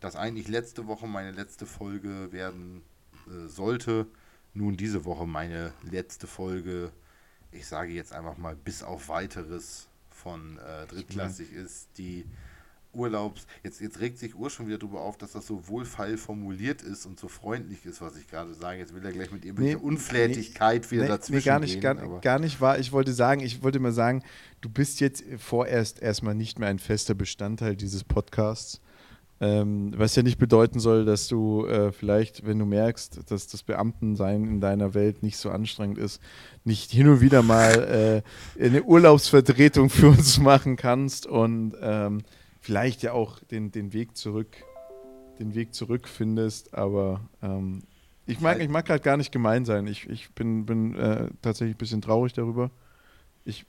dass 0.02 0.18
eigentlich 0.18 0.50
letzte 0.50 0.88
Woche 0.88 1.08
meine 1.08 1.32
letzte 1.32 1.66
Folge 1.66 2.34
werden 2.34 2.82
äh, 3.28 3.48
sollte. 3.48 4.08
Nun 4.54 4.76
diese 4.76 5.06
Woche 5.06 5.26
meine 5.26 5.72
letzte 5.90 6.28
Folge, 6.28 6.92
ich 7.52 7.66
sage 7.66 7.94
jetzt 7.94 8.12
einfach 8.12 8.38
mal 8.38 8.56
bis 8.56 8.84
auf 8.84 9.08
weiteres 9.08 9.88
von 10.10 10.58
äh, 10.58 10.88
drittklassig 10.88 11.54
ist, 11.54 11.88
die 11.98 12.26
Urlaubs. 12.94 13.48
Jetzt, 13.64 13.80
jetzt 13.80 14.00
regt 14.02 14.18
sich 14.18 14.36
Urs 14.36 14.52
schon 14.52 14.68
wieder 14.68 14.78
darüber 14.78 15.02
auf, 15.02 15.18
dass 15.18 15.32
das 15.32 15.48
so 15.48 15.68
wohlfeil 15.70 16.18
formuliert 16.18 16.82
ist 16.82 17.06
und 17.06 17.18
so 17.20 17.30
freundlich 17.30 17.86
ist, 17.86 18.02
was 18.02 18.18
ich 18.18 18.28
gerade 18.28 18.54
sage. 18.54 18.80
Jetzt 18.80 18.94
will 18.94 19.06
er 19.06 19.14
gleich 19.14 19.32
mit 19.32 19.46
irgendwelcher 19.46 19.78
Nee, 19.78 19.84
Unflätigkeit 19.84 20.92
wieder 20.92 21.04
Nee, 21.04 21.08
dazwischen 21.08 21.38
nee, 21.38 21.44
gar 21.46 21.60
nicht, 21.60 21.74
gehen. 21.80 21.82
gar, 21.82 22.20
gar 22.20 22.40
nicht 22.40 22.60
wahr. 22.60 22.80
Ich 22.80 22.92
wollte 22.92 23.14
sagen, 23.14 23.42
ich 23.42 23.64
wollte 23.64 23.80
mal 23.80 23.94
sagen, 23.94 24.24
du 24.60 24.70
bist 24.70 25.00
jetzt 25.00 25.24
vorerst 25.38 26.02
erstmal 26.02 26.36
nicht 26.36 26.60
mehr 26.60 26.68
ein 26.68 26.80
fester 26.80 27.14
Bestandteil 27.14 27.76
dieses 27.78 28.04
Podcasts. 28.04 28.82
Ähm, 29.44 29.92
was 29.98 30.16
ja 30.16 30.22
nicht 30.22 30.38
bedeuten 30.38 30.80
soll, 30.80 31.04
dass 31.04 31.28
du 31.28 31.66
äh, 31.66 31.92
vielleicht, 31.92 32.46
wenn 32.46 32.60
du 32.60 32.66
merkst, 32.66 33.32
dass 33.32 33.48
das 33.48 33.64
Beamtensein 33.64 34.44
in 34.44 34.62
deiner 34.62 34.94
Welt 34.94 35.24
nicht 35.24 35.38
so 35.38 35.50
anstrengend 35.50 35.98
ist, 35.98 36.22
nicht 36.64 36.92
hin 36.92 37.08
und 37.08 37.22
wieder 37.22 37.42
mal 37.42 38.22
äh, 38.60 38.64
eine 38.64 38.84
Urlaubsvertretung 38.84 39.90
für 39.90 40.10
uns 40.10 40.38
machen 40.40 40.76
kannst 40.76 41.26
und 41.26 41.74
ähm, 41.82 42.22
vielleicht 42.60 43.02
ja 43.02 43.14
auch 43.14 43.40
den, 43.40 43.72
den 43.72 43.94
Weg 43.94 44.16
zurück, 44.16 44.58
den 45.40 45.56
Weg 45.56 45.74
zurück 45.74 46.08
findest. 46.08 46.76
Aber 46.76 47.22
ähm, 47.42 47.82
ich 48.28 48.42
mag, 48.42 48.60
ich 48.60 48.70
mag 48.70 48.86
gerade 48.86 49.02
gar 49.02 49.18
nicht 49.18 49.32
gemein 49.32 49.66
sein. 49.66 49.88
Ich, 49.88 50.08
ich 50.08 50.32
bin, 50.36 50.68
bin 50.68 50.94
äh, 50.94 51.30
tatsächlich 51.42 51.76
ein 51.76 51.80
bisschen 51.80 52.04
traurig 52.04 52.34
darüber. 52.34 52.70
Ich 53.44 53.66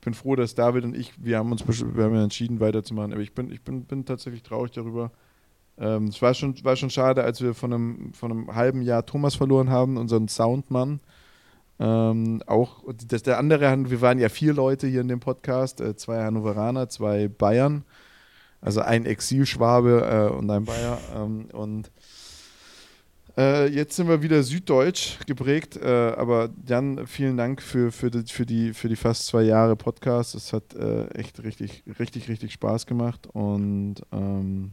bin 0.00 0.14
froh, 0.14 0.36
dass 0.36 0.54
David 0.54 0.84
und 0.84 0.96
ich, 0.96 1.12
wir 1.22 1.38
haben 1.38 1.52
uns 1.52 1.64
wir 1.66 2.04
haben 2.04 2.14
entschieden, 2.16 2.60
weiterzumachen, 2.60 3.12
aber 3.12 3.22
ich 3.22 3.34
bin, 3.34 3.50
ich 3.50 3.62
bin, 3.62 3.84
bin 3.84 4.04
tatsächlich 4.04 4.42
traurig 4.42 4.72
darüber. 4.72 5.10
Ähm, 5.78 6.06
es 6.08 6.20
war 6.20 6.34
schon, 6.34 6.62
war 6.64 6.76
schon 6.76 6.90
schade, 6.90 7.22
als 7.24 7.40
wir 7.40 7.54
von 7.54 7.72
einem, 7.72 8.12
von 8.12 8.30
einem 8.30 8.54
halben 8.54 8.82
Jahr 8.82 9.06
Thomas 9.06 9.34
verloren 9.34 9.70
haben, 9.70 9.96
unseren 9.96 10.28
Soundmann. 10.28 11.00
Ähm, 11.78 12.42
auch 12.46 12.84
das, 13.08 13.22
der 13.22 13.38
andere, 13.38 13.90
wir 13.90 14.00
waren 14.02 14.18
ja 14.18 14.28
vier 14.28 14.52
Leute 14.52 14.86
hier 14.86 15.00
in 15.00 15.08
dem 15.08 15.20
Podcast, 15.20 15.80
äh, 15.80 15.96
zwei 15.96 16.22
Hannoveraner, 16.22 16.90
zwei 16.90 17.28
Bayern, 17.28 17.84
also 18.60 18.82
ein 18.82 19.06
Exilschwabe 19.06 20.30
äh, 20.30 20.36
und 20.36 20.50
ein 20.50 20.64
Bayer. 20.64 20.98
Ähm, 21.16 21.48
und 21.52 21.90
äh, 23.36 23.66
jetzt 23.68 23.96
sind 23.96 24.08
wir 24.08 24.22
wieder 24.22 24.42
süddeutsch 24.42 25.18
geprägt, 25.26 25.76
äh, 25.76 25.86
aber 25.86 26.50
Jan, 26.66 27.06
vielen 27.06 27.36
Dank 27.36 27.62
für, 27.62 27.92
für, 27.92 28.10
die, 28.10 28.24
für, 28.32 28.46
die, 28.46 28.74
für 28.74 28.88
die 28.88 28.96
fast 28.96 29.26
zwei 29.26 29.42
Jahre 29.42 29.76
Podcast. 29.76 30.34
Es 30.34 30.52
hat 30.52 30.74
äh, 30.74 31.06
echt 31.08 31.42
richtig, 31.42 31.82
richtig, 31.98 32.28
richtig 32.28 32.52
Spaß 32.52 32.86
gemacht 32.86 33.26
und 33.32 33.96
ähm, 34.12 34.72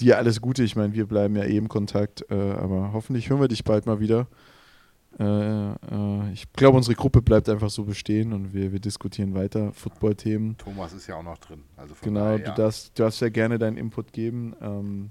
dir 0.00 0.18
alles 0.18 0.40
Gute. 0.40 0.62
Ich 0.62 0.76
meine, 0.76 0.94
wir 0.94 1.06
bleiben 1.06 1.36
ja 1.36 1.44
eh 1.44 1.56
im 1.56 1.68
Kontakt, 1.68 2.24
äh, 2.30 2.34
aber 2.34 2.92
hoffentlich 2.92 3.30
hören 3.30 3.40
wir 3.40 3.48
dich 3.48 3.64
bald 3.64 3.86
mal 3.86 4.00
wieder. 4.00 4.26
Äh, 5.18 5.24
äh, 5.72 6.32
ich 6.32 6.50
glaube, 6.52 6.76
unsere 6.76 6.94
Gruppe 6.94 7.20
bleibt 7.20 7.48
einfach 7.48 7.70
so 7.70 7.84
bestehen 7.84 8.32
und 8.32 8.54
wir, 8.54 8.72
wir 8.72 8.80
diskutieren 8.80 9.34
weiter 9.34 9.72
Football-Themen. 9.72 10.56
Thomas 10.56 10.92
ist 10.92 11.06
ja 11.08 11.16
auch 11.16 11.22
noch 11.22 11.38
drin. 11.38 11.62
Also 11.76 11.94
Genau, 12.02 12.20
daher, 12.20 12.38
du, 12.38 12.44
ja. 12.44 12.54
darfst, 12.54 12.98
du 12.98 13.02
darfst 13.02 13.20
ja 13.20 13.28
gerne 13.28 13.58
deinen 13.58 13.76
Input 13.76 14.12
geben. 14.12 14.54
Ähm, 14.62 15.10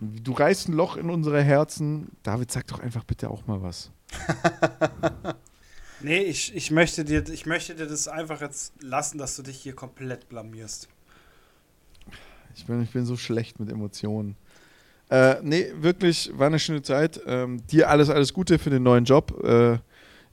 du 0.00 0.32
reißt 0.32 0.68
ein 0.68 0.72
Loch 0.72 0.96
in 0.96 1.10
unsere 1.10 1.42
Herzen. 1.42 2.08
David, 2.22 2.50
sag 2.50 2.66
doch 2.66 2.80
einfach 2.80 3.04
bitte 3.04 3.30
auch 3.30 3.46
mal 3.46 3.62
was. 3.62 3.90
Nee, 6.00 6.22
ich, 6.22 6.54
ich, 6.54 6.70
möchte 6.70 7.04
dir, 7.04 7.28
ich 7.28 7.44
möchte 7.46 7.74
dir 7.74 7.86
das 7.86 8.06
einfach 8.06 8.40
jetzt 8.40 8.72
lassen, 8.80 9.18
dass 9.18 9.36
du 9.36 9.42
dich 9.42 9.58
hier 9.58 9.74
komplett 9.74 10.28
blamierst. 10.28 10.88
Ich 12.54 12.66
bin, 12.66 12.82
ich 12.82 12.90
bin 12.90 13.04
so 13.04 13.16
schlecht 13.16 13.58
mit 13.58 13.70
Emotionen. 13.70 14.36
Äh, 15.10 15.36
nee, 15.42 15.72
wirklich, 15.76 16.30
war 16.34 16.46
eine 16.46 16.58
schöne 16.58 16.82
Zeit. 16.82 17.20
Ähm, 17.26 17.66
dir 17.66 17.88
alles, 17.88 18.10
alles 18.10 18.32
Gute 18.32 18.58
für 18.58 18.70
den 18.70 18.82
neuen 18.82 19.04
Job. 19.04 19.42
Äh, 19.42 19.78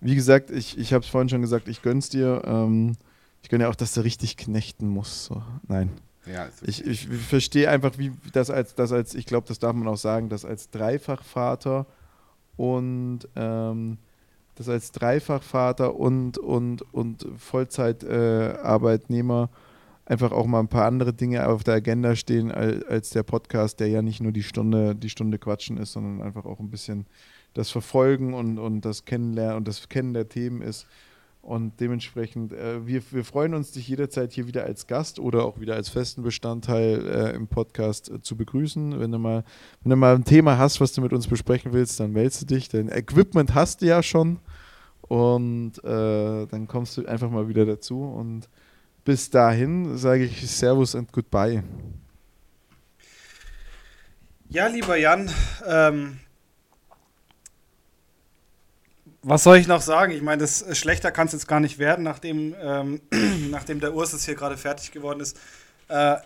wie 0.01 0.15
gesagt, 0.15 0.51
ich, 0.51 0.77
ich 0.77 0.93
habe 0.93 1.03
es 1.03 1.09
vorhin 1.09 1.29
schon 1.29 1.41
gesagt, 1.41 1.67
ich 1.67 1.81
gönn's 1.81 2.09
dir. 2.09 2.43
Ähm, 2.45 2.95
ich 3.41 3.49
gönne 3.49 3.63
ja 3.63 3.69
auch, 3.69 3.75
dass 3.75 3.93
du 3.93 4.01
richtig 4.01 4.37
knechten 4.37 4.87
musst. 4.87 5.25
So. 5.25 5.41
Nein. 5.67 5.91
Ja, 6.25 6.45
okay. 6.45 6.65
Ich, 6.65 6.85
ich 6.85 7.07
verstehe 7.07 7.69
einfach, 7.69 7.97
wie 7.97 8.11
das 8.33 8.49
als, 8.49 8.75
das 8.75 8.91
als, 8.91 9.15
ich 9.15 9.25
glaube, 9.25 9.47
das 9.47 9.59
darf 9.59 9.73
man 9.75 9.87
auch 9.87 9.97
sagen, 9.97 10.27
das 10.29 10.45
als 10.45 10.69
Dreifachvater 10.69 11.85
und 12.57 13.19
ähm, 13.35 13.97
das 14.55 14.69
als 14.69 14.91
Dreifachvater 14.91 15.95
und, 15.95 16.37
und, 16.37 16.81
und 16.93 17.27
Vollzeitarbeitnehmer 17.37 19.49
äh, 19.51 19.55
einfach 20.05 20.31
auch 20.31 20.45
mal 20.45 20.59
ein 20.59 20.67
paar 20.67 20.85
andere 20.85 21.13
Dinge 21.13 21.47
auf 21.47 21.63
der 21.63 21.75
Agenda 21.75 22.15
stehen 22.15 22.51
als, 22.51 22.83
als 22.85 23.09
der 23.09 23.23
Podcast, 23.23 23.79
der 23.79 23.87
ja 23.87 24.01
nicht 24.01 24.21
nur 24.21 24.31
die 24.31 24.43
Stunde, 24.43 24.95
die 24.95 25.09
Stunde 25.09 25.39
Quatschen 25.39 25.77
ist, 25.77 25.93
sondern 25.93 26.25
einfach 26.25 26.45
auch 26.45 26.59
ein 26.59 26.69
bisschen 26.69 27.05
das 27.53 27.69
Verfolgen 27.69 28.33
und, 28.33 28.59
und 28.59 28.81
das 28.81 29.05
Kennenlernen 29.05 29.57
und 29.57 29.67
das 29.67 29.89
Kennen 29.89 30.13
der 30.13 30.29
Themen 30.29 30.61
ist. 30.61 30.87
Und 31.45 31.79
dementsprechend, 31.79 32.53
äh, 32.53 32.87
wir, 32.87 33.03
wir 33.11 33.23
freuen 33.23 33.53
uns, 33.53 33.71
dich 33.71 33.87
jederzeit 33.87 34.33
hier 34.33 34.47
wieder 34.47 34.63
als 34.63 34.87
Gast 34.87 35.19
oder 35.19 35.45
auch 35.45 35.59
wieder 35.59 35.75
als 35.75 35.89
festen 35.89 36.23
Bestandteil 36.23 37.07
äh, 37.07 37.35
im 37.35 37.47
Podcast 37.47 38.09
äh, 38.09 38.19
zu 38.19 38.35
begrüßen. 38.35 38.99
Wenn 38.99 39.11
du, 39.11 39.19
mal, 39.19 39.43
wenn 39.83 39.91
du 39.91 39.95
mal 39.95 40.15
ein 40.15 40.23
Thema 40.23 40.57
hast, 40.57 40.81
was 40.81 40.93
du 40.93 41.01
mit 41.01 41.13
uns 41.13 41.27
besprechen 41.27 41.71
willst, 41.71 41.99
dann 41.99 42.13
meldest 42.13 42.41
du 42.41 42.45
dich. 42.47 42.67
Dein 42.69 42.89
Equipment 42.89 43.53
hast 43.53 43.83
du 43.83 43.85
ja 43.85 44.01
schon. 44.01 44.39
Und 45.01 45.73
äh, 45.83 46.47
dann 46.47 46.67
kommst 46.67 46.97
du 46.97 47.05
einfach 47.05 47.29
mal 47.29 47.47
wieder 47.47 47.67
dazu. 47.67 48.01
Und 48.01 48.49
bis 49.03 49.29
dahin 49.29 49.99
sage 49.99 50.23
ich 50.23 50.49
Servus 50.49 50.95
und 50.95 51.11
Goodbye. 51.11 51.63
Ja, 54.49 54.65
lieber 54.65 54.97
Jan, 54.97 55.29
ähm, 55.67 56.17
was 59.27 59.43
soll 59.43 59.57
ich 59.57 59.67
noch 59.67 59.81
sagen? 59.81 60.11
Ich 60.11 60.21
meine, 60.21 60.41
das 60.41 60.61
äh, 60.61 60.75
schlechter 60.75 61.11
kann 61.11 61.25
es 61.25 61.33
jetzt 61.33 61.47
gar 61.47 61.59
nicht 61.59 61.79
werden, 61.79 62.03
nachdem, 62.03 62.55
ähm, 62.61 63.01
nachdem 63.49 63.79
der 63.79 63.95
Urs 63.95 64.23
hier 64.23 64.35
gerade 64.35 64.55
fertig 64.55 64.91
geworden 64.91 65.19
ist. 65.19 65.37
Äh, 65.87 66.17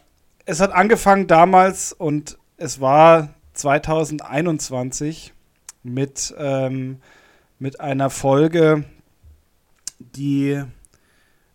es 0.45 0.59
hat 0.59 0.73
angefangen 0.73 1.27
damals 1.27 1.93
und 1.93 2.37
es 2.57 2.81
war 2.81 3.29
2021 3.53 5.33
mit, 5.83 6.35
ähm, 6.37 6.97
mit 7.57 7.79
einer 7.79 8.09
Folge, 8.09 8.83
die 9.99 10.61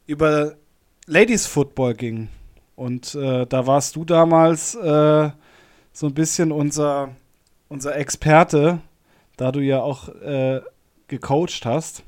über 0.07 0.55
Ladies 1.07 1.47
Football 1.47 1.95
ging. 1.95 2.29
Und 2.75 3.15
äh, 3.15 3.47
da 3.47 3.67
warst 3.67 3.97
du 3.97 4.07
damals 4.07 4.75
äh, 4.77 5.31
so 5.93 6.07
ein 6.07 6.15
bisschen 6.15 6.53
unser, 6.53 7.11
unser 7.69 7.97
Experte, 7.97 8.81
da 9.37 9.53
du 9.53 9.61
ja 9.61 9.81
auch 9.81 10.09
äh, 10.09 10.61
gecoacht 11.09 11.65
hast. 11.65 12.03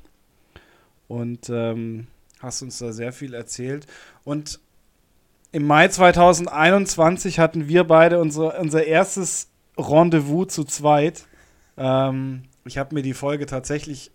Und 1.09 1.49
ähm, 1.51 2.09
hast 2.40 2.62
uns 2.62 2.78
da 2.78 2.92
sehr 2.92 3.12
viel 3.12 3.34
erzählt. 3.34 3.86
Und 4.24 4.61
im 5.53 5.66
Mai 5.66 5.88
2021 5.88 7.38
hatten 7.38 7.68
wir 7.68 7.84
beide 7.84 8.20
unsere, 8.20 8.59
unser 8.61 8.84
erstes 8.84 9.49
Rendezvous 9.78 10.49
zu 10.49 10.64
zweit. 10.64 11.26
Ähm, 11.76 12.42
ich 12.64 12.78
habe 12.78 12.94
mir 12.94 13.03
die 13.03 13.14
Folge 13.14 13.47
tatsächlich 13.47 14.11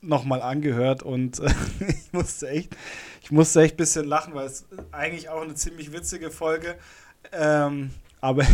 nochmal 0.00 0.42
angehört 0.42 1.02
und 1.02 1.40
äh, 1.40 1.50
ich 1.88 2.12
musste 2.12 2.48
echt, 2.48 2.76
ich 3.22 3.30
musste 3.30 3.62
echt 3.62 3.74
ein 3.74 3.78
bisschen 3.78 4.06
lachen, 4.06 4.34
weil 4.34 4.46
es 4.46 4.66
eigentlich 4.92 5.30
auch 5.30 5.42
eine 5.42 5.54
ziemlich 5.54 5.92
witzige 5.92 6.30
Folge. 6.30 6.76
Ähm, 7.32 7.90
aber 8.20 8.44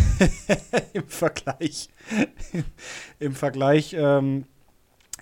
im 0.93 1.07
Vergleich, 1.09 1.89
im 3.19 3.35
Vergleich 3.35 3.95
ähm, 3.97 4.47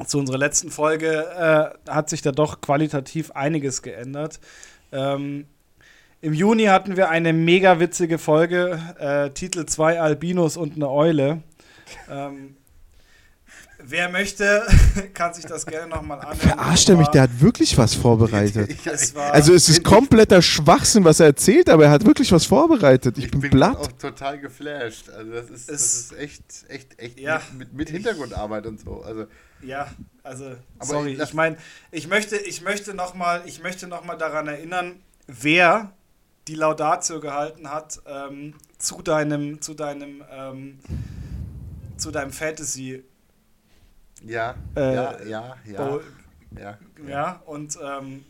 zu 0.06 0.18
unserer 0.18 0.38
letzten 0.38 0.70
Folge 0.70 1.26
äh, 1.86 1.90
hat 1.90 2.08
sich 2.08 2.22
da 2.22 2.32
doch 2.32 2.60
qualitativ 2.60 3.30
einiges 3.32 3.82
geändert. 3.82 4.40
Ähm, 4.92 5.46
Im 6.20 6.34
Juni 6.34 6.64
hatten 6.64 6.96
wir 6.96 7.08
eine 7.10 7.32
mega 7.32 7.80
witzige 7.80 8.18
Folge, 8.18 8.80
äh, 8.98 9.30
Titel 9.30 9.66
2 9.66 10.00
Albinos 10.00 10.56
und 10.56 10.76
eine 10.76 10.90
Eule. 10.90 11.42
Ähm, 12.10 12.57
wer 13.78 14.08
möchte, 14.08 14.66
kann 15.14 15.32
sich 15.34 15.44
das 15.46 15.64
gerne 15.66 15.88
nochmal 15.88 16.18
anhören. 16.20 16.36
Verarscht 16.38 16.88
er 16.88 16.96
mich, 16.96 17.08
der 17.08 17.22
hat 17.22 17.40
wirklich 17.40 17.76
was 17.78 17.94
vorbereitet. 17.94 18.76
Es 18.84 19.14
war, 19.14 19.32
Also 19.32 19.54
es 19.54 19.68
ist 19.68 19.84
kompletter 19.84 20.42
Schwachsinn, 20.42 21.04
was 21.04 21.20
er 21.20 21.26
erzählt, 21.26 21.68
aber 21.70 21.84
er 21.84 21.90
hat 21.90 22.04
wirklich 22.04 22.30
was 22.32 22.44
vorbereitet. 22.46 23.16
Ich, 23.18 23.24
Ich 23.26 23.30
bin, 23.30 23.40
bin 23.40 23.50
platt. 23.50 23.76
auch 23.76 23.92
total 23.92 24.38
geflasht. 24.38 25.08
Also 25.10 25.30
das 25.32 25.50
ist, 25.50 25.68
das 25.70 25.94
ist 25.94 26.12
echt, 26.18 26.42
echt, 26.68 26.98
echt 26.98 27.20
Ja. 27.20 27.40
mit, 27.56 27.72
mit, 27.72 27.90
Hintergrundarbeit 27.90 28.66
und 28.66 28.80
so. 28.80 29.02
Also 29.02 29.26
Ja, 29.62 29.88
also 30.22 30.46
Aber 30.78 30.86
sorry, 30.86 31.14
lass- 31.14 31.28
ich 31.30 31.34
meine, 31.34 31.56
ich 31.90 32.08
möchte, 32.08 32.36
ich 32.36 32.62
möchte 32.62 32.94
noch 32.94 33.14
mal, 33.14 33.42
ich 33.46 33.62
möchte 33.62 33.86
noch 33.86 34.04
mal 34.04 34.16
daran 34.16 34.48
erinnern, 34.48 34.96
wer 35.26 35.92
die 36.48 36.54
Laudatio 36.54 37.20
gehalten 37.20 37.70
hat 37.70 38.00
ähm, 38.06 38.54
zu 38.78 39.02
deinem, 39.02 39.60
zu 39.60 39.74
deinem, 39.74 40.22
ähm, 40.32 40.78
zu 41.98 42.10
deinem 42.10 42.32
Fantasy. 42.32 43.02
Ja, 44.24 44.54
Äh, 44.76 44.94
ja, 44.94 45.22
ja, 45.24 45.56
ja, 45.64 45.84
Bowl. 45.84 46.04
ja. 46.58 46.78
Ja, 47.06 47.42
und 47.46 47.78
ähm, 47.82 48.24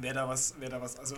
wer 0.00 0.14
da 0.14 0.28
was, 0.28 0.54
wer 0.58 0.68
da 0.70 0.80
was, 0.80 0.98
also 0.98 1.16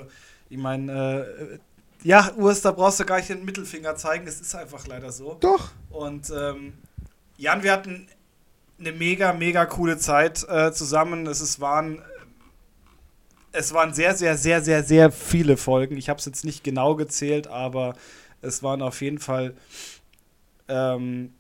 ich 0.49 0.59
meine, 0.59 0.93
äh, 0.93 1.59
ja, 2.03 2.33
Urs, 2.37 2.62
da 2.62 2.72
brauchst 2.72 2.99
du 3.01 3.05
gar 3.05 3.16
nicht 3.18 3.28
den 3.28 3.45
Mittelfinger 3.45 3.95
zeigen, 3.97 4.26
das 4.26 4.41
ist 4.41 4.55
einfach 4.55 4.87
leider 4.87 5.12
so. 5.12 5.37
Doch. 5.41 5.70
Und 5.91 6.31
ähm, 6.31 6.72
Jan, 7.37 7.62
wir 7.62 7.72
hatten 7.72 8.09
eine 8.78 8.93
mega, 8.93 9.33
mega 9.35 9.66
coole 9.66 9.99
Zeit 9.99 10.47
äh, 10.49 10.72
zusammen. 10.72 11.26
Es 11.26 11.41
ist, 11.43 11.61
waren, 11.61 12.03
es 13.53 13.74
waren 13.74 13.93
sehr, 13.93 14.14
sehr, 14.16 14.37
sehr, 14.37 14.62
sehr, 14.62 14.83
sehr 14.83 15.12
viele 15.12 15.57
Folgen. 15.57 15.97
Ich 15.97 16.09
habe 16.09 16.18
es 16.18 16.24
jetzt 16.24 16.45
nicht 16.45 16.64
genau 16.64 16.97
gezählt, 16.97 17.47
aber 17.49 17.95
es 18.41 18.62
waren 18.62 18.81
auf 18.81 19.03
jeden 19.03 19.18
Fall 19.18 19.55
ähm, 20.68 21.35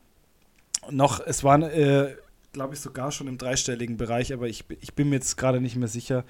noch, 0.90 1.20
es 1.24 1.42
waren, 1.44 1.62
äh, 1.62 2.14
glaube 2.52 2.74
ich, 2.74 2.80
sogar 2.80 3.12
schon 3.12 3.28
im 3.28 3.38
dreistelligen 3.38 3.96
Bereich, 3.96 4.32
aber 4.32 4.48
ich, 4.48 4.64
ich 4.80 4.94
bin 4.94 5.08
mir 5.08 5.16
jetzt 5.16 5.36
gerade 5.36 5.60
nicht 5.60 5.76
mehr 5.76 5.88
sicher. 5.88 6.24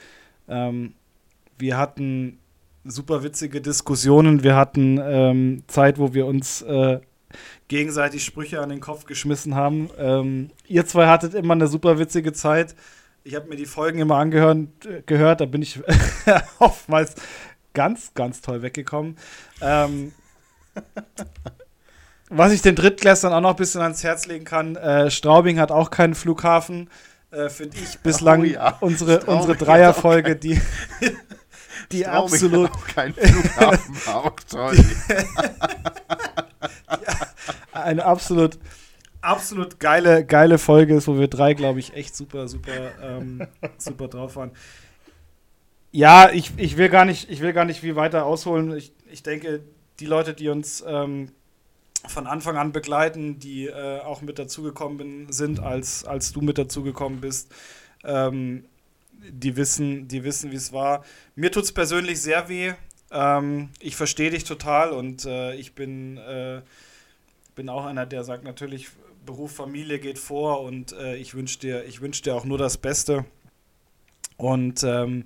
Ähm, 0.49 0.95
wir 1.59 1.77
hatten 1.79 2.39
super 2.85 3.23
witzige 3.23 3.61
Diskussionen. 3.61 4.43
Wir 4.43 4.57
hatten 4.57 4.99
ähm, 5.03 5.63
Zeit, 5.67 5.99
wo 5.99 6.15
wir 6.15 6.27
uns 6.27 6.63
äh, 6.63 7.01
gegenseitig 7.69 8.25
Sprüche 8.25 8.61
an 8.61 8.71
den 8.71 8.81
Kopf 8.81 9.05
geschmissen 9.05 9.55
haben. 9.55 9.91
Ähm, 9.99 10.51
ihr 10.67 10.87
zwei 10.87 11.07
hattet 11.07 11.35
immer 11.35 11.55
eine 11.55 11.69
super 11.69 11.99
witzige 11.99 12.33
Zeit. 12.33 12.75
Ich 13.23 13.35
habe 13.35 13.49
mir 13.49 13.57
die 13.57 13.67
Folgen 13.67 13.99
immer 13.99 14.17
angehört, 14.17 14.69
gehört, 15.07 15.41
da 15.41 15.45
bin 15.45 15.61
ich 15.63 15.81
oftmals 16.59 17.15
ganz, 17.75 18.15
ganz 18.15 18.41
toll 18.41 18.63
weggekommen. 18.63 19.17
Ähm, 19.61 20.13
was 22.31 22.53
ich 22.53 22.63
den 22.63 22.77
Drittklässlern 22.77 23.33
auch 23.33 23.41
noch 23.41 23.51
ein 23.51 23.57
bisschen 23.57 23.83
ans 23.83 24.03
Herz 24.05 24.27
legen 24.27 24.45
kann, 24.45 24.77
äh, 24.77 25.11
Straubing 25.11 25.59
hat 25.59 25.73
auch 25.73 25.91
keinen 25.91 26.15
Flughafen. 26.15 26.89
Äh, 27.33 27.49
Finde 27.49 27.77
ich 27.77 27.99
bislang 27.99 28.41
Oh 28.41 28.45
ja, 28.45 28.77
unsere, 28.81 29.21
Straubing 29.21 29.37
unsere 29.37 29.57
Dreierfolge, 29.57 30.37
die, 30.37 30.61
die 31.93 32.03
Straubing 32.03 32.25
absolut 32.25 32.71
hat 32.71 32.77
auch 32.77 32.87
kein 32.87 33.15
Flughafen, 33.15 33.97
auch 34.15 34.33
toll. 34.49 34.77
eine 37.73 38.05
absolut, 38.05 38.59
absolut 39.21 39.81
geile, 39.81 40.25
geile 40.25 40.59
Folge 40.59 40.95
ist, 40.95 41.09
wo 41.09 41.19
wir 41.19 41.29
drei, 41.29 41.55
glaube 41.55 41.81
ich, 41.81 41.95
echt 41.95 42.15
super, 42.15 42.47
super, 42.47 42.93
ähm, 43.03 43.47
super 43.77 44.07
drauf 44.07 44.37
waren. 44.37 44.53
Ja, 45.93 46.31
ich, 46.31 46.53
ich, 46.57 46.77
will 46.77 46.89
gar 46.89 47.05
nicht, 47.05 47.29
ich 47.29 47.41
will 47.41 47.53
gar 47.53 47.65
nicht 47.65 47.81
viel 47.81 47.97
weiter 47.97 48.25
ausholen. 48.25 48.77
Ich, 48.77 48.93
ich 49.11 49.25
denke, 49.25 49.65
die 49.99 50.07
Leute, 50.07 50.35
die 50.35 50.49
uns 50.49 50.85
ähm, 50.87 51.33
von 52.09 52.27
Anfang 52.27 52.57
an 52.57 52.73
begleiten, 52.73 53.39
die 53.39 53.67
äh, 53.67 54.01
auch 54.01 54.23
mit 54.23 54.39
dazugekommen 54.39 55.33
sind, 55.33 55.61
als, 55.61 56.05
als 56.05 56.33
du 56.33 56.41
mit 56.41 56.59
dazugekommen 56.59 57.21
bist, 57.21 57.53
ähm, 58.05 58.65
die 59.13 59.57
wissen, 59.57 60.09
die 60.09 60.25
wissen, 60.25 60.51
wie 60.51 60.57
es 60.57 60.73
war. 60.73 61.05
Mir 61.35 61.53
tut 61.53 61.65
es 61.65 61.73
persönlich 61.73 62.21
sehr 62.21 62.49
weh. 62.49 62.73
Ähm, 63.11 63.71
ich 63.81 63.97
verstehe 63.97 64.31
dich 64.31 64.45
total 64.45 64.93
und 64.93 65.27
äh, 65.27 65.55
ich 65.55 65.75
bin, 65.75 66.17
äh, 66.17 66.63
bin 67.55 67.69
auch 67.69 67.85
einer, 67.85 68.07
der 68.07 68.25
sagt 68.25 68.45
natürlich, 68.45 68.89
Beruf, 69.27 69.55
Familie 69.55 69.99
geht 69.99 70.19
vor 70.19 70.63
und 70.63 70.93
äh, 70.93 71.17
ich 71.17 71.35
wünsche 71.35 71.59
dir, 71.59 71.85
wünsch 72.01 72.23
dir 72.23 72.35
auch 72.35 72.45
nur 72.45 72.59
das 72.59 72.79
Beste. 72.79 73.27
Und 74.37 74.83
ähm, 74.85 75.25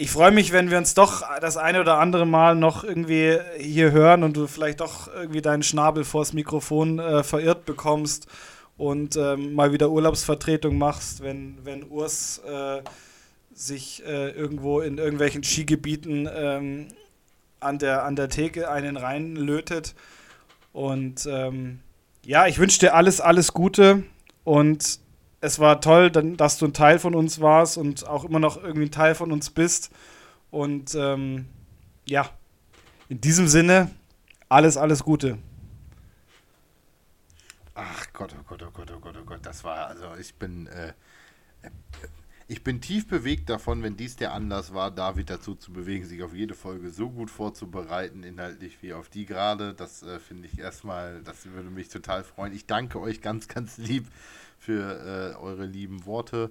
ich 0.00 0.12
freue 0.12 0.30
mich, 0.30 0.52
wenn 0.52 0.70
wir 0.70 0.78
uns 0.78 0.94
doch 0.94 1.24
das 1.40 1.56
eine 1.56 1.80
oder 1.80 1.98
andere 1.98 2.24
Mal 2.24 2.54
noch 2.54 2.84
irgendwie 2.84 3.36
hier 3.58 3.90
hören 3.90 4.22
und 4.22 4.36
du 4.36 4.46
vielleicht 4.46 4.78
doch 4.80 5.12
irgendwie 5.12 5.42
deinen 5.42 5.64
Schnabel 5.64 6.04
vors 6.04 6.32
Mikrofon 6.32 7.00
äh, 7.00 7.24
verirrt 7.24 7.64
bekommst 7.64 8.28
und 8.76 9.16
ähm, 9.16 9.54
mal 9.54 9.72
wieder 9.72 9.90
Urlaubsvertretung 9.90 10.78
machst, 10.78 11.20
wenn, 11.20 11.58
wenn 11.64 11.82
Urs 11.82 12.40
äh, 12.48 12.80
sich 13.52 14.04
äh, 14.06 14.30
irgendwo 14.30 14.80
in 14.80 14.98
irgendwelchen 14.98 15.42
Skigebieten 15.42 16.28
ähm, 16.32 16.86
an, 17.58 17.80
der, 17.80 18.04
an 18.04 18.14
der 18.14 18.28
Theke 18.28 18.70
einen 18.70 18.96
reinlötet. 18.96 19.96
Und 20.72 21.26
ähm, 21.28 21.80
ja, 22.24 22.46
ich 22.46 22.60
wünsche 22.60 22.78
dir 22.78 22.94
alles, 22.94 23.20
alles 23.20 23.52
Gute 23.52 24.04
und 24.44 25.00
es 25.40 25.58
war 25.58 25.80
toll, 25.80 26.10
dass 26.10 26.58
du 26.58 26.66
ein 26.66 26.72
Teil 26.72 26.98
von 26.98 27.14
uns 27.14 27.40
warst 27.40 27.78
und 27.78 28.06
auch 28.06 28.24
immer 28.24 28.40
noch 28.40 28.62
irgendwie 28.62 28.86
ein 28.86 28.90
Teil 28.90 29.14
von 29.14 29.32
uns 29.32 29.50
bist. 29.50 29.90
Und 30.50 30.94
ähm, 30.94 31.46
ja, 32.06 32.30
In 33.10 33.20
diesem 33.22 33.48
Sinne, 33.48 33.90
alles, 34.50 34.76
alles 34.76 35.02
Gute. 35.02 35.38
Ach 37.74 38.06
Gott, 38.12 38.34
oh 38.38 38.42
Gott, 38.46 38.62
oh 38.62 38.70
Gott, 38.70 38.90
oh 38.94 39.00
Gott, 39.00 39.16
oh 39.18 39.24
Gott, 39.24 39.40
das 39.42 39.64
war, 39.64 39.86
also 39.86 40.14
ich 40.20 40.34
bin, 40.34 40.66
äh, 40.66 40.88
äh, 41.62 41.70
ich 42.48 42.64
bin 42.64 42.80
tief 42.80 43.08
bewegt 43.08 43.48
davon, 43.48 43.82
wenn 43.82 43.96
dies 43.96 44.16
der 44.16 44.32
Anlass 44.34 44.74
war, 44.74 44.90
David 44.90 45.30
dazu 45.30 45.54
zu 45.54 45.72
bewegen, 45.72 46.04
sich 46.04 46.22
auf 46.22 46.34
jede 46.34 46.54
Folge 46.54 46.90
so 46.90 47.08
gut 47.08 47.30
vorzubereiten, 47.30 48.24
inhaltlich 48.24 48.82
wie 48.82 48.92
auf 48.92 49.08
die 49.08 49.24
gerade. 49.26 49.72
Das 49.74 50.02
äh, 50.02 50.18
finde 50.18 50.48
ich 50.48 50.58
erstmal, 50.58 51.22
das 51.22 51.46
würde 51.46 51.70
mich 51.70 51.88
total 51.88 52.24
freuen. 52.24 52.52
Ich 52.52 52.66
danke 52.66 53.00
euch 53.00 53.22
ganz, 53.22 53.48
ganz 53.48 53.78
lieb 53.78 54.06
für 54.58 55.34
äh, 55.34 55.36
eure 55.36 55.66
lieben 55.66 56.04
Worte. 56.04 56.50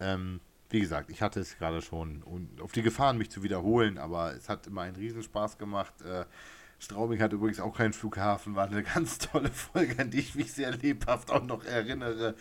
Ähm, 0.00 0.40
wie 0.68 0.80
gesagt, 0.80 1.10
ich 1.10 1.22
hatte 1.22 1.40
es 1.40 1.56
gerade 1.58 1.80
schon 1.80 2.22
und 2.22 2.60
auf 2.60 2.72
die 2.72 2.82
Gefahren, 2.82 3.18
mich 3.18 3.30
zu 3.30 3.42
wiederholen, 3.42 3.98
aber 3.98 4.34
es 4.34 4.48
hat 4.48 4.66
immer 4.66 4.82
einen 4.82 4.96
Riesenspaß 4.96 5.58
gemacht. 5.58 5.94
Äh, 6.02 6.24
Straubing 6.78 7.20
hat 7.20 7.32
übrigens 7.32 7.60
auch 7.60 7.76
keinen 7.76 7.92
Flughafen, 7.92 8.54
war 8.54 8.66
eine 8.66 8.82
ganz 8.94 9.18
tolle 9.18 9.50
Folge, 9.50 9.98
an 9.98 10.10
die 10.10 10.18
ich 10.18 10.34
mich 10.34 10.52
sehr 10.52 10.72
lebhaft 10.72 11.30
auch 11.30 11.44
noch 11.44 11.64
erinnere. 11.64 12.34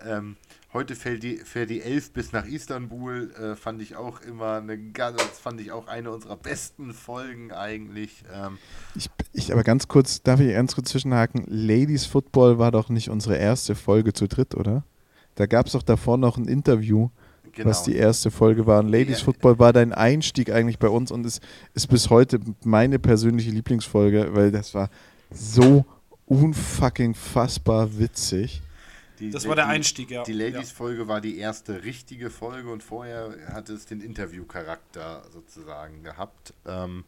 Ähm, 0.00 0.36
heute 0.76 0.94
fährt 0.94 1.22
die, 1.22 1.38
fährt 1.38 1.70
die 1.70 1.80
11 1.80 2.12
bis 2.12 2.32
nach 2.32 2.44
Istanbul, 2.44 3.32
äh, 3.32 3.56
fand 3.56 3.80
ich 3.80 3.96
auch 3.96 4.20
immer 4.20 4.58
eine 4.58 4.76
ganz, 4.78 5.20
fand 5.42 5.60
ich 5.60 5.72
auch 5.72 5.88
eine 5.88 6.10
unserer 6.10 6.36
besten 6.36 6.92
Folgen 6.92 7.50
eigentlich. 7.50 8.22
Ähm, 8.32 8.58
ich, 8.94 9.08
ich 9.32 9.52
aber 9.52 9.64
ganz 9.64 9.88
kurz, 9.88 10.22
darf 10.22 10.38
ich 10.38 10.52
ganz 10.52 10.74
kurz 10.74 10.90
zwischenhaken? 10.90 11.44
Ladies 11.46 12.04
Football 12.04 12.58
war 12.58 12.72
doch 12.72 12.90
nicht 12.90 13.08
unsere 13.08 13.36
erste 13.36 13.74
Folge 13.74 14.12
zu 14.12 14.28
dritt, 14.28 14.54
oder? 14.54 14.84
Da 15.34 15.46
gab 15.46 15.66
es 15.66 15.72
doch 15.72 15.82
davor 15.82 16.18
noch 16.18 16.36
ein 16.36 16.46
Interview 16.46 17.08
genau. 17.52 17.70
was 17.70 17.82
die 17.82 17.96
erste 17.96 18.30
Folge 18.30 18.66
war. 18.66 18.80
Und 18.80 18.88
Ladies 18.88 19.20
ja. 19.20 19.24
Football 19.24 19.58
war 19.58 19.72
dein 19.72 19.94
Einstieg 19.94 20.52
eigentlich 20.52 20.78
bei 20.78 20.88
uns 20.88 21.10
und 21.10 21.24
ist, 21.24 21.40
ist 21.72 21.86
bis 21.88 22.10
heute 22.10 22.38
meine 22.64 22.98
persönliche 22.98 23.50
Lieblingsfolge, 23.50 24.28
weil 24.32 24.50
das 24.50 24.74
war 24.74 24.90
so 25.30 25.86
unfucking 26.26 27.14
fassbar 27.14 27.98
witzig. 27.98 28.60
Die, 29.18 29.30
das 29.30 29.48
war 29.48 29.56
der 29.56 29.66
Einstieg, 29.66 30.10
ja. 30.10 30.24
Die 30.24 30.32
Ladies-Folge 30.32 31.02
ja. 31.02 31.08
war 31.08 31.20
die 31.20 31.38
erste 31.38 31.84
richtige 31.84 32.30
Folge 32.30 32.70
und 32.70 32.82
vorher 32.82 33.34
hatte 33.52 33.72
es 33.72 33.86
den 33.86 34.00
Interview-Charakter 34.00 35.24
sozusagen 35.32 36.02
gehabt. 36.02 36.54
Ähm, 36.66 37.04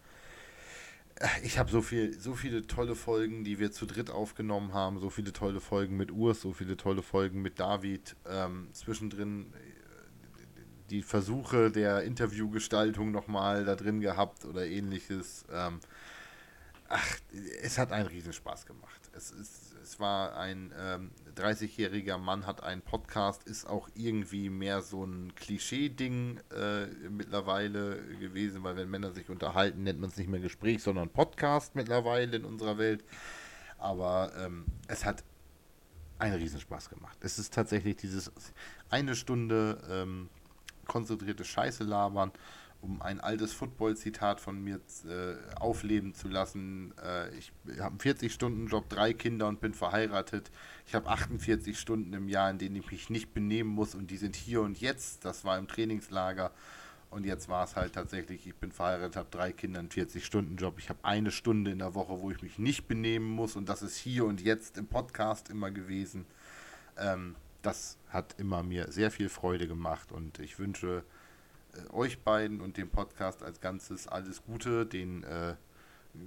ich 1.43 1.59
habe 1.59 1.71
so 1.71 1.83
viel, 1.83 2.19
so 2.19 2.35
viele 2.35 2.67
tolle 2.67 2.95
Folgen, 2.95 3.45
die 3.45 3.59
wir 3.59 3.73
zu 3.73 3.87
dritt 3.87 4.11
aufgenommen 4.11 4.73
haben, 4.73 5.01
so 5.01 5.11
viele 5.11 5.33
tolle 5.33 5.61
Folgen 5.61 5.97
mit 5.97 6.13
Urs, 6.13 6.41
so 6.41 6.53
viele 6.53 6.77
tolle 6.77 7.03
Folgen 7.03 7.43
mit 7.43 7.59
David. 7.59 8.15
Ähm, 8.27 8.69
zwischendrin 8.73 9.53
die 10.91 11.03
Versuche 11.03 11.71
der 11.71 12.03
Interviewgestaltung 12.03 13.11
nochmal 13.11 13.65
da 13.65 13.75
drin 13.75 14.01
gehabt 14.01 14.45
oder 14.45 14.67
ähnliches. 14.67 15.45
Ähm, 15.53 15.81
ach, 16.89 17.17
es 17.63 17.79
hat 17.79 17.93
einen 17.93 18.09
Riesenspaß 18.09 18.67
gemacht. 18.67 18.98
Es, 19.13 19.31
ist, 19.31 19.75
es 19.83 20.01
war 20.01 20.37
ein 20.37 20.73
ähm, 20.79 21.11
30-jähriger 21.37 22.19
Mann, 22.19 22.47
hat 22.47 22.63
einen 22.63 22.83
Podcast, 22.83 23.45
ist 23.45 23.67
auch 23.67 23.89
irgendwie 23.95 24.51
mehr 24.51 24.83
so 24.83 25.05
ein 25.05 25.35
Klischee-Ding 25.35 26.41
äh, 26.55 26.87
mittlerweile 27.09 28.03
gewesen, 28.19 28.63
weil 28.63 28.77
wenn 28.77 28.91
Männer 28.91 29.13
sich 29.13 29.29
unterhalten, 29.31 29.83
nennt 29.83 30.01
man 30.01 30.11
es 30.11 30.17
nicht 30.17 30.29
mehr 30.29 30.41
Gespräch, 30.41 30.83
sondern 30.83 31.09
Podcast 31.09 31.75
mittlerweile 31.75 32.37
in 32.37 32.45
unserer 32.45 32.79
Welt. 32.79 33.05
Aber 33.79 34.33
ähm, 34.39 34.67
es 34.89 35.05
hat 35.05 35.25
einen 36.19 36.35
Riesenspaß 36.35 36.91
gemacht. 36.91 37.17
Es 37.21 37.39
ist 37.39 37.55
tatsächlich 37.55 37.97
dieses 37.97 38.33
eine 38.91 39.15
Stunde 39.15 39.81
ähm, 39.89 40.29
konzentrierte 40.87 41.45
Scheiße 41.45 41.85
labern, 41.85 42.33
um 42.81 43.03
ein 43.03 43.21
altes 43.21 43.53
Football-Zitat 43.53 44.41
von 44.41 44.63
mir 44.63 44.81
äh, 45.05 45.35
aufleben 45.57 46.15
zu 46.15 46.29
lassen. 46.29 46.95
Äh, 47.03 47.37
ich 47.37 47.53
habe 47.81 47.91
einen 47.91 47.99
40-Stunden-Job, 47.99 48.89
drei 48.89 49.13
Kinder 49.13 49.49
und 49.49 49.61
bin 49.61 49.75
verheiratet. 49.75 50.51
Ich 50.87 50.95
habe 50.95 51.09
48 51.09 51.79
Stunden 51.79 52.13
im 52.13 52.29
Jahr, 52.29 52.51
in 52.51 52.59
denen 52.59 52.77
ich 52.77 52.91
mich 52.91 53.11
nicht 53.11 53.35
benehmen 53.35 53.71
muss 53.71 53.95
und 53.95 54.11
die 54.11 54.17
sind 54.17 54.37
hier 54.37 54.63
und 54.63 54.81
jetzt. 54.81 55.25
Das 55.25 55.45
war 55.45 55.59
im 55.59 55.67
Trainingslager. 55.67 56.53
Und 57.11 57.25
jetzt 57.25 57.49
war 57.49 57.65
es 57.65 57.75
halt 57.75 57.95
tatsächlich, 57.95 58.47
ich 58.47 58.55
bin 58.55 58.71
verheiratet, 58.71 59.17
habe 59.17 59.29
drei 59.31 59.51
Kinder, 59.51 59.81
einen 59.81 59.89
40-Stunden-Job. 59.89 60.79
Ich 60.79 60.91
habe 60.91 60.99
eine 61.03 61.31
Stunde 61.31 61.71
in 61.71 61.79
der 61.79 61.95
Woche, 61.95 62.21
wo 62.21 62.31
ich 62.31 62.43
mich 62.43 62.59
nicht 62.59 62.87
benehmen 62.87 63.29
muss. 63.29 63.57
Und 63.57 63.69
das 63.69 63.83
ist 63.83 63.97
hier 63.97 64.27
und 64.27 64.43
jetzt 64.43 64.77
im 64.77 64.87
Podcast 64.87 65.49
immer 65.49 65.71
gewesen. 65.71 66.27
Ähm, 66.99 67.35
das 67.63 67.99
hat 68.11 68.35
immer 68.39 68.63
mir 68.63 68.93
sehr 68.93 69.11
viel 69.11 69.29
Freude 69.29 69.67
gemacht 69.67 70.13
und 70.13 70.39
ich 70.39 70.59
wünsche 70.59 71.03
euch 71.93 72.19
beiden 72.21 72.61
und 72.61 72.77
dem 72.77 72.91
Podcast 72.91 73.43
als 73.43 73.61
Ganzes 73.61 74.09
alles 74.09 74.43
Gute, 74.45 74.87
den 74.87 75.25
äh, 75.25 75.55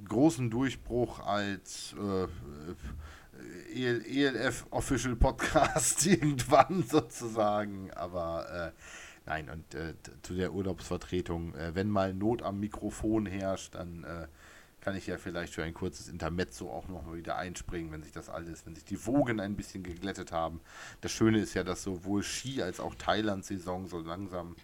großen 0.08 0.50
Durchbruch 0.50 1.20
als 1.20 1.96
äh, 2.00 2.28
ELF 3.74 4.66
Official 4.70 5.16
Podcast 5.16 6.06
irgendwann 6.06 6.84
sozusagen, 6.84 7.92
aber 7.92 8.74
äh, 8.76 8.82
nein 9.26 9.50
und 9.50 9.74
äh, 9.74 9.94
zu 10.22 10.34
der 10.34 10.54
Urlaubsvertretung, 10.54 11.56
äh, 11.56 11.76
wenn 11.76 11.90
mal 11.90 12.14
Not 12.14 12.42
am 12.42 12.60
Mikrofon 12.60 13.26
herrscht, 13.26 13.76
dann 13.76 14.06
kann 14.82 14.96
ich 14.96 15.06
ja 15.06 15.18
vielleicht 15.18 15.54
für 15.54 15.64
ein 15.64 15.76
kurzes 15.76 16.10
Intermezzo 16.10 16.70
auch 16.70 16.88
noch 16.88 17.06
mal 17.06 17.16
wieder 17.16 17.38
einspringen, 17.38 17.92
wenn 17.92 18.02
sich 18.02 18.12
das 18.12 18.30
alles, 18.30 18.66
wenn 18.66 18.74
sich 18.74 18.84
die 18.84 19.06
Wogen 19.06 19.40
ein 19.40 19.56
bisschen 19.56 19.84
geglättet 19.84 20.32
haben. 20.32 20.60
Das 21.02 21.12
Schöne 21.12 21.40
ist 21.40 21.54
ja, 21.54 21.64
dass 21.64 21.84
sowohl 21.84 22.24
Ski 22.24 22.64
als 22.64 22.80
auch 22.80 22.96
Thailand-Saison 22.96 23.88
so 23.88 24.00
langsam 24.00 24.56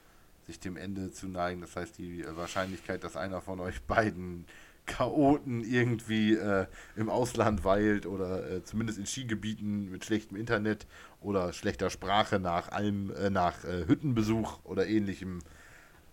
sich 0.48 0.60
dem 0.60 0.78
Ende 0.78 1.11
zu 1.11 1.28
neigen. 1.28 1.61
Das 1.61 1.76
heißt, 1.76 1.98
die 1.98 2.26
Wahrscheinlichkeit, 2.36 3.03
dass 3.03 3.15
einer 3.15 3.41
von 3.41 3.60
euch 3.60 3.84
beiden 3.84 4.45
Chaoten 4.88 5.64
irgendwie 5.64 6.34
äh, 6.34 6.65
im 6.95 7.10
Ausland 7.10 7.64
weilt 7.65 8.06
oder 8.06 8.49
äh, 8.49 8.64
zumindest 8.64 8.98
in 8.98 9.06
Skigebieten 9.06 9.91
mit 9.91 10.06
schlechtem 10.06 10.38
Internet 10.38 10.88
oder 11.22 11.52
schlechter 11.53 11.90
Sprache 11.90 12.40
nach 12.40 12.69
allem, 12.69 13.14
äh, 13.14 13.30
nach 13.30 13.64
äh, 13.65 13.86
Hüttenbesuch 13.86 14.64
oder 14.64 14.88
ähnlichem, 14.88 15.40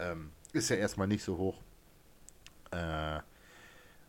ähm, 0.00 0.30
ist 0.52 0.68
ja 0.68 0.76
erstmal 0.76 1.06
nicht 1.06 1.22
so 1.22 1.38
hoch. 1.38 1.62
Äh, 2.72 3.20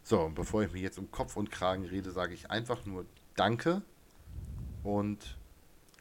so, 0.04 0.22
und 0.22 0.36
bevor 0.36 0.64
ich 0.64 0.72
mich 0.72 0.82
jetzt 0.82 0.98
um 0.98 1.10
Kopf 1.12 1.38
und 1.38 1.52
Kragen 1.52 1.86
rede, 1.86 2.12
sage 2.12 2.34
ich 2.34 2.50
einfach 2.50 2.86
nur 2.86 3.06
Danke 3.36 3.84
und 4.84 5.38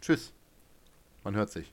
Tschüss. 0.00 0.32
Man 1.22 1.34
hört 1.34 1.50
sich. 1.50 1.72